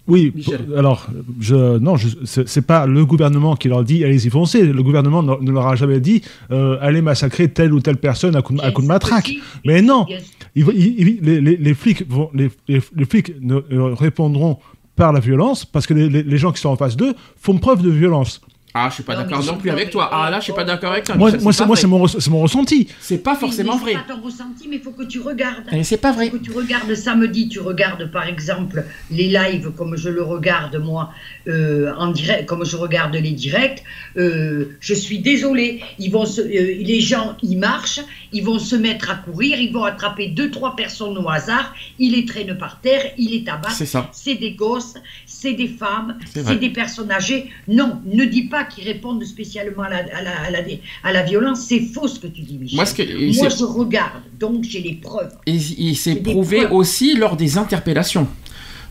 [0.07, 0.61] Oui, Michel.
[0.77, 1.07] alors,
[1.41, 4.63] je, non, je, c'est c'est pas le gouvernement qui leur dit allez-y foncez.
[4.63, 8.37] Le gouvernement ne, ne leur a jamais dit euh, allez massacrer telle ou telle personne
[8.37, 9.33] à coup de, à coup de matraque.
[9.65, 10.05] Mais non,
[10.55, 14.59] Les, flics ne, euh, répondront
[14.97, 17.91] par la violence parce que les gens qui sont en face d'eux font preuve de
[17.91, 18.41] violence.
[18.77, 20.11] Ah, je suis pas d'accord non plus avec toi.
[20.13, 21.15] Ah là, je suis pas d'accord avec toi.
[21.15, 22.89] Moi, Michel, moi, c'est moi, mon, re- mon ressenti.
[23.01, 23.93] C'est pas forcément vrai.
[23.93, 25.65] C'est pas ton ressenti, mais il faut que tu regardes.
[25.71, 26.29] Eh, C'est pas vrai.
[26.31, 31.11] que tu regardes samedi, tu regardes par exemple les lives comme je le regarde moi
[31.47, 33.85] euh, en direct, comme je regarde les directs.
[34.17, 38.01] euh, je suis désolée, ils vont se, euh, les gens ils marchent,
[38.33, 42.13] ils vont se mettre à courir, ils vont attraper deux trois personnes au hasard, ils
[42.13, 43.77] les traînent par terre, ils les tabassent.
[43.77, 44.09] C'est ça.
[44.13, 44.95] C'est des gosses,
[45.27, 47.51] c'est des femmes, c'est des personnes âgées.
[47.69, 50.59] Non, ne dis pas qu'ils répondent spécialement à la, à la, à la,
[51.03, 51.61] à la violence.
[51.69, 52.77] C'est faux ce que tu dis, Michel.
[52.77, 53.03] Moi, ce que-
[53.39, 55.33] Moi, c'est- je regarde, donc j'ai les preuves.
[55.47, 55.59] Et
[55.97, 58.27] s'est C'est prouvé aussi lors des interpellations.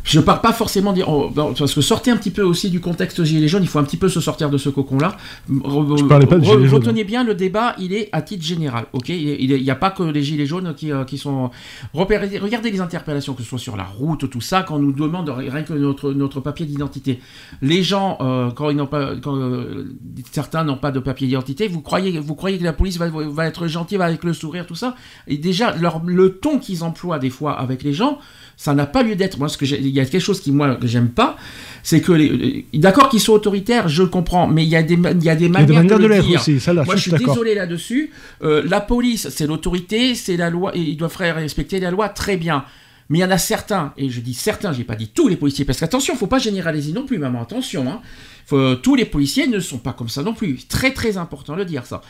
[0.03, 3.23] Je parle pas forcément dire oh, parce que sortez un petit peu aussi du contexte
[3.23, 3.63] gilet jaune.
[3.63, 5.15] Il faut un petit peu se sortir de ce cocon là.
[5.49, 6.81] Je parlais pas de gilets jaunes.
[6.81, 7.75] Retenez bien le débat.
[7.79, 8.85] Il est à titre général.
[8.91, 9.09] Ok?
[9.09, 11.51] Il n'y a pas que les gilets jaunes qui, euh, qui sont.
[11.93, 15.29] Regardez les interpellations que ce soit sur la route tout ça quand on nous demande
[15.29, 17.19] rien que notre notre papier d'identité.
[17.61, 19.95] Les gens euh, quand ils n'ont pas quand euh,
[20.31, 23.45] certains n'ont pas de papier d'identité, vous croyez vous croyez que la police va, va
[23.45, 24.95] être gentille va avec le sourire tout ça?
[25.27, 28.19] Et déjà leur, le ton qu'ils emploient des fois avec les gens
[28.57, 29.37] ça n'a pas lieu d'être.
[29.39, 31.35] Moi, ce que il y a quelque chose qui moi que j'aime pas,
[31.81, 35.23] c'est que les- d'accord qu'ils sont autoritaires, je comprends, mais il y a des il
[35.23, 36.59] y a des manières, de, de le l'être aussi.
[36.59, 38.11] Ça, là, Moi, je suis désolé là-dessus.
[38.43, 42.09] Euh, la police, c'est l'autorité, c'est la loi, et ils doivent faire respecter la loi
[42.09, 42.63] très bien.
[43.09, 45.35] Mais il y en a certains, et je dis certains, j'ai pas dit tous les
[45.35, 47.85] policiers, parce qu'attention, faut pas généraliser non plus, maman, attention.
[47.89, 47.99] Hein.
[48.45, 50.65] Faut- tous les policiers ne sont pas comme ça non plus.
[50.69, 52.01] Très très important de dire ça.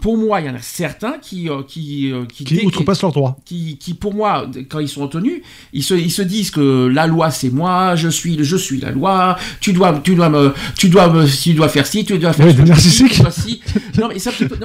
[0.00, 3.12] Pour moi, il y en a certains qui euh, qui euh, qui, Qui outrepassent leurs
[3.12, 3.36] droits.
[3.44, 6.86] qui, qui, pour moi, quand ils sont en tenue, ils se, ils se disent que
[6.86, 9.36] la loi c'est moi, je suis, je suis la loi.
[9.60, 12.54] Tu dois, tu dois me, tu dois me, tu dois faire ci, tu dois faire
[12.54, 13.60] tu dois ci.
[14.00, 14.08] Non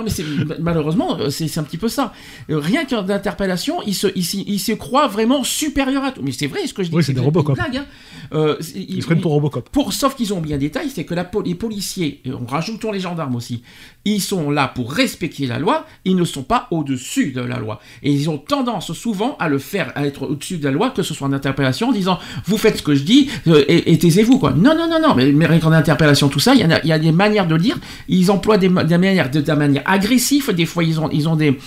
[0.04, 2.14] mais c'est peu, malheureusement euh, c'est un petit peu ça.
[2.50, 6.22] Euh, Rien qu'en interpellation, ils se, ils, se- ils se croient vraiment supérieurs à tout.
[6.24, 6.96] Mais c'est vrai ce que je dis.
[6.96, 7.56] Oui, c'est des Robocop.
[7.56, 7.86] blague, hein.
[8.34, 9.70] Euh, Ils se prennent pour Robocop.
[9.70, 13.00] pour, sauf qu'ils ont bien détail, c'est que la, les policiers, et on rajoutons les
[13.00, 13.62] gendarmes aussi,
[14.06, 17.80] ils sont là pour respecter la loi, ils ne sont pas au-dessus de la loi.
[18.04, 21.04] Et ils ont tendance souvent à le faire, à être au-dessus de la loi, que
[21.04, 23.98] ce soit en interpellation, en disant vous faites ce que je dis euh, et, et
[23.98, 24.52] taisez-vous quoi.
[24.52, 26.80] Non, non, non, non, mais, mais rien qu'en interpellation, tout ça, il y, en a,
[26.84, 29.84] il y a des manières de le dire, ils emploient des manières, de, de manière
[29.86, 31.58] agressive, des fois ils ont, des,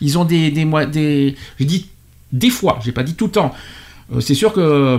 [0.00, 1.86] ils ont des, des, des, je dis
[2.32, 3.54] des fois, j'ai pas dit tout le temps.
[4.12, 4.98] Euh, c'est sûr que euh,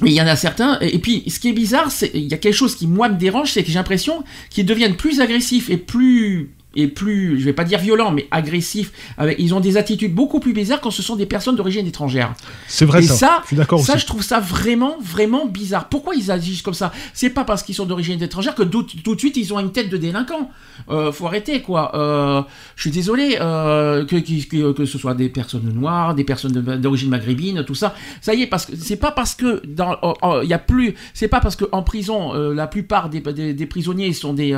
[0.00, 2.34] Mais il y en a certains, et puis ce qui est bizarre, c'est il y
[2.34, 5.68] a quelque chose qui moi me dérange, c'est que j'ai l'impression qu'ils deviennent plus agressifs
[5.68, 8.92] et plus et plus, je vais pas dire violents, mais agressifs.
[9.18, 12.32] Avec, ils ont des attitudes beaucoup plus bizarres quand ce sont des personnes d'origine étrangère.
[12.68, 13.14] C'est vrai et ça.
[13.14, 14.02] ça, Je suis d'accord ça aussi.
[14.02, 15.88] je trouve ça vraiment, vraiment bizarre.
[15.88, 16.92] Pourquoi ils agissent comme ça?
[17.12, 19.72] C'est pas parce qu'ils sont d'origine étrangère que tout, tout de suite ils ont une
[19.72, 20.50] tête de délinquant.
[20.90, 21.92] Euh, faut arrêter quoi.
[21.96, 22.42] Euh,
[22.76, 27.10] je suis désolé euh, que, que, que ce soit des personnes noires, des personnes d'origine
[27.10, 27.94] maghrébine, tout ça.
[28.20, 30.58] Ça y est, parce que c'est pas parce que dans, oh, oh, il y a
[30.58, 34.34] plus, c'est pas parce que en prison euh, la plupart des, des, des prisonniers sont
[34.34, 34.50] des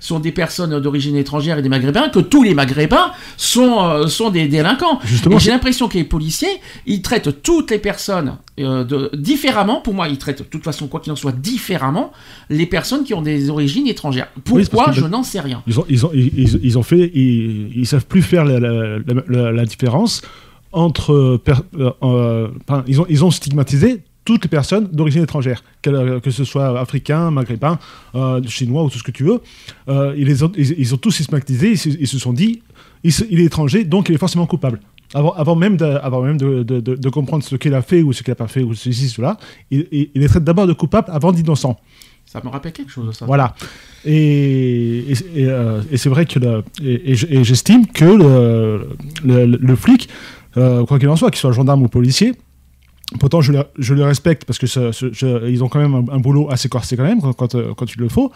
[0.00, 4.30] sont des personnes d'origine étrangère et des maghrébins que tous les maghrébins sont euh, sont
[4.30, 4.98] des délinquants.
[5.04, 6.48] Justement, j'ai l'impression que les policiers,
[6.86, 9.80] ils traitent toutes les personnes euh, de, différemment.
[9.80, 12.12] Pour moi, ils traitent de toute façon, quoi qu'il en soit, différemment
[12.48, 14.28] les personnes qui ont des origines étrangères.
[14.44, 15.62] Pourquoi Je n'en sais rien.
[15.66, 18.58] Ils ont, ils ont, ils, ils- ils ont fait, ils, ils savent plus faire la,
[18.60, 20.22] la- la- la- la différence
[20.72, 26.30] entre, euh, pardon, ils ont, ils ont stigmatisé toutes les personnes d'origine étrangère, que, que
[26.30, 27.78] ce soit africain, maghrébin,
[28.14, 29.40] euh, chinois ou tout ce que tu veux.
[29.88, 32.62] Euh, ils, les ont, ils, ils ont tous stigmatisé, ils, se- ils se sont dit,
[33.02, 34.80] il, est étranger, donc il est forcément coupable.
[35.14, 38.02] Avant, avant même, de, avant même de, de- de- de comprendre ce qu'il a fait
[38.02, 39.38] ou ce qu'il n'a pas fait, ou ceci, cela,
[39.70, 41.80] il, il, il les traite d'abord de coupable avant d'innocent.
[42.26, 43.24] Ça me rappelle quelque chose, ça.
[43.26, 43.54] Voilà.
[44.04, 48.88] Et, et, et, euh, et c'est vrai que le- et, j'estime que le,
[49.24, 50.08] le, le flic,
[50.56, 52.34] euh, quoi qu'il en soit, qu'il soit gendarme ou policier,
[53.18, 57.02] pourtant je le, respecte parce que ils ont quand même un, boulot assez corsé quand
[57.02, 58.30] même quand, euh, il le faut.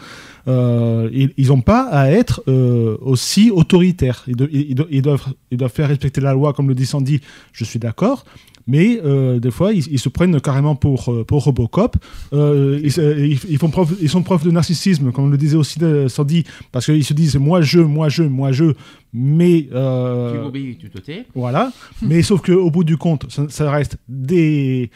[0.49, 4.25] Euh, ils n'ont pas à être euh, aussi autoritaires.
[4.27, 7.21] Ils doivent, ils doivent faire respecter la loi comme le dit Sandy.
[7.53, 8.25] Je suis d'accord.
[8.67, 11.97] Mais euh, des fois, ils, ils se prennent carrément pour, euh, pour Robocop.
[12.33, 12.93] Euh, ils,
[13.33, 15.79] ils- ils font preuve, ils sont preuve de narcissisme, comme le disait aussi
[16.09, 18.73] Sandy, parce qu'ils se disent moi je, moi je, moi je,
[19.13, 21.27] mais euh, Tu m'obéis, tu te tais.
[21.35, 21.73] voilà.
[22.03, 24.91] Mais sauf qu'au bout du compte, ça, ça reste des,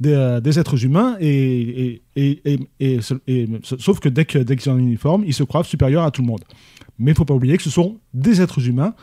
[0.00, 4.74] des, des êtres humains et, et, et, et- sauf que dès que dès qu'ils ont
[4.74, 6.42] un uniforme, ils se croient supérieurs à tout le monde.
[6.98, 8.94] Mais il faut pas oublier que ce sont des êtres humains,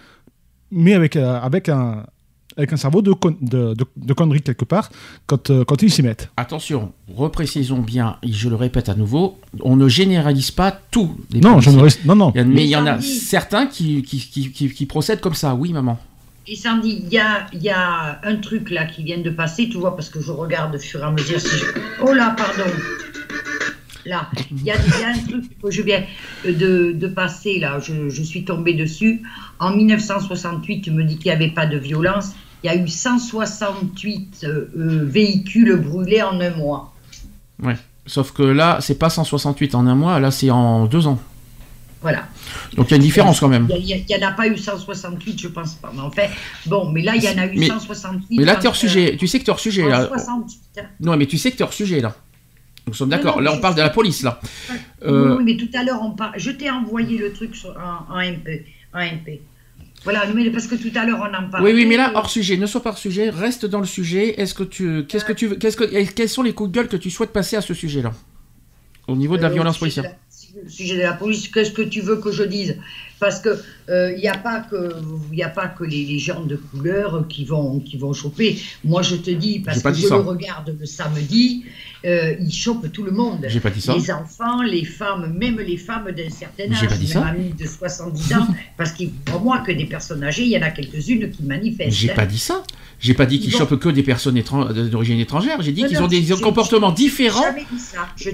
[0.71, 2.05] mais avec, avec un
[2.57, 4.89] avec un cerveau de, con- de, de, de conneries quelque part
[5.25, 6.29] quand, euh, quand ils s'y mettent.
[6.37, 11.39] Attention, reprécisons bien, et je le répète à nouveau, on ne généralise pas tous les
[11.39, 11.73] Non, je policiers.
[11.77, 12.31] ne reste- non, non.
[12.35, 15.21] Il y a- mais il y en a certains qui, qui, qui, qui- qui procèdent
[15.21, 15.99] comme ça, oui maman.
[16.47, 19.69] Et Sandy, il y a, il y a un truc là qui vient de passer,
[19.69, 21.39] tu vois, parce que je regarde au fur et à mesure.
[21.39, 21.65] Si je...
[22.01, 22.69] Oh là, pardon.
[24.03, 26.03] Là, il y a, il y a un truc que je viens
[26.43, 29.21] de, de passer là, je, je suis tombée dessus.
[29.61, 32.31] En 1968, tu me dis qu'il n'y avait pas de violence.
[32.63, 36.93] Il y a eu 168 euh, euh, véhicules brûlés en un mois.
[37.61, 37.77] Ouais.
[38.05, 41.19] Sauf que là, c'est pas 168 en un mois, là c'est en deux ans.
[42.01, 42.23] Voilà.
[42.75, 43.67] Donc il y a une différence quand même.
[43.77, 45.91] Il n'y en a pas eu 168, je pense pas.
[45.93, 46.29] Mais en fait,
[46.65, 48.37] bon, mais là, il y en a eu Mais- 168.
[48.39, 50.07] Mais là t'es hors entre- sujet, tu sais que t'es hors sujet là.
[50.07, 50.59] 68.
[50.79, 50.81] hein.
[50.99, 52.15] Non mais tu sais que t'es hors sujet là.
[52.87, 54.39] Nous sommes d'accord, là on parle de la police là.
[54.71, 56.33] Oui, Euh, mais tout à l'heure, on par...
[56.37, 58.65] je t'ai envoyé le truc sur, en, en MP.
[58.95, 59.39] En MP.
[60.03, 61.71] Voilà, mais parce que tout à l'heure, on en parlait.
[61.71, 64.39] Oui, oui, mais là, hors sujet, ne sois pas hors sujet, reste dans le sujet.
[64.41, 66.87] Est-ce que tu, qu'est-ce que tu veux, qu'est-ce que, quels sont les coups de gueule
[66.87, 68.11] que tu souhaites passer à ce sujet-là,
[69.07, 70.05] au niveau de la Euh, violence policière?
[70.67, 72.77] Sujet de la police, qu'est-ce que tu veux que je dise?
[73.19, 74.95] Parce que il n'y a pas que
[75.43, 78.57] a pas que les, les gens de couleur qui vont qui vont choper.
[78.83, 80.15] Moi, je te dis parce J'ai que je ça.
[80.15, 81.65] le regarde le samedi,
[82.03, 83.45] euh, ils chopent tout le monde.
[83.47, 83.95] J'ai pas dit ça.
[83.95, 88.33] Les enfants, les femmes, même les femmes d'un certain J'ai âge, dit même de 70
[88.33, 88.47] ans,
[88.77, 91.91] parce qu'il pour moi que des personnes âgées, il y en a quelques-unes qui manifestent.
[91.91, 92.15] J'ai hein.
[92.15, 92.63] pas dit ça.
[92.99, 93.57] J'ai pas dit qu'ils Bon.
[93.59, 94.41] chopent que des personnes
[94.89, 95.61] d'origine étrangère.
[95.61, 97.41] J'ai dit qu'ils ont des j'ai- comportements j'ai différents.
[97.43, 98.07] jamais dit ça.
[98.15, 98.29] Je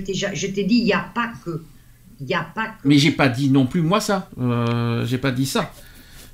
[0.48, 1.62] t'ai dit, il n'y a pas que.
[2.20, 2.88] Il n'y a pas que.
[2.88, 4.30] Mais j'ai pas dit non plus moi ça.
[4.40, 5.72] Euh, j'ai pas dit ça.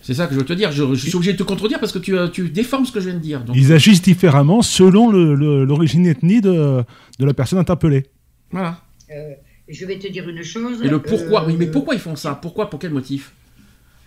[0.01, 0.71] C'est ça que je veux te dire.
[0.71, 2.99] Je, je suis obligé de te contredire parce que tu, euh, tu déformes ce que
[2.99, 3.41] je viens de dire.
[3.43, 6.83] Donc, Ils agissent différemment selon l'origine ethnie de,
[7.19, 8.05] de la personne interpellée.
[8.51, 8.79] voilà.
[9.11, 9.33] Euh,
[9.69, 10.81] je vais te dire une chose.
[10.83, 12.35] Et le pourquoi euh, Oui, mais pourquoi ils font ça?
[12.35, 12.69] Pourquoi?
[12.69, 13.31] Pour quel motif?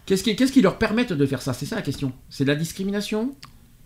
[0.04, 1.52] Qu'est-ce qui, qu'est-ce qui leur permettent de faire ça?
[1.54, 2.12] C'est ça la question.
[2.28, 3.34] C'est de la discrimination?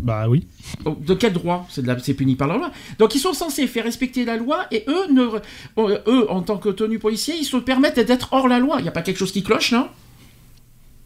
[0.02, 0.46] Bah oui.
[0.84, 2.70] Oh, De quel droit C'est puni par la loi.
[2.98, 5.22] Donc ils sont censés faire respecter la loi et eux, ne,
[5.78, 8.76] euh, eux en tant que tenus policiers, ils se permettent d'être hors la loi.
[8.78, 9.88] Il n'y a pas quelque chose qui cloche, non?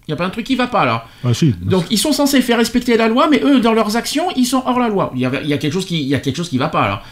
[0.07, 1.07] Il n'y a pas un truc qui va pas là.
[1.25, 1.55] Ah, si.
[1.63, 4.63] Donc ils sont censés faire respecter la loi, mais eux, dans leurs actions, ils sont
[4.67, 5.11] hors la loi.
[5.15, 6.59] Il y a, il y a quelque chose qui, il y a quelque chose qui
[6.59, 7.03] va pas là.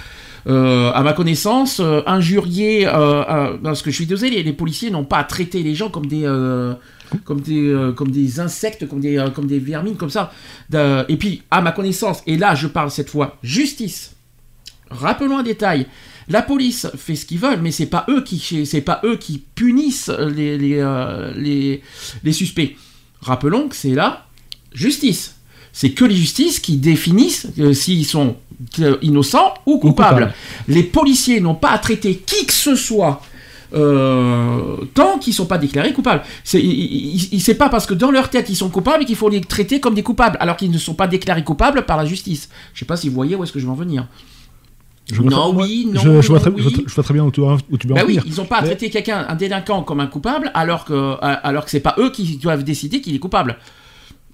[0.48, 4.52] Euh, à ma connaissance, euh, injurier, euh, euh, parce que je suis désolé, les, les
[4.52, 6.26] policiers n'ont pas à traiter les gens comme des,
[7.24, 10.32] comme des, euh, comme des insectes, comme des, euh, comme des vermines, comme ça.
[11.08, 14.12] Et puis, à ma connaissance, et là je parle cette fois justice.
[14.90, 15.86] Rappelons un détail.
[16.28, 19.42] La police fait ce qu'ils veulent, mais c'est pas eux qui, c'est pas eux qui
[19.54, 21.82] punissent les, les, euh, les,
[22.22, 22.76] les suspects.
[23.20, 24.26] Rappelons que c'est la
[24.72, 25.36] justice.
[25.72, 28.36] C'est que les justices qui définissent euh, s'ils sont
[28.76, 30.26] que- innocent ou coupable.
[30.26, 30.34] coupable.
[30.68, 33.22] Les policiers n'ont pas à traiter qui que ce soit.
[33.74, 36.22] Euh, tant qu'ils sont pas déclarés coupables.
[36.44, 39.94] C'est pas parce que dans leur tête ils sont coupables qu'il faut les traiter comme
[39.94, 42.48] des coupables, alors qu'ils ne sont pas déclarés coupables par la justice.
[42.74, 44.06] Je sais pas si vous voyez où est-ce que je veux en venir.
[45.12, 46.62] Je vois Non, très- oui, non, je, vois non, très, oui.
[46.62, 48.24] je vois- je vois très bien où tu, où tu veux Bah en oui, venir.
[48.26, 51.70] ils n'ont pas à traiter quelqu'un, un délinquant, comme un coupable, alors que, alors que
[51.70, 53.56] c'est pas eux qui doivent décider qu'il est coupable.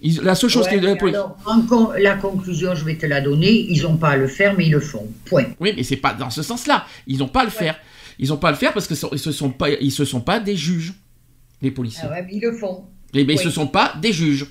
[0.03, 3.07] Ils- la seule chose Ouais, qui mais alors, en con- la conclusion, je vais te
[3.07, 3.51] la donner.
[3.71, 5.09] Ils n'ont pas à le faire, mais ils le font.
[5.25, 5.47] Point.
[5.59, 6.85] Oui, mais c'est pas dans ce sens-là.
[7.09, 7.75] Ils n'ont pas à le faire.
[8.19, 10.05] Ils n'ont pas à le faire parce que ce- ils se sont pas, ils se
[10.05, 10.93] sont pas des juges,
[11.63, 12.03] les policiers.
[12.07, 12.85] Ah ouais, mais ils le font.
[13.15, 13.45] Eh ben, ils oui.
[13.45, 14.47] se sont pas des juges.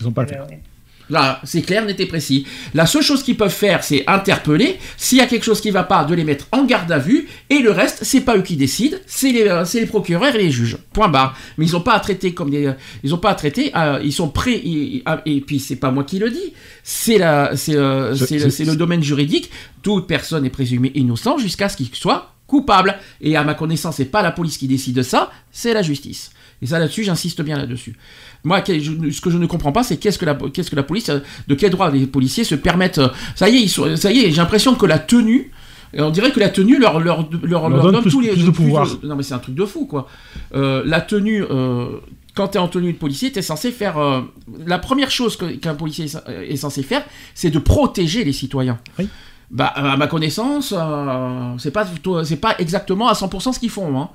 [0.00, 0.44] Ils n'ont pas à le faire.
[0.46, 0.62] Ouais, ouais.
[1.10, 2.46] Là, c'est clair, net et précis.
[2.74, 4.76] La seule chose qu'ils peuvent faire, c'est interpeller.
[4.98, 7.26] S'il y a quelque chose qui va pas, de les mettre en garde à vue.
[7.48, 10.38] Et le reste, c'est pas eux qui décident, c'est les, euh, c'est les procureurs et
[10.38, 10.76] les juges.
[10.92, 11.34] Point barre.
[11.56, 12.72] Mais ils n'ont pas à traiter comme des, euh,
[13.02, 13.72] ils ont pas à traiter.
[13.74, 14.60] euh, ils sont prêts.
[14.62, 16.52] ils- ah, et puis c'est pas moi qui le dis.
[16.84, 19.50] C'est la, c'est, euh, C'est- c'est le- domaine juridique.
[19.82, 22.98] Toute personne est présumée innocent jusqu'à ce qu'il soit coupable.
[23.20, 26.30] Et à ma connaissance, c'est pas la police qui décide de ça, c'est la justice.
[26.60, 27.94] Et ça là-dessus, j'insiste bien là-dessus.
[28.42, 31.08] Moi, ce que je ne comprends pas, c'est qu'est-ce que la, qu'est-ce que la police,
[31.10, 32.98] euh, de quel droit les policiers se permettent.
[32.98, 35.52] euh, Ça y est, ils sont, ça y est, j'ai l'impression que la tenue.
[35.96, 38.44] On dirait que la tenue leur, leur, leur, leur donne donne plus- tous les plus
[38.44, 38.86] de pouvoir.
[39.04, 40.08] non, mais c'est un truc de fou, quoi.
[40.54, 41.44] Euh, la tenue.
[41.48, 41.86] euh,
[42.34, 43.96] quand tu es en tenue de policier, tu es censé faire.
[43.98, 44.20] euh,
[44.66, 47.04] la première chose que- qu'un policier est, est censé faire,
[47.34, 48.78] c'est de protéger les citoyens.
[48.98, 49.08] Oui.
[49.50, 51.86] Bah, à ma connaissance, euh, c'est pas,
[52.24, 53.98] c'est pas exactement à 100% ce qu'ils font.
[53.98, 54.08] Hein.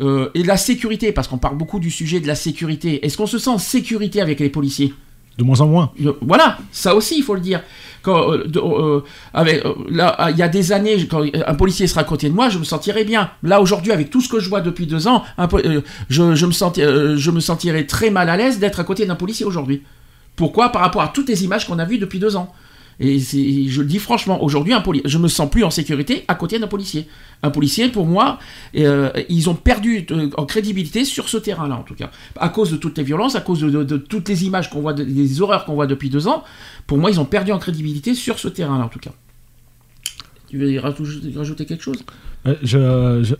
[0.00, 3.04] Euh, et la sécurité, parce qu'on parle beaucoup du sujet de la sécurité.
[3.06, 4.92] Est-ce qu'on se sent en sécurité avec les policiers?
[5.38, 5.92] De moins en moins.
[6.04, 7.62] Euh, Voilà, ça aussi, il faut le dire.
[8.02, 9.00] Quand, euh, euh,
[9.32, 12.48] avec, là, il y a des années, quand un policier sera à côté de moi,
[12.48, 13.30] je me sentirais bien.
[13.44, 15.60] Là, aujourd'hui, avec tout ce que je vois depuis deux ans, un po-
[16.10, 19.14] je, je me senti- je me sentirais très mal à l'aise d'être à côté d'un
[19.14, 19.82] policier aujourd'hui.
[20.34, 20.70] Pourquoi?
[20.70, 22.52] Par rapport à toutes les images qu'on a vues depuis deux ans.
[22.98, 26.34] Et je le dis franchement, aujourd'hui, un poli- je me sens plus en sécurité à
[26.34, 27.06] côté d'un policier.
[27.42, 28.38] Un policier, pour moi,
[28.76, 32.10] euh, ils ont perdu euh, en crédibilité sur ce terrain-là, en tout cas.
[32.38, 35.04] À cause de toutes les violences, à cause de, toutes les images qu'on voit, de-
[35.04, 36.42] des horreurs qu'on voit depuis deux ans,
[36.86, 39.12] pour moi, ils ont perdu en crédibilité sur ce terrain-là, en tout cas.
[40.48, 41.98] Tu veux rajouter, quelque chose?
[42.46, 43.34] Euh, je,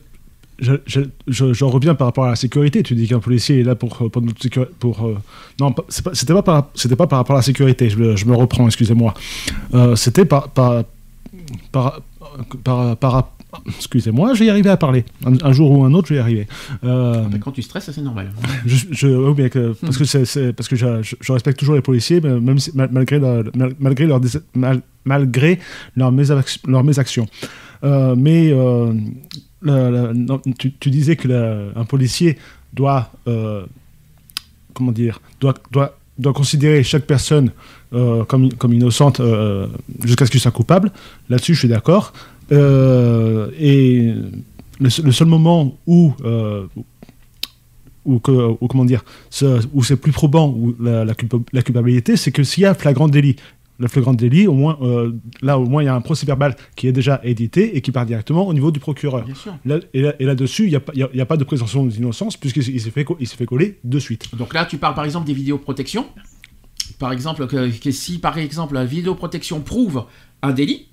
[0.58, 2.82] je, je, je- j'en reviens par rapport à la sécurité.
[2.82, 4.72] Tu dis qu'un policier est là pour, pour notre sécurité.
[4.78, 5.16] Pour, euh,
[5.60, 5.74] non,
[6.12, 7.88] c'était pas, par, pas par rapport à la sécurité.
[7.90, 9.14] Je, me- reprends, excusez-moi.
[9.74, 10.48] Euh, c'était par.
[10.50, 10.84] par,
[11.72, 12.00] par,
[12.64, 13.32] par, par-
[13.78, 15.04] excusez-moi, je vais y arriver à parler.
[15.24, 16.46] Un, un jour ou un autre, je vais y arriver.
[16.84, 18.32] Euh, Ben, Quand tu stresses, c'est normal.
[18.66, 22.72] je, je- oui, mais que- parce que parce je, respecte toujours les policiers, même si-
[22.76, 23.18] mal- malgré
[23.54, 24.20] mal- malgré leur,
[24.54, 25.58] mal- malgré
[25.96, 27.26] leur, mésac- leur mésaction.
[27.26, 27.46] Euh,
[27.82, 28.92] mais euh,
[29.62, 31.28] le- non, tu, disais que
[31.74, 32.38] un policier
[32.72, 33.64] doit euh,
[34.74, 37.50] comment dire doit, doit, doit considérer chaque personne
[37.92, 39.66] euh, comme, comme innocente euh,
[40.04, 40.92] jusqu'à ce qu'il soit coupable.
[41.28, 42.12] Là-dessus, je suis d'accord.
[42.52, 44.12] Euh, et
[44.78, 46.66] le, se- le seul moment où euh,
[48.04, 49.04] ou comment dire,
[49.74, 53.34] où c'est plus probant où la, la culpabilité, c'est que s'il y a flagrant délit,
[53.78, 56.56] le flagrant délit, au moins, euh, là au moins il y a un procès verbal
[56.76, 59.24] qui est déjà édité et qui part directement au niveau du procureur.
[59.64, 62.90] Là- et là- et là-dessus, il n'y a, a- pas de présomption d'innocence puisqu'il s'est-
[62.90, 64.34] fait, il fait coller de suite.
[64.36, 66.06] Donc là, tu parles par exemple des vidéoprotections.
[66.98, 70.04] Par exemple, que, que si par exemple la vidéoprotection prouve
[70.42, 70.86] un délit,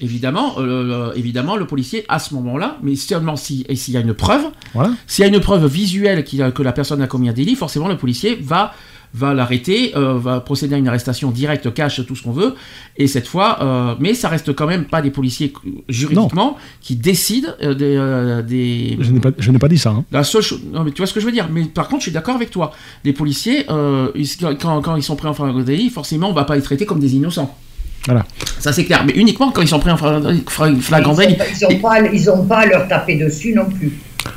[0.00, 4.00] évidemment, euh, évidemment, le policier à ce moment-là, mais seulement si et s'il y a
[4.00, 4.92] une preuve, Voilà.
[5.06, 7.96] s'il y a une preuve visuelle que la personne a commis un délit, forcément le
[7.96, 8.72] policier va
[9.16, 12.54] va l'arrêter, euh, va procéder à une arrestation directe, cash, tout ce qu'on veut,
[12.98, 15.52] et cette fois, euh, mais ça reste quand même pas des policiers
[15.88, 19.90] juridiquement qui décident euh, des, euh, des, Je n'ai pas, je n'ai pas dit ça.
[19.90, 20.04] hein.
[20.12, 21.48] la seule chose, non mais tu vois ce que je veux dire.
[21.50, 22.72] Mais par contre, je suis d'accord avec toi.
[23.04, 26.44] Les policiers, euh, ils- quand, quand ils sont pris en flagrant délit, forcément, on va
[26.44, 27.56] pas les traiter comme des innocents.
[28.04, 28.24] Voilà.
[28.60, 29.02] Ça c'est clair.
[29.06, 31.36] Mais uniquement quand ils sont pris en flagrant Ils délit.
[31.36, 33.92] n'ont ils ont pas, pas à leur taper dessus non plus.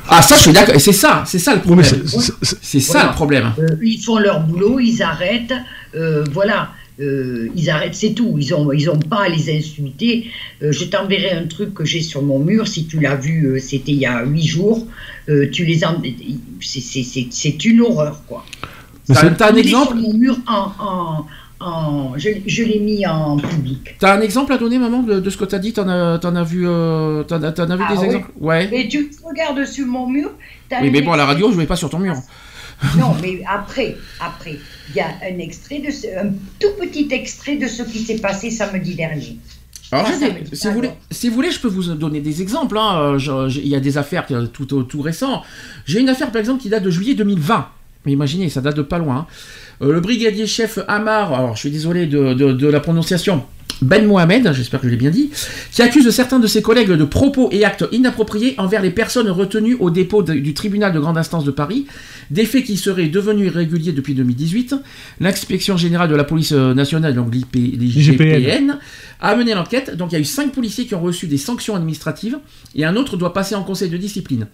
[0.08, 0.74] Ah ça, je suis d'accord.
[0.74, 1.86] Et c'est ça, c'est ça le problème.
[1.86, 3.08] c'est- ça Voilà.
[3.08, 3.52] le problème.
[3.58, 5.52] Euh, ils font leur boulot, ils arrêtent,
[5.94, 6.70] euh, voilà,
[7.00, 8.36] euh, ils arrêtent, c'est tout.
[8.38, 10.26] Ils n'ont ils ont pas à les insulter.
[10.62, 13.58] Euh, je t'enverrai un truc que j'ai sur mon mur, si tu l'as vu, euh,
[13.60, 14.86] c'était il y a huit jours.
[15.28, 16.00] Euh, tu les en...
[16.60, 18.44] c'est- c'est- c'est c'est une horreur, quoi.
[19.08, 20.72] c'est- un exemple sur mon mur en...
[20.78, 21.26] en,
[21.60, 23.96] en- je je l'ai mis en public.
[23.98, 25.72] T'as un exemple à donner, maman, de, de ce que t'as dit?
[25.72, 28.04] T'en as, t'en as vu, euh, t'en as, vu Ah des oui.
[28.06, 28.30] exemples?
[28.40, 28.68] Ouais.
[28.72, 30.30] Et tu regardes sur mon mur.
[30.80, 32.14] Oui, mais bon, à la radio, je vais pas sur ton mur.
[32.98, 34.56] Non, mais après, après,
[34.88, 38.16] il y a un extrait de ce- un tout petit extrait de ce qui s'est
[38.18, 39.36] passé samedi dernier.
[39.92, 40.12] Alors, Ah,
[40.54, 42.78] si, vous voulez, si vous voulez, je peux vous donner des exemples.
[42.78, 42.98] hein.
[43.00, 45.42] Euh, je- Il y a des affaires euh, tout, tout, tout récents.
[45.84, 47.68] J'ai une affaire, par exemple, qui date de juillet 2020.
[48.06, 49.16] Mais imaginez, ça date de pas loin.
[49.16, 49.26] hein.
[49.82, 53.44] Euh, le brigadier chef Amar, alors je suis désolé de, de- de la prononciation,
[53.82, 55.30] Ben Mohamed, j'espère que je l'ai bien dit,
[55.72, 59.76] qui accuse certains de ses collègues de propos et actes inappropriés envers les personnes retenues
[59.80, 61.86] au dépôt de- du tribunal de grande instance de Paris,
[62.30, 64.74] des faits qui seraient devenus irréguliers depuis 2018.
[65.18, 68.76] L'inspection générale de la police euh, nationale, donc l'IGPN,
[69.20, 69.96] a mené l'enquête.
[69.96, 72.38] Donc il y a eu cinq policiers qui ont reçu des sanctions administratives
[72.74, 74.46] et un autre doit passer en conseil de discipline.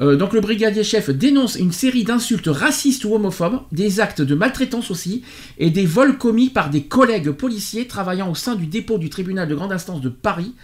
[0.00, 4.34] Euh, donc le brigadier chef dénonce une série d'insultes racistes ou homophobes, des actes de
[4.34, 5.22] maltraitance aussi,
[5.58, 9.48] et des vols commis par des collègues policiers travaillant au sein du dépôt du tribunal
[9.48, 10.54] de grande instance de Paris.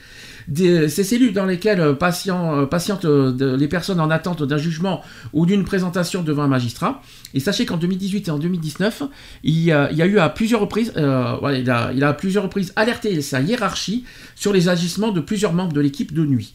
[0.52, 5.02] Ces cellules dans lesquelles euh, patient- euh, patientent les personnes en attente d'un jugement
[5.32, 7.02] ou d'une présentation devant un magistrat.
[7.34, 9.04] Et sachez qu'en 2018 et en 2019,
[9.44, 14.04] il y a, eu à plusieurs reprises, il a à plusieurs reprises alerté sa hiérarchie
[14.34, 16.54] sur les agissements de plusieurs membres de l'équipe de nuit.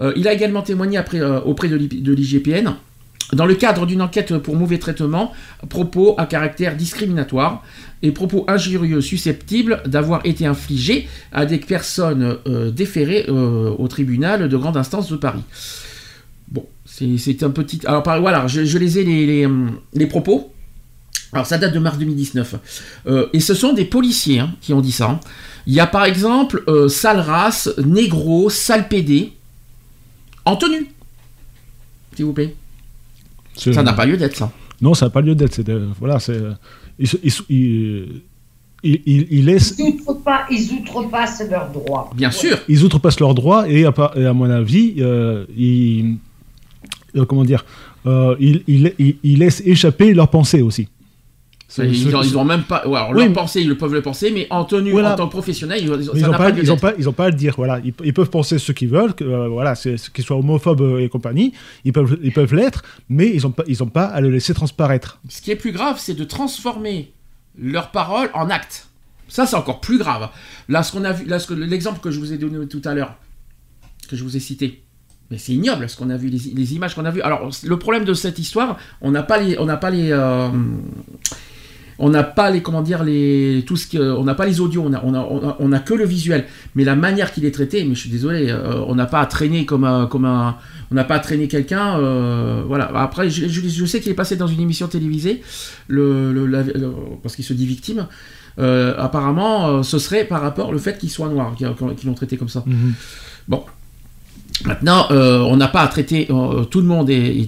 [0.00, 2.70] Euh, il a également témoigné euh, auprès de l'I- de l'IGPN
[3.32, 5.32] dans le cadre d'une enquête pour mauvais traitement,
[5.68, 7.62] propos à caractère discriminatoire
[8.02, 14.56] et propos injurieux susceptibles d'avoir été infligés à des personnes euh, déférées au tribunal de
[14.56, 15.42] grande instance de Paris.
[16.48, 17.80] Bon, c'est un petit...
[17.86, 20.52] Alors voilà, je, les ai les, propos.
[21.32, 22.56] Alors ça date de mars 2019.
[23.06, 25.08] Euh, et ce sont des policiers hein, qui ont dit ça.
[25.08, 25.20] hein.
[25.68, 29.34] Il y a par exemple sale race, négro, sale pédé,
[30.44, 30.86] en tenue.
[32.14, 32.54] S'il vous plaît.
[33.54, 34.50] Ça n'a pas lieu d'être ça.
[34.80, 35.54] Non, ça n'a pas lieu d'être.
[35.54, 36.32] c'est de- Voilà, c'est.
[36.36, 36.52] euh,
[36.98, 38.22] Ils, ils, se- ils,
[38.82, 39.74] ils- ils- laissent.
[39.78, 42.10] Ils outrepassent, ils outrepassent leurs droits.
[42.14, 42.58] Bien sûr.
[42.68, 46.16] Ils outrepassent leurs droits et à, et à mon avis, euh, ils.
[47.16, 47.64] euh, comment dire
[48.06, 50.88] euh, ils, ils, ils- ils laissent échapper leurs pensées aussi.
[51.78, 52.86] Ils, ont, ils ont même pas.
[52.86, 55.12] ouais, alors, Oui, leur pensée, ils peuvent le penser, mais en tenue, Voilà.
[55.12, 57.08] en tant que professionnel, ils, ça ils n'ont n'a pas, pas ils ont pas, ils
[57.08, 57.54] ont pas à le dire.
[57.56, 60.98] Voilà, ils, ils peuvent penser ce qu'ils veulent, que, euh, voilà, qu'ils soient homophobes euh,
[60.98, 61.52] et compagnie.
[61.84, 64.52] Ils peuvent, ils peuvent l'être, mais ils n'ont pas, ils ont pas à le laisser
[64.54, 65.20] transparaître.
[65.28, 67.12] Ce qui est plus grave, c'est de transformer
[67.58, 68.88] leurs paroles en actes.
[69.28, 70.28] Ça, c'est encore plus grave.
[70.68, 72.82] Là, ce qu'on a vu, là, ce que- l'exemple que je vous ai donné tout
[72.84, 73.14] à l'heure,
[74.08, 74.82] que je vous ai cité,
[75.30, 77.22] mais c'est ignoble ce qu'on a vu, les, les images qu'on a vues.
[77.22, 80.48] Alors, le problème de cette histoire, on n'a pas les, on n'a pas les, euh,
[82.02, 84.92] on n'a pas les, comment dire, les, tout ce on n'a pas les audios, on
[84.92, 86.46] a, on a, on a, on a que le visuel.
[86.74, 89.26] Mais la manière qu'il est traité, mais je suis désolé, euh, on n'a pas à
[89.26, 90.56] traîner comme un, comme un,
[90.90, 92.90] on n'a pas à traîner quelqu'un, euh, voilà.
[92.94, 95.42] Après, je, je- je sais qu'il est passé dans une émission télévisée,
[95.88, 98.06] le, le- la- le- parce qu'il se dit victime.
[98.58, 102.36] Euh, apparemment, ce serait par rapport au fait qu'il soit noir, qu'ils qu'ils l'ont traité
[102.36, 102.64] comme ça.
[103.48, 103.62] Bon.
[104.66, 106.26] Maintenant, euh, on n'a pas à traiter.
[106.30, 107.46] euh, tout le monde est.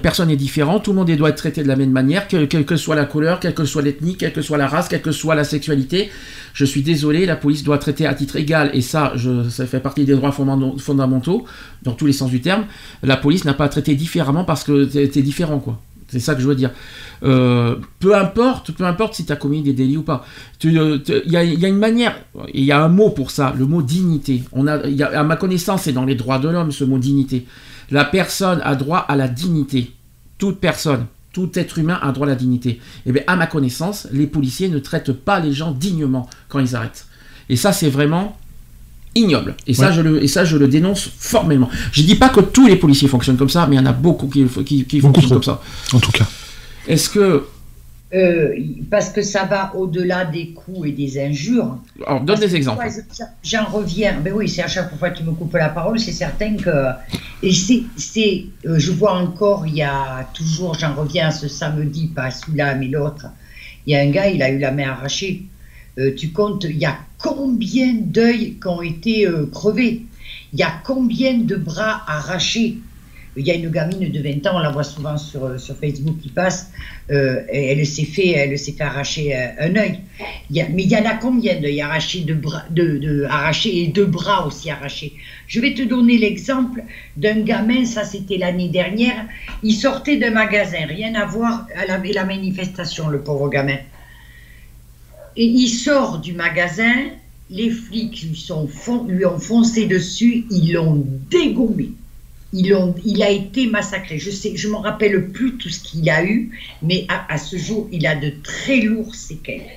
[0.00, 0.80] personne est différent.
[0.80, 3.04] Tout le monde doit être traité de la même manière, que- quelle que soit la
[3.04, 6.10] couleur, quelle que soit l'ethnie, quelle que soit la race, quelle que soit la sexualité.
[6.54, 9.12] Je suis désolé, la police doit traiter à titre égal, et ça,
[9.50, 11.44] ça fait partie des droits fondamentaux-
[11.82, 12.64] dans tous les sens du terme.
[13.02, 15.78] La police n'a pas à traiter différemment parce que t'es différent, quoi.
[16.12, 16.72] C'est ça que je veux dire.
[17.22, 20.26] Euh, peu importe, peu importe si tu as commis des délits ou pas.
[20.58, 22.14] Tu, euh, Il y, a, il une manière,
[22.52, 24.42] il y a un mot pour ça, le mot dignité.
[24.54, 27.46] Il à ma connaissance, c'est dans les droits de l'homme ce mot dignité.
[27.90, 29.94] La personne a droit à la dignité.
[30.36, 32.78] Toute personne, tout être humain a droit à la dignité.
[33.06, 36.76] Et bien, à ma connaissance, les policiers ne traitent pas les gens dignement quand ils
[36.76, 37.06] arrêtent.
[37.48, 38.36] Et ça, c'est vraiment
[39.14, 39.54] ignoble.
[39.66, 41.68] Et ça, je le, et ça, je le dénonce formellement.
[41.92, 43.92] Je dis pas que tous les policiers fonctionnent comme ça, mais il y en a
[43.92, 45.52] beaucoup qui, qui, qui Beaucoup fonctionnent trop.
[45.52, 45.60] comme
[45.90, 45.96] ça.
[45.96, 46.26] En tout cas.
[46.88, 47.46] Est-ce que.
[48.14, 48.54] Euh,
[48.90, 51.78] parce que ça va au-delà des coups et des injures.
[52.06, 52.86] Alors, donne Parce des exemples.
[53.42, 54.20] J'en reviens.
[54.22, 56.70] Ben oui, c'est à chaque fois que tu me coupes la parole, c'est certain que.
[57.42, 57.82] Et c'est.
[57.96, 62.30] c'est, euh, je vois encore, il y a toujours, j'en reviens à ce samedi, pas
[62.30, 63.26] celui-là, mais l'autre.
[63.86, 65.44] Il y a un gars, il a eu la main arrachée.
[65.98, 70.06] Euh, tu comptes, il y a combien d'œils qui ont été euh, crevés?
[70.52, 72.78] Il y a combien de bras arrachés?
[73.36, 75.76] Il y a une gamine de 20 ans, on la voit souvent sur, euh, sur
[75.78, 76.70] Facebook qui passe,
[77.08, 80.00] elle s'est fait, elle s'est fait arracher un œil.
[80.50, 82.34] Mais il y en a combien d'œils arrachés, de
[82.70, 85.14] de, de- arrachés et de bras aussi arrachés?
[85.46, 86.84] Je vais te donner l'exemple
[87.16, 89.26] d'un gamin, ça c'était l'année dernière,
[89.62, 93.78] il sortait d'un magasin, rien à voir avec la manifestation, le pauvre gamin.
[95.36, 96.94] Et il sort du magasin,
[97.50, 98.68] les flics lui, sont
[99.08, 101.90] lui ont foncé dessus, ils l'ont dégommé.
[102.54, 104.18] Ils il a été massacré.
[104.18, 106.50] Je sais, je me rappelle plus tout ce qu'il a eu,
[106.82, 109.70] mais à, à ce jour, il a de très lourds séquelles.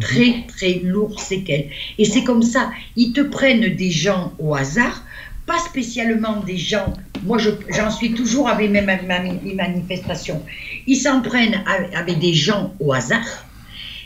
[0.00, 1.68] Très, très lourds séquelles.
[1.98, 5.04] Et c'est comme ça, ils te prennent des gens au hasard,
[5.46, 6.92] pas spécialement des gens.
[7.22, 10.42] Moi, je- j'en suis toujours avec mes, ma- mes manifestations.
[10.88, 11.62] Ils s'en prennent
[11.94, 13.43] avec des gens au hasard.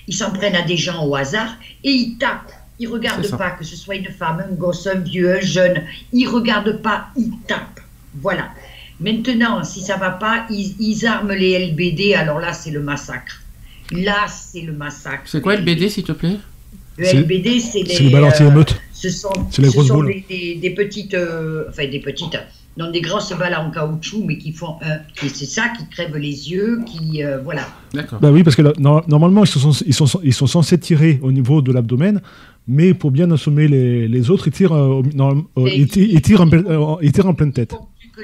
[0.08, 1.54] Ils s'en prennent à des gens au hasard
[1.84, 2.52] et ils tapent.
[2.80, 3.36] Ils regardent C'est ça.
[3.36, 5.82] pas que ce soit une femme, un gosse, un vieux, un jeune.
[6.12, 7.80] Ils regardent pas, ils tapent.
[8.20, 8.48] Voilà.
[9.00, 12.14] Maintenant, si ça va pas, ils, ils arment les LBD.
[12.14, 13.42] Alors là, c'est le massacre.
[13.92, 15.22] Là, c'est le massacre.
[15.26, 16.36] C'est quoi le BD, s'il te plaît?
[16.98, 17.94] Le LBD, c'est les.
[17.94, 20.06] c'est les balles euh, ce sont, C'est les ce grosses sont boules.
[20.06, 21.14] des, des- des petites.
[21.14, 22.36] euh, enfin, des petites.
[22.78, 24.98] Non, des grosses balles en caoutchouc, mais qui font un.
[25.24, 27.24] Et c'est ça qui crève les yeux, qui.
[27.24, 27.62] euh, voilà.
[27.92, 28.20] D'accord.
[28.20, 31.18] Bah oui, parce que là, no- normalement, ils sont, ils, sont, ils sont censés tirer
[31.22, 32.20] au niveau de l'abdomen,
[32.68, 36.22] mais pour bien assommer les, les autres, ils tirent, euh, non, euh, ils, ti- ils
[36.22, 37.74] tirent en, euh, ils tirent en pleine tête.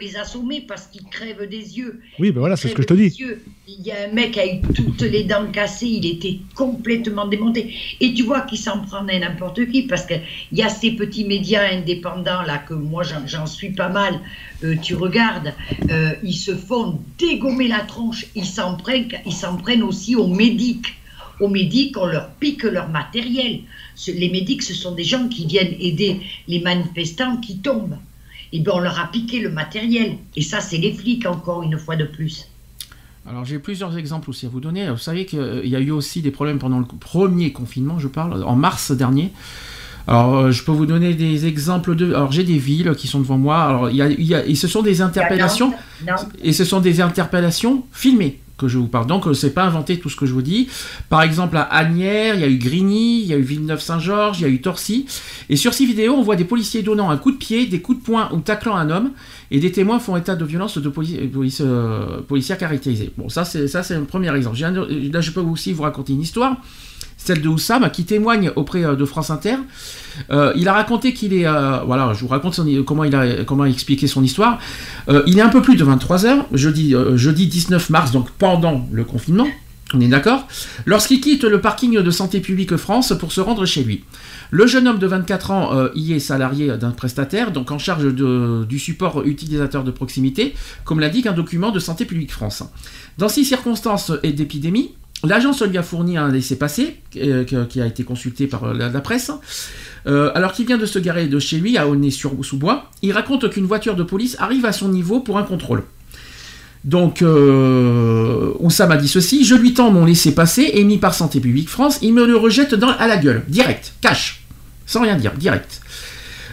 [0.01, 2.01] Les assommer parce qu'ils crèvent des yeux.
[2.19, 3.07] Oui, ben voilà, c'est ce que je te dis.
[3.17, 3.45] yeux.
[3.69, 7.27] Il y a un mec qui a eu toutes les dents cassées, il était complètement
[7.29, 7.73] démonté.
[8.01, 10.21] Et tu vois qu'il s'en prend à n'importe qui, parce qu'il
[10.53, 14.19] y a ces petits médias indépendants, là, que moi j'en- suis pas mal,
[14.65, 15.55] euh, tu regardes,
[15.91, 20.27] euh, ils se font dégommer la tronche, ils s'en prennent, ils s'en prennent aussi aux
[20.27, 20.87] médics.
[21.41, 23.61] Aux médics, on leur pique leur matériel.
[24.09, 27.97] Les médics, ce sont des gens qui viennent aider les manifestants qui tombent.
[28.55, 30.17] Et bien, on leur a piqué le matériel.
[30.37, 32.47] Et ça, c'est les flics, encore une fois de plus.
[33.27, 34.89] Alors j'ai plusieurs exemples aussi à vous donner.
[34.91, 38.45] Vous savez qu'il y a eu aussi des problèmes pendant le premier confinement, je parle,
[38.45, 39.33] en mars dernier.
[40.07, 42.13] Alors euh, je peux vous donner des exemples de...
[42.13, 43.63] Alors j'ai des villes qui sont devant moi.
[43.63, 45.73] Alors il y a, il y a- et ce sont des interpellations
[46.43, 49.07] et ce sont des interpellations filmées que je vous parle.
[49.07, 50.69] Donc euh, c'est pas inventé tout ce que je vous dis.
[51.09, 54.43] Par exemple à Agnières, il y a eu Grigny, il y a eu Villeneuve-Saint-Georges, il
[54.43, 55.07] y a eu Torcy.
[55.49, 57.99] Et sur ces vidéos, on voit des policiers donnant un coup de pied, des coups
[57.99, 59.11] de poing ou taclant un homme.
[59.51, 63.13] Et des témoins font état de violence de police, police, euh, policière caractérisée.
[63.17, 64.59] Bon, ça c'est un premier exemple.
[64.59, 66.57] Là, je peux aussi vous raconter une histoire,
[67.25, 69.57] celle de Oussam qui témoigne auprès euh, de France Inter.
[70.31, 73.65] Euh, il a raconté qu'il est, euh, voilà, je vous raconte comment il a comment
[73.65, 74.59] expliqué son histoire.
[75.27, 79.05] Il est un peu plus de 23 heures, jeudi, jeudi 19 mars, donc pendant le
[79.05, 79.47] confinement.
[79.93, 80.49] On est d'accord
[80.87, 84.05] Lorsqu'il quitte le parking de Santé publique France pour se rendre chez lui.
[84.51, 88.79] Le jeune homme de 24 ans y est salarié d'un prestataire, donc en charge du
[88.79, 90.55] support utilisateur de proximité,
[90.85, 92.63] comme l'indique un document de Santé publique France.
[93.19, 94.93] Dans ces circonstances et d'épidémie,
[95.25, 99.31] l'agence lui a fourni un laissez-passer euh, qui a été consulté par euh, la, presse.
[100.07, 103.67] Euh, alors qu'il vient de se garer de chez lui à Aulnay-sous-Bois, il raconte qu'une
[103.67, 105.83] voiture de police arrive à son niveau pour un contrôle.
[106.85, 111.71] Donc, euh, Oussam a dit ceci Je lui tends mon laissez-passer émis par Santé publique
[111.71, 114.45] France, il me le rejette à la gueule, direct, cash,
[114.85, 115.81] sans rien dire, direct.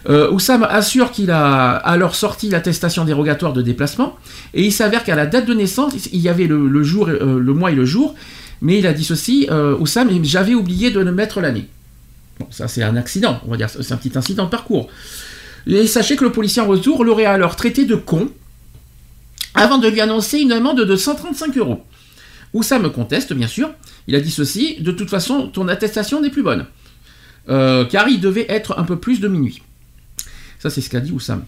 [0.09, 4.17] Oussam assure qu'il a alors sorti l'attestation dérogatoire de déplacement,
[4.55, 7.71] et il s'avère qu'à la date de naissance, il y avait le, jour, le mois
[7.71, 8.15] et le jour,
[8.61, 11.67] mais il a dit ceci euh, Oussam, j'avais oublié de le mettre l'année.
[12.39, 14.89] Bon, ça c'est un accident, on va dire, c'est un petit incident de parcours.
[15.67, 18.29] Et sachez que le policier en retour l'aurait alors traité de con,
[19.53, 21.83] avant de lui annoncer une amende de 135 euros.
[22.53, 23.71] Oussam conteste, bien sûr.
[24.07, 26.65] Il a dit ceci De toute façon, ton attestation n'est plus bonne.
[27.49, 29.61] Euh, car il devait être un peu plus de minuit.
[30.59, 31.43] Ça, c'est ce qu'a dit Oussam.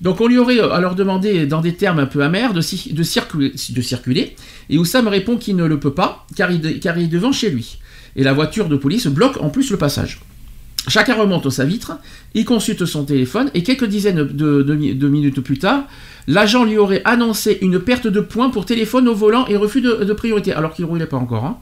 [0.00, 2.92] Donc, on lui aurait euh, alors demandé, dans des termes un peu amers, de, ci-
[2.92, 4.36] de circuler.
[4.70, 7.78] Et Oussam répond qu'il ne le peut pas, car il, est devant chez lui.
[8.14, 10.20] Et la voiture de police bloque en plus le passage.
[10.88, 11.98] Chacun remonte sa vitre,
[12.34, 15.84] il consulte son téléphone et quelques dizaines de, de mi- de minutes plus tard,
[16.28, 20.04] l'agent lui aurait annoncé une perte de points pour téléphone au volant et refus de,
[20.04, 21.44] de priorité, alors qu'il ne roulait pas encore.
[21.44, 21.58] hein.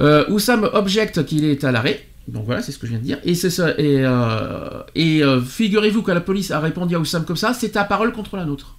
[0.00, 2.06] Euh, Oussam objecte qu'il est à l'arrêt.
[2.28, 3.18] Donc voilà, c'est ce que je viens de dire.
[3.24, 7.24] Et, c'est ça, et, euh, et, euh, figurez-vous que la police a répondu à Oussam
[7.24, 8.76] comme ça, c'est ta parole contre la nôtre.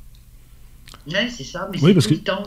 [1.12, 2.44] Ouais, c'est ça, mais Oui, c'est parce tout que- le temps.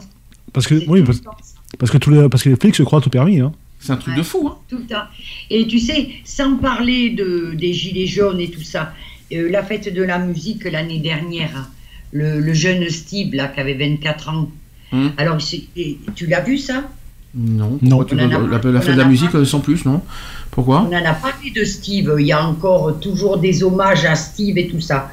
[0.53, 1.55] Parce que, oui, parce, le temps ça.
[1.79, 3.41] parce que tous les, parce que les flics se croient tout permis.
[3.41, 3.53] Hein.
[3.81, 4.19] C'est un truc Ouais.
[4.19, 5.03] de fou, hein Tout le temps.
[5.51, 8.93] Et tu sais, sans parler de, des gilets jaunes et tout ça,
[9.33, 11.67] euh, la fête de la musique l'année dernière, hein,
[12.13, 14.51] le, le jeune Steve, là, qui avait 24 ans,
[14.93, 15.11] Hum.
[15.17, 16.85] alors tu l'as vu ça?
[17.35, 17.79] Non.
[17.81, 18.05] Non.
[18.05, 18.29] Tu la,
[18.61, 20.03] fête de la musique sans plus, non?
[20.53, 24.15] Pourquoi On en a parlé de Steve, il y a encore toujours des hommages à
[24.15, 25.11] Steve et tout ça.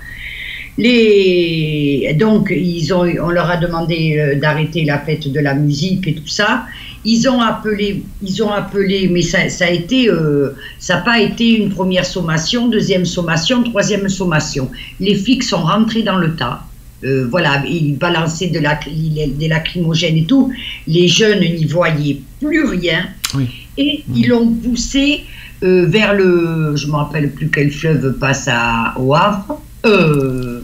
[0.77, 2.13] Les...
[2.19, 6.13] Donc, ils ont, on leur a demandé euh, d'arrêter la fête de la musique et
[6.13, 6.65] tout ça.
[7.05, 11.19] Ils ont appelé, ils ont appelé, mais ça, ça a été, euh, ça n'a pas
[11.19, 14.69] été une première sommation, deuxième sommation, troisième sommation.
[14.99, 16.63] Les flics sont rentrés dans le tas.
[17.05, 20.51] Euh, voilà, ils balançaient de la, des lacrymogènes et tout.
[20.85, 23.07] Les jeunes n'y voyaient plus rien.
[23.35, 23.47] Oui.
[23.79, 25.23] Et ils l'ont poussé
[25.63, 26.75] euh, vers le.
[26.75, 30.61] Je ne me rappelle plus quel fleuve passe à, au Havre, euh,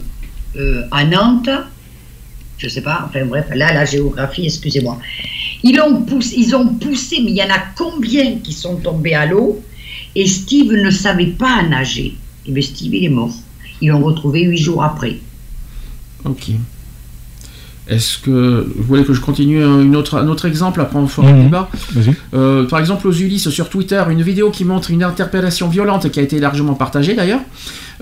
[0.56, 1.48] euh, à Nantes.
[2.58, 4.98] Je ne sais pas, enfin bref, là, la géographie, excusez-moi.
[5.62, 9.14] Ils, l'ont poussé, ils ont poussé, mais il y en a combien qui sont tombés
[9.14, 9.62] à l'eau?
[10.14, 12.14] Et Steve ne savait pas nager.
[12.46, 13.34] Et bien Steve, il est mort.
[13.80, 15.16] Ils l'ont retrouvé huit jours après.
[16.24, 16.50] Ok.
[17.88, 21.06] Est-ce que vous voulez que je continue un, une autre, un autre exemple après on
[21.06, 21.38] fera Mhm.
[21.40, 22.14] un débat Vas-y.
[22.34, 26.18] Euh, Par exemple aux Ulysses sur Twitter, une vidéo qui montre une interpellation violente qui
[26.18, 27.40] a été largement partagée d'ailleurs.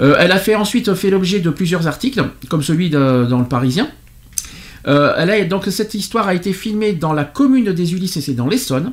[0.00, 3.44] Euh, elle a fait ensuite fait l'objet de plusieurs articles, comme celui de- dans le
[3.44, 3.88] Parisien.
[4.86, 8.20] Euh, elle a, donc cette histoire a été filmée dans la commune des Ulysses, et
[8.20, 8.92] c'est dans l'Essonne,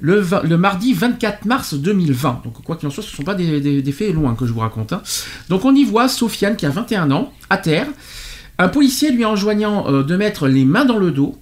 [0.00, 2.42] le, le mardi 24 mars 2020.
[2.44, 4.46] Donc quoi qu'il en soit, ce ne sont pas des, des- des faits loin que
[4.46, 4.92] je vous raconte.
[4.92, 5.02] hein.
[5.48, 7.86] Donc on y voit Sofiane qui a 21 ans, à terre,
[8.58, 11.38] un policier lui enjoignant euh, de mettre les mains dans le dos.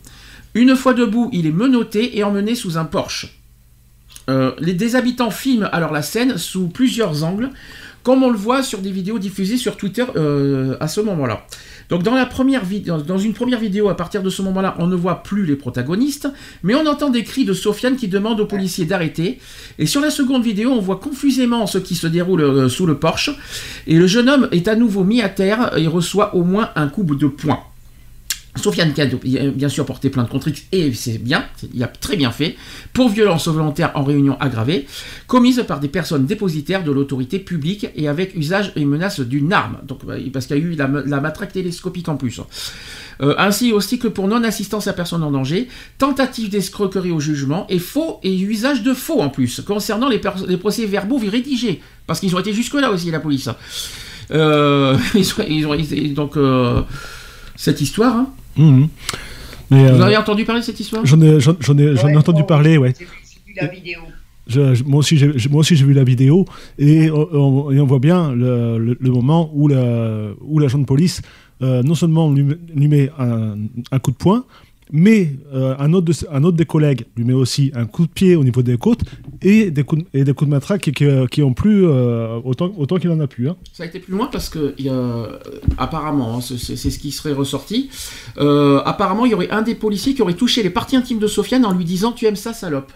[0.55, 3.39] Une fois debout, il est menotté et emmené sous un Porsche.
[4.29, 7.51] Euh, les, des habitants filment alors la scène sous plusieurs angles,
[8.03, 11.47] comme on le voit sur des vidéos diffusées sur Twitter euh, à ce moment-là.
[11.89, 12.63] Donc dans, la première
[13.07, 16.29] dans une première vidéo, à partir de ce moment-là, on ne voit plus les protagonistes,
[16.63, 19.39] mais on entend des cris de Sofiane qui demande aux policiers d'arrêter.
[19.79, 22.99] Et sur la seconde vidéo, on voit confusément ce qui se déroule euh, sous le
[22.99, 23.31] Porsche.
[23.87, 26.89] Et le jeune homme est à nouveau mis à terre et reçoit au moins un
[26.89, 27.61] coup de poing.
[28.57, 29.07] Sofiane qui a
[29.51, 31.45] bien sûr porté plainte contre X, et c'est bien,
[31.75, 32.57] il a très bien fait,
[32.93, 34.87] pour violence volontaire en réunion aggravée,
[35.27, 39.79] commise par des personnes dépositaires de l'autorité publique et avec usage et menace d'une arme.
[39.87, 42.41] Donc, bah, parce qu'il y a eu la, matraque télescopique en plus.
[43.23, 45.69] Euh, ainsi aussi que pour non-assistance à personne en danger,
[45.99, 50.87] tentative d'escroquerie au jugement et faux et usage de faux en plus, concernant les, procès
[50.87, 51.81] verbaux rédigés.
[52.07, 53.49] Parce qu'ils ont été jusque-là aussi, la police.
[54.33, 54.97] Euh,
[56.15, 56.83] donc, euh,
[57.57, 58.31] cette histoire, hein.
[58.57, 58.89] Mhm.
[59.71, 61.05] Mais, vous euh, avez entendu parler de cette histoire?
[61.05, 62.95] J'en ai, j'en, j'en ai, j'en ai Ouais, entendu bon, parler, ouais.
[62.99, 64.01] J'ai vu j'ai vu la vidéo.
[64.47, 66.45] Je- je- moi aussi, j'ai, moi aussi, j'ai vu la vidéo
[66.79, 70.79] et on, on- et on voit bien le, le- le moment où, la, où l'agent
[70.79, 71.21] de police
[71.63, 73.57] euh, non seulement lui, met- lui met un,
[73.91, 74.45] un coup de poing,
[74.93, 78.07] mais euh, un, autre de, ses- un autre des collègues lui met aussi un coup
[78.07, 79.01] de pied au niveau des côtes
[79.43, 82.39] et des coups de, et des coups de matraque qui, qui, qui ont plus euh,
[82.45, 83.49] autant, autant qu'il en a pu.
[83.49, 83.57] Hein.
[83.73, 85.39] Ça a été plus loin parce que, euh,
[85.79, 87.91] apparemment, hein, c'est ce qui serait ressorti.
[88.39, 91.27] Euh, apparemment, il y aurait un des policiers qui aurait touché les parties intimes de
[91.27, 92.93] Sofiane en lui disant Tu aimes ça, salope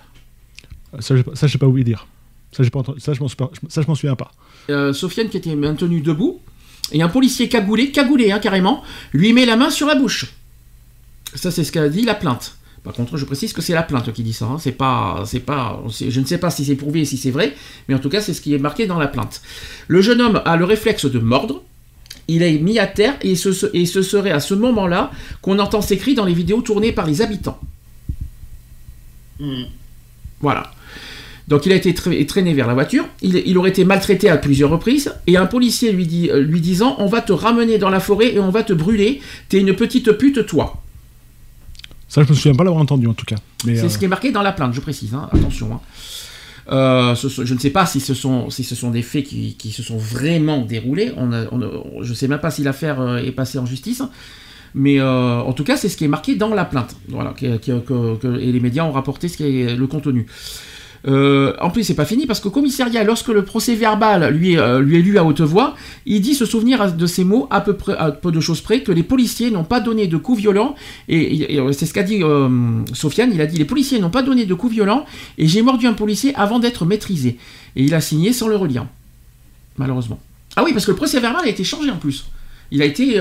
[1.01, 2.07] Ça, pas- ça, je sais pas où y dire.
[2.53, 4.31] Ça, j'ai pas entendu- ça, je m'en je souviens pas.
[4.93, 6.41] Sofiane qui était maintenu debout,
[6.93, 10.27] et un policier cagoulé, cagoulé hein, carrément, lui met la main sur la bouche.
[11.35, 12.57] Ça, c'est ce qu'a dit la plainte.
[12.83, 14.47] Par contre, je précise que c'est la plainte qui dit ça.
[14.47, 14.57] hein.
[14.59, 17.55] C'est pas, c'est pas, je ne sais pas si c'est prouvé et si c'est vrai,
[17.89, 19.43] mais en tout cas, c'est ce qui est marqué dans la plainte.
[19.87, 21.63] Le jeune homme a le réflexe de mordre.
[22.27, 25.11] Il est mis à terre et ce, et ce serait à ce moment-là
[25.43, 27.61] qu'on entend ces cris dans les vidéos tournées par les habitants.
[30.41, 30.71] Voilà.
[31.49, 34.37] Donc il a été tra- traîné vers la voiture, il, il aurait été maltraité à
[34.37, 37.99] plusieurs reprises, et un policier lui, dit, lui disant On va te ramener dans la
[38.01, 40.81] forêt et on va te brûler, t'es une petite pute, toi.
[42.11, 43.37] Ça, je me souviens pas l'avoir entendu en tout cas.
[43.65, 45.73] C'est euh, ce qui est marqué dans la plainte, je précise, hein, attention.
[45.73, 45.81] hein.
[46.73, 49.55] Euh, ce je ne sais pas si ce sont, si ce sont des faits qui,
[49.57, 51.13] qui se sont vraiment déroulés.
[51.17, 53.67] On a- on a- je ne sais même pas si l'affaire euh, est passée en
[53.67, 54.03] justice.
[54.75, 56.95] Mais euh, en tout cas, c'est ce qui est marqué dans la plainte.
[57.09, 60.27] Voilà, que- que- que- que- et les médias ont rapporté ce qui est le contenu.
[61.09, 64.59] Euh, en plus, c'est pas fini parce qu'au commissariat, lorsque le procès verbal lui, est-
[64.59, 67.63] euh, lui est lu à haute voix, il dit se souvenir de ces mots à
[67.63, 70.39] peu, près, à peu de choses près que les policiers n'ont pas donné de coups
[70.41, 70.75] violents.
[71.09, 72.49] Et, c'est ce qu'a dit euh,
[72.93, 73.31] Sofiane.
[73.33, 75.07] Il a dit les policiers n'ont pas donné de coups violents
[75.39, 77.39] et j'ai mordu un policier avant d'être maîtrisé.
[77.77, 78.85] Et il a signé sans le relire,
[79.79, 80.21] malheureusement.
[80.57, 82.27] Ah oui, parce que le procès verbal a été changé en plus.
[82.73, 83.21] Il a été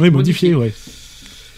[0.00, 0.74] Oui, modifié, ouais.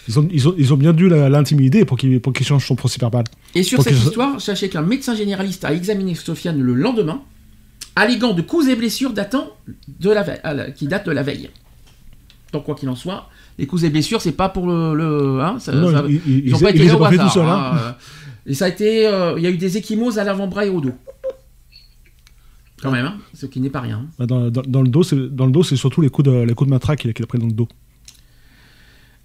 [0.09, 2.97] Ils ont, ils ont, ils ont bien dû l'intimider pour qu'il qu'il change son procès
[2.99, 3.23] verbal.
[3.55, 7.21] Et sur Pour cette histoire, sachez qu'un médecin généraliste a examiné Sofiane le lendemain,
[7.95, 9.51] alléguant de coups et blessures datant
[9.87, 11.49] de la veille- la- qui datent de la veille.
[12.51, 13.29] Donc quoi qu'il en soit,
[13.59, 16.47] les coups et blessures, c'est pas pour le, le- hein, ça- Non, ça- ils- ils-
[16.47, 17.77] ils ont ils- pas été là au hasard, tout seuls, hein, hein.
[17.77, 17.91] euh,
[18.47, 20.81] Et ça a été, euh, il y a eu des échymoses à l'avant-bras et au
[20.81, 20.93] dos.
[22.81, 24.07] Quand même, hein, ce qui n'est pas rien.
[24.17, 25.03] Bah, Dans, dans- dans le dos,
[25.63, 27.45] c'est surtout les coups de les coups de matraque qu'il a, qu'il a pris dans
[27.45, 27.67] le dos.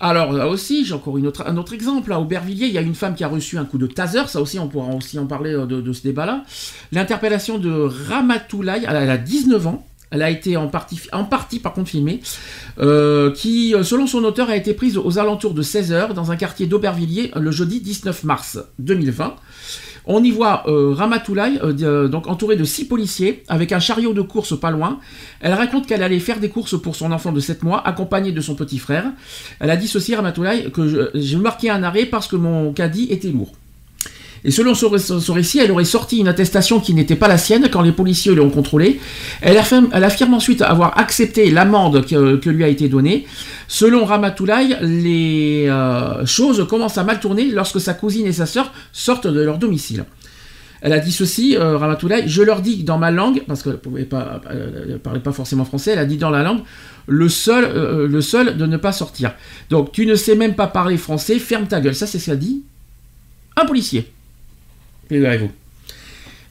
[0.01, 2.13] Alors là aussi, j'ai encore un autre exemple.
[2.13, 4.27] À Aubervilliers, il y a une femme qui a reçu un coup de taser.
[4.27, 6.45] Ça aussi, on pourra aussi en parler euh, de, ce débat-là.
[6.93, 7.71] L'interpellation de
[8.09, 9.87] Ramatoulaye, elle, a 19 ans.
[10.11, 12.21] Elle a été en partie, en par contre filmée,
[12.79, 16.37] euh, qui, euh, selon son auteur, a été prise aux alentours de 16h dans un
[16.37, 19.35] quartier d'Aubervilliers le jeudi 19 mars 2020.
[20.07, 24.13] On y voit euh, Ramatoulaye, euh, euh, donc entourée de six policiers, avec un chariot
[24.13, 25.01] de course pas loin.
[25.41, 28.41] Elle raconte qu'elle allait faire des courses pour son enfant de 7 mois, accompagnée de
[28.41, 29.07] son petit frère.
[29.61, 33.31] Elle a dit ceci, Ramatoulaye, que j'ai marqué un arrêt parce que mon caddie était
[33.31, 33.53] lourd.
[34.45, 34.91] Et selon son,
[35.33, 38.51] récit, elle aurait sorti une attestation qui n'était pas la sienne quand les policiers l'ont
[38.51, 39.01] contrôlée.
[39.41, 43.27] Elle affirme, ensuite avoir accepté l'amende que, lui a été donnée.
[43.69, 48.73] Selon Ramatoulaye, les euh, choses commencent à mal tourner lorsque sa cousine et sa sœur
[48.93, 50.05] sortent de leur domicile.
[50.83, 54.05] Elle a dit ceci, euh, Ramatoulaye, je leur dis dans ma langue, parce qu'elle ne
[54.05, 56.61] pas, ne parlait pas forcément français, elle a dit dans la langue,
[57.07, 59.33] le seul, euh, le seul de ne pas sortir.
[59.71, 61.95] Donc tu ne sais même pas parler français, ferme ta gueule.
[61.95, 62.63] Ça, c'est ce qu'a dit
[63.57, 64.13] un policier.
[65.09, 65.51] Figurez-vous.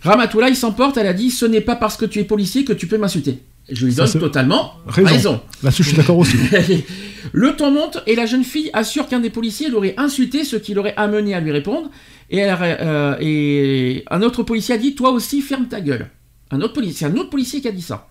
[0.01, 2.88] Ramatoulaye s'emporte, elle a dit Ce n'est pas parce que tu es policier que tu
[2.88, 3.40] peux m'insulter.
[3.69, 5.07] Je lui donne totalement Raison.
[5.09, 5.41] raison.
[5.64, 6.35] Là-dessus, je suis d'accord aussi.
[7.32, 10.73] le temps monte et la jeune fille assure qu'un des policiers l'aurait insulté, ce qui
[10.73, 11.90] l'aurait amené à lui répondre.
[12.30, 16.09] Et, elle euh, et un autre policier a dit Toi aussi, ferme ta gueule.
[16.51, 18.09] Un autre policier, c'est un autre policier qui a dit ça.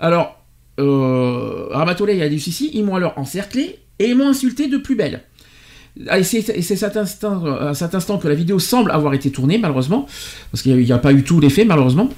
[0.00, 0.44] Alors,
[0.80, 4.96] euh, Ramatoulaye a dit ceci ils m'ont alors encerclé et ils m'ont insulté de plus
[4.96, 5.22] belle.
[6.08, 9.58] Ah, Et c'est instant, euh, à cet instant que la vidéo semble avoir été tournée,
[9.58, 10.06] malheureusement,
[10.50, 12.08] parce qu'il n'y a, pas eu tous les faits, malheureusement.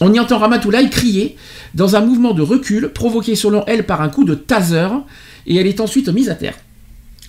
[0.00, 1.36] On y entend Ramatoulaye crier
[1.74, 4.88] dans un mouvement de recul provoqué selon elle par un coup de taser
[5.46, 6.54] et elle est ensuite mise à terre.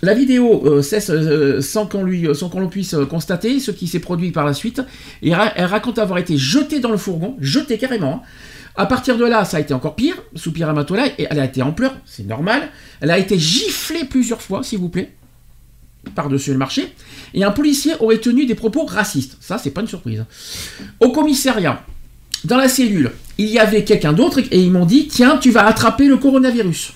[0.01, 4.45] La vidéo euh, cesse euh, sans qu'on le puisse constater ce qui s'est produit par
[4.45, 4.81] la suite
[5.21, 8.21] et elle raconte avoir été jetée dans le fourgon, jetée carrément.
[8.23, 8.27] hein.
[8.75, 11.61] À partir de là, ça a été encore pire, soupire Ramatoulaye, et elle a été
[11.61, 12.69] en pleurs, c'est normal.
[13.01, 15.11] Elle a été giflée plusieurs fois, s'il vous plaît,
[16.15, 16.93] par-dessus le marché,
[17.33, 19.37] et un policier aurait tenu des propos racistes.
[19.39, 20.25] Ça, c'est pas une surprise.
[20.99, 21.83] Au commissariat,
[22.45, 25.65] dans la cellule, il y avait quelqu'un d'autre et ils m'ont dit Tiens, tu vas
[25.65, 26.93] attraper le coronavirus.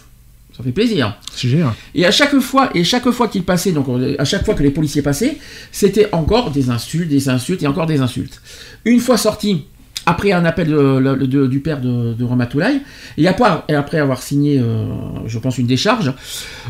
[0.56, 1.18] Ça fait plaisir.
[1.34, 1.72] C'est génial.
[1.96, 3.88] Et à chaque fois, et chaque fois qu'ils passaient, donc
[4.20, 5.38] à chaque fois que les policiers passaient,
[5.72, 8.40] c'était encore des insultes, des insultes et encore des insultes.
[8.86, 9.66] Une fois sorti,
[10.06, 12.82] après un appel de- du père de, de Ramatoulaye,
[13.18, 14.86] et après, avoir signé, euh,
[15.26, 16.14] je pense, une décharge,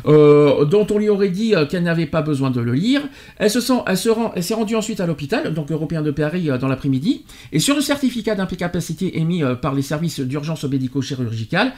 [0.06, 3.02] euh, dont on lui aurait dit euh, qu'elle n'avait pas besoin de le lire,
[3.38, 7.26] elle se rend, s'est rendue ensuite à l'hôpital, donc européen de Paris, euh, dans l'après-midi,
[7.52, 11.74] et sur le certificat d'incapacité émis euh, par les services d'urgence médico-chirurgicale,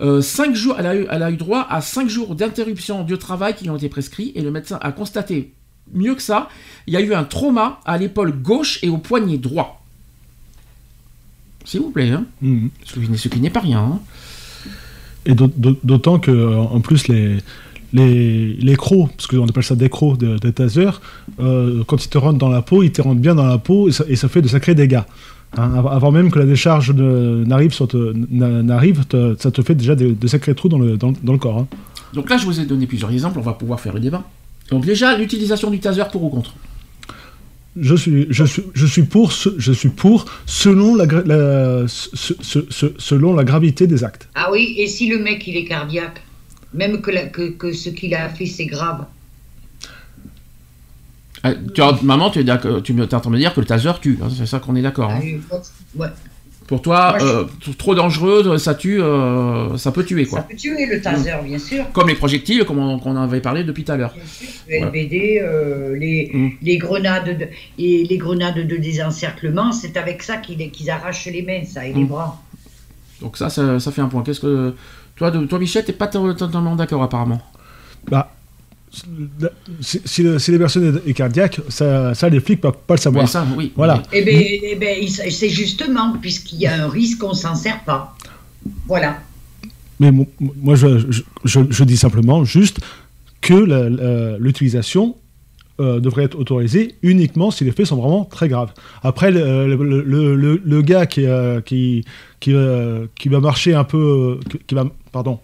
[0.00, 3.64] euh, cinq jours, elle a, eu, elle droit à 5 jours d'interruption de travail qui
[3.64, 4.32] lui ont été prescrits.
[4.34, 5.52] Et le médecin a constaté
[5.92, 6.48] mieux que ça,
[6.88, 9.83] il y a eu un trauma à l'épaule gauche et au poignet droit.
[11.64, 12.24] S'il vous plaît, hein.
[12.42, 12.70] Mhm.
[12.84, 13.78] ce qui, ce qui n'est pas rien.
[13.80, 13.98] hein.
[15.26, 17.38] Et d'aut- d'aut- d'autant que, euh, en plus, les,
[17.92, 20.90] les, les crocs, parce qu'on appelle ça des crocs de, de taser,
[21.40, 23.88] euh, quand ils te rentrent dans la peau, ils te rentrent bien dans la peau
[23.88, 25.00] et ça, et ça fait de sacrés dégâts.
[25.56, 27.86] Hein, av- avant même que la décharge n'arrive, ça
[29.50, 31.58] te fait déjà de, de sacrés trous dans le, dans, dans le corps.
[31.60, 31.66] hein.
[32.12, 34.24] Donc là, je vous ai donné plusieurs exemples, on va pouvoir faire le débat.
[34.70, 36.54] Donc déjà, l'utilisation du taser pour ou contre
[37.76, 42.34] Je suis, je suis, je suis pour, je suis pour selon la, gra- la- ce-
[42.40, 44.28] ce- ce- selon la gravité des actes.
[44.36, 46.22] Ah oui, et si le mec il est cardiaque,
[46.72, 49.06] même que, la- que, que ce qu'il a fait c'est grave.
[51.44, 53.66] Euh, tu Maman, tu es, d'accord- tu es en train de me dire que le
[53.66, 55.10] taser tue, hein, c'est ça qu'on est d'accord.
[55.10, 55.20] hein.
[55.50, 55.56] Ah
[55.96, 56.06] ouais.
[56.66, 57.44] Pour toi, Moi, euh,
[57.76, 60.40] trop dangereux, ça tue, euh, ça peut tuer Ça quoi.
[60.42, 61.84] peut tuer le taser, bien sûr.
[61.92, 64.14] Comme les projectiles, comme on, qu'on avait parlé depuis tout à l'heure.
[64.14, 66.50] Bien sûr, le LBD, euh, les, Mm.
[66.62, 67.46] les grenades de,
[67.78, 72.04] et les grenades de désencerclement, c'est avec ça qu'ils arrachent les mains, ça, et les
[72.04, 72.06] Mm.
[72.06, 72.42] bras.
[73.20, 74.22] Donc ça, ça, ça fait un point.
[74.22, 74.74] Qu'est-ce que
[75.16, 77.40] toi, de, toi, Michel, t'es pas to- totalement d'accord apparemment.
[78.10, 78.33] Bah,
[79.80, 83.00] si, si le- si les personnes est cardiaque, ça, ça les flics peuvent pas le
[83.00, 83.28] savoir.
[83.28, 83.72] Ça, oui.
[83.76, 84.02] Voilà.
[84.12, 88.16] Eh bien, eh ben, c'est justement, puisqu'il y a un risque, on s'en sert pas.
[88.86, 89.20] Voilà.
[90.00, 92.80] Mais mo- moi, je, je- je- je dis simplement juste
[93.40, 95.16] que la- la- l'utilisation
[95.80, 98.72] euh, devrait être autorisée uniquement si les faits sont vraiment très graves.
[99.02, 102.04] Après, le, le- le- le- le gars qui, euh, qui,
[102.38, 105.40] qui, euh, qui va marcher un peu, qui, qui va, pardon,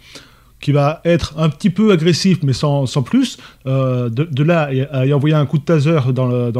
[0.60, 4.68] qui va être un petit peu agressif, mais sans, sans plus, euh, de, de là
[4.92, 6.50] à y envoyer un coup de taser dans le,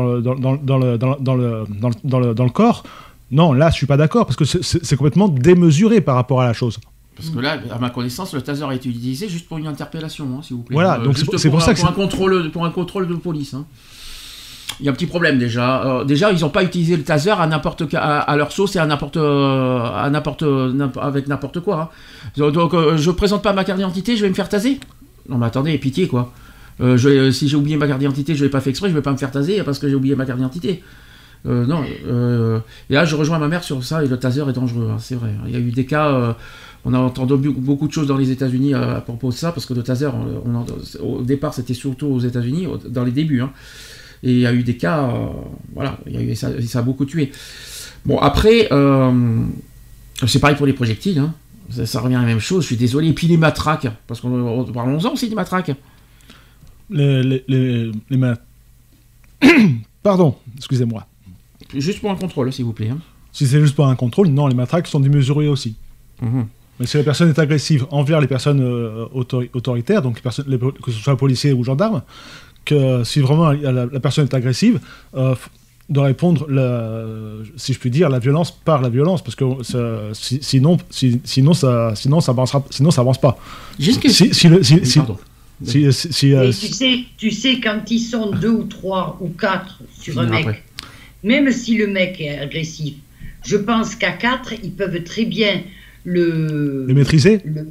[2.49, 2.83] corps,
[3.31, 6.53] non, là, je suis pas d'accord, parce que c'est- complètement démesuré par rapport à la
[6.53, 6.79] chose.
[7.17, 10.41] Parce que là, à ma connaissance, le taser est utilisé juste pour une interpellation, hein,
[10.43, 10.75] s'il vous plaît.
[10.75, 13.55] Voilà, donc c'est pour- ça que pour un contrôle, pour un contrôle de police.
[13.55, 13.67] hein.
[14.81, 15.85] Il y a un petit problème déjà.
[15.85, 18.87] Euh, déjà, ils n'ont pas utilisé le taser à n'importe à, leur sauce et à
[18.87, 21.93] n'importe euh, à n'importe n'imp- avec n'importe quoi.
[22.37, 22.51] hein.
[22.51, 24.81] Donc, euh, je présente pas ma carte d'identité, je vais me faire taser.
[25.29, 26.33] Non, mais attendez, pitié quoi.
[26.81, 29.13] Euh, si j'ai oublié ma carte d'identité, je l'ai pas fait exprès, je vais pas
[29.13, 30.83] me faire taser parce que j'ai oublié ma carte d'identité.
[31.47, 32.59] Euh, non, euh,
[32.91, 35.15] et là je rejoins ma mère sur ça et le taser est dangereux, hein, c'est
[35.15, 35.31] vrai.
[35.47, 36.33] Il y a eu des cas, euh,
[36.85, 39.65] on a entendu beaucoup de choses dans les États-Unis euh, à propos de ça parce
[39.67, 40.11] que le taser,
[41.03, 43.53] au départ c'était surtout aux États-Unis, dans les débuts, hein.
[44.23, 45.27] Et il y a eu des cas, euh,
[45.75, 47.33] voilà, il y a eu, ça, ça a beaucoup tué.
[48.05, 49.43] Bon après, euh,
[50.27, 51.35] c'est pareil pour les projectiles, hein.
[51.71, 52.63] ça, ça revient à la même chose.
[52.63, 53.09] Je suis désolé.
[53.09, 55.73] Et puis les matraques, parce qu'on parlons-en aussi des matraques.
[56.91, 58.37] Les, les, les, les ma-
[60.03, 61.07] Pardon, excusez-moi.
[61.75, 62.89] Juste pour un contrôle, s'il vous plaît.
[62.91, 62.99] hein.
[63.33, 65.77] Si c'est juste pour un contrôle, non, les matraques sont démesurées aussi.
[66.21, 66.47] Mhm.
[66.81, 70.47] Mais si la personne est agressive envers les personnes euh, autori- autoritaires, donc les personnes,
[70.49, 72.03] les- que ce soit policiers ou gendarmes,
[72.71, 74.81] que si vraiment la, la personne est agressive,
[75.15, 75.35] euh,
[75.89, 77.05] de répondre, la-
[77.57, 81.21] si je puis dire, la violence par la violence, parce que ça- si- sinon, si-
[81.25, 83.37] sinon, ça, sinon, ça avancera, sinon ça avance pas.
[83.79, 85.01] Juste que- Si, si le- si- si-
[85.65, 89.19] si- si- si, euh, Et tu sais, tu sais, quand ils sont deux ou trois
[89.21, 90.63] ou quatre sur un mec, après.
[91.25, 92.95] même si le mec est agressif,
[93.45, 95.61] je pense qu'à quatre, ils peuvent très bien
[96.05, 97.67] le, Le maîtriser le,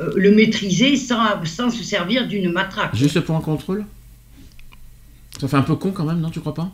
[0.00, 2.94] euh, le maîtriser sans, sans se servir d'une matraque.
[2.96, 3.84] Juste pour un contrôle?
[5.40, 6.70] Ça fait un peu con quand même, non Tu crois pas?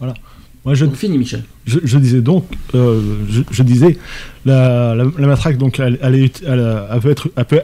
[0.00, 1.44] Moi, je, On finit, Michel.
[1.64, 2.44] je, je disais donc,
[2.74, 3.96] euh, je, je disais,
[4.44, 7.28] la, la, la matraque, donc, elle, elle, est, elle, elle peut être.
[7.28, 7.62] peut-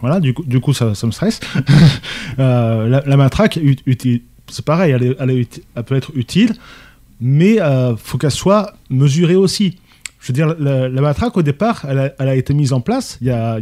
[0.00, 1.40] voilà, du coup, du coup ça, ça me stresse.
[2.40, 3.60] Euh, la, la matraque,
[4.48, 6.52] c'est pareil, elle, est- elle, peut être utile,
[7.20, 9.78] mais il faut qu'elle soit mesurée aussi.
[10.24, 13.26] Je veux dire, la, la matraque, au départ, elle a, été mise en place il
[13.26, 13.58] y a,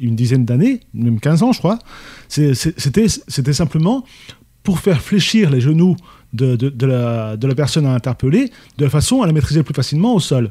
[0.00, 1.78] une dizaine d'années, même 15 ans, je crois.
[2.28, 4.06] C'était simplement
[4.62, 5.96] pour faire fléchir les genoux
[6.32, 10.48] de, la, personne à interpeller, de façon à la maîtriser plus facilement au sol.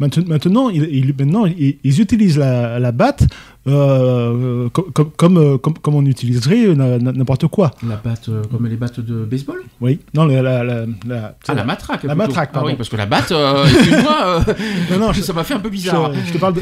[0.00, 3.28] Maintenant, ils, utilisent la batte
[3.66, 7.72] euh, co- comme, comme, euh, comme, comme on utiliserait n'importe quoi.
[7.86, 9.58] La batte, euh, comme les battes de baseball?
[9.80, 12.16] Oui, non, la, la, la, la- Ah, la matraque La plutôt.
[12.16, 12.76] matraque, Ah oui, pardon.
[12.76, 14.54] parce que la batte, euh, excuse-moi, euh,
[14.98, 16.12] Non, non, ça m'a fait un peu bizarre.
[16.14, 16.60] Je, je te parle de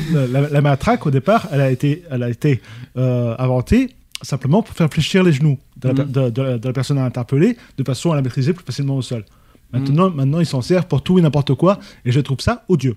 [0.50, 2.60] la, matraque au départ, elle a été, elle a été
[2.96, 3.90] euh, inventée
[4.22, 6.10] simplement pour faire fléchir les genoux de la, Mhm.
[6.10, 8.96] de- de la- de la personne à interpeller de façon à la maîtriser plus facilement
[8.96, 9.24] au sol.
[9.72, 12.94] Maintenant, maintenant ils s'en servent pour tout et n'importe quoi et je trouve ça odieux.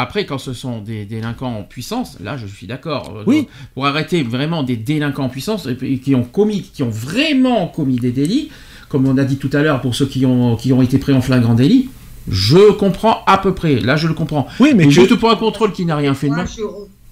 [0.00, 3.16] Après, quand ce sont des délinquants en puissance, là, je suis d'accord.
[3.16, 3.48] Euh, Oui.
[3.74, 7.96] Pour arrêter vraiment des délinquants en puissance et qui ont commis, qui ont vraiment commis
[7.96, 8.48] des délits,
[8.88, 11.12] comme on a dit tout à l'heure pour ceux qui ont, qui ont été pris
[11.12, 11.90] en flagrant délit,
[12.30, 13.80] je comprends à peu près.
[13.80, 14.46] Là, je le comprends.
[14.60, 16.48] Oui, mais Mais juste pour un contrôle qui n'a rien fait de Moi, mal.
[16.56, 16.62] je,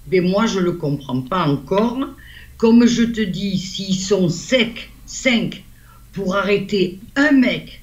[0.09, 1.97] mais moi, je le comprends pas encore.
[2.57, 5.61] Comme je te dis, s'ils sont secs, 5,
[6.13, 7.81] pour arrêter un mec,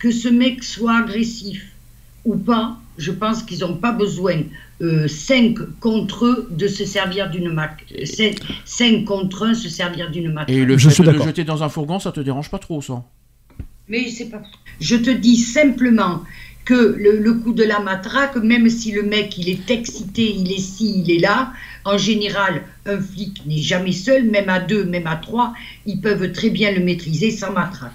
[0.00, 1.62] que ce mec soit agressif
[2.24, 4.42] ou pas, je pense qu'ils n'ont pas besoin,
[5.06, 7.84] 5 contre eux, de se servir d'une mac.
[8.64, 10.48] 5 contre 1, se servir d'une mac.
[10.50, 12.58] Et le Je fait suis de le jeter dans un fourgon, ça te dérange pas
[12.58, 13.02] trop, ça?
[13.88, 14.42] Mais c'est pas.
[14.80, 16.22] Je te dis simplement
[16.64, 20.52] que le, le coup de la matraque, même si le mec il est excité, il
[20.52, 21.52] est ci, il est là,
[21.84, 25.54] en général, un flic n'est jamais seul, même à deux, même à trois,
[25.86, 27.92] ils peuvent très bien le maîtriser sans matraque.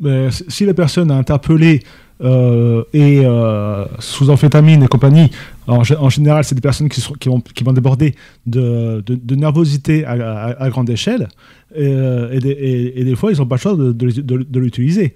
[0.00, 1.82] Mais si- si la personne a interpellé
[2.20, 5.30] euh, et euh, sous amphétamine et compagnie,
[5.66, 8.14] en, gé- en général, c'est des personnes qui, vont, déborder
[8.46, 9.02] de,
[9.34, 11.28] nervosité à, grande échelle,
[11.74, 15.14] et, euh, des, fois, ils n'ont pas le choix de, l'utiliser.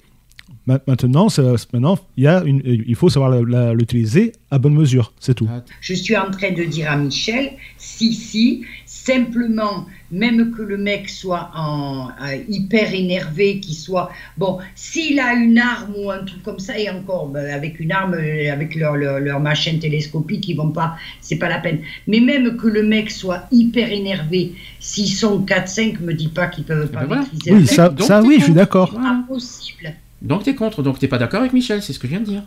[0.67, 1.27] Ma- Maintenant,
[1.73, 3.33] maintenant il, faut savoir
[3.75, 5.49] l'utiliser à bonne mesure, c'est tout.
[5.81, 8.65] Je suis en train de dire à Michel, si, si,
[9.05, 14.11] simplement, même que le mec soit en, euh, hyper énervé, qu'il soit...
[14.37, 17.93] Bon, s'il a une arme ou un truc comme ça, et encore, ben, avec une
[17.93, 20.97] arme, euh, avec leur, leur, leur machin télescopique, ils vont pas...
[21.21, 21.81] C'est pas la peine.
[22.07, 26.65] Mais même que le mec soit hyper énervé, s'ils sont 4-5, me dis pas qu'ils
[26.65, 27.23] peuvent pas ben voilà.
[27.23, 27.71] maîtriser Oui, un mec.
[27.71, 28.91] ça, donc ça oui, je suis d'accord.
[28.93, 29.11] Voilà.
[29.11, 29.95] Impossible.
[30.21, 32.27] Donc t'es contre, donc t'es pas d'accord avec Michel, c'est ce que je viens de
[32.27, 32.45] dire.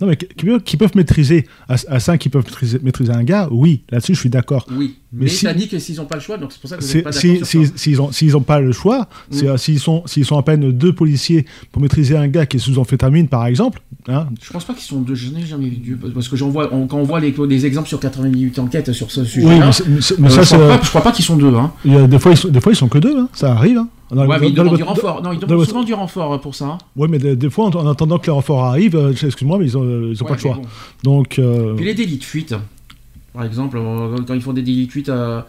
[0.00, 3.82] Non, mais qui, peuvent- maîtriser, à, à 5 qui peuvent maîtriser, maîtriser un gars, oui,
[3.90, 4.64] là-dessus, je suis d'accord.
[4.70, 6.68] Oui, mais, Mais si- t'as dit que s'ils n'ont pas le choix, donc c'est pour
[6.68, 7.46] ça que vous n'êtes pas d'accord.
[7.76, 9.36] S'ils ont s'ils ont pas le choix, Mm.
[9.46, 12.78] euh, s'ils sont sont à peine deux policiers pour maîtriser un gars qui est sous
[12.78, 16.28] amphétamine par exemple, hein, Je pense pas qu'ils sont deux, je n'ai jamais vu, parce
[16.28, 19.10] que j'en vois, on- quand on voit les, des exemples sur 80 minutes enquête sur
[19.10, 21.36] ce oui, sujet-là, mais, euh, ça je, c'est, crois pas, je crois pas qu'ils sont
[21.36, 21.54] deux.
[21.54, 21.72] Hein.
[21.86, 23.52] il y a des fois ils sont, des fois ils sont que deux, hein, ça
[23.52, 23.78] arrive.
[23.78, 23.88] Hein.
[24.10, 25.22] Dans- Ouais, mais ils demandent du renfort.
[25.22, 26.64] Non, ils demandent le souvent du renfort pour ça.
[26.64, 26.78] hein.
[26.96, 29.66] Ouais, mais des, des fois en, en attendant que les renforts arrivent, euh, excuse-moi, mais
[29.66, 30.54] ils ont, euh, ils ont Ouais, pas le choix.
[30.54, 30.62] bon.
[31.02, 32.54] Donc euh, Puis les délits de fuite,
[33.38, 35.40] par exemple, euh, quand ils font des fuite, euh,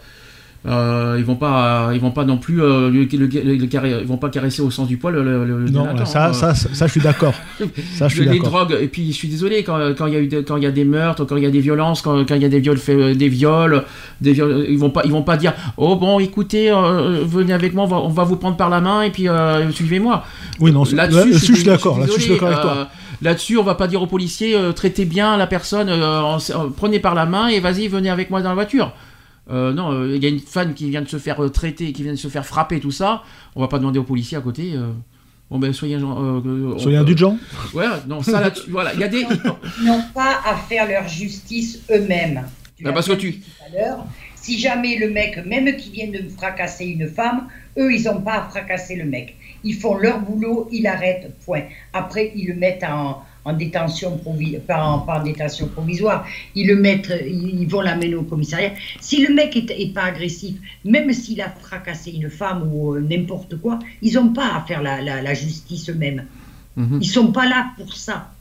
[0.67, 3.97] euh, ils vont pas, ils vont pas non plus, euh, le, le- le- le carré-
[4.01, 6.33] ils vont pas caresser au sens du poil le, non, ça, hein.
[6.33, 7.33] ça, ça, ça, je suis d'accord.
[7.97, 10.19] Ça, je suis les drogues et puis je suis désolé quand quand il y a
[10.19, 12.27] eu des- quand il y a des meurtres quand il y a des violences quand,
[12.27, 12.77] quand il y a des viols
[13.15, 13.83] des viols
[14.21, 17.73] des viols ils vont pas ils vont pas dire oh bon écoutez euh, venez avec
[17.73, 19.27] moi on va, on va vous prendre par la main et puis
[19.71, 20.23] suivez-moi
[20.59, 21.99] Oui, non, là- là-dessus, je suis d'accord.
[21.99, 22.89] Là-dessus, je suis d'accord avec toi.
[23.21, 26.69] Là-dessus, on va pas dire aux policiers euh, traitez bien la personne, euh, en- en-
[26.71, 28.93] prenez par la main et vas-y, venez avec moi dans la voiture.
[29.51, 31.91] Euh, non, euh, il y a une femme qui vient de se faire euh, traiter,
[31.91, 33.23] qui vient de se faire frapper, tout ça.
[33.55, 34.73] On va pas demander aux policiers à côté.
[34.75, 34.91] euh,
[35.49, 35.99] bon ben soyez, euh,
[36.45, 37.37] euh, Soyez on- indulgents.
[37.73, 39.25] Ouais, non, ça là-dessus, voilà, il y a des.
[39.81, 42.43] Ils n'ont pas à faire leur justice eux-mêmes.
[42.77, 44.05] Tu Ah, parce que tu- dit tout à l'heure.
[44.35, 48.35] Si jamais le mec, même qui vient de fracasser une femme, eux, ils n'ont pas
[48.35, 49.35] à fracasser le mec.
[49.63, 51.63] Ils font leur boulot, ils arrêtent, point.
[51.93, 56.25] Après, ils le mettent en, en détention provisoire, pas en, pas en détention provisoire.
[56.55, 58.71] Ils le mettent, ils, vont l'amener au commissariat.
[59.01, 60.55] Si le mec est, est pas agressif,
[60.85, 64.81] même s'il a fracassé une femme ou euh, n'importe quoi, ils n'ont pas à faire
[64.81, 66.25] la, la- la justice eux-mêmes.
[66.75, 66.99] Mhm.
[67.01, 68.31] Ils sont pas là pour ça.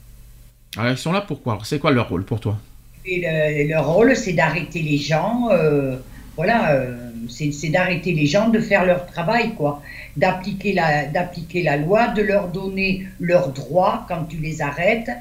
[0.77, 1.57] Alors, ils sont là pourquoi?
[1.63, 2.57] C'est quoi leur rôle pour toi?
[3.05, 5.49] Et le- leur rôle, c'est d'arrêter les gens.
[5.51, 5.97] euh,
[6.39, 6.95] voilà, euh,
[7.27, 9.73] c'est d'arrêter les gens de faire leur travail, quoi.
[10.21, 15.11] D'appliquer la, d'appliquer la loi, de leur donner leurs droits quand tu les arrêtes.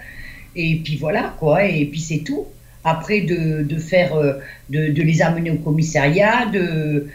[0.55, 2.44] Et puis voilà, quoi, et puis c'est tout.
[2.84, 4.34] Après, de, de faire, euh,
[4.70, 7.08] de, de les amener au commissariat, de,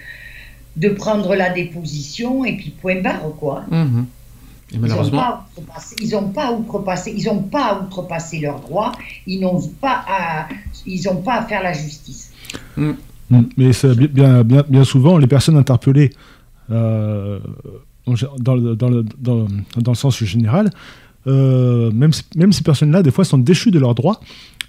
[0.83, 3.63] de prendre la déposition, et puis point barre, quoi.
[3.71, 8.39] Et Ils n'ont malheureusement, pas, outrepassé- ils ont pas outrepassé, ils ont pas à outrepassé
[8.39, 8.91] leurs droits,
[9.27, 10.47] ils n'ont pas à,
[10.85, 12.31] ils ont pas à faire la justice.
[12.75, 12.91] Mm.
[13.57, 16.11] Mais c'est bi- bien, bien, bien souvent, les personnes interpellées,
[16.71, 17.39] euh,
[18.37, 19.47] dans, le, dans, le, dans,
[19.81, 20.69] dans le sens général,
[21.27, 22.11] euh, même,
[22.51, 24.19] ces personnes-là, des fois, sont déchues de leurs droits,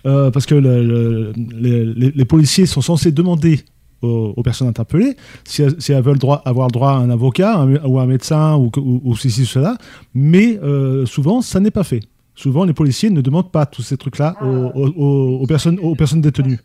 [0.06, 1.32] euh, parce que le- le-
[2.16, 3.60] les, policiers sont censés demander
[4.02, 7.56] aux, aux personnes interpellées si, elles- si elles veulent droit, avoir droit à un avocat
[7.58, 9.76] un- ou un médecin ou, ou, ou ceci, cela,
[10.14, 12.00] mais euh, souvent, ça n'est pas fait.
[12.36, 15.94] Souvent, les policiers ne demandent pas tous ces trucs-là aux, aux- aux- aux personnes, aux
[15.94, 16.58] personnes détenues.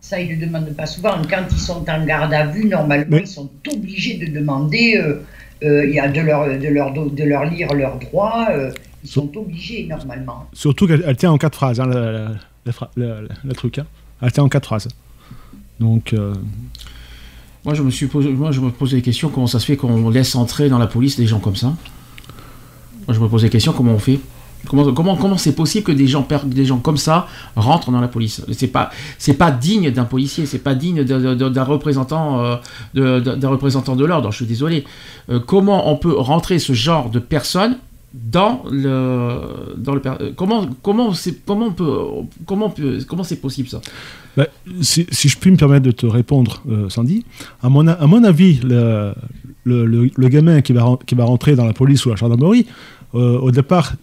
[0.00, 1.14] Ça, ils ne le demandent pas souvent.
[1.28, 5.22] Quand ils sont en garde à vue, normalement, ils sont obligés de demander, euh,
[5.64, 8.48] euh, il y a de, leur, de, leur, de leur lire leurs droits.
[8.50, 8.70] euh,
[9.04, 10.46] ils sont obligés, normalement.
[10.52, 12.28] Surtout qu'elle elle tient en quatre phrases, hein, la, la-
[12.66, 13.78] la phra- la- la- le truc.
[13.78, 13.86] hein.
[14.22, 14.88] Elle tient en quatre phrases.
[15.78, 16.34] Donc, euh,
[17.64, 19.28] moi je me suis posé, moi je me pose des questions.
[19.28, 21.68] Comment ça se fait qu'on laisse entrer dans la police des gens comme ça?
[23.06, 23.72] Moi je me pose des questions.
[23.72, 24.18] Comment on fait?
[24.66, 28.08] Comment comment comment c'est possible que des gens des gens comme ça rentrent dans la
[28.08, 28.44] police?
[28.52, 28.90] C'est pas
[29.38, 30.46] pas digne d'un policier.
[30.46, 32.58] C'est pas digne d'un représentant
[32.96, 34.30] euh, représentant de l'ordre.
[34.30, 34.84] Je suis désolé.
[35.30, 37.78] Euh, comment on peut rentrer ce genre de personnes
[38.14, 42.74] dans le dans le euh, comment comment c'est comment on comment
[43.06, 43.80] comment c'est possible ça?
[44.36, 44.46] Bah,
[44.80, 47.24] si, si je puis me permettre de te répondre, Sandy,
[47.60, 49.14] à mon, à mon avis, le,
[49.64, 52.66] le, gamin qui va, qui va rentrer dans la police ou la gendarmerie,
[53.14, 53.94] au départ,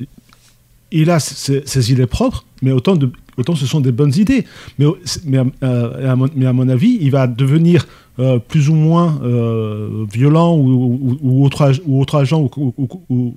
[1.02, 4.46] il a ses, idées propres, mais autant, de, autant ce sont des bonnes idées.
[4.80, 4.86] Mais,
[5.26, 7.86] mais, euh, à, mon, mais à mon avis, il va devenir
[8.20, 12.74] euh, plus ou moins euh, violent ou, ou, ou autre, ou autre agent ou,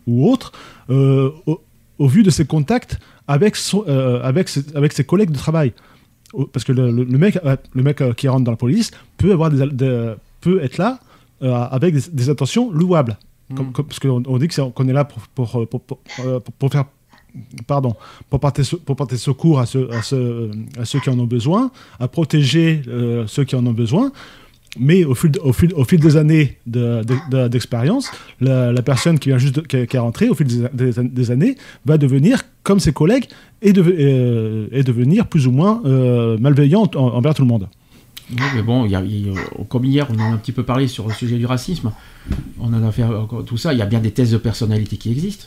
[0.07, 0.53] ou, autre
[0.89, 1.61] au,
[1.99, 3.83] au vu de ses contacts avec, son-
[4.23, 5.73] avec, ses, avec ses collègues de travail.
[6.53, 6.91] Parce que le,
[7.25, 7.39] mec,
[7.75, 11.01] le mec qui rentre dans la police peut, avoir des, des- peut être là
[11.41, 13.17] avec des, des intentions louables.
[13.57, 15.81] Comme- comme- parce qu'on on dit qu'on est là pour, pour, pour-
[16.59, 16.85] pour faire
[17.67, 17.95] pardon,
[18.31, 18.63] pour porter,
[19.17, 19.89] secours à ceux,
[21.03, 24.13] qui en ont besoin, à protéger euh, ceux qui en ont besoin.
[24.79, 25.31] Mais au fil,
[25.99, 28.11] des années de- de- de- d'expérience,
[28.41, 32.43] la, personne qui vient juste qui, qui est rentrée, au fil des, années, va devenir
[32.63, 33.27] comme ses collègues
[33.63, 37.67] et, euh, devenir plus ou moins euh, malveillante en- envers tout le monde.
[38.55, 39.03] Mais bon, y a-
[39.71, 41.91] comme hier, on en a un petit peu parlé sur le sujet du racisme.
[42.61, 43.05] On en a fait
[43.47, 43.73] tout ça.
[43.73, 45.47] Il y a bien des tests de personnalité qui existent.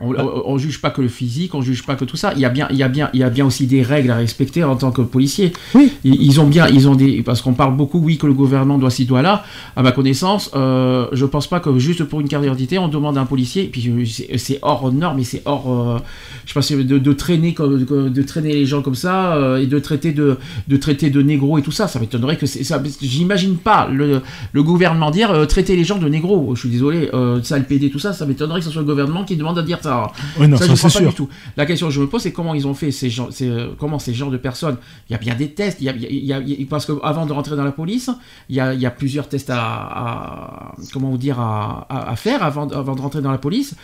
[0.00, 0.12] On,
[0.46, 2.32] on juge pas que le physique, on juge pas que tout ça.
[2.34, 4.10] Il y a bien, il y a bien, il y a bien aussi des règles
[4.10, 5.52] à respecter en tant que policier.
[5.72, 5.92] Oui.
[6.02, 8.76] Ils, ils ont bien, ils ont des, parce qu'on parle beaucoup, oui, que le gouvernement
[8.76, 9.44] doit ci doit là.
[9.76, 13.16] À ma connaissance, euh, je pense pas que juste pour une carte d'identité, on demande
[13.16, 13.64] à un policier.
[13.70, 15.98] Puis euh, c'est hors norme et c'est hors, euh,
[16.44, 19.58] je sais pas, si de, de traîner comme, de, traîner les gens comme ça euh,
[19.58, 21.86] et de traiter de, de traiter de négro et tout ça.
[21.86, 22.82] Ça m'étonnerait que ça.
[23.00, 26.52] J'imagine pas le, le gouvernement dire euh, traiter les gens de négro.
[26.56, 27.10] Je suis désolé,
[27.44, 29.62] ça le PD tout ça, ça m'étonnerait que ce soit le gouvernement qui demande à
[29.62, 30.12] dire ça.
[30.38, 31.28] Oui, non, ça, ça, je crois c'est pas du tout.
[31.56, 33.68] La question que je me pose, c'est comment ils ont fait ces gens, c'est, euh,
[33.78, 34.76] comment ces genres de personnes.
[35.08, 35.78] Il y a bien des tests.
[35.80, 37.72] Il y a, il y a- il y a- parce qu'avant de rentrer dans la
[37.72, 38.10] police,
[38.48, 42.42] il y a, il plusieurs tests à, à- comment vous dire à, à- à faire
[42.42, 43.74] avant, avant de rentrer dans la police.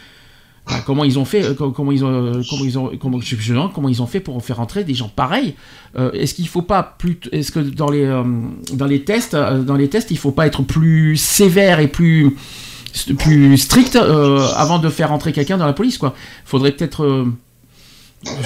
[0.70, 3.18] Euh, Comment ils ont fait euh, co- Comment ils ont euh, Comment ils ont Comment
[3.20, 5.54] je je comment ils ont fait pour faire entrer des gens pareils
[5.98, 8.04] Euh, Est-ce qu'il faut pas plus Est-ce que dans les
[8.74, 12.36] dans les tests dans les tests il faut pas être plus sévère et plus
[13.18, 17.26] plus strict euh, avant de faire entrer quelqu'un dans la police quoi Faudrait peut-être euh,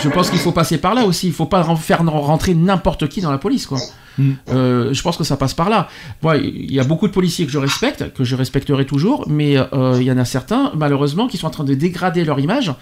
[0.02, 1.26] je pense qu'il faut passer par là aussi.
[1.26, 3.80] Il faut pas faire rentrer n'importe qui dans la police, quoi.
[4.18, 4.30] Mm.
[4.50, 5.88] Euh, je pense que ça passe par là.
[6.22, 9.54] Moi, il y a beaucoup de policiers que je respecte, que je respecterai toujours, mais
[9.54, 12.72] il y en a certains, malheureusement, qui sont en train de dégrader leur image.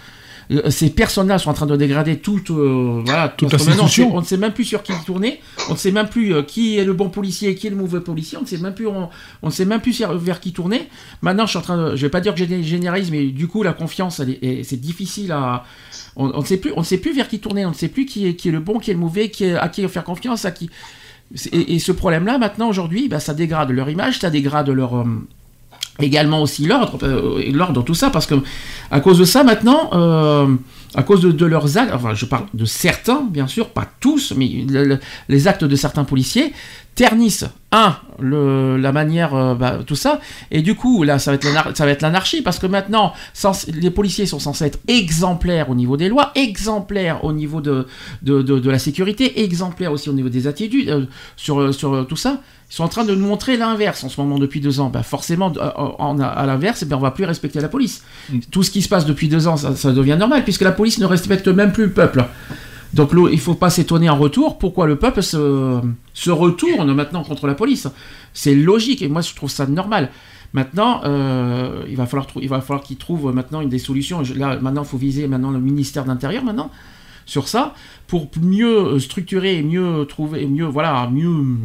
[0.51, 4.37] Euh, Ces personnes-là sont en train de dégrader toute, euh, voilà, Toute on, ne sait
[4.37, 5.39] même plus sur qui tourner,
[5.69, 7.75] on ne sait même plus euh, qui est le bon policier et qui est le
[7.75, 10.89] mauvais policier, on ne sait même plus, on, sait même plus vers qui tourner.
[11.21, 13.47] Maintenant, je suis en train de, je vais pas dire que j'ai généralise, mais du
[13.47, 14.21] coup, la confiance,
[14.63, 15.63] c'est difficile à,
[16.15, 17.87] on, on ne sait plus, on ne sait plus vers qui tourner, on ne sait
[17.87, 19.87] plus qui est, qui est le bon, qui est le mauvais, qui est, à qui
[19.87, 20.69] faire confiance, à qui.
[21.51, 24.97] Et ce problème-là, maintenant, aujourd'hui, bah, ça dégrade leur image, ça dégrade leur.
[24.97, 25.05] euh,
[25.99, 28.35] également aussi l'ordre, euh, l'ordre, tout ça, parce que
[28.91, 30.47] à cause de ça, maintenant, euh,
[30.95, 34.65] à cause de, leurs actes, enfin, je parle de certains, bien sûr, pas tous, mais
[34.69, 34.99] le- le-
[35.29, 36.53] les actes de certains policiers
[36.95, 40.19] ternissent, un, le, la manière, euh, bah, tout ça,
[40.51, 43.67] et du coup, là, ça va être ça va être l'anarchie, parce que maintenant, sans-
[43.67, 47.87] les policiers sont censés être exemplaires au niveau des lois, exemplaires au niveau de,
[48.21, 51.05] de, de- de la sécurité, exemplaires aussi au niveau des attitudes, euh,
[51.35, 52.41] sur, sur euh, tout ça.
[52.69, 54.89] Ils sont en train de nous montrer l'inverse en ce moment depuis deux ans.
[54.89, 58.03] Bah forcément, en- à l'inverse, eh bien, on va plus respecter la police.
[58.51, 60.97] Tout ce qui se passe depuis deux ans, ça, ça devient normal, puisque la police
[60.99, 62.25] ne respecte même plus le peuple.
[62.93, 67.55] Donc il faut pas s'étonner en retour pourquoi le peuple se, retourne maintenant contre la
[67.55, 67.87] police?
[68.33, 70.09] C'est logique et moi je trouve ça normal.
[70.53, 74.21] Maintenant, euh, il va falloir il va qu'ils trouvent maintenant une des solutions.
[74.35, 76.69] Là, maintenant, il faut viser maintenant le ministère d'Intérieur maintenant
[77.25, 77.73] sur ça
[78.05, 81.57] pour mieux euh, structurer, et mieux trouver, mieux voilà, mieux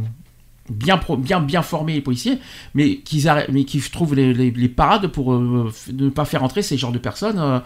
[0.71, 1.01] bien
[1.41, 2.39] bien former les policiers,
[2.75, 6.99] mais qu'ils mais trouvent les, parades pour euh, ne pas faire entrer ces genres de
[6.99, 7.63] personnes.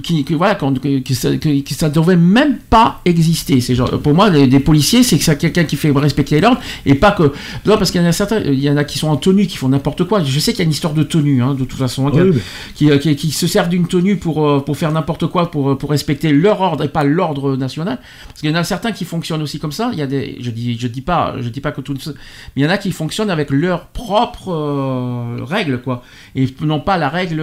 [0.00, 1.30] Qui, voilà, que ça,
[1.76, 3.60] ça devrait même pas exister.
[3.60, 6.60] Ces gens, pour moi, les, des policiers, c'est que c'est quelqu'un qui fait respecter l'ordre
[6.86, 7.24] et pas que.
[7.66, 9.46] Non, parce qu'il y en a certains, il y en a qui sont en tenue,
[9.46, 10.22] qui font n'importe quoi.
[10.22, 12.40] Je sais qu'il y a une histoire de tenue, hein, de toute façon, hein, Oui,
[12.74, 15.70] qui, euh, qui, qui se servent d'une tenue pour, euh, pour faire n'importe quoi, pour,
[15.70, 17.98] euh, pour respecter leur ordre et pas l'ordre national.
[18.28, 19.90] Parce qu'il y en a certains qui fonctionnent aussi comme ça.
[19.92, 22.12] Il y a des, je dis, je dis pas, je dis pas que tout, mais
[22.56, 26.02] il y en a qui fonctionnent avec leurs propres euh, règles, quoi,
[26.34, 27.42] et non pas la règle.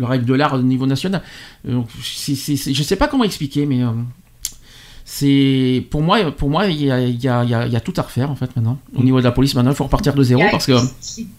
[0.00, 1.22] La règle de l'art au niveau national.
[1.68, 3.88] Euh, je sais pas comment expliquer, mais euh,
[5.04, 7.72] c'est pour moi, pour moi, il y a, il y a- il y a- il
[7.72, 8.78] y a tout à refaire en fait maintenant.
[8.96, 10.66] Au niveau de la police, maintenant, il faut repartir de zéro Il y a parce
[10.66, 10.72] que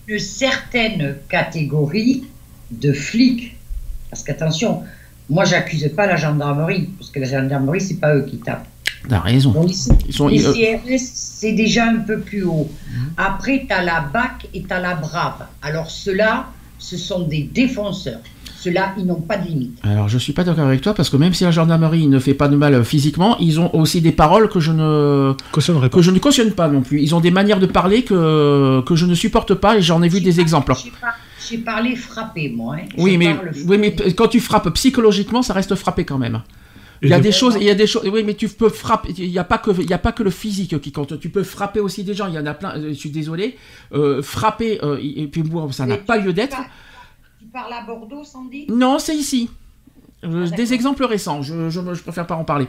[0.08, 2.24] une certaine catégorie
[2.70, 3.56] de flics.
[4.10, 4.82] Parce qu'attention,
[5.30, 8.68] moi j'accuse pas la gendarmerie, parce que la gendarmerie, c'est pas eux qui tapent.
[9.10, 9.52] t'as raison.
[9.52, 12.70] Donc, ici, Ils sont- les ils- euh, CRS, c'est déjà un peu plus haut.
[13.18, 15.46] Après, tu as la BAC et tu as la BRAV.
[15.64, 18.20] Alors, ceux-là, ce sont des défenseurs.
[18.64, 19.80] Ceux-là, ils n'ont pas de limite.
[19.84, 22.36] Alors, je suis pas d'accord avec toi parce que même si la gendarmerie ne fait
[22.36, 25.90] pas de mal euh, physiquement, ils ont aussi des paroles que je ne pas.
[25.90, 27.02] que je ne cautionne pas non plus.
[27.02, 30.10] Ils ont des manières de parler que que je ne supporte pas et j'en ai
[30.10, 30.74] vu des exemples.
[30.84, 31.16] J'ai pas-
[31.50, 32.76] J'ai parlé frappé, moi.
[32.80, 32.86] hein.
[32.98, 36.42] Oui, mais parle oui, mais quand tu frappes psychologiquement, ça reste frappé quand même.
[37.04, 38.04] Il y a des choses, il y a des choses.
[38.14, 39.10] Oui, mais tu peux frapper.
[39.18, 41.20] Il n'y a pas que, il y a pas que le physique qui compte.
[41.20, 42.28] Tu peux frapper aussi des gens.
[42.28, 42.76] Il y en a plein.
[42.78, 43.58] euh, Je suis désolé.
[43.96, 46.58] Euh, frapper euh, et puis bon, ça n'a pas lieu d'être.
[47.52, 49.50] Parles- Tu parles à Bordeaux, Sandy Non, c'est ici.
[50.24, 50.58] Euh, Ah, d'accord.
[50.58, 51.42] des exemples récents.
[51.42, 52.68] Je, je, je préfère pas en parler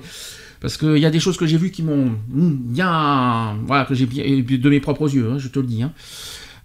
[0.61, 3.94] parce qu'il y a des choses que j'ai vues qui m'ont hmm, bien, voilà, que
[3.94, 5.31] j'ai de mes propres yeux.
[5.33, 5.83] hein, je te le dis.
[5.83, 5.93] hein.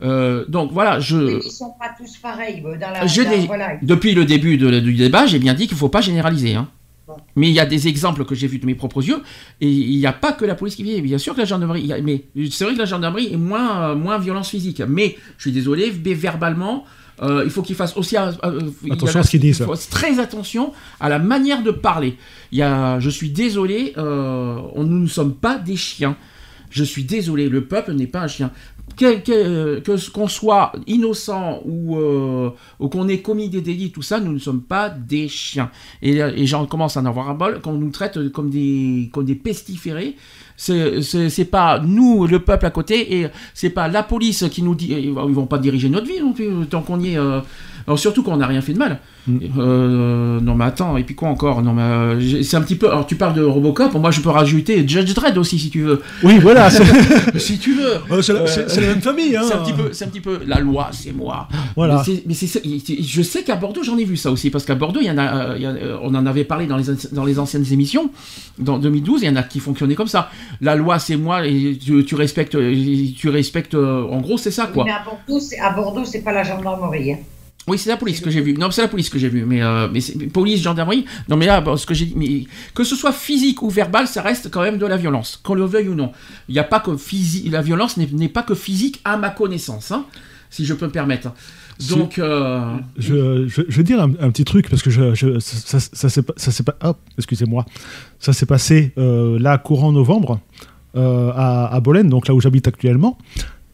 [0.03, 1.17] Euh, donc voilà, je.
[1.17, 2.61] Ils ne sont pas tous pareils.
[2.65, 3.77] euh, Dans la, Je dans- l'ai- voilà.
[3.81, 6.53] Depuis le début de- du débat, j'ai bien dit qu'il ne faut pas généraliser.
[6.55, 6.69] hein.
[7.07, 7.15] Bon.
[7.35, 9.21] Mais il y a des exemples que j'ai vus de mes propres yeux,
[9.61, 11.01] et il n'y a pas que la police qui vient.
[11.01, 13.95] Bien sûr que la gendarmerie, a- mais c'est vrai que la gendarmerie est moins, euh,
[13.95, 14.81] moins violence physique.
[14.87, 16.83] Mais je suis désolé, mais verbalement,
[17.21, 19.65] euh, il faut qu'il fasse aussi euh, euh, a- Attention à ce qu'il dit, ça.
[19.65, 22.15] faut très attention à la manière de parler.
[22.51, 26.15] Il y a, je suis désolé, euh, on- nous ne sommes pas des chiens.
[26.69, 28.51] Je suis désolé, le peuple n'est pas un chien.
[28.97, 31.97] Que, que, que- qu'on soit innocent ou,
[32.79, 35.69] ou qu'on ait commis des délits, tout ça, nous ne sommes pas des chiens.
[36.01, 39.25] Et, et j'en commence à en avoir un bol, qu'on nous traite comme des, comme
[39.25, 40.15] des pestiférés.
[40.57, 44.91] C'est, pas nous, le peuple à côté, et c'est pas la police qui nous dit.
[44.91, 46.19] Ils vont pas diriger notre vie
[46.69, 47.19] tant qu'on y est.
[47.87, 48.99] alors surtout qu'on n'a rien fait de mal.
[49.27, 49.37] Mm.
[49.57, 51.61] Euh, non mais attends, et puis quoi encore?
[51.61, 52.87] Non mais euh, c'est un petit peu.
[52.89, 56.01] Alors tu parles de Robocop, moi je peux rajouter Judge Dredd aussi si tu veux.
[56.21, 56.69] Oui, voilà.
[57.37, 57.93] si tu veux.
[58.11, 58.33] Euh, c'est
[58.81, 59.37] la, même famille.
[59.37, 59.43] Hein.
[59.47, 61.47] C'est un petit peu, c'est un petit peu la loi, c'est moi.
[61.77, 62.03] Voilà.
[62.25, 65.11] Mais, je sais qu'à Bordeaux, j'en ai vu ça aussi, parce qu'à Bordeaux, il y
[65.11, 66.83] en a, il y a- on en avait parlé dans les,
[67.13, 68.09] dans les anciennes émissions,
[68.59, 70.29] dans 2012, il y en a qui fonctionnaient comme ça.
[70.59, 72.57] La loi, c'est moi, et tu, tu respectes,
[73.15, 74.83] tu respectes, en gros, c'est ça, quoi.
[74.83, 77.13] Mais à Bordeaux, c'est, à Bordeaux, c'est pas la gendarmerie.
[77.13, 77.17] hein.
[77.67, 78.53] Oui, c'est la police que j'ai vu.
[78.53, 79.43] Non, c'est la police que j'ai vu.
[79.45, 81.05] Mais, euh, mais police, gendarmerie.
[81.27, 84.21] Non, mais là, bon, ce que j'ai dit, que ce soit physique ou verbal, ça
[84.21, 86.11] reste quand même de la violence, qu'on le veuille ou non.
[86.47, 87.51] Il n'y a pas que physique.
[87.51, 90.05] La violence n'est pas que physique à ma connaissance, hein,
[90.49, 91.31] si je peux me permettre.
[91.89, 95.37] Donc, euh, Je, je, je vais dire un, un petit truc parce que je, je-
[95.39, 96.75] ça, ça, ça s'est pas- ça s'est pas.
[96.81, 97.65] hop, excusez-moi.
[98.19, 100.39] Ça s'est passé euh, là courant novembre
[100.95, 103.17] euh, à, à Bolène, donc là où j'habite actuellement.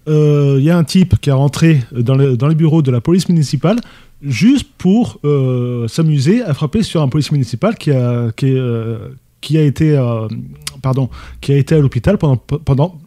[0.07, 2.91] Euh, Il y a un type qui est rentré dans, le- dans les bureaux de
[2.91, 3.77] la police municipale
[4.22, 9.09] juste pour euh, s'amuser à frapper sur un police municipal qui a, qui, euh,
[9.41, 10.27] qui a été euh,
[10.82, 11.09] pardon
[11.41, 12.99] qui a été à l'hôpital pendant pendant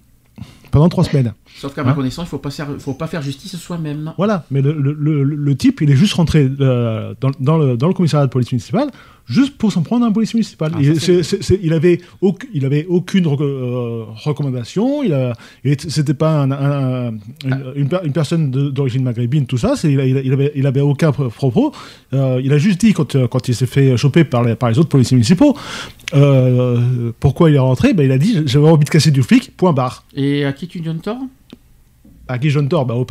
[0.70, 1.32] pendant trois semaines.
[1.58, 4.12] sauf qu'à ma Hein connaissance, il faut pas faire, faut pas faire justice soi-même.
[4.18, 7.30] Voilà, mais le, le- le- le type, il est juste rentré euh, dans,
[7.74, 8.88] dans le commissariat de police municipale
[9.26, 10.72] juste pour s'en prendre un police municipal.
[10.74, 15.02] Ah, il avait auc- il avait aucune euh, recommandation.
[15.02, 15.32] Il a,
[15.64, 17.10] il était- c'était pas un- un-
[17.44, 19.74] une, une per- une personne de- d'origine maghrébine, tout ça.
[19.76, 21.72] C'est, il, a- il avait, il avait aucun pro- propos.
[22.14, 24.70] Euh, il a juste dit quand, euh, quand il s'est fait choper par les, par
[24.70, 25.56] les autres policiers municipaux,
[26.14, 27.94] euh, pourquoi il est rentré.
[27.94, 29.56] Ben, il a dit j'avais envie de casser du flic.
[29.56, 30.04] Point barre.
[30.14, 31.18] Et à qui tu donnes tort?
[32.28, 33.06] À qui je donne tort Ben, au,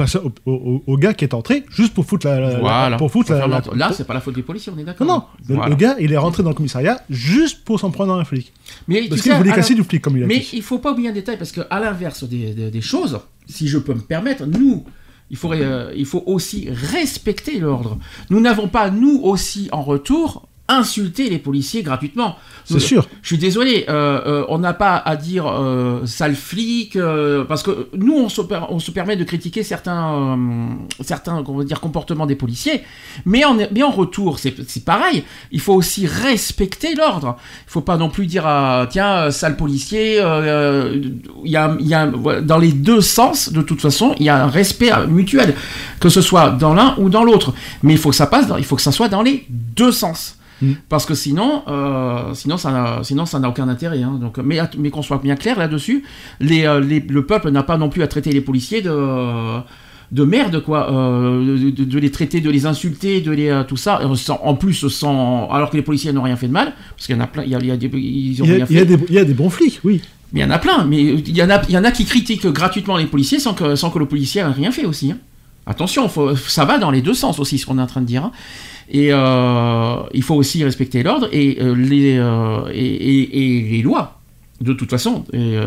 [0.45, 2.97] au, au- au gars qui est entré juste pour foutre la, la- Voilà.
[2.97, 3.61] pour foutre la- la-.
[3.73, 5.07] Là, c'est pas la faute des policiers, on est d'accord.
[5.07, 5.69] non, non, le, Voilà.
[5.69, 8.51] le gars, il est rentré dans le commissariat juste pour s'en prendre un flic.
[8.89, 10.49] Mais Parce qu'il voulait à casser du flic, comme il a Mais dit.
[10.53, 13.67] il faut pas oublier un détail parce que à l'inverse des, des- des choses, si
[13.69, 14.83] je peux me permettre, nous,
[15.31, 17.97] il faudrait, euh, il faut aussi respecter l'ordre.
[18.29, 22.37] Nous n'avons pas nous aussi en retour insulter les policiers gratuitement.
[22.63, 23.07] C'est sûr.
[23.21, 26.97] Je suis désolé, euh, euh, on n'a pas à dire euh, sale flic,
[27.47, 30.37] parce que nous, on se, per- on se permet de critiquer certains,
[31.01, 32.81] certains on dire, comportements des policiers,
[33.25, 37.37] mais en, mais en retour, c'est pareil, il faut aussi respecter l'ordre.
[37.67, 41.11] Il faut pas non plus dire, ah, tiens, sale policier, il
[41.51, 42.07] y a, y a,
[42.41, 45.53] dans les deux sens, de toute façon, il y a un respect mutuel,
[45.99, 47.53] que ce soit dans l'un ou dans l'autre.
[47.83, 49.91] Mais il faut que ça passe, dans- il faut que ça soit dans les deux
[49.91, 50.39] sens.
[50.89, 54.01] Parce que sinon, euh, sinon ça n'a, sinon ça n'a aucun intérêt.
[54.03, 54.17] hein.
[54.21, 56.03] Donc, mais, mais qu'on soit bien clair là-dessus,
[56.39, 58.95] les, euh, les- le peuple n'a pas non plus à traiter les policiers de
[60.11, 63.99] de merde quoi, euh, de, les traiter, de les insulter, de les euh, tout ça.
[64.15, 67.15] sans- en plus, sans alors que les policiers n'ont rien fait de mal, parce qu'il
[67.15, 68.53] y en a plein, il y a, il y a des, ils ont Il y,
[68.53, 68.97] a, rien il y a fait.
[68.97, 70.01] des, il y a des bons flics, oui.
[70.31, 71.91] Mais il y en a plein, mais il y en a, il y en a
[71.91, 75.11] qui critiquent gratuitement les policiers sans que, sans que le policier ait rien fait aussi.
[75.11, 75.17] hein.
[75.67, 78.23] Attention, ça va dans les deux sens aussi, ce qu'on est en train de dire.
[78.25, 78.31] hein.
[78.89, 84.19] Et euh, il faut aussi respecter l'ordre et, euh, les, euh, et, les lois.
[84.61, 85.57] De toute façon, et,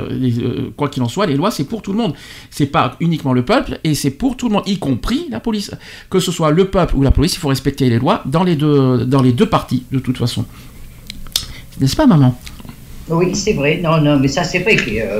[0.77, 2.15] quoi qu'il en soit, les lois, c'est pour tout le monde.
[2.51, 5.73] C'est pas uniquement le peuple, et c'est pour tout le monde, y compris la police.
[6.09, 8.57] Que ce soit le peuple ou la police, il faut respecter les lois dans les
[8.57, 10.47] deux, dans les deux parties, de toute façon.
[11.81, 12.35] N'est-ce pas, maman?
[13.11, 13.79] Oui, c'est vrai.
[13.83, 14.77] Non, non, mais ça, c'est vrai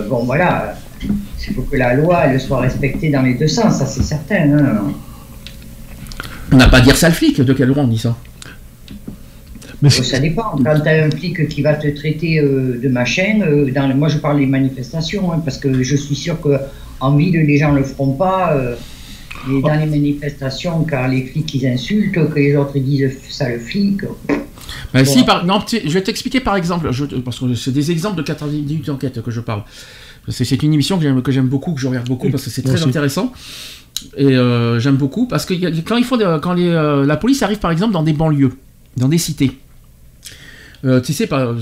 [0.09, 3.87] bon, voilà, il faut que la loi, elle soit respectée dans les deux sens, ça,
[3.87, 4.59] c'est certain.
[4.59, 4.83] hein.
[6.53, 8.17] On n'a pas à dire sale flic, de quel droit on dit ça
[9.83, 10.57] Mais Euh, Ça dépend.
[10.65, 13.95] Quand tu as un flic qui va te traiter euh, de machin, euh, dans, le-
[13.95, 16.57] moi, je parle des manifestations, hein, parce que je suis sûr que
[17.01, 18.55] en ville, les gens ne le feront pas.
[18.55, 18.75] euh,
[19.47, 23.49] mais dans les manifestations, car les flics, ils insultent, que les autres ils disent ça
[23.49, 24.01] le flic.
[24.93, 25.05] Bon.
[25.05, 28.23] si, par, non, je vais t'expliquer par exemple, je- parce que c'est des exemples de
[28.23, 29.63] 90 minutes d'enquête que je parle.
[30.31, 33.33] C'est une émission que j'aime, beaucoup, que je regarde beaucoup parce que c'est très intéressant.
[34.17, 37.17] Et euh, j'aime beaucoup parce que a- quand, il faut, de- quand les, euh, la
[37.17, 38.53] police arrive par exemple dans des banlieues,
[38.97, 39.59] dans des cités.
[40.85, 41.53] Euh, tu sais, pas,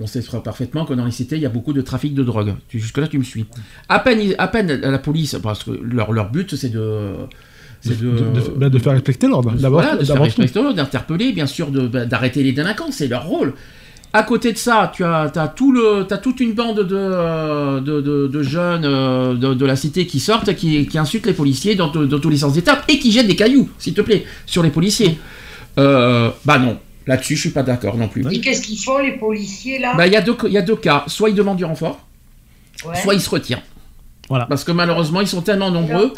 [0.00, 2.54] on sait parfaitement que dans les cités, il y a beaucoup de trafic de drogue.
[2.70, 3.44] Jusque-là, tu me suis.
[3.88, 7.12] À peine, ils- à peine la police, parce que leur, leur but, c'est de.
[7.80, 9.52] c'est de, de- bah, de faire respecter l'ordre.
[9.52, 13.26] D'abord, voilà, de faire respecter l'ordre, d'interpeller, bien sûr, bah, d'arrêter les délinquants, c'est leur
[13.26, 13.54] rôle.
[14.12, 17.80] À côté de ça, tu as, as, tout le, as toute une bande de, euh,
[17.80, 21.34] de, de- de jeunes euh, de, de la cité qui sortent, qui, qui insultent les
[21.34, 24.62] policiers dans, tous les sens d'étape et qui jettent des cailloux, s'il te plaît, sur
[24.62, 25.18] les policiers.
[25.78, 28.24] Euh, bah non, là-dessus, je suis pas d'accord non plus.
[28.32, 29.94] Et qu'est-ce qu'ils font, les policiers, là?
[29.94, 31.04] Bah, il y, a deux- il y a deux cas.
[31.06, 32.00] Soit ils demandent du renfort,
[32.86, 32.96] Ouais.
[33.02, 33.62] soit ils se retirent.
[34.30, 34.46] Voilà.
[34.46, 36.12] Parce que malheureusement, ils sont tellement nombreux.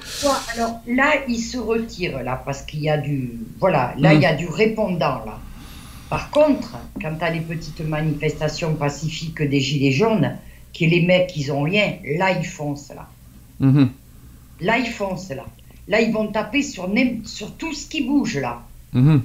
[0.55, 3.33] Alors là, ils se retirent, là, parce qu'il y a du.
[3.59, 5.39] Voilà, là, il y a du répondant, là.
[6.11, 10.37] Par contre, quand tu as les petites manifestations pacifiques des Gilets jaunes,
[10.75, 13.09] que les mecs, ils ont rien, là, ils foncent, là.
[13.61, 13.91] Mhm,
[14.61, 15.47] Là, ils foncent, là.
[15.89, 16.89] Là, ils vont taper sur,
[17.59, 18.63] tout ce qui bouge, là.
[18.93, 19.23] mhm,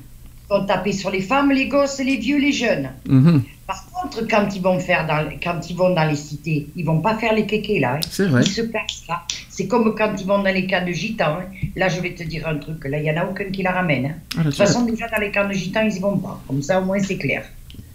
[0.49, 2.89] vont taper sur les femmes, les gosses, les vieux, les jeunes.
[3.07, 3.41] mhm.
[3.67, 6.99] Par contre, quand ils vont faire dans, quand ils vont dans les cités, ils vont
[7.01, 7.95] pas faire les kékés là.
[7.95, 7.99] hein.
[8.11, 8.41] C'est vrai.
[8.45, 9.23] Ils se placent là.
[9.49, 11.39] C'est comme quand ils vont dans les camps de gitans.
[11.41, 11.45] hein.
[11.75, 12.85] Là, je vais te dire un truc.
[12.85, 14.05] Là, il y en a aucun qui la ramène.
[14.05, 14.11] hein.
[14.37, 16.39] Ah, De toute façon, déjà dans les camps de gitans, ils y vont pas.
[16.47, 17.43] Comme ça, au moins, c'est clair.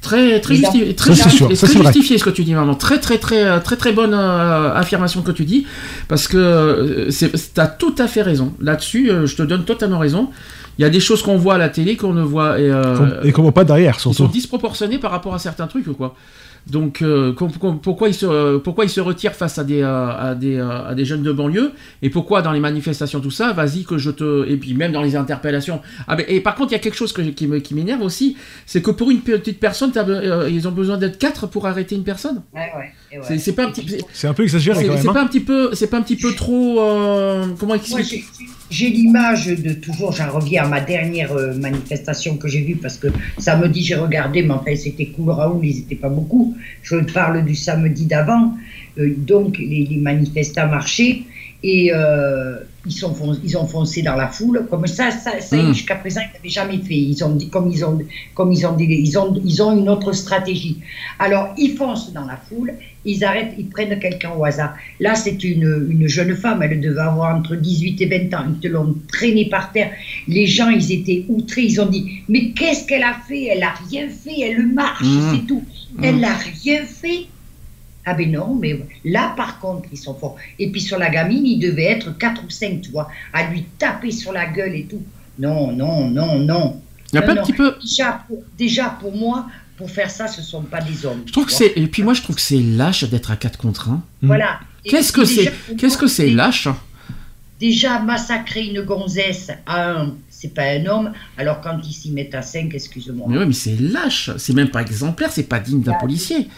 [0.00, 1.92] Très, très, très, Ça, c'est justi- sûr, très ça, c'est vrai.
[1.92, 2.74] justifié ce que tu dis, maman.
[2.74, 5.66] Très, très, très, euh, très, très bonne euh, affirmation que tu dis.
[6.08, 8.54] Parce que euh, tu as tout à fait raison.
[8.60, 10.30] Là-dessus, euh, je te donne totalement raison.
[10.80, 12.58] Il y a des choses qu'on voit à la télé qu'on ne voit.
[12.58, 14.32] Et, euh, Et qu'on voit pas derrière, ils sont surtout.
[14.32, 16.14] disproportionnés par rapport à certains trucs, quoi.
[16.66, 17.32] Donc, euh,
[17.82, 21.04] pourquoi, ils se, pourquoi ils se retirent face à des, euh, à, des, à des
[21.06, 24.46] jeunes de banlieue Et pourquoi dans les manifestations, tout ça Vas-y, que je te.
[24.48, 25.80] Et puis, même dans les interpellations.
[26.08, 28.02] Ah, ben, et par contre, il y a quelque chose que, qui me- qui m'énerve
[28.02, 28.36] aussi
[28.66, 32.04] c'est que pour une petite personne, euh, ils ont besoin d'être quatre pour arrêter une
[32.04, 32.42] personne.
[32.54, 32.92] Ouais, ouais.
[33.12, 33.24] et ouais.
[33.26, 33.86] C'est- C'est pas un petit.
[33.88, 35.12] c'est- C'est un peu exagéré C'est quand c'est même.
[35.14, 35.24] pas hein.
[35.24, 38.24] un petit peu, c'est pas un petit peu trop, euh, comment expliquer
[38.70, 42.96] j'ai- l'image de toujours, j'en reviens à ma dernière euh, manifestation que j'ai vue parce
[42.96, 43.08] que
[43.38, 46.56] samedi j'ai regardé, mais enfin c'était cool, Raoul, ils n'étaient pas beaucoup.
[46.82, 48.54] Je parle du samedi d'avant.
[48.98, 51.22] Euh, donc les, les manifestants marchaient
[51.62, 54.66] et euh, ils, sont ils ont foncé dans la foule.
[54.70, 55.72] Comme ça, ça, ça Mm.
[55.74, 56.94] jusqu'à présent, ils n'avaient jamais fait.
[56.96, 57.98] Ils ont comme ils ont,
[58.34, 60.78] comme ils ont dit, ils ont, ils ont une autre stratégie.
[61.18, 62.72] Alors ils foncent dans la foule,
[63.04, 64.74] ils arrêtent, ils prennent quelqu'un au hasard.
[64.98, 68.44] Là, c'est une, une jeune femme, elle devait avoir entre 18 et 20 ans.
[68.54, 69.90] Ils te l'ont traînée par terre.
[70.28, 71.62] Les gens, ils étaient outrés.
[71.64, 73.44] Ils ont dit Mais qu'est-ce qu'elle a fait?
[73.46, 74.40] Elle a rien fait.
[74.40, 75.30] Elle marche, Mhm.
[75.34, 75.64] c'est tout.
[76.02, 77.26] Elle n'a rien fait.
[78.10, 80.34] Ah ben non, mais là, par contre, ils sont forts.
[80.58, 83.64] Et puis sur la gamine, il devait être 4 ou 5, tu vois, à lui
[83.78, 85.00] taper sur la gueule et tout.
[85.38, 86.80] Non, non, non, non.
[87.12, 87.76] Il y a Non, pas un petit peu.
[87.80, 91.22] Déjà pour, déjà, pour moi, pour faire ça, ce ne sont pas des hommes.
[91.26, 91.72] Je trouve que c'est.
[91.76, 94.02] Et puis moi, je trouve que c'est lâche d'être à 4 contre 1.
[94.22, 94.58] Voilà.
[94.84, 96.66] Et Qu'est-ce que déjà, c'est Qu'est-ce que c'est lâche
[97.60, 101.12] Déjà, massacrer une gonzesse à un, c'est pas un homme.
[101.36, 103.26] Alors quand ils s'y mettent à 5, excuse-moi.
[103.28, 104.30] Mais oui, mais c'est lâche.
[104.38, 105.30] C'est même pas exemplaire.
[105.30, 106.48] C'est pas digne d'un Bah, policier.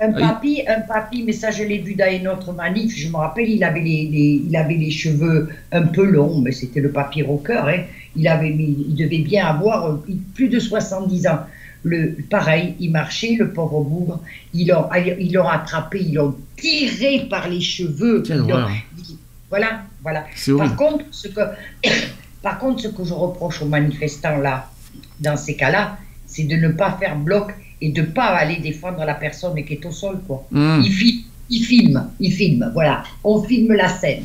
[0.00, 3.16] Un papy, un papy, mais ça je l'ai vu dans une autre manif, je me
[3.16, 6.90] rappelle, il avait les, les- il avait les cheveux un peu longs, mais c'était le
[6.92, 7.82] papy rocker, hein.
[8.16, 10.04] il, avait, il devait bien avoir euh,
[10.34, 11.40] plus de 70 ans.
[11.84, 14.20] Le, pareil, il marchait, le pauvre bougre,
[14.52, 14.86] ils l'ont
[15.18, 18.22] ils l'ont attrapé, ils l'ont tiré par les cheveux.
[18.98, 19.16] Il-
[19.48, 20.24] voilà, voilà.
[20.52, 20.76] Horrible.
[20.76, 21.40] Par contre, ce que,
[22.42, 24.68] par contre, ce que je reproche aux manifestants là,
[25.20, 25.96] dans ces cas-là,
[26.26, 29.74] c'est de ne pas faire bloc et de ne pas aller défendre la personne qui
[29.74, 30.46] est au sol, quoi.
[30.52, 30.82] Filment,
[31.50, 33.02] ils filment, ils filment, voilà.
[33.24, 34.24] On filme la scène.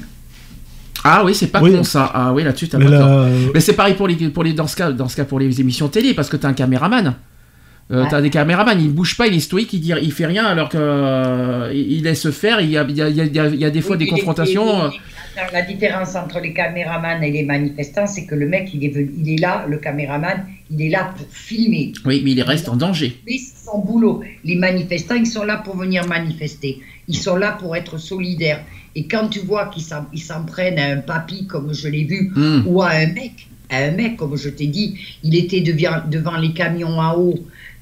[1.05, 1.71] Ah oui, c'est pas Oui.
[1.73, 2.09] con ça.
[2.13, 4.53] Ah oui, là-dessus, t'as Mais pas là, euh, Mais c'est pareil pour les, pour les
[4.53, 7.15] dans ce cas, dans ce cas pour les émissions télé, parce que t'as un caméraman.
[7.91, 8.07] Euh, Ouais.
[8.09, 10.69] T'as des caméramans, il bouge pas, il est stoïque, il, dit, il fait rien, alors
[10.69, 12.61] que euh, il laisse faire.
[12.61, 13.69] Il y a, il y a- il y a- il y a- il y a
[13.69, 14.85] des fois Oui, des confrontations.
[14.85, 14.89] euh,
[15.51, 19.33] la différence entre les caméramans et les manifestants, c'est que le mec, il est, il
[19.33, 21.91] est là, le caméraman, il est là pour filmer.
[22.05, 23.19] Oui, mais il reste en danger.
[23.27, 24.21] Mais c'est son boulot.
[24.45, 26.79] Les manifestants, ils sont là pour venir manifester.
[27.09, 28.63] Ils sont là pour être solidaires.
[28.95, 32.05] Et quand tu vois qu'ils s'en, ils s'en prennent à un papy, comme je l'ai
[32.05, 32.61] vu, Hmm.
[32.65, 36.37] ou à un mec, à un mec, comme je t'ai dit, il était devant, devant
[36.37, 37.35] les camions à eau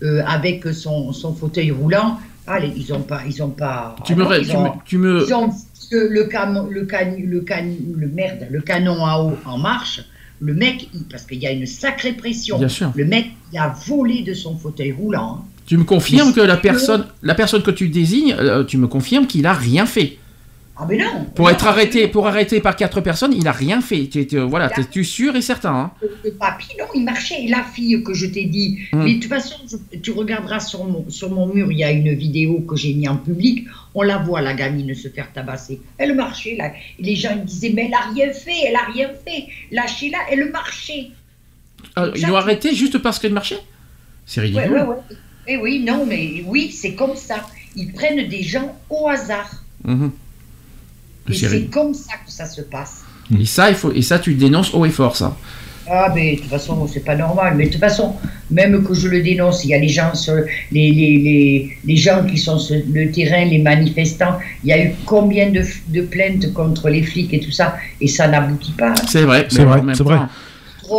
[0.04, 2.18] euh, avec son, son fauteuil roulant.
[2.48, 3.96] Allez, ils ont pas, ils ont pas.
[4.04, 5.50] Tu me, ils tu ont- me, tu me- ils ont
[5.92, 10.02] le, cam- le, can- le, can- le merde, le canon à eau en marche.
[10.40, 12.58] Le mec, parce qu'il y a une sacrée pression.
[12.58, 12.92] Bien sûr.
[12.96, 15.38] Le mec, il a volé de son fauteuil roulant.
[15.42, 15.46] hein.
[15.68, 19.28] tu me confirmes que la personne, la personne que tu désignes, euh, tu me confirmes
[19.28, 20.18] qu'il a rien fait.
[20.78, 21.26] Ah mais non.
[21.36, 24.08] Pour non, être arrêté, pour arrêter par quatre personnes, il a rien fait.
[24.08, 25.92] Tu, tu- voilà, Il a- t'es-tu sûr et certain hein
[26.24, 27.44] Le, papy, non, il marchait.
[27.44, 28.80] Et la fille que je t'ai dit.
[28.94, 29.04] Hmm.
[29.04, 31.92] Mais de toute façon, je- tu regarderas sur mon, sur mon mur, il y a
[31.92, 33.68] une vidéo que j'ai mis en public.
[33.94, 35.82] On la voit, la gamine, se faire tabasser.
[35.98, 36.72] Elle marchait, là.
[36.98, 39.46] Et les gens ils disaient, mais elle a rien fait, elle a rien fait.
[39.72, 41.12] Lâchez-la, elle marchait.
[41.98, 43.60] Euh, Ils l'ont arrêté juste parce qu'elle marchait?
[44.26, 44.72] C'est Ouais, ridicule.
[44.72, 44.96] ouais, ouais.
[45.48, 47.46] Eh oui, non, mais oui, c'est comme ça.
[47.76, 49.50] Ils prennent des gens au hasard.
[49.84, 50.12] Mhm.
[51.30, 53.04] Et C'est comme ça que ça se passe.
[53.40, 55.38] Et ça, il faut, et ça, tu le dénonces haut et fort, ça.
[55.90, 57.56] Ah, mais de toute façon, c'est pas normal.
[57.58, 58.16] Mais de toute façon,
[58.50, 61.96] même que je le dénonce, il y a les gens, sur, les, les, les, les
[61.98, 64.38] gens qui sont sur le terrain, les manifestants.
[64.64, 68.08] Il y a eu combien de, de plaintes contre les flics et tout ça, et
[68.08, 68.94] ça n'aboutit pas.
[69.08, 69.48] C'est vrai.
[69.50, 70.20] C'est vrai, c'est vrai.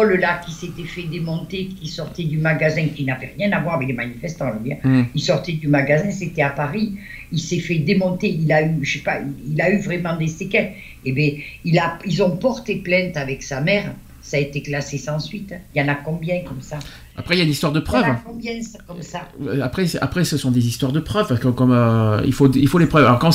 [0.01, 3.89] Là qui s'était fait démonter, qui sortait du magasin, qui n'avait rien à voir avec
[3.89, 4.79] les manifestants, lui, hein.
[4.83, 5.05] Hmm.
[5.15, 6.95] Il sortait du magasin, c'était à Paris.
[7.31, 8.29] Il s'est fait démonter.
[8.29, 10.73] Il a eu, je sais pas, il a eu vraiment des séquelles.
[11.05, 11.33] Eh bien,
[11.65, 13.95] il a, ils ont porté plainte avec sa mère.
[14.23, 15.55] Ça a été classé sans suite.
[15.75, 16.79] Il y en a combien comme ça?
[17.15, 18.05] Après, il y a une histoire de preuve.
[18.25, 21.39] combien ça- comme ça Euh, Après, après, ce sont des histoires de preuves.
[21.41, 23.05] Comme, comme, euh, il, faut, il faut les preuves.
[23.05, 23.31] Alors, quand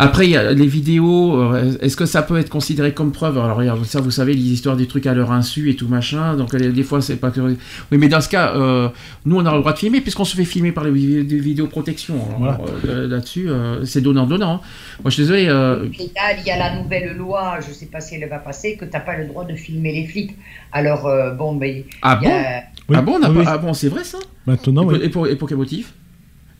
[0.00, 1.40] après, il y a les vidéos.
[1.40, 3.38] euh, Est-ce que ça peut être considéré comme preuve?
[3.38, 6.36] Alors, regarde, ça, vous savez, les histoires des trucs à leur insu et tout machin.
[6.36, 7.40] Donc, des fois, c'est pas que.
[7.40, 7.56] Oui,
[7.92, 8.88] mais dans ce cas, euh,
[9.24, 11.38] nous, on a le droit de filmer puisqu'on se fait filmer par les vid- des
[11.38, 12.14] vidéoprotection.
[12.16, 12.58] Alors, Voilà.
[12.88, 14.54] euh, Là-dessus, euh, c'est donnant-donnant.
[15.02, 15.46] Moi, je suis désolé.
[15.48, 18.28] euh, Et là, il y a la nouvelle loi, je ne sais pas si elle
[18.28, 20.36] va passer, que tu n'as pas le droit de filmer les flics.
[20.72, 21.84] Alors, euh, bon, mais.
[22.02, 23.44] Ah il y a- Oui, ah bon, oui, oui.
[23.46, 24.98] ah bon, c'est vrai ça Maintenant, et, oui.
[24.98, 25.94] pour, et, pour, et pour quel motif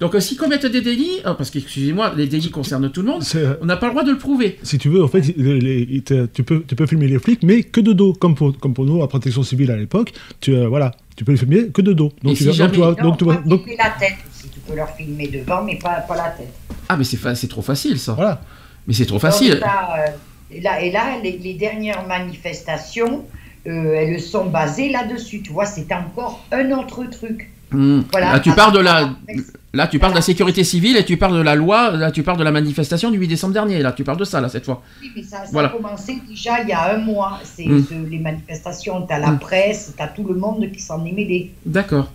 [0.00, 3.08] Donc, euh, s'ils commettent des délits, ah, parce que, excusez-moi, les délits concernent tout le
[3.08, 4.58] monde, euh, on n'a pas le droit de le prouver.
[4.62, 7.42] si tu veux, en fait, les- les- te- tu, peux, tu peux filmer les flics,
[7.42, 10.12] mais que de dos, comme pour, comme pour nous, la protection civile à l'époque.
[10.40, 12.10] Tu, euh, voilà, tu peux les filmer que de dos.
[12.22, 14.16] Donc, Et tu, si vas- jamais- Non, donc, tu vas- pas donc, filmer la tête
[14.30, 14.48] aussi.
[14.48, 16.52] Tu peux leur filmer devant, mais pas, pas la tête.
[16.88, 18.14] Ah, mais c'est fa- trop facile ça.
[18.14, 18.40] voilà.
[18.86, 19.52] Mais c'est trop facile.
[19.62, 23.24] euh, là, et là les, les dernières manifestations,
[23.66, 25.42] euh, elles sont basées là-dessus.
[25.42, 27.50] Tu vois, c'est encore un autre truc.
[27.70, 28.02] Hmm.
[28.12, 28.34] Voilà.
[28.34, 29.10] Là, tu parles de la,
[29.72, 31.90] là, tu parles de la sécurité civile et tu parles de la loi.
[31.90, 33.80] Là, tu parles de la manifestation du 8 décembre dernier.
[33.80, 34.80] Là, tu parles de ça là cette fois.
[35.02, 35.68] Oui, mais ça, ça Voilà.
[35.68, 37.40] a commencé déjà il y a un mois.
[37.42, 37.84] C'est Mm.
[37.88, 39.38] ce- les manifestations, tu as la Mm.
[39.40, 41.50] presse, tu as tout le monde qui s'en est mêlé.
[41.66, 42.12] D'accord.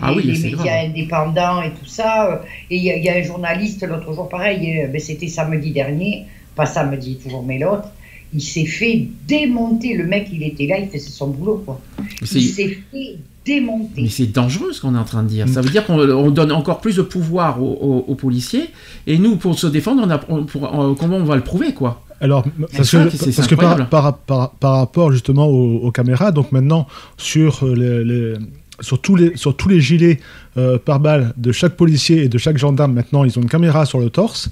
[0.00, 0.84] Ah oui, les médias grave.
[0.90, 2.40] indépendants et tout ça.
[2.70, 5.28] Et il y, a- il y a un journaliste l'autre jour, pareil, euh, ben, c'était
[5.28, 6.24] samedi dernier,
[6.54, 7.88] pas samedi toujours, mais l'autre.
[8.34, 9.94] Il s'est fait démonter.
[9.94, 11.62] Le mec, il était là, il faisait son boulot.
[11.64, 11.80] Quoi.
[12.20, 14.02] Il s'est fait démonter.
[14.02, 15.48] Mais c'est dangereux ce qu'on est en train de dire.
[15.48, 18.68] Ça veut dire qu'on on donne encore plus de pouvoir aux, aux- aux policiers.
[19.06, 21.74] Et nous, pour se défendre, on a, on- pour- euh, comment on va le prouver
[21.74, 22.02] quoi?
[22.20, 22.44] Alors,
[22.76, 22.96] parce que,
[23.36, 26.86] parce par, par, par, par rapport justement aux, aux caméras, donc maintenant
[27.16, 28.34] sur, euh, les, les-
[28.82, 30.20] sur, tous, les, sur tous les gilets
[30.58, 33.86] euh, par balle de chaque policier et de chaque gendarme, maintenant ils ont une caméra
[33.86, 34.50] sur le torse,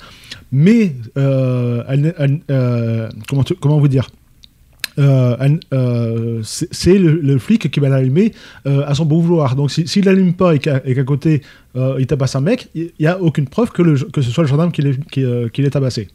[0.50, 1.82] mais euh,
[2.50, 4.08] euh, comment, comment vous dire
[6.42, 8.32] c'est le, flic qui va l'allumer
[8.64, 9.56] à son bon vouloir.
[9.56, 11.42] Donc si- s'il l'allume pas et qu'à côté
[11.74, 14.72] il tabasse un mec, il n'y a aucune preuve que, que ce soit le gendarme
[14.72, 16.08] qui l'ait tabassé.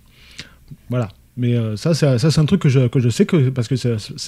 [0.89, 1.09] Voilà.
[1.37, 3.67] Mais euh, ça, c'est ça, c'est un truc que je, que je sais que parce
[3.67, 3.75] que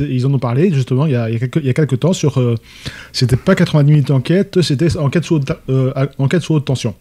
[0.04, 1.74] ils en ont parlé justement il y a, il y a, quelques, il y a
[1.74, 2.38] quelques temps sur.
[2.40, 2.56] euh,
[3.14, 6.94] c'était pas 90 minutes d'enquête, c'était enquête sous haute, euh, enquête sous haute tension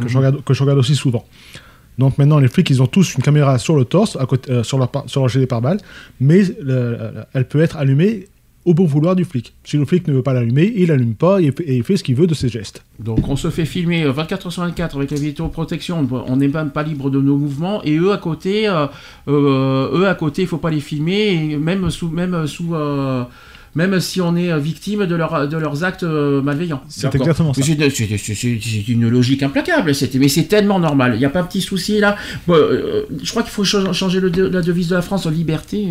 [0.00, 1.24] que, je regarde, que je regarde aussi souvent.
[1.98, 4.62] Donc maintenant, les flics, ils ont tous une caméra sur le torse, à côté, euh,
[4.64, 5.78] sur, leur, sur leur gilet pare-balles,
[6.20, 6.96] mais le-
[7.34, 8.26] elle peut être allumée
[8.64, 9.54] au bon vouloir du flic.
[9.64, 12.14] Si le flic ne veut pas l'allumer, il l'allume pas et, il fait ce qu'il
[12.14, 12.84] veut de ses gestes.
[13.00, 16.48] Donc on se fait filmer euh, 24 heures sur 24 avec la vidéoprotection, on n'est
[16.48, 18.86] même pas libre de nos mouvements et eux à côté, euh,
[19.28, 23.24] euh, eux à côté, il faut pas les filmer et même sous, même sous, euh,
[23.74, 26.82] même si on est euh, victime de, leur, de leurs actes euh, malveillants.
[26.88, 27.62] C'est exactement ça.
[27.62, 31.12] C'est- une logique implacable, mais c'est tellement normal.
[31.14, 32.16] Il n'y a pas un petit souci là.
[32.46, 35.30] Bon, euh, je crois qu'il faut cha- changer le la devise de la France en
[35.30, 35.88] liberté.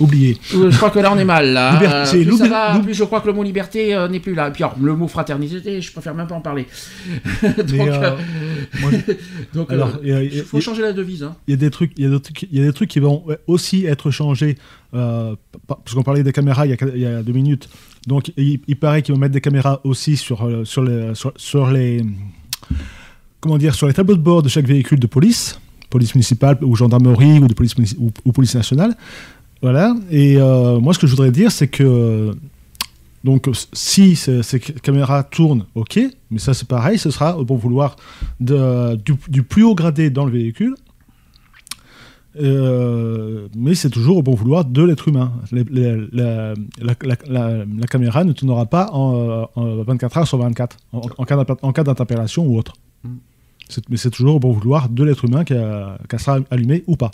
[0.00, 0.36] Oublié.
[0.52, 1.52] Je crois que là on est mal.
[1.52, 1.72] Là.
[1.72, 4.08] Liberté, Euh, plus, ça l'oubli- va, l'oubli- plus je crois que le mot liberté euh,
[4.08, 4.48] n'est plus là.
[4.48, 6.66] Et puis alors, le mot fraternité, je préfère même pas en parler.
[7.42, 8.10] Donc, Mais, euh,
[8.80, 8.90] moi,
[9.54, 11.22] donc, alors, il y faut changer la devise.
[11.22, 11.34] hein.
[11.46, 12.90] Il y a des trucs, il y a des trucs, il y a des trucs
[12.90, 14.56] qui vont aussi être changés.
[14.94, 15.34] euh,
[15.66, 17.68] pa- parce qu'on parlait des caméras il y a, il y a deux minutes.
[18.06, 21.70] Donc, il, il paraît qu'ils vont mettre des caméras aussi sur, sur, les, sur, sur
[21.70, 22.02] les,
[23.40, 25.60] comment dire, sur les tableaux de bord de chaque véhicule de police,
[25.90, 28.96] police municipale ou gendarmerie ou de police ou police nationale.
[29.62, 29.94] Voilà.
[30.10, 32.32] Et euh, moi, ce que je voudrais dire, c'est que
[33.24, 35.98] donc, si ces, ces caméras tournent, ok,
[36.30, 37.96] mais ça c'est pareil, ce sera au bon vouloir
[38.40, 40.74] de- du, du plus haut gradé dans le véhicule.
[42.40, 45.32] Euh, mais c'est toujours au bon vouloir de l'être humain.
[45.50, 50.18] Les- les- la, la- la- la- la caméra ne tournera pas en, euh, en 24
[50.18, 52.74] heures sur 24, en, en cas d'interpellation ou autre.
[53.02, 53.08] Mm.
[53.90, 57.10] Mais c'est toujours au bon vouloir de l'être humain qu'elle sera allumée ou pas.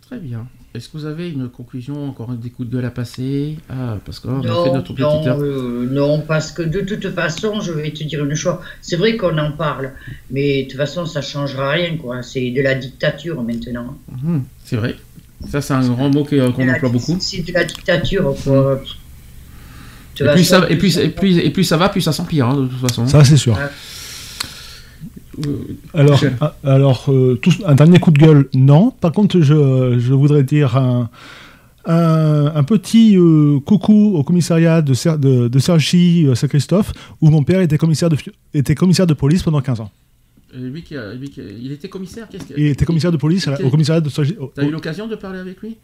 [0.00, 0.46] Très bien.
[0.74, 4.18] Est-ce que vous avez une conclusion, encore des coups de gueule à passer Ah, parce
[4.20, 5.38] qu'on a fait Non, notre petite non, heure.
[5.42, 8.54] euh, non, parce que de toute façon, je vais te dire une chose.
[8.80, 9.92] C'est vrai qu'on en parle,
[10.30, 12.22] mais de toute façon, ça changera rien, quoi.
[12.22, 13.98] C'est de la dictature maintenant.
[14.10, 14.96] Mhm, c'est vrai.
[15.50, 17.18] Ça, c'est un grand mot que- qu'on emploie beaucoup.
[17.20, 18.80] C'est de la dictature, quoi.
[20.20, 22.46] Et plus, façon, ça, et, plus, et, plus, et plus ça va, plus ça s'empire,
[22.46, 23.06] hein, de toute façon.
[23.06, 23.54] Ça, c'est sûr.
[23.54, 23.60] Ouais.
[25.46, 25.56] Euh,
[25.94, 28.90] Alors, ah, alors euh, un dernier coup de gueule, non.
[28.90, 31.08] Par contre, je, je voudrais dire un,
[31.86, 37.42] un, un petit euh, coucou au commissariat de, Ser- de, de euh, Saint-Christophe, où mon
[37.42, 38.16] père était commissaire de,
[38.54, 39.90] était commissaire de police pendant 15 ans.
[40.54, 43.16] lui qui a- lui qui a- il était commissaire qu'est-ce que- Il était commissaire de
[43.16, 45.76] police à au commissariat de oh, T'as eu l'occasion de parler avec lui?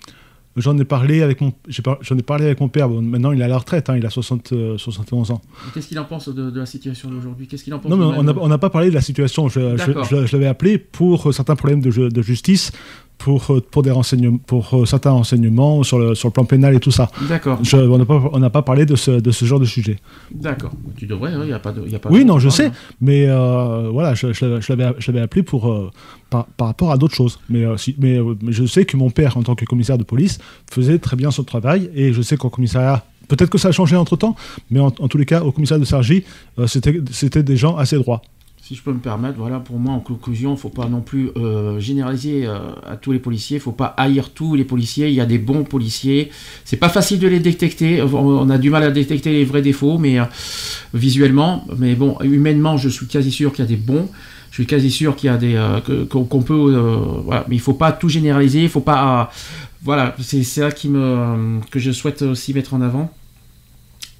[0.59, 2.89] J'en ai parlé avec mon, j'en ai parlé avec mon père.
[2.89, 3.89] Bon, maintenant, il est à la retraite.
[3.91, 5.41] hein, il a 60, euh, 71 ans.
[5.75, 7.47] Qu'est-ce qu'il en pense de, de la situation d'aujourd'hui?
[7.47, 9.49] Qu'est-ce qu'il en pense Non, mais on n'a pas parlé de la situation.
[9.49, 12.73] Je, l'avais appelé pour euh, certains problèmes de, ju- de justice,
[13.19, 16.75] pour, euh, pour, des renseignements, pour euh, certains renseignements sur le, sur le plan pénal
[16.77, 17.11] et tout ça.
[17.28, 19.97] D'accord, on n'a pas, on n'a pas parlé de ce, de ce genre de sujet.
[20.33, 20.70] d'accord.
[20.97, 21.87] Tu devrais, il n'y a pas de.
[21.89, 22.70] y a pas Oui, non, je sais,
[23.01, 25.91] mais euh, voilà, je, je l'avais- je l'avais appelé pour, euh,
[26.31, 27.39] par, rapport à d'autres choses.
[27.49, 30.39] Mais, euh, euh, mais je sais que mon père, en tant que commissaire de police,
[30.71, 33.97] faisait très bien son travail, et je sais qu'au commissariat, peut-être que ça a changé
[33.97, 34.37] entre-temps,
[34.71, 36.25] mais en, tous les cas, au commissariat de Sergi,
[36.59, 38.23] euh, c'était des gens assez droits.
[38.63, 41.01] Si je peux me permettre, voilà, pour moi, en conclusion, il ne faut pas non
[41.01, 41.31] plus
[41.79, 45.23] généraliser à tous les policiers, il ne faut pas haïr tous les policiers, il y
[45.23, 46.29] a des bons policiers,
[46.67, 49.97] c'est pas facile de les détecter, on a du mal à détecter les vrais défauts,
[49.97, 50.19] mais
[50.93, 54.07] visuellement, mais bon, humainement, je suis quasi sûr qu'il y a des bons,
[54.51, 57.60] je suis quasi sûr qu'il y a des, euh, qu'on peut, euh, voilà, mais il
[57.60, 59.25] faut pas tout généraliser, il faut pas, euh,
[59.83, 63.12] voilà, c'est ça qui me, que je souhaite aussi mettre en avant.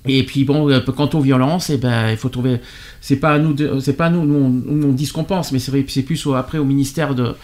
[0.07, 2.61] Et puis bon, euh, quant aux violences, eh ben, il faut trouver.
[3.01, 5.53] C'est pas à nous, c'est pas à nous, nous on, on dit ce qu'on pense,
[5.53, 7.35] mais c'est plus après au ministère de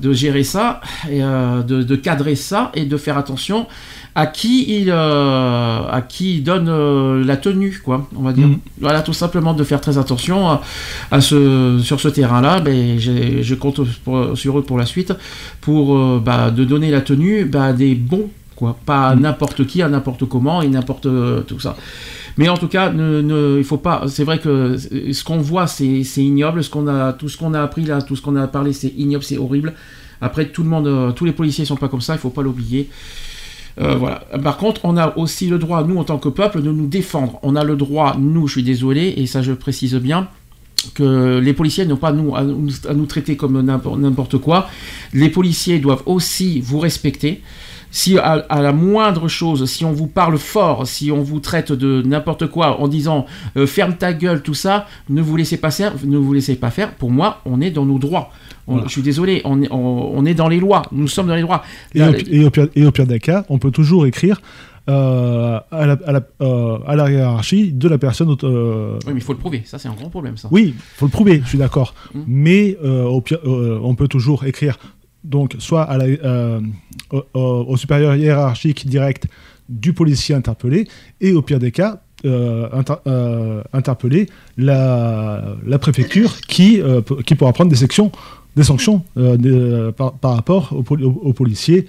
[0.00, 0.80] de gérer ça,
[1.10, 3.66] et, euh, de, de cadrer ça et de faire attention
[4.14, 8.46] à qui il, euh, à qui il donne euh, la tenue, quoi, on va dire.
[8.48, 8.58] Mhm.
[8.80, 10.60] Voilà, tout simplement de faire très attention à,
[11.10, 12.60] à ce, sur ce terrain-là.
[12.60, 15.12] Ben, je compte pour- sur eux pour la suite,
[15.60, 19.80] pour bah, de donner la tenue bah, à des bons, quoi, pas à n'importe qui,
[19.82, 21.08] à n'importe comment et n'importe
[21.46, 21.76] tout ça.
[22.38, 24.04] Mais en tout cas, ne, ne- il faut pas.
[24.08, 26.62] C'est vrai que ce qu'on voit, c'est ignoble.
[27.18, 29.74] Tout ce qu'on a appris là, tout ce qu'on a parlé, c'est ignoble, c'est horrible.
[30.20, 32.14] Après, tout le monde, euh, tous les policiers sont pas comme ça.
[32.14, 32.88] Il faut pas l'oublier.
[33.80, 34.20] Euh, voilà.
[34.42, 37.38] Par contre, on a aussi le droit, nous en tant que peuple, de nous défendre.
[37.42, 40.28] On a le droit, nous, je suis désolé, et ça je précise bien,
[40.94, 44.68] que les policiers n'ont pas à, nous, traiter comme n'importe quoi.
[45.12, 47.40] Les policiers doivent aussi vous respecter.
[47.94, 51.72] Si à, à la moindre chose, si on vous parle fort, si on vous traite
[51.72, 53.26] de n'importe quoi en disant
[53.58, 56.70] euh, ferme ta gueule, tout ça, ne vous laissez pas faire, ne vous laissez pas
[56.70, 56.92] faire.
[56.94, 58.30] Pour moi, on est dans nos droits.
[58.66, 58.86] On- Voilà.
[58.88, 60.82] Je suis désolé, on est, on, on est dans les lois.
[60.90, 61.62] Nous sommes dans les droits.
[61.94, 64.40] Et, Là, au, et au pire, et au pire des cas, on peut toujours écrire
[64.88, 68.34] euh, à, la, à, la, euh, à la hiérarchie de la personne.
[68.42, 69.62] euh, Oui, mais il faut le prouver.
[69.66, 70.48] Ça, c'est un grand problème, ça.
[70.50, 71.94] oui, faut le prouver, je suis d'accord.
[72.14, 72.20] Mm.
[72.26, 74.78] Mais au pire, on peut toujours écrire
[75.24, 76.60] donc soit à la, euh,
[77.34, 79.26] au, supérieur hiérarchique direct
[79.68, 80.86] du policier interpellé,
[81.20, 86.80] et au pire des cas, euh, inter- euh, interpeller la, la préfecture qui,
[87.26, 88.10] qui pourra prendre des sections
[88.54, 91.86] des sanctions de- par, par rapport au, poli- au- au policier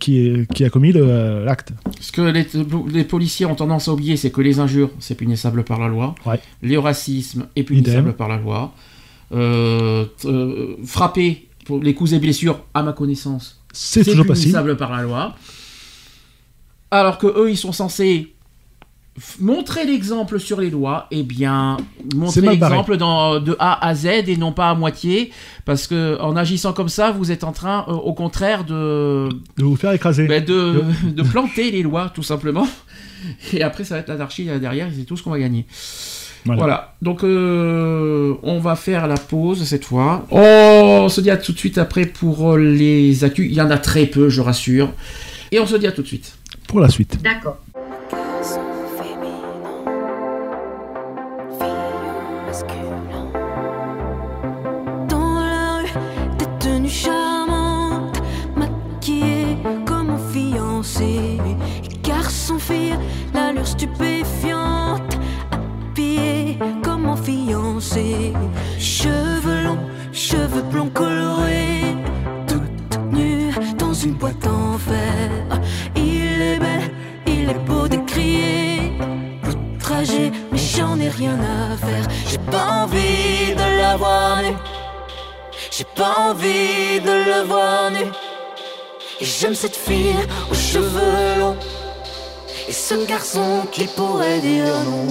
[0.00, 1.72] qui, qui a commis l'acte.
[2.00, 2.46] Ce que les,
[2.90, 6.14] les policiers ont tendance à oublier, c'est que les injures, c'est punissable par la loi.
[6.24, 6.40] Ouais.
[6.62, 8.12] Le racisme est punissable Idem.
[8.14, 8.72] par la loi.
[10.86, 14.52] Frapper pour les coups et blessures, à ma connaissance, C'est toujours possible.
[14.52, 15.34] punissable par la loi.
[16.90, 18.30] Alors que eux, ils sont censés
[19.40, 21.76] montrer l'exemple sur les lois, eh bien,
[22.16, 25.30] montrer l'exemple de A à Z et non pas à moitié,
[25.64, 29.64] parce que en agissant comme ça, vous êtes en train, euh, au contraire, de, De
[29.64, 30.26] vous faire écraser.
[30.26, 32.66] ben, de, de planter les lois, tout simplement.
[33.52, 35.66] Et après, ça va être l'anarchie là, derrière, et c'est tout ce qu'on va gagner.
[36.44, 36.60] Voilà.
[36.60, 36.94] Voilà.
[37.00, 40.26] Donc, euh, on va faire la pause cette fois.
[40.30, 43.46] On se dit à tout de suite après pour euh, les actus.
[43.48, 44.90] Il y en a très peu, je rassure.
[45.52, 46.36] Et on se dit à tout de suite.
[46.68, 47.22] Pour la suite.
[47.22, 47.58] D'accord.
[70.54, 71.96] Cheveux blonds colorés,
[72.46, 75.30] toute nue dans une boîte en fer.
[75.96, 76.90] Il est belle,
[77.26, 78.92] il est beau de crier.
[79.48, 82.06] Outragé, mais j'en ai rien à faire.
[82.28, 84.56] J'ai pas envie de la voir nue.
[85.70, 88.06] J'ai pas envie de le voir nu.
[89.20, 90.14] Et j'aime cette fille
[90.50, 91.56] aux cheveux longs.
[92.68, 95.06] Et ce garçon qui pourrait dire non.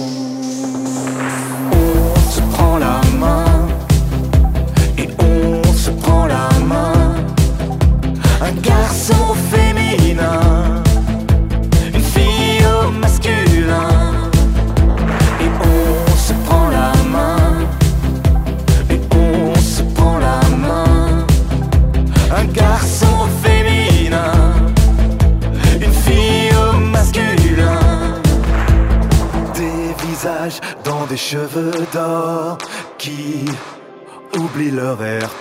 [2.36, 3.53] On prend la main
[6.26, 7.14] la main.
[8.40, 10.82] Un garçon féminin,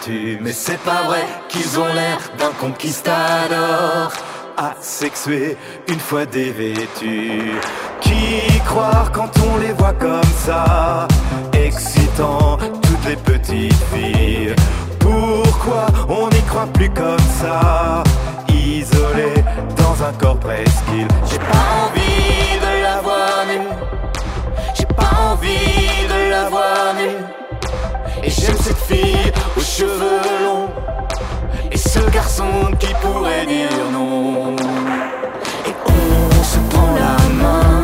[0.08, 4.12] Mais c'est pas vrai qu'ils ont l'air d'un conquistador.
[4.58, 5.58] Asexué
[5.88, 7.54] une fois dévêtus.
[8.02, 11.08] Qui croire quand on les voit comme ça
[11.54, 14.54] Excitant toutes les petites filles?
[15.00, 18.04] Pourquoi on n'y croit plus comme ça?
[18.50, 19.34] Isolé
[19.78, 21.08] dans un corps presqu'île.
[21.32, 23.68] J'ai pas envie de la voir nue.
[24.76, 27.43] J'ai pas envie de la voir nue.
[28.26, 30.70] Et j'aime cette fille aux cheveux longs.
[31.72, 34.56] Et ce garçon qui pourrait dire non.
[35.68, 37.83] Et on se prend la main.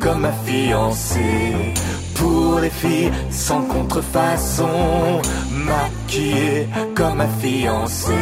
[0.00, 1.74] Comme ma fiancée.
[2.14, 5.20] Pour les filles sans contrefaçon.
[5.50, 8.12] Maquillées comme ma fiancée.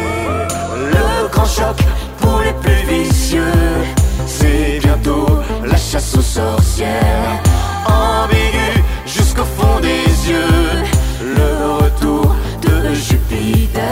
[0.93, 1.77] Le grand choc
[2.21, 3.63] pour les plus vicieux.
[4.27, 5.27] C'est bientôt
[5.65, 7.43] la chasse aux sorcières.
[7.87, 10.83] Ambigu jusqu'au fond des yeux.
[11.39, 13.85] Le retour de Jupiter.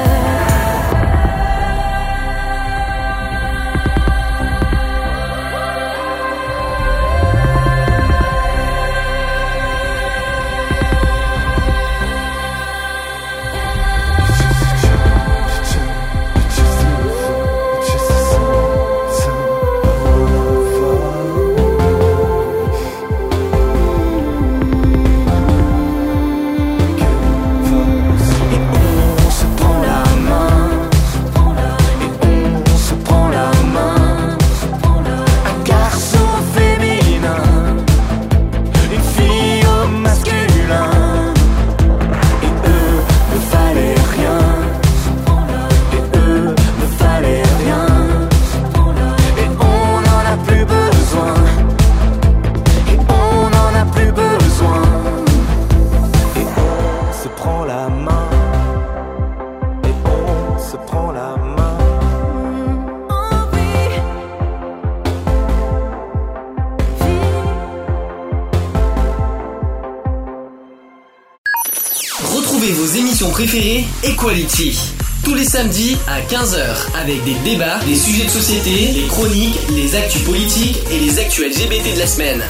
[73.33, 74.79] Préférées Equality.
[75.25, 79.97] Tous les samedis à 15h avec des débats, des sujets de société, les chroniques, les
[79.97, 82.43] actus politiques et les actus LGBT de la semaine.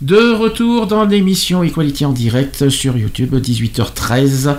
[0.00, 4.56] De retour dans l'émission Equality en direct sur YouTube, 18h13.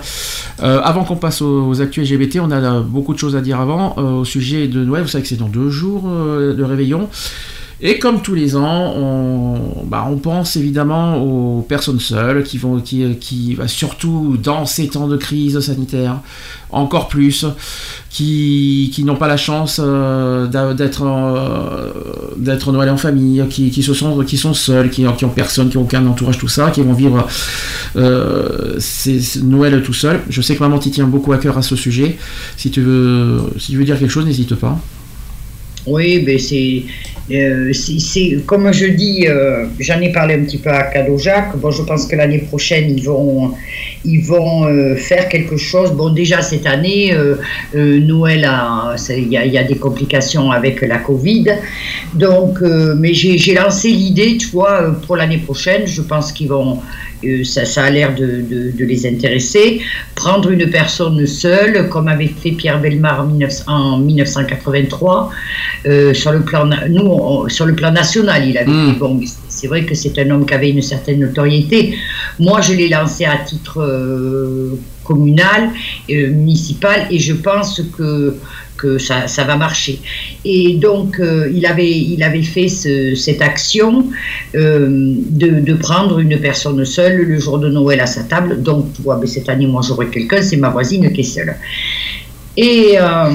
[0.62, 3.40] Euh, avant qu'on passe aux, aux actus LGBT, on a euh, beaucoup de choses à
[3.40, 5.02] dire avant euh, au sujet de Noël.
[5.02, 7.08] Vous savez que c'est dans deux jours euh, réveillon.
[7.84, 12.80] Et comme tous les ans, on, bah, on pense évidemment aux personnes seules qui vont,
[12.80, 16.20] qui, qui bah, surtout dans ces temps de crise sanitaire,
[16.70, 17.44] encore plus,
[18.08, 21.90] qui, qui n'ont pas la chance euh, d'être euh,
[22.36, 25.68] d'être Noël en famille, qui, qui se sont, qui sont seuls, qui, qui ont personne,
[25.68, 27.26] qui ont aucun entourage, tout ça, qui vont vivre
[27.96, 28.78] euh,
[29.42, 30.20] Noël tout seul.
[30.28, 32.16] Je sais que maman t'y tient beaucoup à cœur à ce sujet.
[32.56, 34.78] Si tu veux, si tu veux dire quelque chose, n'hésite pas.
[35.86, 36.84] Oui, ben c'est,
[37.30, 41.56] euh, c'est- comme je dis, euh, j'en ai parlé un petit peu à Jacques.
[41.56, 43.52] Bon, je pense que l'année prochaine ils vont,
[44.04, 45.92] ils vont euh, faire quelque chose.
[45.92, 47.14] Bon, déjà cette année,
[47.74, 48.48] Noël,
[49.10, 51.46] il y, a- des complications avec la Covid.
[52.14, 52.60] Donc,
[52.98, 55.86] mais j'ai lancé l'idée, tu vois, pour l'année prochaine.
[55.86, 56.78] Je pense qu'ils vont,
[57.44, 59.80] ça, a l'air de, de- les intéresser.
[60.16, 65.30] Prendre une personne seule, comme avait fait Pierre Belmar en, 19 en 1983.
[65.86, 67.06] Euh, sur le plan, nous,
[67.48, 68.86] sur le plan national, il avait Mm.
[68.92, 71.94] dit, bon, c'est- c'est vrai que c'est un homme qui avait une certaine notoriété.
[72.46, 74.70] Moi, je l'ai lancé à titre euh,
[75.04, 75.62] communal,
[76.10, 78.36] euh, municipal, et je pense que
[78.82, 80.00] que ça, ça va marcher.
[80.44, 83.90] Et donc, euh, il, avait, il avait fait ce- cette action
[84.56, 84.88] euh,
[85.42, 88.60] de, de prendre une personne seule le jour de Noël à sa table.
[88.60, 91.54] Donc, tu vois, mais cette année, moi, j'aurai quelqu'un, c'est ma voisine qui est seule.
[92.56, 93.30] Et euh,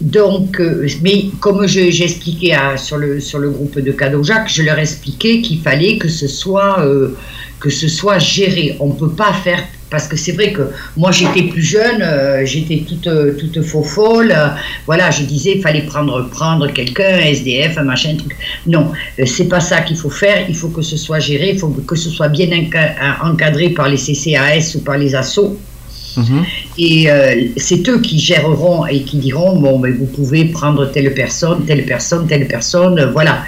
[0.00, 4.50] donc, euh, mais comme je- j'ai expliqué à- sur, le, sur le groupe de Jacques,
[4.52, 7.16] je leur expliquais qu'il fallait que ce soit, euh,
[7.60, 8.76] que ce soit géré.
[8.80, 9.62] On ne peut pas faire.
[9.90, 10.62] Parce que c'est vrai que
[10.96, 14.32] moi j'étais plus jeune, euh, j'étais toute, toute faux folle.
[14.86, 18.36] voilà, je disais il fallait prendre, prendre quelqu'un, un SDF, un machin, un truc.
[18.68, 18.92] Non,
[19.26, 20.44] c'est pas ça qu'il faut faire.
[20.48, 23.88] Il faut que ce soit géré, il faut que ce soit bien enca- encadré par
[23.88, 25.58] les CCAS ou par les ASSO.
[26.16, 26.44] Mhm.
[26.78, 31.12] Et euh, c'est eux qui géreront et qui diront bon, mais vous pouvez prendre telle
[31.14, 33.42] personne, telle personne, telle personne, euh, voilà.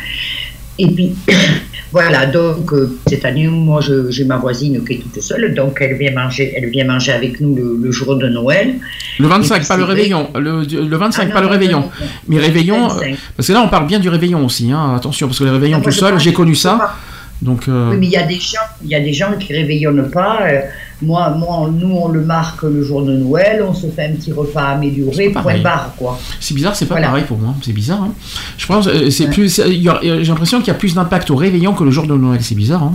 [0.79, 1.13] Et puis,
[1.93, 5.97] voilà, donc euh, cette année, moi, j'ai ma voisine qui est toute seule, donc elle
[5.97, 8.75] vient manger, elle vient manger avec nous le, le jour de Noël.
[9.19, 10.31] Le Et 25, puis, pas le réveillon.
[10.35, 11.81] Le, le 25, Ah, pas le réveillon.
[11.81, 12.07] non, non.
[12.29, 13.17] Mais réveillon, 25.
[13.37, 15.77] parce que là on parle bien du réveillon aussi, hein, attention, parce que le réveillon
[15.79, 16.95] Ah, moi, tout seul, j'ai connu ça.
[17.43, 19.53] Donc, euh, Oui, mais il y a des gens, il y a des gens qui
[19.53, 20.39] réveillonnent pas.
[20.47, 20.61] euh,
[21.03, 24.33] moi, moi, nous, on le marque le jour de Noël, on se fait un petit
[24.33, 26.19] repas amélioré, C'est point barre, quoi.
[26.41, 27.09] c'est bizarre, c'est pas Voilà.
[27.09, 27.55] pareil pour moi.
[27.63, 28.03] C'est bizarre.
[28.03, 28.13] hein.
[28.57, 31.73] Je pense, euh, c'est plus, c'est- j'ai l'impression qu'il y a plus d'impact au réveillon
[31.75, 32.41] que le jour de Noël.
[32.43, 32.83] C'est bizarre.
[32.85, 32.95] Hein.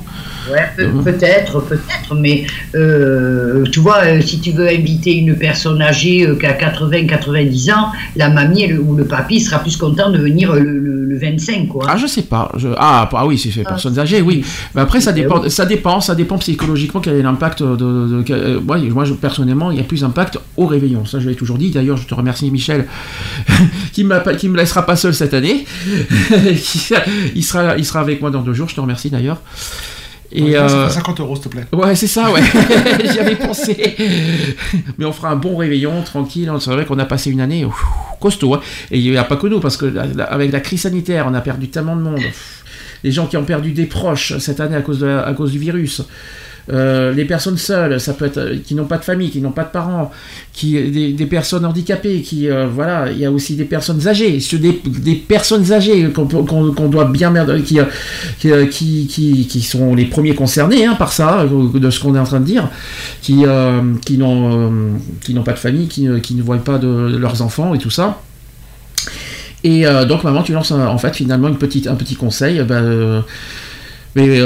[0.52, 1.04] Ouais, Mhm.
[1.04, 2.46] peut-être, peut-être, mais
[2.76, 7.06] euh, tu vois, euh, si tu veux inviter une personne âgée euh, qui a 80,
[7.08, 10.80] 90 ans, la mamie elle- ou le papy sera plus content de venir euh, le,
[10.80, 11.86] le- le 25, quoi.
[11.90, 12.52] Ah, je sais pas.
[12.58, 14.44] Je- Ah, ah oui, c'est fait Ah, personnes âgées, oui.
[14.76, 17.76] Mais après, ça Eh dépend, ça dépend, ça dépend psychologiquement quel est l'impact de.
[18.06, 21.06] De- de- euh, moi, moi, je- personnellement, il y a plus d'impact au réveillon.
[21.06, 21.72] Ça, je l'ai toujours dit.
[21.72, 22.86] D'ailleurs, je te remercie, Michel,
[23.94, 24.06] qui
[24.38, 25.66] qui me laissera pas seul cette année.
[27.36, 28.70] il sera, il sera avec moi dans deux jours.
[28.70, 29.42] Je te remercie d'ailleurs.
[30.30, 31.66] Et Ça euh, fait 50 euros, s'il te plaît.
[31.72, 32.42] Ouais, c'est ça, ouais.
[33.12, 33.96] J'y avais pensé.
[34.98, 36.52] Mais on fera un bon réveillon, tranquille.
[36.60, 37.82] C'est vrai qu'on a passé une année ouf,
[38.20, 38.54] costaud.
[38.56, 38.62] hein.
[38.92, 41.28] Et il n'y a pas que nous, parce que la- la- avec la crise sanitaire,
[41.30, 42.20] on a perdu tellement de monde.
[43.06, 45.52] Les gens qui ont perdu des proches cette année à cause, de la- à cause
[45.54, 46.02] du virus.
[46.70, 49.52] Euh, les personnes seules, ça peut être euh, qui n'ont pas de famille, qui n'ont
[49.52, 50.12] pas de parents,
[50.52, 55.16] qui des, personnes handicapées, qui euh, voilà, il y a aussi des personnes âgées, des,
[55.16, 57.80] personnes âgées qu'on doit bien qui,
[58.40, 62.26] qui, qui, qui, sont les premiers concernés hein, par ça, de ce qu'on est en
[62.26, 62.70] train de dire,
[63.22, 63.46] qui
[64.06, 67.78] qui n'ont qui n'ont pas de famille, qui, qui ne voient pas leurs enfants et
[67.78, 68.22] tout ça.
[69.64, 73.22] Et donc maman, tu lances en fait finalement une petite un petit conseil, ben, euh,
[74.16, 74.42] mais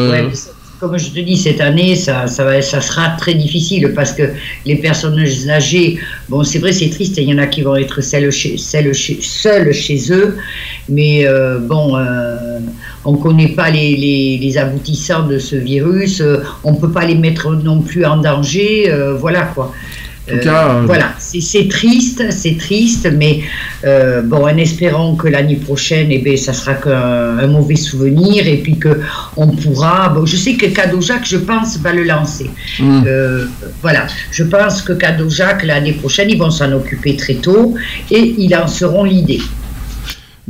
[0.82, 4.24] comme je te dis, cette année, ça, ça, va- ça sera très difficile parce que
[4.66, 8.01] les personnes âgées, bon, c'est vrai, c'est triste, il y en a qui vont être
[8.01, 10.38] celles chez, celles chez, seules chez eux,
[10.90, 12.60] mais euh, bon, euh,
[13.06, 16.92] on ne connaît pas les, les, les aboutissants de ce virus, euh, on ne peut
[16.92, 19.72] pas les mettre non plus en danger, voilà quoi.
[20.32, 23.42] Tout cas, euh, voilà, c'est triste, c'est triste, mais
[23.84, 28.48] euh, bon, en espérant que l'année prochaine, eh ben, ça sera qu'un un mauvais souvenir
[28.48, 29.00] et puis que
[29.38, 30.10] on pourra.
[30.10, 32.50] Bon, je sais que Cadeau Jacques, je pense, va le lancer.
[32.80, 33.03] Mm.
[33.06, 33.45] Euh,
[33.82, 37.76] voilà, je pense que Cadeau Jacques l'année prochaine, ils vont s'en occuper très tôt
[38.10, 39.42] et ils lanceront l'idée.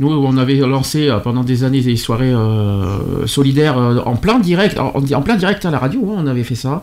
[0.02, 4.40] Nous, on avait lancé euh, pendant des années des soirées euh, solidaires euh, en plein
[4.40, 6.00] direct, en, en plein direct à la radio.
[6.10, 6.82] hein, on avait fait ça.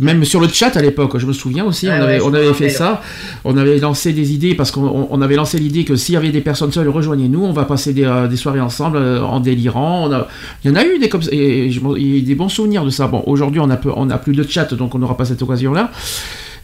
[0.00, 2.54] Même sur le chat à l'époque, je me souviens aussi, Ah on ouais, avait, on
[2.54, 3.02] fait ça.
[3.44, 6.16] On avait lancé des idées parce qu'on on- on avait lancé l'idée que s'il y
[6.18, 7.42] avait des personnes seules, rejoignez-nous.
[7.44, 10.08] On va passer des, euh, des soirées ensemble euh, en délirant.
[10.08, 10.26] On a-
[10.64, 13.06] il y en a eu des comme et, a des bons souvenirs de ça.
[13.06, 15.42] Bon, aujourd'hui, on a peu- on n'a plus de chat, donc on n'aura pas cette
[15.42, 15.90] occasion-là.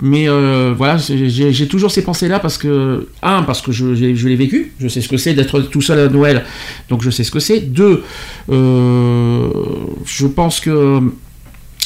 [0.04, 4.72] Mais euh, voilà, j'ai toujours ces pensées-là parce que, un, parce que je l'ai vécu,
[4.80, 6.44] je sais ce que c'est d'être tout seul à Noël,
[6.88, 7.60] donc je sais ce que c'est.
[7.60, 8.02] Deux,
[8.50, 9.48] euh,
[10.04, 11.00] je pense que.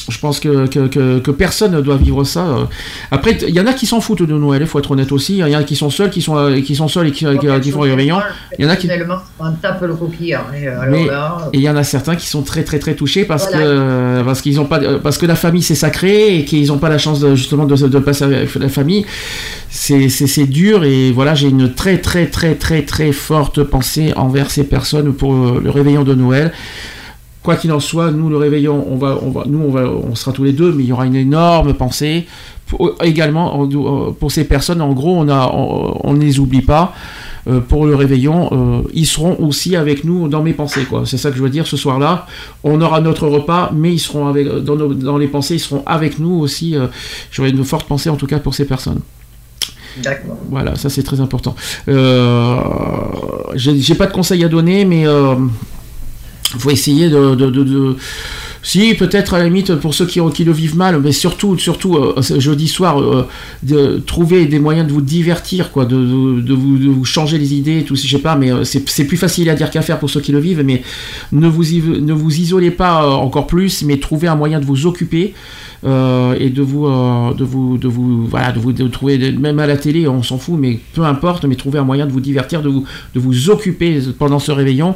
[0.09, 2.45] Je pense que, que, que- que personne ne doit vivre ça.
[2.47, 2.63] euh.
[3.11, 5.37] Après, il y en a qui s'en foutent de Noël, il faut être honnête aussi.
[5.39, 7.25] Il y en a qui sont seuls, qui sont, euh, qui sont seuls et qui,
[7.61, 8.19] qui font les réveillons.
[8.57, 8.87] Il y en a qui-
[9.39, 10.47] on tape le coquillard.
[10.55, 13.47] Et là, Et il y en a certains qui sont très très très touchés parce
[13.49, 13.57] Voilà.
[13.57, 16.67] que euh, parce qu'ils ont pas euh, parce que la famille c'est sacré et qu'ils
[16.67, 19.05] n'ont pas la chance de, justement de, de passer avec la famille.
[19.69, 24.13] C'est c'est c'est dur et voilà j'ai une très très très très très forte pensée
[24.15, 26.51] envers ces personnes pour euh, le réveillon de Noël.
[27.47, 30.15] Quoi qu'il en soit, nous le réveillon, on va, on va, nous on va, on
[30.15, 32.27] sera tous les deux, mais il y aura une énorme pensée
[32.65, 34.81] pour- également en- pour ces personnes.
[34.81, 36.93] En gros, on a, on, on ne les oublie pas.
[37.47, 41.03] Euh, pour le réveillon, euh, ils seront aussi avec nous dans mes pensées, quoi.
[41.05, 41.65] C'est ça que je veux dire.
[41.67, 42.25] Ce soir-là,
[42.65, 45.83] on aura notre repas, mais ils seront avec, dans, nos- dans les pensées, ils seront
[45.85, 46.75] avec nous aussi.
[46.75, 46.87] euh,
[47.31, 48.99] J'aurai une forte pensée, en tout cas, pour ces personnes.
[50.03, 50.35] d'accord.
[50.49, 51.55] Voilà, ça c'est très important.
[51.87, 52.57] Euh,
[53.55, 55.05] J'ai j'ai pas de conseils à donner, mais
[56.55, 57.95] euh, faut essayer de, de- de-
[58.63, 61.95] si peut-être à la limite pour ceux qui, qui le vivent mal, mais surtout, surtout
[61.95, 63.25] euh, jeudi soir, euh,
[63.63, 65.95] de trouver des moyens de vous divertir, quoi, de,
[66.41, 69.55] de- vous, changer les idées, tout, je sais pas, mais euh, c'est plus facile à
[69.55, 70.81] dire qu'à faire pour ceux qui le vivent, mais
[71.31, 75.33] ne vous, ne vous isolez pas encore plus, mais trouvez un moyen de vous occuper
[75.83, 79.67] et de vous, euh, de vous, de vous, voilà, de vous de trouver, même à
[79.67, 82.61] la télé, on s'en fout, mais peu importe, mais trouver un moyen de vous divertir,
[82.61, 82.83] de vous,
[83.13, 84.95] de vous occuper pendant ce réveillon,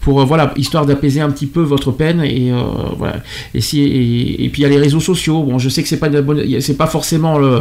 [0.00, 2.62] pour euh, voilà, histoire d'apaiser un petit peu votre peine et euh,
[2.96, 3.16] voilà.
[3.54, 5.42] Et si et, et puis il y a les réseaux sociaux.
[5.42, 6.08] Bon, je sais que c'est pas
[6.60, 7.60] c'est pas forcément le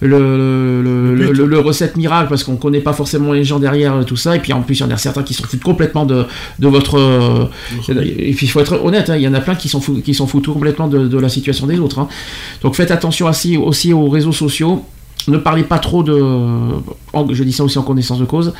[0.00, 3.94] le, le, le- le- le recette miracle parce qu'on connaît pas forcément les gens derrière
[3.96, 4.36] euh, tout ça.
[4.36, 6.24] Et puis en plus il y en a certains qui s'en foutent complètement de
[6.58, 7.44] de votre euh,
[7.90, 10.02] et puis il faut être honnête, hein, il y en a plein qui s'en foutent,
[10.02, 11.97] qui s'en foutent complètement de, de la situation des autres.
[11.98, 12.08] Hein.
[12.62, 14.84] Donc faites attention aussi, aux réseaux sociaux.
[15.26, 16.14] Ne parlez pas trop de,
[17.32, 18.54] je dis ça aussi en connaissance de cause,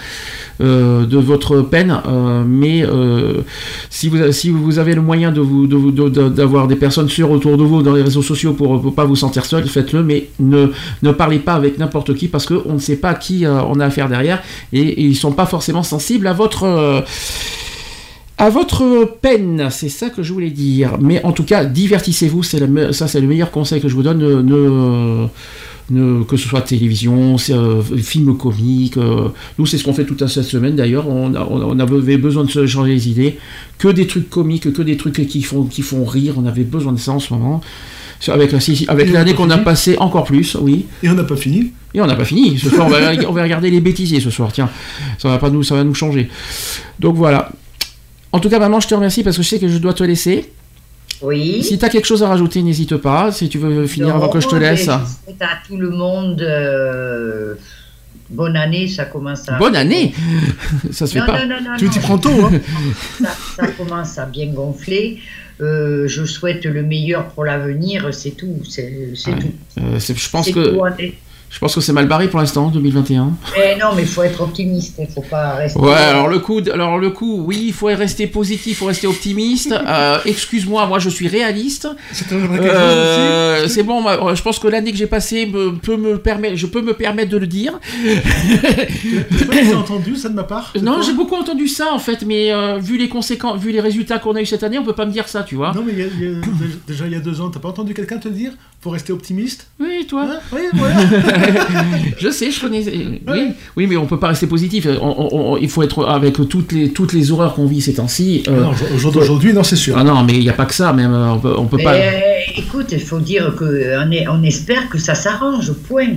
[0.60, 3.42] euh, de votre peine, euh, mais euh,
[3.89, 7.62] si, vous, si vous avez le moyen de vous, d'avoir des personnes sûres autour de
[7.62, 10.67] vous dans les réseaux sociaux pour ne pas vous sentir seul, faites-le, mais ne,
[11.02, 13.86] ne parlez pas avec n'importe qui parce qu'on ne sait pas à qui on a
[13.86, 14.42] affaire derrière
[14.73, 17.05] et, et ils sont pas forcément sensibles à votre
[18.39, 20.97] à votre peine, c'est ça que je voulais dire.
[21.00, 23.94] Mais en tout cas, divertissez-vous, c'est le me- ça c'est le meilleur conseil que je
[23.94, 24.18] vous donne.
[24.18, 25.26] Ne, ne-
[25.91, 28.97] ne- que ce soit télévision, euh, film comique.
[28.97, 31.08] euh, nous, c'est ce qu'on fait toute cette semaine d'ailleurs.
[31.08, 33.39] On, a- on on avait besoin de se changer les idées.
[33.78, 36.34] Que des trucs comiques, que des trucs qui font, qui font rire.
[36.36, 37.60] On avait besoin de ça en ce moment.
[38.89, 40.86] Avec, la, l'année qu'on a fini passé encore plus, oui.
[41.02, 41.73] Et on n'a pas fini.
[41.94, 42.58] Et on n'a pas fini.
[42.58, 44.50] Ce soir, on va, on va regarder les bêtisiers ce soir.
[44.52, 44.68] Tiens,
[45.18, 46.28] ça va pas nous, ça va nous changer.
[47.00, 47.50] Donc voilà.
[48.32, 50.05] En tout cas, maman, je te remercie parce que je sais que je dois te
[50.05, 50.52] laisser.
[51.23, 51.65] Oui.
[51.65, 53.32] Si tu as quelque chose à rajouter, n'hésite pas.
[53.32, 54.82] Si tu veux finir avant que je te laisse.
[54.82, 57.55] Je souhaite à tout le monde euh,
[58.31, 59.58] bonne année, ça commence à.
[59.58, 60.15] Bonne année
[60.92, 61.40] Ça se fait Non, pas.
[61.78, 62.52] Tu t'y prends tôt, hein
[63.23, 65.18] ça, ça commence à bien gonfler.
[65.60, 68.60] Euh, je souhaite le meilleur pour l'avenir, c'est tout.
[68.68, 69.39] C'est c'est Ouais.
[69.40, 69.52] tout.
[69.81, 70.94] Euh, c'est- je pense que tout, hein.
[71.51, 73.33] Je pense que c'est mal barré pour l'instant, 2021.
[73.57, 75.78] Mais non, mais il faut être optimiste, il faut pas rester.
[75.81, 79.07] Ouais, alors le coup, alors le coup, oui, il faut rester positif, il faut rester
[79.07, 79.75] optimiste.
[79.89, 81.89] Euh, Excuse-moi, moi je suis réaliste.
[82.12, 85.73] C'est un vrai Euh, c'est bon, moi, je pense que l'année que j'ai passée me-
[85.75, 87.78] peut me permettre, je peux me permettre de le dire.
[89.52, 92.78] Été entendu ça de ma part Non, j'ai beaucoup entendu ça en fait, mais euh,
[92.78, 95.12] vu les conséquences, vu les résultats qu'on a eu cette année, on peut pas me
[95.12, 95.73] dire ça, tu vois.
[95.75, 96.41] Non, mais il y a- il y a-
[96.86, 99.12] déjà il y a deux ans, t'as pas entendu quelqu'un te le dire Faut rester
[99.12, 99.67] optimiste?
[99.81, 100.27] Oui, toi.
[100.28, 100.39] Hein?
[100.52, 100.94] Oui, voilà.
[102.18, 102.84] je sais, je connais.
[103.26, 103.41] Oui,
[103.76, 104.86] oui, mais on peut pas rester positif.
[105.00, 107.94] On- on- on- il faut être avec toutes les toutes les horreurs qu'on vit ces
[107.94, 108.42] temps-ci.
[108.49, 109.97] euh, Non, au jour d'aujourd'hui, non, c'est sûr.
[109.99, 111.12] Ah non, mais il n'y a pas que ça, même.
[111.12, 111.94] euh, On peut, on peut Mais, pas.
[111.94, 112.10] euh,
[112.57, 116.08] écoute, il faut dire qu'on on espère que ça s'arrange, point.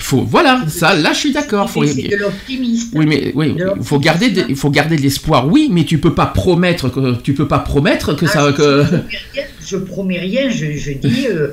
[0.00, 1.68] Faut, voilà, ça, là, je suis d'accord.
[1.68, 2.96] Faut, C'est de l'optimisme.
[2.96, 5.48] oui, mais oui, il faut garder, de- il faut garder de l'espoir.
[5.48, 8.46] Oui, mais tu peux pas promettre que tu peux pas promettre que Ah, ça.
[8.50, 8.84] je, Que...
[8.84, 11.48] je promets rien, je promets rien, je, je dis euh,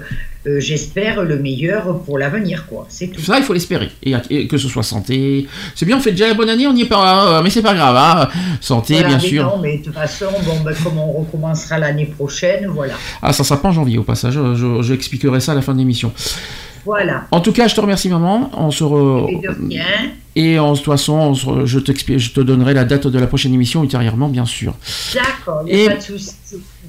[0.47, 2.85] euh, j'espère le meilleur pour l'avenir, quoi.
[2.89, 3.21] C'est tout.
[3.21, 3.89] Ça, il faut l'espérer.
[4.03, 5.47] Et, et que ce soit santé.
[5.75, 7.61] C'est bien, on fait déjà la bonne année, on n'y est pas, hein, mais c'est
[7.61, 7.95] pas grave.
[7.97, 8.29] hein.
[8.61, 9.43] Santé, Voilà, bien mais sûr.
[9.43, 12.93] Non, mais de toute façon, bon, ben, comme on recommencera l'année prochaine, voilà.
[13.21, 14.33] Ah, ça sera pas en janvier au passage.
[14.35, 16.11] Je, je expliquerai ça à la fin de l'émission.
[16.85, 17.25] Voilà.
[17.31, 18.51] En tout cas, je te remercie, maman.
[18.55, 19.83] On se re- Et de rien.
[20.35, 23.53] Et en de toute façon, se- je, je te donnerai la date de la prochaine
[23.55, 24.75] émission ultérieurement, bien sûr.
[25.15, 26.33] D'accord, Et pas de souci.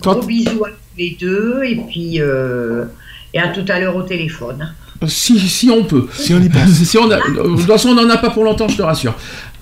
[0.02, 2.84] Gros quand- bisous à tous les deux et puis euh,
[3.34, 4.74] et à tout à l'heure au téléphone.
[5.06, 6.08] Si, si on peut.
[6.14, 6.68] Si on y pense.
[6.70, 9.14] si on a- de toute façon, on n'en a pas pour longtemps, je te rassure.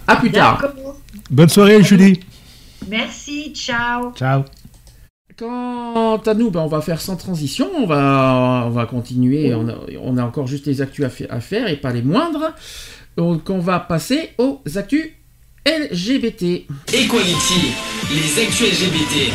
[0.07, 0.63] À plus tard.
[1.31, 2.21] Bonne soirée, Julie.
[2.89, 4.13] Merci, ciao.
[4.15, 4.43] Ciao.
[5.37, 7.69] Quant à nous, ben, on va faire sans transition.
[7.77, 9.53] On va, on va continuer.
[9.55, 12.53] On a, on a encore juste les actus à faire et pas les moindres.
[13.17, 15.11] Donc, on va passer aux actus
[15.67, 16.67] LGBT.
[16.93, 17.73] Equality,
[18.13, 19.33] les actus LGBT.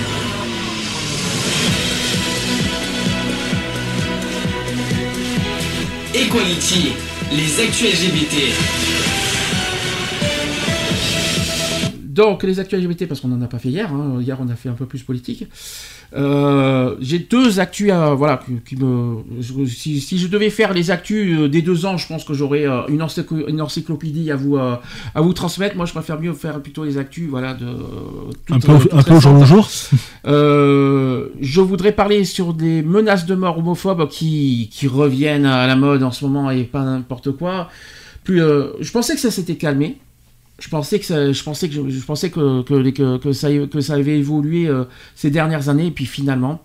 [6.13, 6.93] Equality,
[7.31, 8.98] les actus LGBT.
[12.19, 13.93] Donc, les actus LGBT, parce qu'on n'en a pas fait hier.
[13.93, 14.19] hein.
[14.19, 15.47] Hier, on a fait un peu plus politique.
[16.15, 19.17] Euh, J'ai deux actus à, voilà, qui, me.
[19.67, 22.65] Si, si je devais faire les actus euh, des deux ans, je pense que j'aurais
[22.67, 24.81] euh, une, encyclo- une encyclopédie à vous, à
[25.15, 25.75] vous transmettre.
[25.77, 27.67] Moi, je préfère mieux faire plutôt les actus, voilà, de.
[28.51, 29.67] Un toutes- peu, un peu jour le jour.
[30.25, 35.75] Euh, je voudrais parler sur des menaces de mort homophobes qui, qui reviennent à la
[35.75, 37.69] mode en ce moment et pas n'importe quoi.
[38.25, 39.97] Plus, euh, je pensais que ça s'était calmé.
[40.59, 43.47] Je pensais que ça, je pensais que je, je pensais que, que, que, que ça,
[43.71, 44.83] que ça avait évolué euh,
[45.15, 46.61] ces dernières années et puis finalement.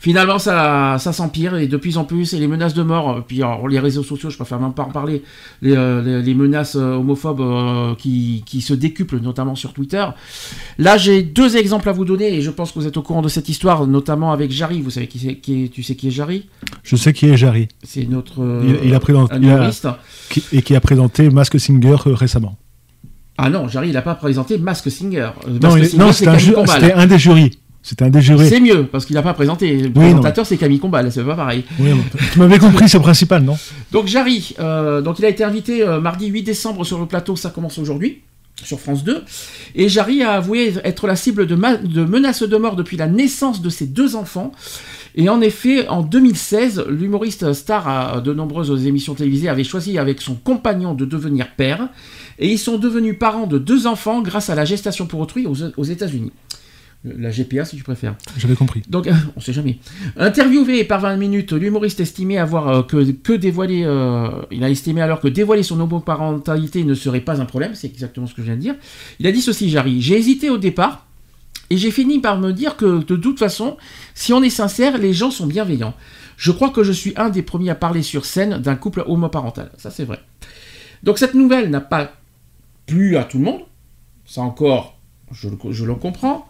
[0.00, 3.20] Finalement, ça, ça s'empire et de plus en plus, et les menaces de mort, euh,
[3.26, 5.24] puis alors, les réseaux sociaux, je préfère même pas en parler,
[5.60, 10.06] les, euh, les, les menaces homophobes euh, qui, qui se décuplent, notamment sur Twitter.
[10.78, 13.22] Là, j'ai deux exemples à vous donner et je pense que vous êtes au courant
[13.22, 14.82] de cette histoire, notamment avec Jarry.
[14.82, 16.46] Vous savez qui, est- tu sais qui est Jarry?
[16.84, 17.66] Je sais qui est Jarry.
[17.82, 19.88] C'est notre euh, il, il a présenté, un il a- humoriste.
[20.30, 22.56] qui- et qui a présenté Mask Singer récemment.
[23.38, 25.30] Ah non, Jarry, il n'a pas présenté Mask Singer.
[25.46, 26.80] Euh, Non, Singer, non, c'est c'était un, Camille ju- Combal.
[26.80, 27.50] c'était un des jurys.
[27.82, 28.48] C'était un des jurés.
[28.48, 29.76] C'est mieux parce qu'il n'a pas présenté.
[29.84, 31.64] Le présentateur, c'est Camille Combal, c'est pas pareil.
[31.78, 31.90] Oui,
[32.32, 33.56] tu m'avais compris, c'est le principal, non?
[33.92, 37.36] Donc Jarry, euh, donc il a été invité euh, mardi 8 décembre sur le plateau,
[37.36, 38.22] ça commence aujourd'hui,
[38.62, 39.22] sur France 2.
[39.76, 41.54] Et Jarry a avoué être la cible de
[42.04, 44.52] menaces de mort depuis la naissance de ses deux enfants.
[45.14, 50.20] Et en effet, en 2016, l'humoriste star à de nombreuses émissions télévisées avait choisi avec
[50.20, 51.88] son compagnon de devenir père.
[52.38, 55.56] Et ils sont devenus parents de deux enfants grâce à la gestation pour autrui aux,
[55.76, 56.32] aux États-Unis.
[57.04, 58.16] La GPA si tu préfères.
[58.36, 58.82] J'avais compris.
[58.88, 59.78] Donc, on sait jamais.
[60.16, 65.00] Interviewé par 20 minutes, l'humoriste estimait avoir euh, que, que dévoiler, euh, il a estimé
[65.00, 68.46] alors que dévoiler son homoparentalité ne serait pas un problème, c'est exactement ce que je
[68.46, 68.74] viens de dire.
[69.20, 71.06] Il a dit ceci, Jarry, j'ai hésité au départ,
[71.70, 73.76] et j'ai fini par me dire que de toute façon,
[74.14, 75.94] si on est sincère, les gens sont bienveillants.
[76.36, 79.70] Je crois que je suis un des premiers à parler sur scène d'un couple homoparental.
[79.76, 80.20] Ça, c'est vrai.
[81.02, 82.12] Donc, cette nouvelle n'a pas
[82.88, 83.60] plu à tout le monde.
[84.26, 84.98] Ça encore,
[85.30, 86.48] je, le- comprends.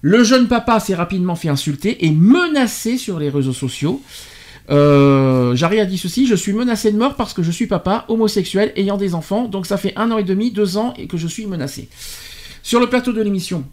[0.00, 4.00] Le jeune papa s'est rapidement fait insulter et menacé sur les réseaux sociaux.
[4.70, 8.04] Euh, Jarry a dit ceci, je suis menacé de mort parce que je suis papa,
[8.08, 11.16] homosexuel, ayant des enfants, donc ça fait un an et demi, deux ans et que
[11.16, 11.88] je suis menacé.
[12.62, 13.64] Sur le plateau de l'émission,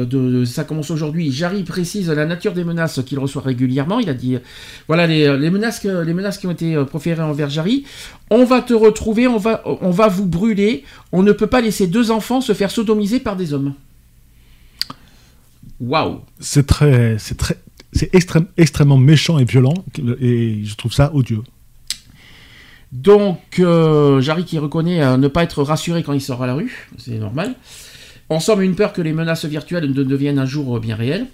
[0.00, 0.04] de,
[0.40, 4.00] de- ça commence aujourd'hui, Jarry précise la nature des menaces qu'il reçoit régulièrement.
[4.00, 4.40] Il a dit, euh,
[4.88, 7.84] voilà les, les menaces, que- les menaces qui ont été euh, proférées envers Jarry.
[8.30, 10.84] On va te retrouver, on va, on va vous brûler.
[11.12, 13.74] On ne peut pas laisser deux enfants se faire sodomiser par des hommes.
[15.80, 17.56] Waouh C'est très, c'est très,
[17.92, 19.74] c'est extrême, extrêmement méchant et violent,
[20.20, 21.42] et je trouve ça odieux.
[22.92, 26.54] Donc, euh, Jarry qui reconnaît euh, ne pas être rassuré quand il sort à la
[26.54, 27.56] rue, c'est normal.
[28.30, 31.26] En somme, une peur que les menaces virtuelles ne deviennent un jour euh, bien réelles.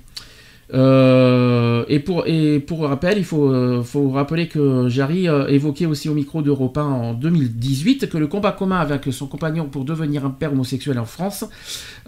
[0.73, 6.79] Euh, et, pour, rappel, il faut, euh, rappeler que Jarry évoquait aussi au micro d'Europe
[6.79, 11.01] 1 en 2018 que le combat commun avec son compagnon pour devenir un père homosexuel
[11.01, 11.45] en France,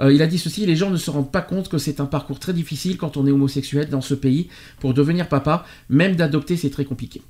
[0.01, 2.39] il a dit ceci, les gens ne se rendent pas compte que c'est un parcours
[2.39, 4.49] très difficile quand on est homosexuel dans ce pays.
[4.79, 7.21] Pour devenir papa, même d'adopter, c'est très compliqué.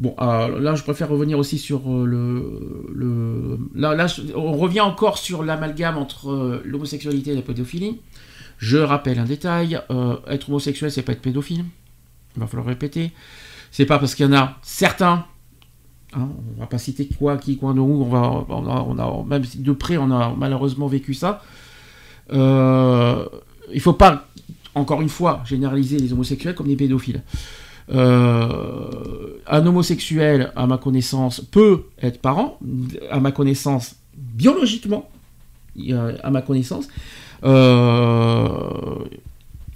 [0.00, 3.58] Bon, euh, là, je préfère revenir aussi sur euh, le.
[3.74, 8.00] là, on revient encore sur l'amalgame entre euh, l'homosexualité et la pédophilie.
[8.56, 9.80] Je rappelle un détail
[10.26, 11.64] être homosexuel, c'est pas être pédophile.
[12.36, 13.12] Il va falloir répéter.
[13.70, 15.26] C'est pas parce qu'il y en a certains.
[16.14, 18.02] hein, on va pas citer quoi, qui, quoi, de où.
[18.02, 21.42] On va, on a, même de près, on a malheureusement vécu ça.
[22.32, 23.26] Euh,
[23.72, 24.26] il faut pas,
[24.74, 27.22] encore une fois, généraliser les homosexuels comme des pédophiles.
[27.92, 32.58] Euh, un homosexuel, à ma connaissance, peut être parent,
[33.10, 35.08] à ma connaissance, biologiquement,
[36.22, 36.86] à ma connaissance.
[37.42, 38.58] Euh,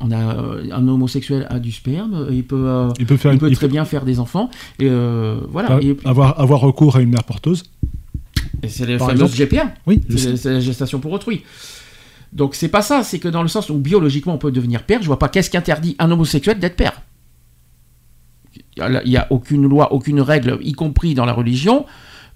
[0.00, 3.34] on a euh, un homosexuel a du sperme, il peut, euh, Il peut faire il
[3.34, 4.50] une- peut il très bien faire des enfants.
[4.78, 5.78] Et euh, voilà.
[5.82, 7.64] Et- avoir, avoir recours à une mère porteuse.
[8.68, 9.32] c'est fameuse exemple.
[9.34, 9.74] GPA.
[9.86, 11.42] Oui, c'est la gestation pour autrui.
[12.32, 15.00] Donc c'est pas ça, c'est que dans le sens où biologiquement on peut devenir père,
[15.00, 17.00] je vois pas qu'est-ce qui interdit un homosexuel d'être père.
[18.76, 21.86] Il n'y a aucune loi, aucune règle, y compris dans la religion,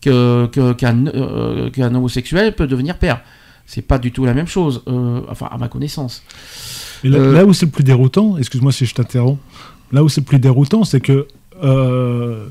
[0.01, 3.21] que, que- qu'un euh, qu'un homosexuel peut devenir père.
[3.67, 6.23] C'est pas du tout la même chose, euh, enfin à ma connaissance.
[7.05, 9.39] Et là, Euh, là où c'est le plus déroutant, excuse-moi si je t'interromps,
[9.93, 11.27] là où c'est le plus déroutant, c'est que
[11.63, 12.47] euh,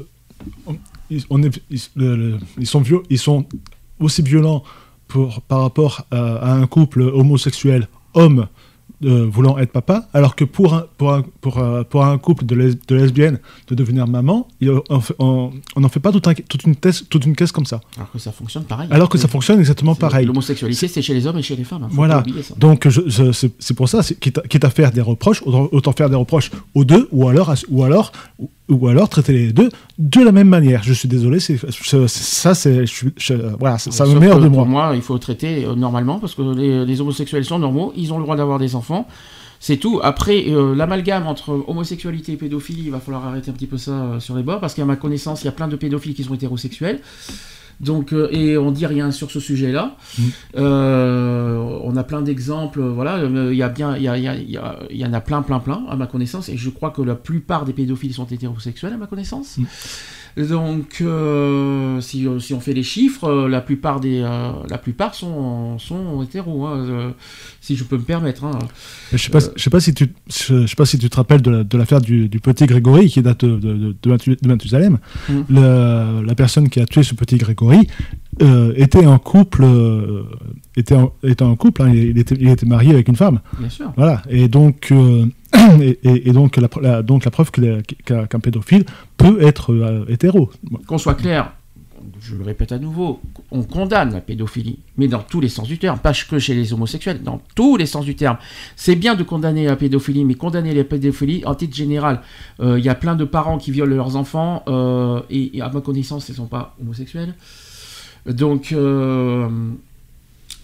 [0.66, 0.76] on,
[1.10, 3.46] ils, on est- ils- le- le- ils sont viol- ils sont
[4.00, 4.64] aussi violents
[5.08, 8.48] pour, par rapport à, à un couple homosexuel homme
[9.06, 12.46] euh, voulant être papa, alors que pour un, pour un, pour, euh, pour un couple
[12.46, 14.72] de, les- de lesbiennes de devenir maman, il-
[15.20, 17.80] on n'en fait pas tout un- toute, une thèse- toute une caisse comme ça.
[17.96, 18.88] Alors que ça fonctionne pareil.
[18.92, 20.26] Alors que ça fonctionne exactement pareil.
[20.26, 21.84] L'homosexualité, c'est chez les hommes et chez les femmes.
[21.84, 22.24] hein, Voilà.
[22.58, 22.88] Donc
[23.60, 26.50] c'est pour ça, quitte, à- quitte à faire des reproches, autant, autant faire des reproches
[26.74, 28.12] aux deux, ou alors, ou alors,
[28.70, 30.84] ou, alors traiter les deux de la même manière.
[30.84, 32.86] Je suis désolé, c'est ça, c'est,
[33.60, 34.88] voilà, ça, me Sauf met hors que de Pour moi.
[34.88, 38.18] moi, il faut traiter euh, normalement parce que les, les homosexuels sont normaux, ils ont
[38.18, 39.08] le droit d'avoir des enfants.
[39.60, 40.00] C'est tout.
[40.04, 43.92] Après, euh, l'amalgame entre homosexualité et pédophilie, il va falloir arrêter un petit peu ça
[43.92, 46.24] euh, sur les bords parce qu'à ma connaissance, il y a plein de pédophiles qui
[46.24, 47.00] sont hétérosexuels.
[47.80, 49.98] Donc, euh, et on dit rien sur ce sujet-là.
[50.18, 50.22] Mm.
[50.58, 52.82] Euh, on a plein d'exemples.
[52.82, 54.80] Voilà, euh, il y a bien, il y, a- il y a- il y a-
[54.90, 56.50] il y en a plein, plein, plein à ma connaissance.
[56.50, 59.58] Et je crois que la plupart des pédophiles sont hétérosexuels à ma connaissance.
[60.38, 65.16] Donc, euh, si, si on fait les chiffres, euh, la plupart des, euh, la plupart
[65.16, 67.10] sont, sont hétéros, hein, euh,
[67.60, 68.44] si je peux me permettre.
[68.44, 68.60] hein.
[69.12, 71.16] Je sais pas, je sais pas si tu, je, je sais pas si tu te
[71.16, 74.48] rappelles de, la- de l'affaire du, du petit Grégory qui date de, de, de, de
[74.48, 75.00] Mathusalem.
[75.28, 75.34] Mm.
[75.50, 77.88] La, la personne qui a tué ce petit Grégory
[78.42, 80.24] euh, était en couple, euh,
[80.76, 81.82] était en, était en couple.
[81.84, 83.40] hein, il, était, il était marié avec une femme.
[83.60, 83.92] Bien sûr.
[83.98, 84.22] Voilà.
[84.30, 85.26] Et donc, euh,
[85.82, 88.86] et, et- et donc la, donc la preuve qu'un pédophile
[89.18, 90.50] peut être hétéro.
[90.88, 91.54] Qu'on soit clair,
[92.22, 93.20] je le répète à nouveau,
[93.52, 96.74] on condamne la pédophilie, mais dans tous les sens du terme, pas que chez les
[96.74, 98.38] homosexuels, dans tous les sens du terme.
[98.76, 102.22] C'est bien de condamner la pédophilie, mais condamner la pédophilie en titre général.
[102.60, 105.70] Euh, Il y a plein de parents qui violent leurs enfants, euh, et, et à
[105.70, 107.34] ma connaissance, ils ne sont pas homosexuels.
[108.28, 109.48] Donc, euh,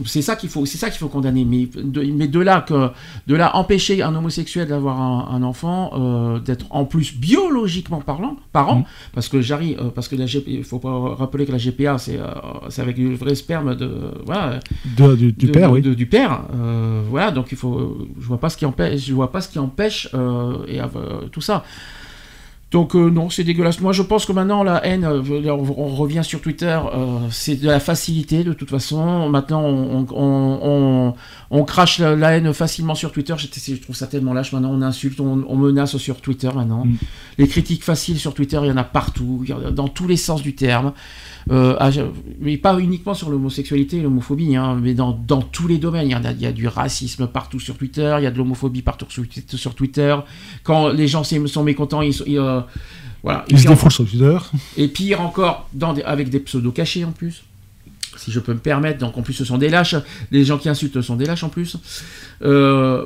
[0.05, 1.45] c'est ça qu'il faut, c'est ça qu'il faut condamner.
[1.45, 2.89] Mais de, mais de là que,
[3.27, 8.35] de là empêcher un homosexuel d'avoir un, un enfant, euh, d'être en plus biologiquement parlant,
[8.51, 11.57] parent, parce que j'arrive, euh, parce que la GP, il faut pas rappeler que la
[11.59, 12.25] GPA c'est, euh,
[12.69, 13.89] c'est avec du vrai sperme de,
[14.25, 14.59] voilà,
[14.97, 15.81] De- du, du de- père, oui.
[15.81, 16.41] du père,
[17.09, 17.31] voilà.
[17.31, 20.09] Donc il faut, je vois pas ce qui empêche, je vois pas ce qui empêche
[20.67, 20.79] et
[21.31, 21.63] tout ça.
[22.73, 23.79] Donc euh, non, c'est dégueulasse.
[23.81, 25.21] Moi, je pense que maintenant la haine, euh,
[25.51, 29.29] on, revient sur Twitter, euh, c'est de la facilité de toute façon.
[29.29, 31.13] Maintenant, on, on, on,
[31.51, 33.35] on crache la, la haine facilement sur Twitter.
[33.37, 34.51] Je, je trouve ça tellement lâche.
[34.53, 36.85] Maintenant, on insulte, on, menace sur Twitter maintenant.
[36.85, 36.95] Mm.
[37.37, 40.55] Les critiques faciles sur Twitter, il y en a partout, dans tous les sens du
[40.55, 40.93] terme.
[41.51, 41.89] Euh, à-
[42.39, 46.07] mais pas uniquement sur l'homosexualité et l'homophobie, hein, mais dans, dans tous les domaines.
[46.07, 48.37] Il y, a, il y a du racisme partout sur Twitter, il y a de
[48.37, 50.15] l'homophobie partout sur, sur Twitter.
[50.63, 52.61] Quand les gens sont mécontents, ils, ils, euh,
[53.23, 53.43] voilà.
[53.49, 54.37] Et Il se défoule sur Twitter.
[54.77, 57.43] et pire encore, dans des- avec des pseudos cachés en plus.
[58.15, 59.95] Si je peux me permettre, donc en plus ce sont des lâches.
[60.31, 61.77] Les gens qui insultent sont des lâches en plus.
[62.43, 63.05] Euh,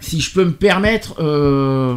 [0.00, 1.96] si je peux me permettre, euh,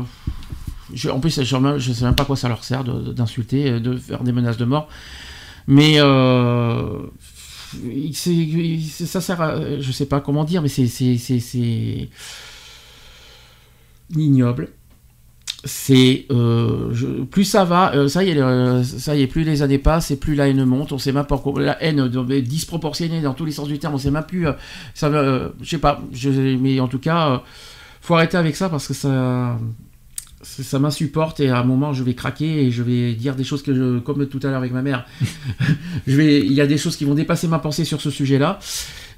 [1.11, 4.31] en plus je ne sais même pas quoi ça leur sert d'insulter, de, faire des
[4.31, 4.87] menaces de mort.
[5.67, 6.99] Mais euh,
[8.13, 12.09] ça sert à, je sais pas comment dire, mais c'est
[14.15, 14.69] ignoble
[15.63, 19.61] c'est euh, plus ça va, euh, ça y est, euh, ça y est, plus les
[19.61, 20.91] années passent et plus la haine monte.
[20.91, 23.93] On sait même pas la haine euh, est disproportionnée dans tous les sens du terme.
[23.93, 24.47] On sait même plus.
[24.47, 24.53] euh,
[24.93, 26.01] ça euh, je sais pas.
[26.59, 27.37] Mais en tout cas, euh,
[28.01, 29.57] faut arrêter avec ça parce que ça,
[30.43, 33.61] ça, m'insupporte et à un moment je vais craquer et je vais dire des choses
[33.63, 35.05] que je, comme tout à l'heure avec ma mère.
[36.07, 38.59] je vais, il y a des choses qui vont dépasser ma pensée sur ce sujet-là.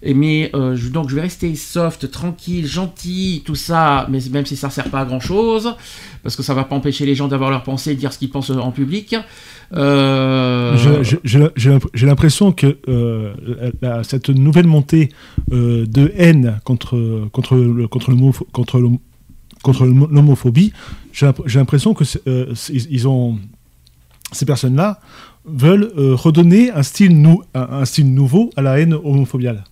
[0.05, 4.45] Et mais euh, je- donc je vais rester soft, tranquille, gentil, tout ça, mais même
[4.45, 5.75] si ça sert pas à grand chose,
[6.23, 8.17] parce que ça va pas empêcher les gens d'avoir leur pensée et de dire ce
[8.19, 9.15] qu'ils pensent en public.
[9.75, 10.77] Euh,
[11.23, 13.33] J'ai j'ai l'imp- j'ai l'impression que euh,
[13.81, 15.09] la- la- cette nouvelle montée
[15.49, 18.17] de haine contre, contre, le- contre, le
[18.51, 18.89] contre, le-
[19.63, 20.73] contre le- l'homophobie,
[21.13, 22.53] j'ai l'imp- j'ai l'impression que euh,
[22.89, 23.37] ils ont,
[24.33, 24.99] ces personnes-là
[25.45, 29.63] veulent euh, redonner un style, nou, un, un style nouveau à la haine homophobiale.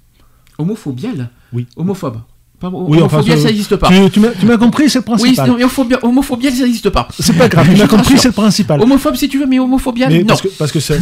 [0.58, 1.68] Homophobial Oui.
[1.76, 2.20] Homophobe.
[2.64, 3.90] Oui, enfin, ça- n'existe pas.
[3.90, 5.50] Tu, tu m'as compris, c'est le Oui, principal.
[5.50, 7.08] homophobia- homophobial, ça n'existe pas.
[7.20, 8.80] c'est pas grave, tu m'as compris, c'est le principal.
[8.80, 10.28] Homophobe si tu veux, mais homophobial, Mais non.
[10.28, 11.02] parce que, parce cette,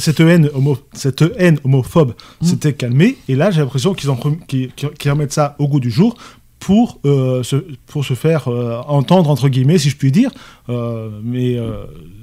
[0.00, 2.44] cette, haine homo, cette haine homophobe Mm.
[2.44, 6.16] s'était calmée, et là j'ai l'impression qu'ils remettent ça au goût du jour
[6.60, 7.56] pour, euh, se,
[7.86, 10.30] pour se faire euh, entendre, entre guillemets, si je puis dire.
[10.68, 11.58] Euh, mais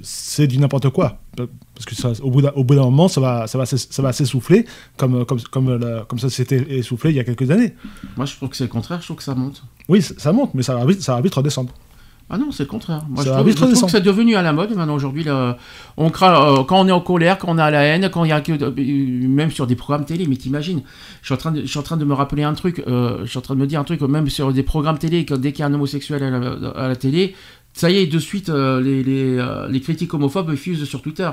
[0.02, 1.18] c'est du n'importe quoi.
[1.36, 2.40] Parce que ça, au bout
[2.74, 4.64] d'un moment, ça va, ça va, ça va s'essouffler,
[4.96, 7.74] comme, comme, comme, la- comme ça s'était essoufflé il y a quelques années.
[8.16, 9.62] Moi, je trouve que c'est le contraire, je trouve que ça monte.
[9.88, 11.72] Oui, ça ça monte, mais ça va vite, ça va vite redescendre.
[12.30, 13.02] Ah non, c'est le contraire.
[13.08, 14.94] Moi, je trouve, je que c'est devenu à la mode maintenant.
[14.94, 15.24] Aujourd'hui,
[15.96, 18.28] on cra- euh, quand on est en colère, quand on a la haine, quand il
[18.28, 20.26] y a que, euh, même sur des programmes télé.
[20.26, 20.82] Mais t'imagines,
[21.22, 22.82] je suis en train de, je suis en train de me rappeler un truc.
[22.86, 25.24] euh, je suis en train de me dire un truc, même sur des programmes télé,
[25.24, 27.34] que dès qu'il y a un homosexuel à la, à la télé,
[27.72, 31.30] ça y est, de suite, euh, les, les, les critiques homophobes fusent sur Twitter.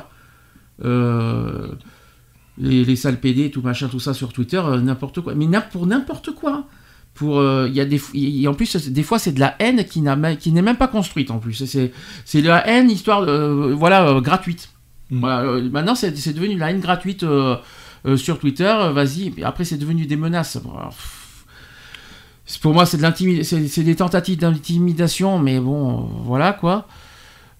[0.83, 1.67] Euh,
[2.57, 5.35] les, les sales PD, tout machin, tout ça sur Twitter, n'importe quoi.
[5.35, 6.63] Mais pour n'importe quoi.
[7.15, 10.01] Pour, euh, y a des, a- en plus, des fois, c'est de la haine qui
[10.01, 11.65] n'a, même- qui n'est même pas construite en plus.
[11.65, 11.91] C'est,
[12.25, 14.69] c'est de la haine histoire, euh, voilà, euh, gratuite.
[15.09, 17.25] Voilà, euh, maintenant, c'est, devenu de la haine gratuite
[18.17, 18.73] sur Twitter.
[18.93, 19.33] vas-y.
[19.37, 20.57] Et Après, c'est devenu des menaces.
[20.57, 21.45] Bon, alors, pff,
[22.45, 26.85] c'est- pour moi, c'est de c'est, des tentatives d'intimidation, mais bon, voilà quoi.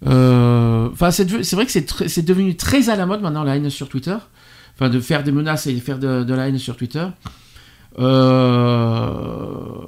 [0.06, 4.18] Enfin, c'est, vrai que c'est, devenu très à la mode maintenant la haine sur Twitter.
[4.76, 7.06] Enfin, de faire des menaces et de faire de, de la haine sur Twitter.
[7.98, 9.86] Euh,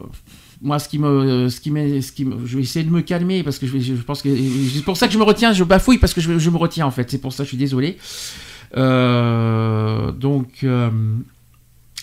[0.62, 1.70] moi, ce qui me, ce qui
[2.02, 4.30] ce qui me- je vais essayer de me calmer parce que je, pense que
[4.74, 6.86] c'est pour ça que je me retiens, je bafouille parce que je, je me retiens
[6.86, 7.10] en fait.
[7.12, 7.98] C'est pour ça, je suis désolé.
[8.76, 10.90] Euh, donc, euh,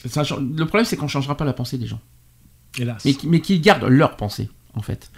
[0.07, 2.01] ça, le problème, c'est qu'on changera pas la pensée des gens.
[2.79, 3.03] Hélas.
[3.05, 5.11] Mais, qui- mais qu'ils gardent leur pensée, en fait.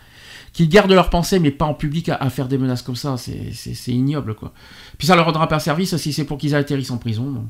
[0.52, 3.16] Qu'ils gardent leur pensée, mais pas en public à, à faire des menaces comme ça.
[3.16, 4.52] C'est- ignoble, quoi.
[4.98, 7.24] Puis ça leur rendra pas service si c'est pour qu'ils atterrissent en prison.
[7.30, 7.46] bon.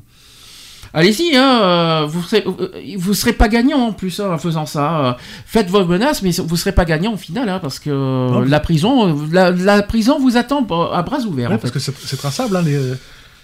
[0.93, 4.65] Allez-y, hein, euh, vous serez, euh, vous serez pas gagnant en plus hein, en faisant
[4.65, 5.05] ça.
[5.05, 5.13] euh.
[5.45, 9.27] faites vos menaces, mais vous serez pas gagnant au final, hein, parce que la prison,
[9.31, 11.49] la, la prison vous attend à bras ouverts.
[11.49, 12.79] Ouais, en parce que c'est c'est traçable, hein, les,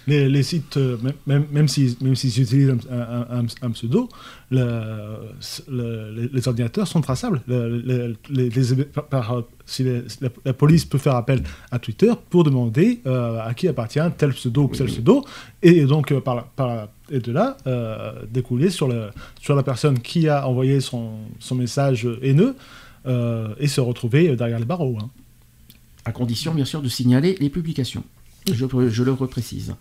[0.06, 4.08] les, les sites, euh, même, même, même s'ils même utilisent un, un- un- un pseudo,
[4.50, 5.18] le-
[5.68, 7.42] le- les, ordinateurs sont traçables.
[7.46, 7.78] Le-
[8.30, 13.54] les- par- si la, la police peut faire appel à Twitter pour demander euh, à
[13.54, 15.24] qui appartient tel pseudo ou tel pseudo,
[15.62, 19.08] et donc euh, par, la- par, et de là euh, découler sur, le,
[19.40, 22.54] sur la personne qui a envoyé son, son message haineux
[23.58, 24.96] et se retrouver derrière les barreaux.
[24.98, 25.10] hein.
[26.06, 28.02] À condition, bien sûr, de signaler les publications.
[28.52, 29.74] Je, je le reprécise.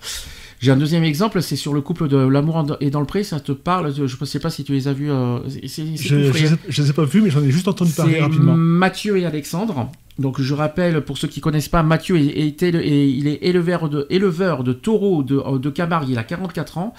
[0.60, 3.24] J'ai un deuxième exemple, c'est sur le couple de L'amour et dans le pré.
[3.26, 5.12] Ça te parle Je ne sais pas si tu les as vus.
[5.12, 6.32] euh, Je ne
[6.84, 8.54] les ai pas vus, mais j'en ai juste entendu parler rapidement.
[8.56, 9.90] Mathieu et Alexandre.
[10.20, 14.06] Donc je rappelle, pour ceux qui connaissent pas, Mathieu est, est il est éleveur de,
[14.12, 16.94] éleveur de taureaux de, de Camargue, il a 44 ans.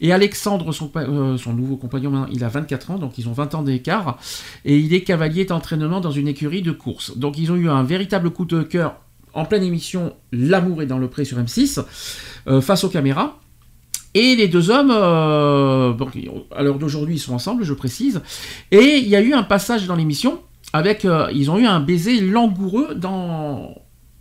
[0.00, 3.32] Et Alexandre, son, euh, son nouveau compagnon, maintenant, il a 24 ans, donc ils ont
[3.32, 4.18] 20 ans d'écart.
[4.64, 7.16] Et il est cavalier d'entraînement dans une écurie de course.
[7.16, 8.96] Donc ils ont eu un véritable coup de cœur
[9.36, 11.84] en pleine émission L'amour est dans le pré sur M6,
[12.48, 13.38] euh, face aux caméras.
[14.14, 16.08] Et les deux hommes, euh, bon,
[16.54, 18.22] à l'heure d'aujourd'hui, ils sont ensemble, je précise.
[18.70, 20.40] Et il y a eu un passage dans l'émission
[20.72, 23.74] avec, euh, ils ont eu un baiser langoureux dans,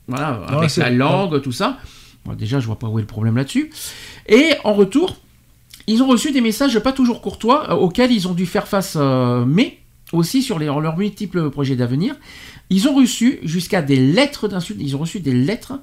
[0.09, 1.77] voilà, Ah, avec la langue, tout ça.
[2.25, 3.71] Bon, déjà, je vois pas où est le problème là-dessus.
[4.27, 5.15] Et en retour,
[5.87, 8.97] ils ont reçu des messages pas toujours courtois euh, auxquels ils ont dû faire face,
[9.47, 9.79] mais
[10.13, 12.15] aussi sur leurs multiples projets d'avenir.
[12.69, 15.79] Ils ont reçu jusqu'à des lettres d'insultes, ils ont reçu des lettres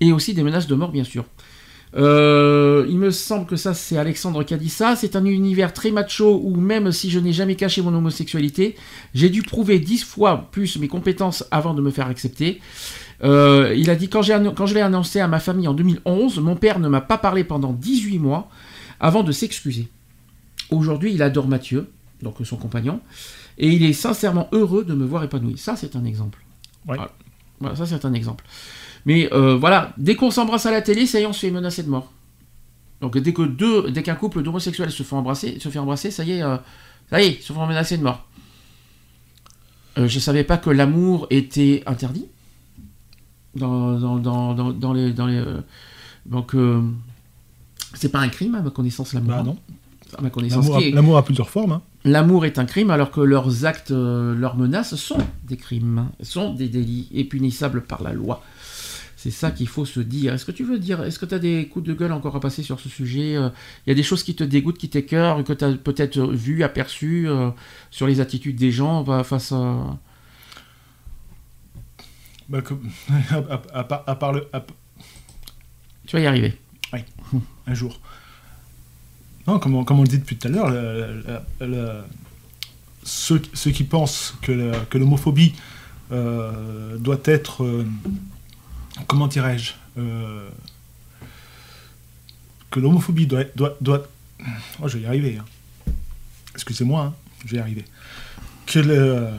[0.00, 1.24] et aussi des menaces de mort, bien sûr.
[1.96, 4.94] Euh, il me semble que ça, c'est Alexandre qui a dit ça.
[4.96, 8.76] C'est un univers très macho où même si je n'ai jamais caché mon homosexualité,
[9.14, 12.60] j'ai dû prouver dix fois plus mes compétences avant de me faire accepter.
[13.22, 14.22] Euh, il a dit quand,
[14.54, 17.44] quand je l'ai annoncé à ma famille en 2011, mon père ne m'a pas parlé
[17.44, 18.48] pendant 18 mois
[19.00, 19.88] avant de s'excuser.
[20.70, 21.90] Aujourd'hui, il adore Mathieu,
[22.22, 23.00] donc son compagnon,
[23.60, 25.58] et il est sincèrement heureux de me voir épanoui.
[25.58, 26.42] Ça, c'est un exemple.
[26.86, 27.12] Voilà.
[27.60, 28.44] Voilà, ça, c'est un exemple.
[29.04, 31.50] Mais euh, voilà, dès qu'on s'embrasse à la télé, ça y est, on se fait
[31.50, 32.10] menacer de mort.
[33.02, 36.24] Donc dès que deux, dès qu'un couple d'homosexuels se fait embrasser, se fait embrasser, ça
[36.24, 36.56] y est, euh,
[37.10, 38.26] ça y est, ils se font menacer de mort.
[39.98, 42.26] Euh, je savais pas que l'amour était interdit
[43.54, 45.60] dans, dans, dans, dans, les, dans les euh,
[46.24, 46.54] donc
[47.94, 49.36] c'est pas un crime à ma connaissance l'amour.
[49.36, 49.58] Bah non.
[50.18, 51.72] À ma connaissance, L'amour a- plusieurs formes.
[51.72, 51.82] hein.
[52.04, 56.54] L'amour est un crime alors que leurs actes, euh, leurs menaces sont des crimes, sont
[56.54, 58.42] des délits et punissables par la loi.
[59.16, 60.32] C'est ça qu'il faut se dire.
[60.32, 62.40] Est-ce que tu veux dire, est-ce que tu as des coups de gueule encore à
[62.40, 63.50] passer sur ce sujet euh,
[63.86, 66.62] Il y a des choses qui te dégoûtent, qui t'écœurent, que tu as peut-être vu,
[66.62, 67.50] aperçu euh,
[67.90, 69.98] sur les attitudes des gens bah, face à...
[72.48, 72.74] Bah, que-
[73.30, 74.64] à, à- à part- le- à-
[76.06, 76.56] Tu vas y arriver.
[76.92, 77.00] Oui,
[77.66, 78.00] un jour.
[79.50, 82.04] Non, comme on, le dit depuis tout à l'heure,
[83.02, 85.54] ceux, qui pensent que, l'homophobie
[86.12, 87.84] euh, doit être, euh,
[89.08, 90.48] comment dirais-je, euh,
[92.70, 94.06] que l'homophobie doit, doit, doit,
[94.80, 95.38] oh, je vais y arriver.
[95.40, 95.44] hein.
[96.54, 97.14] Excusez-moi, hein,
[97.44, 97.84] je vais y arriver.
[98.66, 99.32] Que,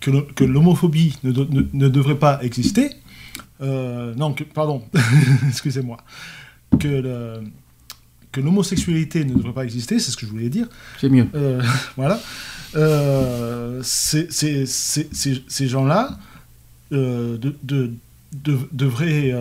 [0.00, 2.88] que, l'homophobie ne, ne- ne devrait pas exister.
[3.60, 4.84] non, que, pardon,
[5.48, 5.96] excusez-moi.
[6.78, 7.42] Que, le-
[8.34, 10.66] que l'homosexualité ne devrait pas exister, c'est ce que je voulais dire.
[11.00, 11.26] C'est mieux.
[11.34, 11.62] Euh,
[11.96, 12.20] voilà.
[12.76, 16.10] Euh, ces gens-là,
[16.92, 17.92] euh, de, de,
[18.44, 19.32] de- devraient,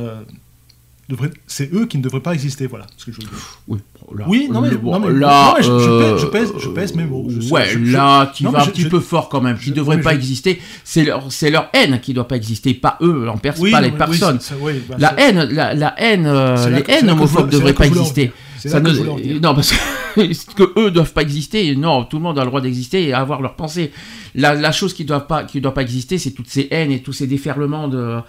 [1.09, 3.59] devraient- c'est eux qui ne devraient pas exister, voilà ce que je veux dire.
[3.67, 3.79] Oui,
[4.15, 6.51] là, Oui, non mais, le- non, mais- là, non, mais je, je pèse, je, pèse,
[6.63, 7.27] je pèse mes mots.
[7.29, 9.97] Je- ouais, là, tu non, vas un petit peu fort quand même, qui ne devrait
[9.97, 10.61] mais pas exister.
[10.83, 13.27] C'est leur, leur haine qui doit pas exister, pas eux
[13.59, 14.39] Oui, pas les personnes.
[14.61, 16.23] oui, bah, la haine, la, la haine,
[16.69, 18.31] les haines homophobes c'est devraient pas exister.
[18.63, 21.75] C'est Ça que ne- je non, parce que, que eux doivent pas exister.
[21.75, 23.91] Non, tout le monde a le droit d'exister et avoir leur pensée.
[24.35, 27.01] La, la chose qui doit pas, qui doit pas exister, c'est toutes ces haines et
[27.01, 28.21] tous ces déferlements de euh,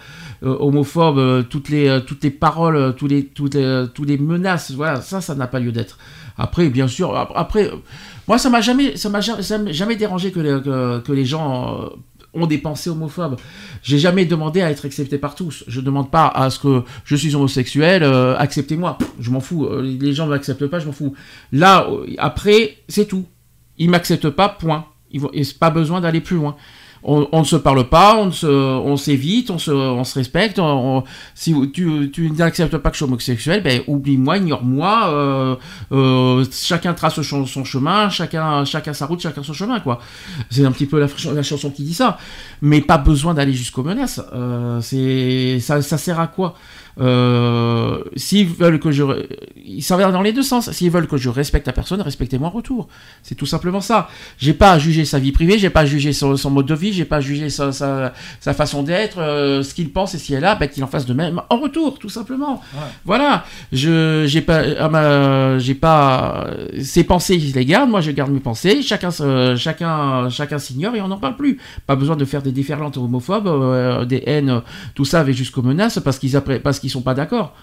[0.59, 4.71] homophobes, euh, toutes les, euh, toutes les paroles, tous les, toutes les, tous les menaces.
[4.71, 5.97] Voilà, ça, ça n'a pas lieu d'être.
[6.37, 7.71] Après, bien sûr, ap- après,
[8.27, 11.89] moi, ça m'a jamais, ça m'a jamais, dérangé que les, que, que les gens
[12.35, 13.37] ont des pensées homophobes.
[13.81, 15.63] J'ai jamais demandé à être accepté par tous.
[15.67, 18.97] Je demande pas à ce que je suis homosexuel, euh, acceptez-moi.
[19.19, 19.65] Je m'en fous.
[19.65, 21.15] Euh, Les gens ne m'acceptent pas, je m'en fous.
[21.51, 23.25] Là, euh, après, c'est tout.
[23.77, 24.85] Ils m'acceptent pas, point.
[25.11, 26.55] Il n'y a pas besoin d'aller plus loin.
[27.07, 30.59] On, ne se parle pas, on, s'évite, on se, respecte.
[31.35, 35.09] si tu, n'acceptes pas que je suis homosexuel, ben oublie-moi, ignore-moi.
[35.09, 35.55] euh,
[35.91, 39.99] euh, chacun trace son, chemin, chacun, sa route, chacun son chemin, quoi.
[40.49, 42.17] C'est un petit peu la chanson qui dit ça.
[42.63, 44.19] Mais pas besoin d'aller jusqu'aux menaces.
[44.33, 46.55] Euh, c'est, ça, ça sert à quoi?
[46.99, 49.03] Euh, S'ils veulent que je,
[49.81, 50.71] ça va dans les deux sens.
[50.71, 52.87] S'ils veulent que je respecte la personne, respectez-moi en retour.
[53.23, 54.07] C'est tout simplement ça.
[54.37, 56.75] J'ai pas à juger sa vie privée, j'ai pas à juger son, son mode de
[56.75, 60.17] vie, j'ai pas à juger sa, sa, sa façon d'être, euh, ce qu'il pense et
[60.17, 62.61] si elle a, ben, qu'il en fasse de même en retour, tout simplement.
[63.03, 63.45] Voilà.
[63.71, 66.47] Je, j'ai pas, à ma- j'ai pas,
[66.81, 67.89] ses pensées, il les garde.
[67.89, 68.81] Moi, je garde mes pensées.
[68.81, 69.09] Chacun,
[69.57, 71.59] chacun, chacun s'ignore et on n'en parle plus.
[71.87, 74.61] Pas besoin de faire des déferlantes homophobes, euh, des haines,
[74.93, 77.53] tout ça, avec jusqu'aux menaces parce qu'ils parce qu'ils sont pas d'accord.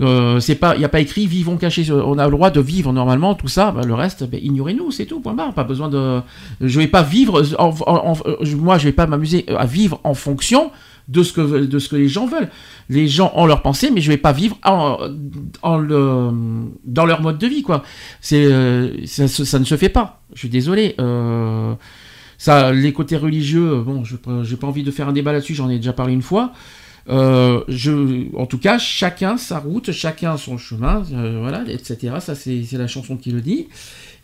[0.00, 1.88] Euh, c'est pas, il y a pas écrit vivons cachés.
[1.92, 3.70] On a le droit de vivre normalement, tout ça.
[3.70, 5.20] ben, le reste, ben, ignorez-nous, c'est tout.
[5.20, 5.52] Point barre.
[5.54, 6.20] Pas besoin de.
[6.60, 7.42] Je vais pas vivre.
[7.58, 8.14] en-
[8.56, 10.72] moi, je vais pas m'amuser à vivre en fonction
[11.06, 12.48] de ce que de ce que les gens veulent.
[12.88, 14.98] Les gens ont leur pensée, mais je vais pas vivre en,
[15.78, 16.30] le,
[16.84, 17.84] dans leur mode de vie, quoi.
[18.20, 20.22] C'est, euh, ça, ça ne se fait pas.
[20.32, 20.96] Je suis désolé.
[20.98, 21.72] Euh,
[22.36, 25.54] ça, les côtés religieux, bon, je j'ai pas envie de faire un débat là-dessus.
[25.54, 26.52] J'en ai déjà parlé une fois.
[27.08, 27.62] Euh,
[28.34, 32.14] en tout cas, chacun sa route, chacun son chemin, euh, voilà, etc.
[32.20, 33.68] Ça, c'est la chanson qui le dit.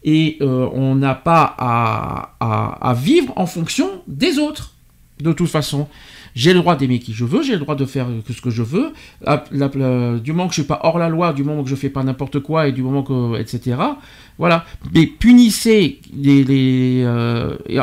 [0.02, 4.75] Et euh, on n'a pas à, vivre en fonction des autres,
[5.20, 5.89] de toute façon.
[6.36, 8.62] J'ai le droit d'aimer qui je veux, j'ai le droit de faire ce que je
[8.62, 8.92] veux.
[10.20, 12.05] Du moment que je suis pas hors la loi, du moment que je fais pas
[12.05, 13.76] n'importe quoi et du moment que, etc.
[14.39, 14.65] Voilà.
[14.94, 17.05] Mais punissez les, et,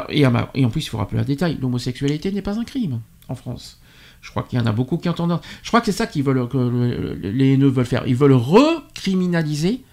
[0.09, 0.25] et
[0.65, 3.79] en plus, il faut rappeler un détail l'homosexualité n'est pas un crime en France.
[4.21, 5.39] Je crois qu'il y en a beaucoup qui entendent.
[5.63, 8.05] Je crois que c'est ça qu'ils veulent que le- le- les haineux veulent faire.
[8.07, 9.83] Ils veulent recriminaliser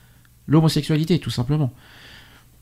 [0.49, 1.73] l'homosexualité, tout simplement.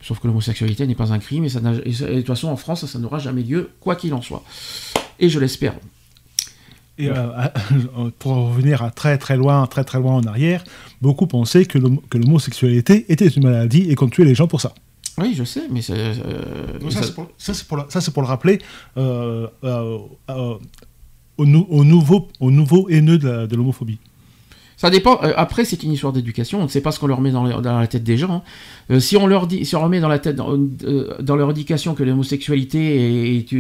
[0.01, 1.81] Sauf que l'homosexualité n'est pas un crime et, ça de
[2.17, 4.43] toute façon en France ça n'aura jamais lieu, quoi qu'il en soit.
[5.21, 5.75] Et je l'espère.
[6.99, 7.49] Et euh,
[8.19, 10.63] pour revenir à très très loin, très très loin en arrière,
[11.01, 14.61] beaucoup pensaient que l'homo- que l'homosexualité était une maladie et qu'on tuait les gens pour
[14.61, 14.75] ça.
[15.19, 15.95] Oui, je sais, mais c'est.
[15.97, 18.59] euh, ça- ça, c'est pour, ça, c'est pour le- ça, c'est pour le rappeler
[18.97, 19.47] euh,
[21.39, 23.99] au, nou- au nouveau, au nouveau haineux de l'homophobie.
[24.77, 25.21] Ça dépend.
[25.23, 26.59] euh, après, c'est une histoire d'éducation.
[26.59, 28.33] On ne sait pas ce qu'on leur met dans, la tête des gens.
[28.33, 28.43] hein.
[28.91, 31.51] Euh, si on leur dit, si on leur met dans la tête, dans, euh, leur
[31.53, 33.55] éducation que l'homosexualité est,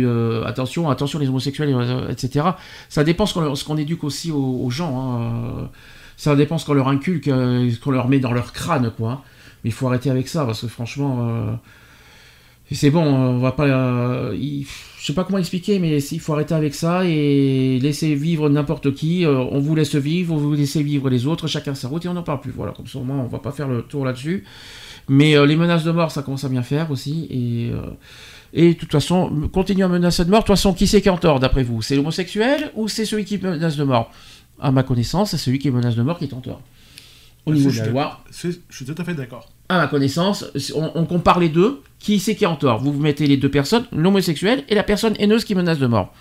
[0.44, 1.76] attention, attention les homosexuels,
[2.10, 2.46] etc.
[2.88, 5.20] Ça dépend ce qu'on éduque aussi aux, aux gens.
[5.20, 5.68] hein.
[6.16, 9.10] Ça dépend ce qu'on leur inculque, ce qu'on leur met dans leur crâne, quoi.
[9.12, 9.20] hein.
[9.62, 11.56] Mais il faut arrêter avec ça parce que franchement.
[12.74, 13.66] C'est bon, on va pas.
[13.66, 14.66] euh, il-
[14.98, 18.94] je sais pas comment expliquer, mais il faut arrêter avec ça et laisser vivre n'importe
[18.94, 19.24] qui.
[19.26, 22.14] euh, on vous laisse vivre, vous laissez vivre les autres, chacun sa route et on
[22.14, 22.52] n'en parle plus.
[22.52, 24.44] Voilà, comme ça au moins on va pas faire le tour là-dessus.
[25.08, 27.26] Mais euh, les menaces de mort, ça commence à bien faire aussi.
[27.30, 30.40] Et, euh, de toute façon, continuer à menacer de mort.
[30.40, 31.82] De toute façon, qui c'est qui en tort d'après vous?
[31.82, 34.12] C'est l'homosexuel ou c'est celui qui menace de mort?
[34.60, 36.60] À ma connaissance, c'est celui qui menace de mort qui est en tort.
[37.46, 39.48] Au niveau de la je, loi, suis- je suis tout à fait d'accord.
[39.68, 40.44] à ma connaissance,
[40.76, 41.80] on, on compare les deux.
[41.98, 42.78] Qui c'est qui est en tort?
[42.80, 46.12] Vous vous mettez les deux personnes, l'homosexuel et la personne haineuse qui menace de mort.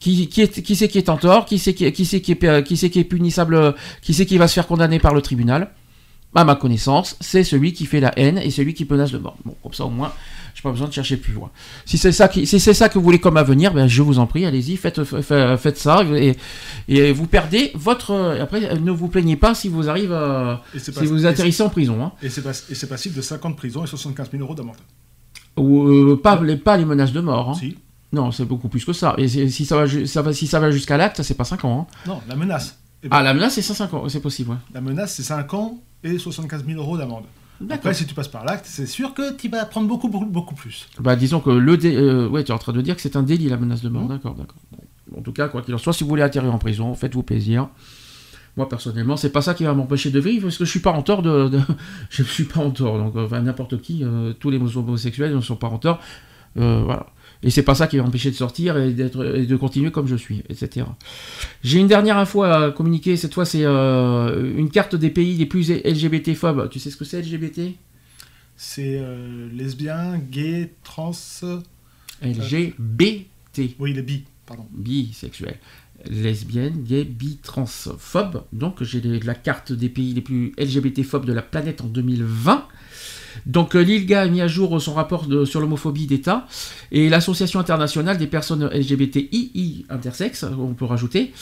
[0.00, 1.44] Qui, qui, est, qui c'est qui est en tort?
[1.46, 4.48] Qui c'est qui, qui, qui, est, qui c'est qui est punissable Qui c'est qui va
[4.48, 5.70] se faire condamner par le tribunal?
[6.34, 9.36] À ma connaissance, c'est celui qui fait la haine et celui qui menace de mort.
[9.44, 10.12] Bon, comme ça au moins,
[10.54, 11.50] j'ai pas besoin de chercher plus loin.
[11.84, 14.18] Si c'est ça, qui, si c'est ça que vous voulez comme avenir, ben, je vous
[14.18, 16.36] en prie, allez-y, faites, fa- faites ça et,
[16.88, 18.36] et vous perdez votre.
[18.40, 22.02] Après, ne vous plaignez pas si vous arrivez à- si pas- vous atterrissez en prison.
[22.04, 22.12] Hein.
[22.22, 24.76] Et c'est passible de 50 de prison et 75 000 euros d'amende.
[25.56, 27.50] Ou euh, pas, les, pas les menaces de mort.
[27.50, 27.54] hein.
[27.54, 27.76] Si.
[28.12, 29.14] Non, c'est beaucoup plus que ça.
[29.18, 31.88] Et si ça va, ça va, si ça va jusqu'à l'acte, c'est pas 5 ans.
[31.88, 31.94] hein.
[32.08, 32.78] Non, la menace.
[33.02, 34.50] Eh ben, Ah, la menace, c'est 5 ans, c'est possible.
[34.50, 34.56] ouais.
[34.72, 37.24] La menace, c'est 5 ans et 75 000 euros d'amende.
[37.60, 37.76] D'accord.
[37.76, 40.54] Après, si tu passes par l'acte, c'est sûr que tu vas prendre beaucoup, beaucoup, beaucoup
[40.54, 40.88] plus.
[41.00, 41.76] Bah, disons que le.
[41.76, 43.80] dé- euh, ouais, tu es en train de dire que c'est un délit, la menace
[43.82, 44.06] de mort.
[44.06, 44.58] D'accord, d'accord.
[44.72, 45.18] Bon.
[45.18, 47.68] En tout cas, quoi qu'il en soit, si vous voulez atterrir en prison, faites-vous plaisir.
[48.56, 50.92] Moi personnellement, c'est pas ça qui va m'empêcher de vivre parce que je suis pas
[50.92, 51.60] en tort de, de-
[52.10, 52.98] je suis pas en tort.
[52.98, 55.98] Donc enfin, n'importe qui, euh, tous les homosexuels ne sont pas en tort.
[56.58, 57.06] Euh, voilà.
[57.44, 60.16] Et c'est pas ça qui va m'empêcher de sortir et, et de continuer comme je
[60.16, 60.86] suis, etc.
[61.62, 63.18] J'ai une dernière info à communiquer.
[63.18, 66.70] Cette fois, c'est euh, une carte des pays les plus LGBT-phobes.
[66.70, 67.74] Tu sais ce que c'est LGBT
[68.56, 71.12] C'est euh, lesbien, gay, trans.
[72.22, 73.60] LGBT.
[73.78, 74.66] Oui, les bi, pardon.
[74.72, 75.58] Bisexuel.
[76.06, 78.44] Lesbienne, gay, bi, transphobe.
[78.54, 82.66] Donc j'ai la carte des pays les plus LGBT-phobes de la planète en 2020.
[83.46, 86.46] Donc euh, l'ILGA a mis à jour son rapport de- sur l'homophobie d'État
[86.92, 91.32] et l'Association internationale des personnes LGBTI intersexes, on peut rajouter,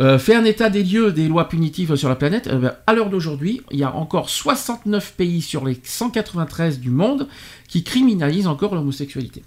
[0.00, 2.46] euh, fait un état des lieux des lois punitives sur la planète.
[2.48, 6.90] Euh, ben, à l'heure d'aujourd'hui, il y a encore 69 pays sur les 193 du
[6.90, 7.28] monde
[7.68, 9.42] qui criminalisent encore l'homosexualité.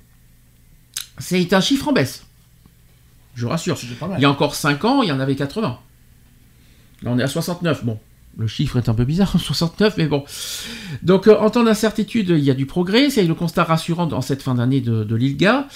[1.17, 2.25] C'est un chiffre en baisse.
[3.35, 3.77] Je rassure.
[3.99, 4.19] pas mal.
[4.19, 5.79] Il y a encore 5 ans, il y en avait 80.
[7.03, 7.85] Là, on est à 69.
[7.85, 7.97] Bon,
[8.37, 10.23] le chiffre est un peu bizarre, 69, mais bon.
[11.03, 13.09] Donc, euh, en temps d'incertitude, il y a du progrès.
[13.09, 15.67] C'est le constat rassurant dans cette fin d'année de, l'ILGA.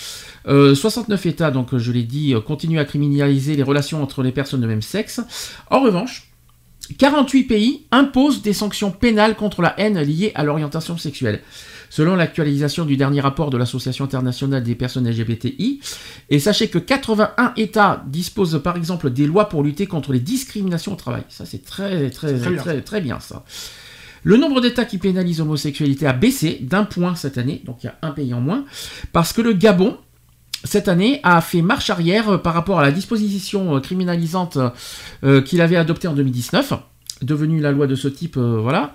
[0.47, 4.31] Euh, 69 États, donc je l'ai dit, euh, continuent à criminaliser les relations entre les
[4.31, 5.21] personnes de même sexe.
[5.69, 6.29] En revanche,
[6.97, 11.41] 48 pays imposent des sanctions pénales contre la haine liée à l'orientation sexuelle.
[11.93, 15.79] Selon l'actualisation du dernier rapport de l'Association internationale des personnes LGBTI,
[16.31, 20.93] et sachez que 81 États disposent par exemple des lois pour lutter contre les discriminations
[20.93, 21.21] au travail.
[21.29, 23.19] Ça c'est très très très très très, bien.
[23.19, 23.45] ça.
[24.23, 27.89] Le nombre d'États qui pénalisent l'homosexualité a baissé d'un point cette année, donc il y
[27.89, 28.65] a un pays en moins,
[29.11, 29.99] parce que le Gabon,
[30.63, 34.57] cette année, a fait marche arrière par rapport à la disposition criminalisante
[35.23, 36.73] euh, qu'il avait adoptée en 2019,
[37.21, 38.93] devenue la loi de ce type, euh, voilà.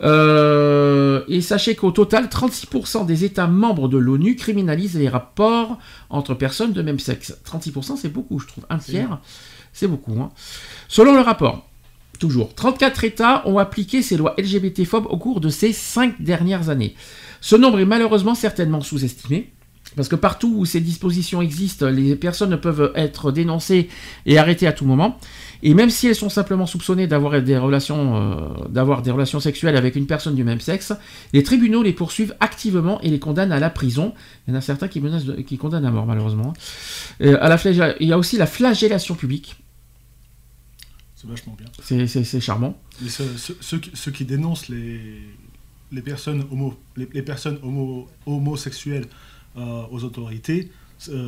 [0.00, 5.78] Euh, et sachez qu'au total, 36% des États membres de l'ONU criminalisent les rapports
[6.10, 7.36] entre personnes de même sexe.
[7.44, 8.64] 36%, c'est beaucoup, je trouve.
[8.70, 9.20] Un tiers,
[9.72, 10.20] c'est beaucoup.
[10.20, 10.30] hein.
[10.88, 11.68] Selon le rapport,
[12.18, 16.94] toujours, 34 États ont appliqué ces lois LGBT-phobes au cours de ces 5 dernières années.
[17.40, 19.52] Ce nombre est malheureusement certainement sous-estimé.
[19.96, 23.88] Parce que partout où ces dispositions existent, les personnes peuvent être dénoncées
[24.24, 25.18] et arrêtées à tout moment.
[25.64, 29.76] Et même si elles sont simplement soupçonnées d'avoir des relations, euh, d'avoir des relations sexuelles
[29.76, 30.92] avec une personne du même sexe,
[31.32, 34.12] les tribunaux les poursuivent activement et les condamnent à la prison.
[34.46, 36.52] Il y en a certains qui menacent, de- qui condamnent à mort malheureusement.
[37.20, 39.56] Euh, à la flagella- il y a aussi la flagellation publique.
[41.14, 41.68] C'est vachement bien.
[41.82, 42.76] C'est- C'est c'est charmant.
[43.06, 45.00] Ceux, qui, ceux qui dénoncent les,
[45.92, 49.06] les personnes, homo, les, les personnes homo, homosexuelles
[49.56, 50.72] euh, aux autorités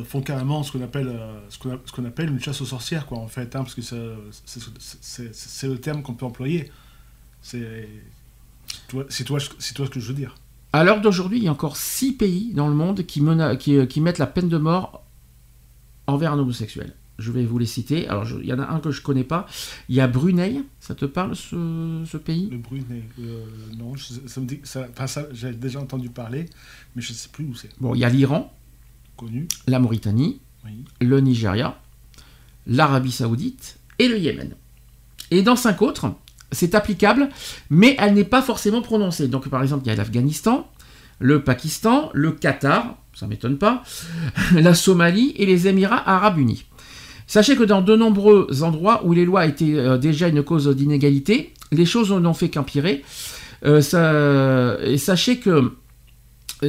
[0.05, 3.17] font carrément ce qu'on appelle, euh, ce qu'on qu'on appelle une chasse aux sorcières, quoi,
[3.19, 6.71] en fait, hein, parce que c'est- le terme qu'on peut employer.
[7.41, 7.87] C'est
[8.87, 10.35] toi, c'est toi ce que je veux dire.
[10.73, 13.75] À l'heure d'aujourd'hui, il y a encore six pays dans le monde qui, mena- qui,
[13.77, 15.03] euh, qui mettent la peine de mort
[16.07, 16.93] envers un homosexuel.
[17.17, 18.09] Je vais vous les citer.
[18.09, 19.45] Alors, je- il y en a un que je connais pas.
[19.87, 20.61] Il y a Brunei.
[20.81, 22.49] Ça te parle, ce, ce pays?
[22.51, 23.45] Le Brunei, euh,
[23.77, 26.45] non, je- ça me dit, ça, enfin, ça, j'ai déjà entendu parler,
[26.93, 27.69] mais je ne sais plus où c'est.
[27.79, 28.51] Bon, il y a l'Iran,
[29.17, 29.47] Connu.
[29.67, 30.83] la Mauritanie, Oui.
[31.01, 31.79] le Nigeria,
[32.67, 34.55] l'Arabie Saoudite et le Yémen.
[35.31, 36.11] Et dans cinq autres,
[36.51, 37.29] c'est applicable,
[37.69, 39.27] mais elle n'est pas forcément prononcée.
[39.27, 40.69] Donc, par exemple, il y a l'Afghanistan,
[41.19, 43.83] le Pakistan, le Qatar, ça m'étonne pas,
[44.53, 46.65] la Somalie et les Émirats Arabes Unis.
[47.27, 51.53] Sachez que dans de nombreux endroits où les lois étaient euh, déjà une cause d'inégalité,
[51.71, 53.03] les choses n'ont fait qu'empirer.
[53.65, 55.73] Euh, ça- et sachez que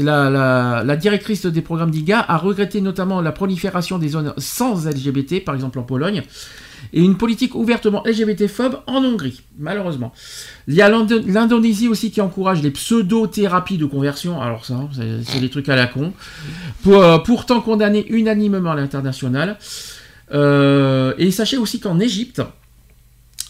[0.03, 5.55] la, directrice des programmes d'IGA a regretté notamment la prolifération des zones sans LGBT, par
[5.55, 6.23] exemple en Pologne,
[6.93, 10.13] et une politique ouvertement LGBT-phobe en Hongrie, malheureusement.
[10.69, 14.89] Il y a l'Indo- l'Indonésie aussi qui encourage les pseudo-thérapies de conversion, alors ça, hein,
[15.25, 16.13] c'est des trucs à la con,
[16.87, 19.59] euh, pourtant condamnés unanimement à l'international.
[20.33, 22.43] Euh, et sachez aussi qu'en Égypte,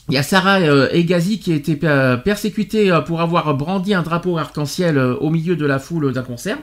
[0.09, 3.93] il y a Sarah euh, Egazi qui a été euh, persécutée euh, pour avoir brandi
[3.93, 6.59] un drapeau arc-en-ciel euh, au milieu de la foule d'un concert.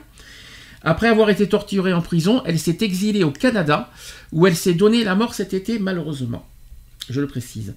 [0.82, 3.90] Après avoir été torturée en prison, elle s'est exilée au Canada,
[4.32, 6.46] où elle s'est donné la mort cet été, malheureusement.
[7.10, 7.74] Je le précise.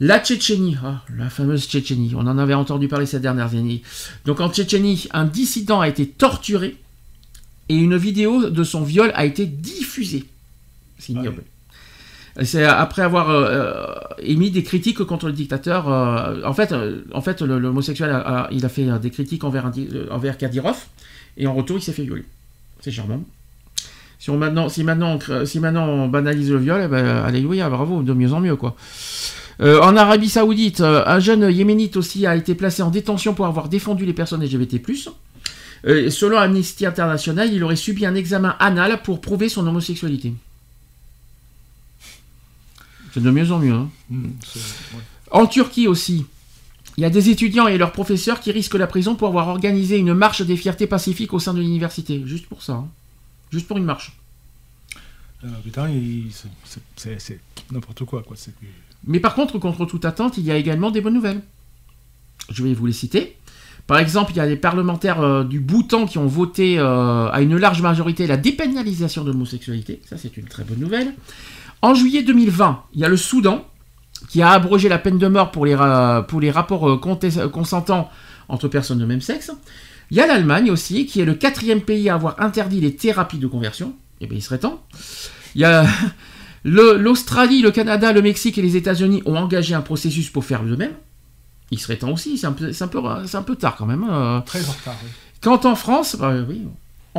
[0.00, 3.82] La Tchétchénie, ah, la fameuse Tchétchénie, on en avait entendu parler ces dernières années.
[4.24, 6.76] Donc en Tchétchénie, un dissident a été torturé
[7.68, 10.24] et une vidéo de son viol a été diffusée.
[10.98, 11.42] C'est ignoble.
[12.42, 13.84] C'est après avoir euh, euh,
[14.22, 15.88] émis des critiques contre le dictateur.
[15.92, 16.72] euh, en fait,
[17.12, 19.72] en fait, l'homosexuel, a- il a fait des critiques envers, un
[20.10, 20.76] envers Kadyrov,
[21.36, 22.24] et en retour, il s'est fait violer.
[22.80, 23.22] C'est charmant.
[24.20, 27.68] Si, on maintenant, si, maintenant, on si maintenant on banalise le viol, eh ben, alléluia,
[27.68, 28.76] bravo, de mieux en mieux, quoi.
[29.60, 34.06] En Arabie Saoudite, un jeune yéménite aussi a été placé en détention pour avoir défendu
[34.06, 34.80] les personnes LGBT+.
[35.84, 40.34] Selon Amnesty International, il aurait subi un examen anal pour prouver son homosexualité.
[43.14, 43.72] C'est de mieux en mieux.
[43.72, 43.88] hein.
[44.10, 45.00] Hmm, ouais.
[45.30, 46.26] En Turquie aussi,
[46.96, 49.98] il y a des étudiants et leurs professeurs qui risquent la prison pour avoir organisé
[49.98, 52.22] une marche des fiertés pacifiques au sein de l'université.
[52.26, 52.72] Juste pour ça.
[52.74, 52.88] hein.
[53.52, 54.12] Juste pour une marche.
[55.44, 56.30] Euh, putain, il-
[56.96, 58.22] c'est- n'importe quoi,
[59.06, 61.40] Mais par contre, contre toute attente, il y a également des bonnes nouvelles.
[62.50, 63.36] Je vais vous les citer.
[63.86, 67.40] Par exemple, il y a des parlementaires euh, du Bhoutan qui ont voté euh, à
[67.40, 70.00] une large majorité la dépénalisation de l'homosexualité.
[70.08, 71.14] Ça, c'est une très bonne nouvelle.
[71.82, 73.64] En juillet 2020, il y a le Soudan
[74.28, 76.96] qui a abrogé la peine de mort pour les, ra- pour les rapports euh,
[77.48, 78.10] consentants
[78.48, 79.50] entre personnes de même sexe.
[80.10, 83.38] Il y a l'Allemagne aussi, qui est le quatrième pays à avoir interdit les thérapies
[83.38, 83.94] de conversion.
[84.20, 84.82] Eh bien, il serait temps.
[85.54, 85.86] Il y a
[86.64, 90.74] l'Australie, le Canada, le Mexique et les États-Unis ont engagé un processus pour faire de
[90.76, 90.92] même.
[91.70, 92.56] Il serait temps aussi, c'est un,
[93.34, 94.02] un peu tard quand même.
[94.04, 94.42] hein.
[94.46, 94.96] très en retard.
[95.04, 95.10] oui.
[95.42, 96.62] Quant en France, bah oui,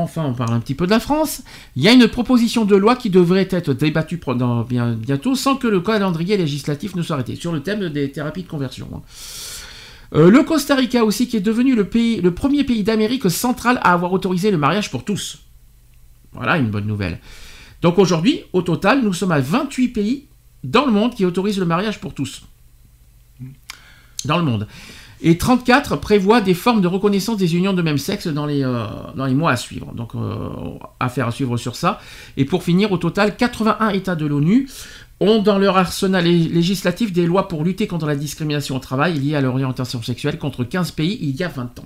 [0.03, 1.43] enfin on parle un petit peu de la France,
[1.75, 4.19] il y a une proposition de loi qui devrait être débattue
[4.99, 8.47] bientôt sans que le calendrier législatif ne soit arrêté, sur le thème des thérapies de
[8.47, 8.87] conversion.
[8.93, 9.01] hein.
[10.15, 14.11] Euh, le Costa Rica aussi, qui est devenu le premier pays d'Amérique centrale à avoir
[14.11, 15.39] autorisé le mariage pour tous.
[16.33, 17.19] Voilà une bonne nouvelle.
[17.81, 20.25] Donc aujourd'hui, au total, nous sommes à 28 pays
[20.63, 22.41] dans le monde qui autorisent le mariage pour tous.
[24.25, 24.67] Dans le monde.
[25.22, 28.85] Et 34 prévoient des formes de reconnaissance des unions de même sexe dans les, euh,
[29.15, 29.91] dans les mois à suivre.
[29.93, 30.49] Donc, euh,
[30.99, 31.99] affaire à suivre sur ça.
[32.38, 34.69] Et pour finir, au total, 81 États de l'ONU
[35.19, 39.19] ont dans leur arsenal lé- législatif des lois pour lutter contre la discrimination au travail
[39.19, 41.85] liée à l'orientation sexuelle contre 15 pays il y a 20 ans.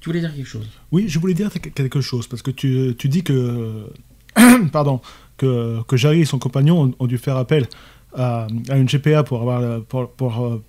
[0.00, 0.66] Tu voulais dire quelque chose?
[0.90, 3.86] Oui, je voulais dire quelque chose, parce que tu, tu dis que,
[4.72, 5.00] pardon,
[5.36, 7.68] que, que Jarry et son compagnon ont, dû faire appel
[8.16, 10.60] à, à une GPA pour, avoir, pour, pour, euh,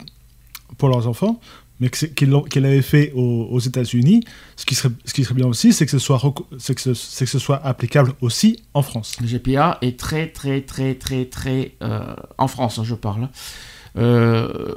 [0.78, 1.40] pour leurs enfants,
[1.84, 4.24] mais l'ont- qu'ils l'avaient fait aux, aux États-Unis.
[4.56, 6.82] Ce, qui serait- ce qui serait bien aussi, c'est que, ce soit reco- c'est que,
[6.82, 9.16] ce- c'est que ce soit applicable aussi en France.
[9.22, 11.72] Le GPA est très, très, très, très, très.
[11.82, 13.30] euh, en France, hein, je parle.
[13.98, 14.76] Euh,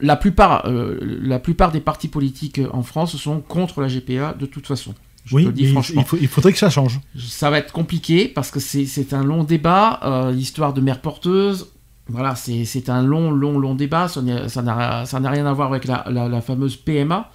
[0.00, 4.46] la, plupart, euh, la plupart des partis politiques en France sont contre la GPA de
[4.46, 4.94] toute façon.
[5.24, 6.00] Je oui, dis franchement.
[6.02, 7.00] il, faut- il faudrait que ça change.
[7.18, 10.00] Ça va être compliqué parce que c'est c'est un long débat.
[10.02, 11.68] euh, L'histoire de mère porteuse,
[12.08, 14.08] voilà, c'est un long, long, long débat.
[14.08, 17.30] Ça n'a rien à voir avec la, la- la fameuse PMA.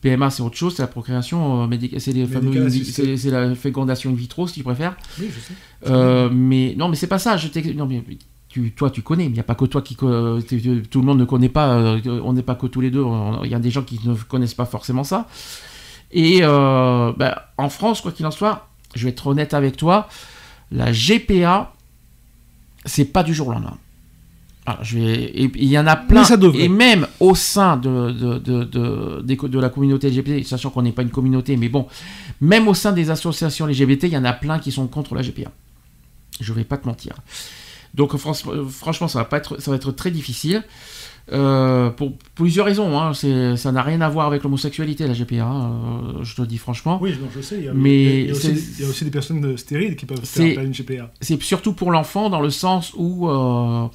[0.00, 2.12] PMA, c'est autre chose, c'est la procréation euh, médicale, c'est
[3.30, 4.96] la fécondation in vitro, si tu préfères.
[5.18, 5.54] Oui, je sais.
[5.90, 7.36] Euh, mais non, mais c'est pas ça.
[7.36, 8.04] Je non, mais
[8.48, 9.26] tu, toi, tu connais.
[9.26, 11.72] Il n'y a pas que toi qui, tu- tout le monde ne connaît pas.
[11.74, 13.04] euh, on n'est pas que tous les deux.
[13.44, 15.26] Il y a des gens qui ne connaissent pas forcément ça.
[16.12, 20.08] Et euh, bah, en France, quoi qu'il en soit, je vais être honnête avec toi,
[20.70, 21.72] la GPA,
[22.84, 23.76] c'est pas du jour au lendemain.
[24.70, 26.24] Alors, je vais, et il y en a plein,
[26.54, 28.64] et même au sein de, de, de,
[29.48, 31.86] de, la communauté LGBT, sachant qu'on n'est pas une communauté, mais bon,
[32.42, 35.22] même au sein des associations LGBT, il y en a plein qui sont contre la
[35.22, 35.50] GPA.
[36.40, 37.14] Je vais pas te mentir.
[37.94, 40.62] Donc franch- franchement, ça va, pas être, ça va être très difficile.
[41.32, 42.98] Euh, pour plusieurs raisons.
[42.98, 43.12] Hein.
[43.14, 45.44] Ça n'a rien à voir avec l'homosexualité, la GPA.
[45.44, 45.72] hein,
[46.20, 46.98] euh, je te le dis franchement.
[47.02, 47.56] Oui, non, je sais.
[47.58, 48.88] Il y a, Mais il y a- il y a aussi, des- il y a
[48.88, 51.10] aussi des personnes stériles qui peuvent faire C'est- appel à une GPA.
[51.20, 53.86] c'est surtout pour l'enfant dans le sens où euh,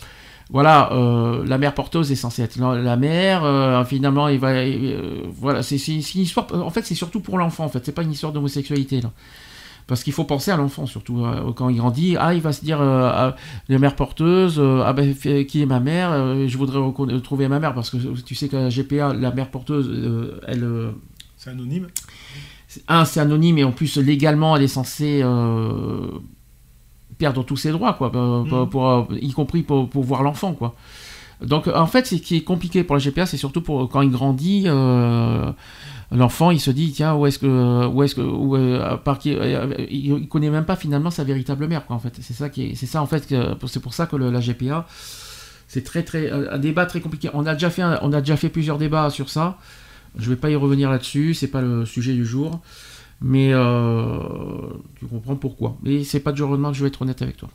[0.49, 5.21] voilà euh, la mère porteuse est censée être la, mère euh, finalement il va euh,
[5.39, 8.11] voilà c'est une histoire en fait c'est surtout pour l'enfant en fait c'est pas une
[8.11, 9.11] histoire d'homosexualité là
[9.87, 12.81] parce qu'il faut penser à l'enfant surtout quand il grandit ah il va se dire
[12.81, 13.35] ah,
[13.69, 17.73] la mère porteuse ah ben qui est ma mère je voudrais reconna- trouver ma mère
[17.73, 19.89] parce que tu sais que la GPA la mère porteuse
[20.47, 20.65] elle
[21.37, 21.87] C'est anonyme.
[22.67, 25.21] c'est- un, c'est anonyme et en plus légalement, elle est censée
[27.23, 30.75] perdre tous ses droits, quoi, pour, pour, euh, y compris pour, pour voir l'enfant, quoi.
[31.41, 34.11] Donc en fait, ce qui est compliqué pour la GPA, c'est surtout pour quand il
[34.11, 35.51] grandit, euh,
[36.11, 39.33] l'enfant, il se dit tiens où est-ce que, où est-ce que, où, euh, par qui,
[39.33, 41.95] euh, il, connaît même pas finalement sa véritable mère, quoi.
[41.95, 43.23] En fait, c'est ça qui est, c'est ça en fait,
[43.67, 44.85] c'est pour ça que le- la GPA,
[45.67, 47.29] c'est très très un débat très compliqué.
[47.33, 49.57] On a déjà fait, un- on a déjà fait plusieurs débats sur ça.
[50.17, 52.59] Je vais pas y revenir là-dessus, c'est pas le sujet du jour.
[53.21, 54.19] Mais euh,
[54.95, 55.77] tu comprends pourquoi.
[55.83, 57.49] Mais c'est pas du que je vais être honnête avec toi.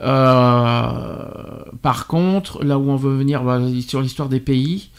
[0.00, 4.90] Euh, par contre, là où on veut venir bah, sur l'histoire des pays,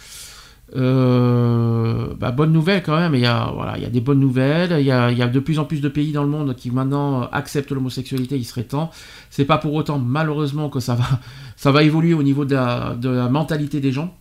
[0.75, 3.13] euh, bah, bonne nouvelle quand même.
[3.13, 4.77] Il y a, il y a des bonnes nouvelles.
[4.79, 7.71] Il y a, de plus en plus de pays dans le monde qui maintenant acceptent
[7.71, 8.37] l'homosexualité.
[8.37, 8.91] Il serait temps.
[9.29, 11.05] C'est pas pour autant malheureusement que ça va,
[11.55, 14.15] ça va évoluer au niveau de la mentalité des gens.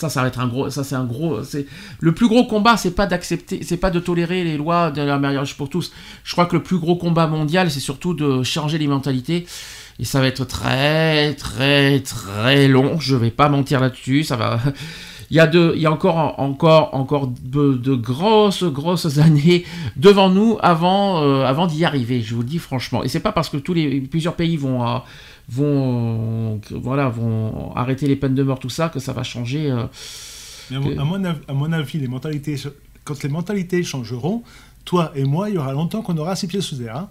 [0.00, 0.70] Ça, ça va être un gros.
[0.70, 1.44] Ça, c'est un gros.
[1.44, 1.66] C'est
[1.98, 2.78] le plus gros combat.
[2.78, 5.92] C'est pas d'accepter, c'est pas de tolérer les lois de la mariage pour tous.
[6.24, 9.46] Je crois que le plus gros combat mondial, c'est surtout de changer les mentalités.
[9.98, 12.98] Et ça va être très, très, très long.
[12.98, 14.24] Je vais pas mentir là-dessus.
[14.24, 14.58] Ça va.
[15.30, 19.64] Il y a, de, il y a encore, encore, encore de, grosses, grosses années
[19.96, 22.22] devant nous avant, euh, avant d'y arriver.
[22.22, 23.04] Je vous le dis franchement.
[23.04, 24.98] Et c'est pas parce que tous les plusieurs pays vont, euh,
[25.50, 29.70] vont, que, voilà, vont arrêter les peines de mort, tout ça, que ça va changer.
[29.70, 29.84] euh,
[30.70, 32.56] Mais à, mon- à mon, av- à mon avis, les mentalités,
[33.04, 34.42] quand les mentalités changeront,
[34.84, 36.96] toi et moi, il y aura longtemps qu'on aura six pieds sous terre.
[36.96, 37.08] hein.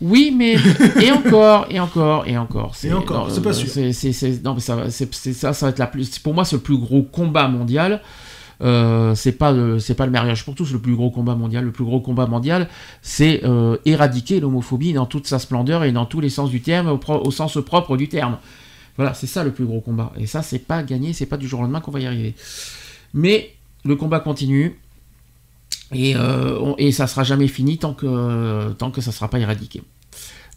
[0.00, 0.56] Oui, mais
[1.00, 2.74] et encore, et encore, et encore.
[2.82, 3.68] Et encore, c'est pas euh, sûr.
[3.70, 6.18] c'est ça, ça va être la plus.
[6.18, 8.02] Pour moi, c'est le plus gros combat mondial.
[8.62, 11.64] Euh, c'est pas le, c'est pas le mariage pour tous le plus gros combat mondial.
[11.64, 12.68] Le plus gros combat mondial,
[13.02, 16.98] c'est euh, éradiquer l'homophobie dans toute sa splendeur et dans tous les sens du terme,
[17.08, 18.38] au, sens propre du terme.
[18.96, 20.12] Voilà, c'est ça le plus gros combat.
[20.18, 22.34] Et ça, c'est pas gagné, c'est pas du jour au lendemain qu'on va y arriver.
[23.14, 24.78] Mais le combat continue.
[25.94, 29.38] Et, euh, on- et ça sera jamais fini tant que, tant que ça sera pas
[29.38, 29.82] éradiqué.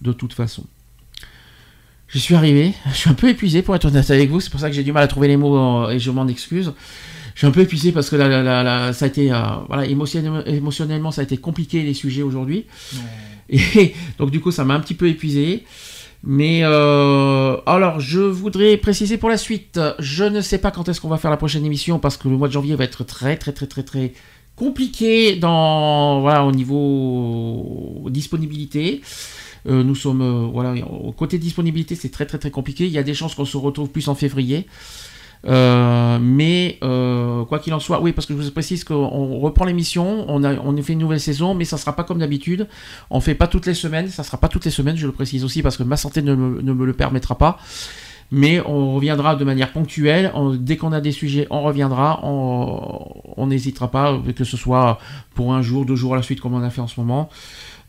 [0.02, 0.64] De toute façon.
[2.08, 4.60] Je suis arrivé, je suis un peu épuisé pour être honnête avec vous, c'est pour
[4.60, 6.72] ça que j'ai du mal à trouver les mots euh, et je m'en excuse.
[7.36, 9.38] Je suis un peu épuisé parce que la- la- la- la- ça a été, euh,
[9.68, 12.66] voilà, émotionnellement, émotionnellement, ça a été compliqué les sujets aujourd'hui.
[13.50, 15.64] Et donc du coup, ça m'a un petit peu épuisé.
[16.24, 21.00] Mais euh, alors, je voudrais préciser pour la suite, je ne sais pas quand est-ce
[21.00, 23.36] qu'on va faire la prochaine émission parce que le mois de janvier va être très
[23.38, 24.14] très très très très
[24.56, 29.02] compliqué dans voilà au niveau disponibilité.
[29.68, 32.86] Euh, nous sommes euh, voilà au côté disponibilité c'est très très très compliqué.
[32.86, 34.66] Il y a des chances qu'on se retrouve plus en février.
[35.48, 39.66] Euh, mais euh, quoi qu'il en soit, oui, parce que je vous précise qu'on reprend
[39.66, 42.68] l'émission, on fait une nouvelle saison, mais ça sera pas comme d'habitude.
[43.10, 45.44] On fait pas toutes les semaines, ça sera pas toutes les semaines, je le précise
[45.44, 47.58] aussi parce que ma santé ne me, ne le permettra pas.
[48.32, 50.32] Mais on reviendra de manière ponctuelle.
[50.34, 52.22] On- dès qu'on a des sujets, on reviendra.
[52.24, 54.98] On n'hésitera pas, que ce soit
[55.36, 57.30] pour un jour, deux jours à la suite, comme on a fait en ce moment.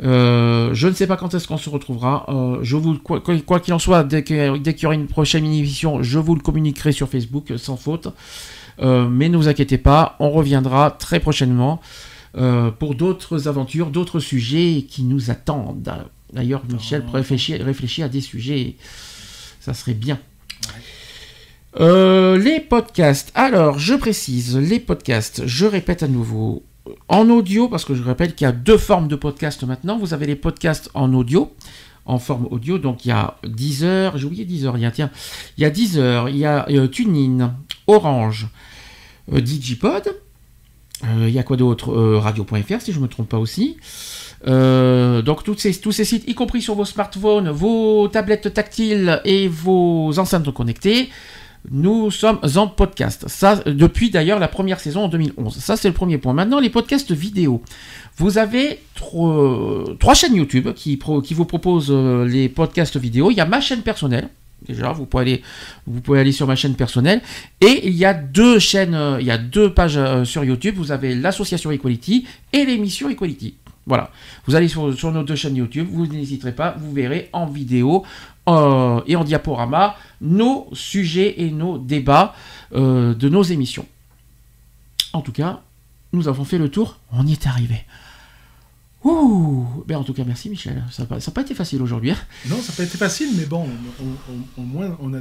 [0.03, 2.27] Euh, je ne sais pas quand est-ce qu'on se retrouvera.
[2.29, 6.19] Euh, je vous, quoi qu'il en soit, dès qu'il y aura une prochaine émission, je
[6.19, 8.09] vous le communiquerai sur Facebook sans faute.
[8.81, 11.81] Euh, mais ne vous inquiétez pas, on reviendra très prochainement
[12.79, 15.91] pour d'autres aventures, d'autres sujets qui nous attendent.
[16.35, 18.77] D'ailleurs, Michel réfléchit, réfléchit à des sujets.
[19.59, 20.19] Ça serait bien.
[21.81, 23.33] Euh, les podcasts.
[23.35, 26.63] Alors, je précise, les podcasts, je répète à nouveau,
[27.09, 29.99] en audio, parce que je rappelle qu'il y a deux formes de podcasts maintenant.
[29.99, 31.53] Vous avez les podcasts en audio,
[32.07, 35.11] en forme audio, donc il y a Deezer, j'ai oublié Deezer, il y a, tiens,
[35.59, 37.55] il y a Deezer, il y a euh, TuneIn,
[37.87, 38.49] Orange,
[39.33, 40.17] euh, Digipod,
[41.05, 43.77] euh, il y a quoi d'autre Euh, Radio.fr, si je ne me trompe pas aussi.
[44.45, 50.53] Donc tous ces sites, y compris sur vos smartphones, vos tablettes tactiles et vos enceintes
[50.53, 51.09] connectées,
[51.71, 53.25] nous sommes en podcast.
[53.29, 55.57] Ça, depuis d'ailleurs la première saison en 2011.
[55.57, 56.33] Ça, c'est le premier point.
[56.33, 57.63] Maintenant, les podcasts vidéo.
[58.17, 63.31] Vous avez trois, chaînes YouTube qui, vous proposent euh, les podcasts vidéo.
[63.31, 64.29] Il y a ma chaîne personnelle.
[64.67, 65.41] Déjà, vous pouvez
[66.19, 67.21] aller, sur ma chaîne personnelle.
[67.61, 70.77] Et il y a deux chaînes, euh, il y a deux pages euh, sur YouTube.
[70.77, 73.55] Vous avez l'association Equality et l'émission Equality.
[73.87, 74.11] Voilà.
[74.47, 78.05] Vous allez sur nos deux chaînes YouTube, vous n'hésiterez pas, vous verrez en vidéo
[78.49, 82.35] euh, et en diaporama nos sujets et nos débats
[82.73, 83.87] euh, de nos émissions.
[85.13, 85.63] En tout cas,
[86.13, 87.85] nous avons fait le tour, on y est arrivé.
[89.05, 90.83] Ouh ben En tout cas, merci Michel.
[90.91, 92.11] Ça n'a pas, été facile aujourd'hui.
[92.11, 92.17] hein.
[92.49, 93.65] Non, ça n'a pas été facile, mais bon,
[94.01, 95.21] on- on- on- au moins, on a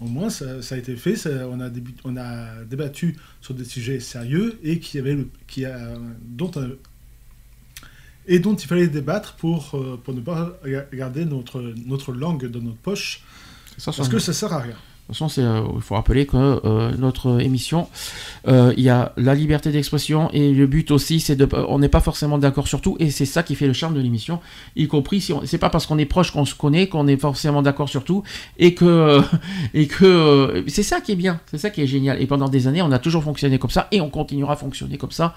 [0.00, 1.14] au moins ça, a été fait.
[1.26, 1.68] on, a
[2.04, 5.76] on a débattu sur des sujets sérieux et qui avait le, qui a,
[6.22, 6.76] dont, on-
[8.28, 10.58] et dont il fallait débattre pour, euh, pour ne pas
[10.92, 13.22] garder notre, notre langue dans notre poche,
[13.78, 14.76] Ça, parce que ça sert à rien.
[15.08, 17.88] De toute façon, euh, il faut rappeler que euh, notre émission,
[18.46, 21.88] euh, il y a la liberté d'expression et le but aussi, c'est de, on n'est
[21.88, 24.38] pas forcément d'accord sur tout et c'est ça qui fait le charme de l'émission,
[24.76, 27.16] y compris si on, c'est pas parce qu'on est proche qu'on se connaît qu'on est
[27.16, 28.22] forcément d'accord sur tout
[28.58, 29.22] et que
[29.72, 32.20] et que c'est ça qui est bien, c'est ça qui est génial.
[32.20, 34.98] Et pendant des années, on a toujours fonctionné comme ça et on continuera à fonctionner
[34.98, 35.34] comme ça.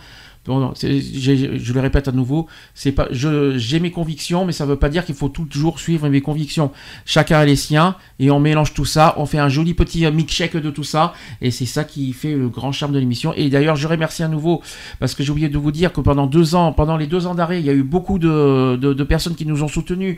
[0.48, 4.90] Bon, je le répète à nouveau, c'est pas, j'ai mes convictions, mais ça veut pas
[4.90, 6.72] dire qu'il faut toujours suivre mes convictions.
[7.06, 10.11] Chacun a les siens et on mélange tout ça, on fait un joli petit euh,
[10.11, 13.34] mix-check de tout ça et c'est ça qui fait le grand charme de l'émission.
[13.36, 14.64] Et d'ailleurs, je remercie à nouveau
[15.00, 17.36] parce que j'ai oublié de vous dire que pendant deux ans, pendant les deux ans
[17.36, 20.18] d'arrêt, il y a eu beaucoup de, de- de personnes qui nous ont soutenus,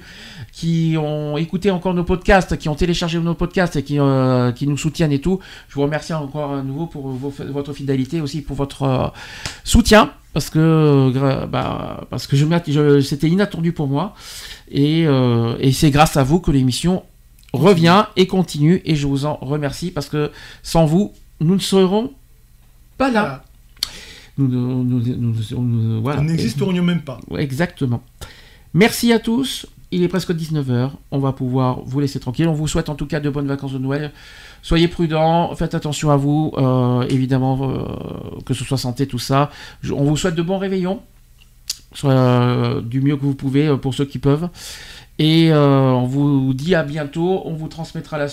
[0.54, 4.68] qui ont écouté encore nos podcasts, qui ont téléchargé nos podcasts et qui, euh, qui
[4.68, 5.40] nous soutiennent et tout.
[5.68, 9.08] Je vous remercie encore à nouveau pour vos- votre fidélité aussi pour votre euh,
[9.66, 14.16] soutien parce que bah, parce que je, m'att- je- c'était inattendu pour moi
[14.72, 17.04] et, euh, et c'est grâce à vous que l'émission
[17.54, 20.32] revient et continue et je vous en remercie parce que
[20.64, 22.12] sans vous nous ne serons
[22.98, 23.44] pas là.
[24.38, 26.22] Nous, nous- voilà.
[26.22, 27.20] N'existerions même pas.
[27.38, 28.02] Exactement.
[28.74, 29.68] Merci à tous.
[29.92, 30.90] Il est presque 19h.
[31.12, 32.48] On va pouvoir vous laisser tranquille.
[32.48, 34.12] On vous souhaite en tout cas de bonnes vacances de Noël.
[34.64, 39.52] Soyez prudents, faites attention à vous, euh, évidemment, euh, que ce soit santé, tout ça.
[39.82, 41.02] Je- on vous souhaite de bons réveillons,
[41.94, 44.48] soit, euh, du mieux que vous pouvez pour ceux qui peuvent.
[45.20, 47.44] Et on vous dit à bientôt.
[47.46, 48.26] On vous transmettra la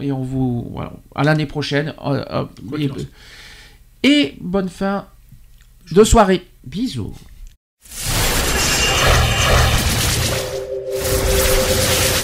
[0.00, 1.92] et on vous voilà, à l'année prochaine.
[2.78, 2.88] Et,
[4.02, 5.04] et bonne fin
[5.90, 6.46] de soirée.
[6.64, 7.12] Bisous.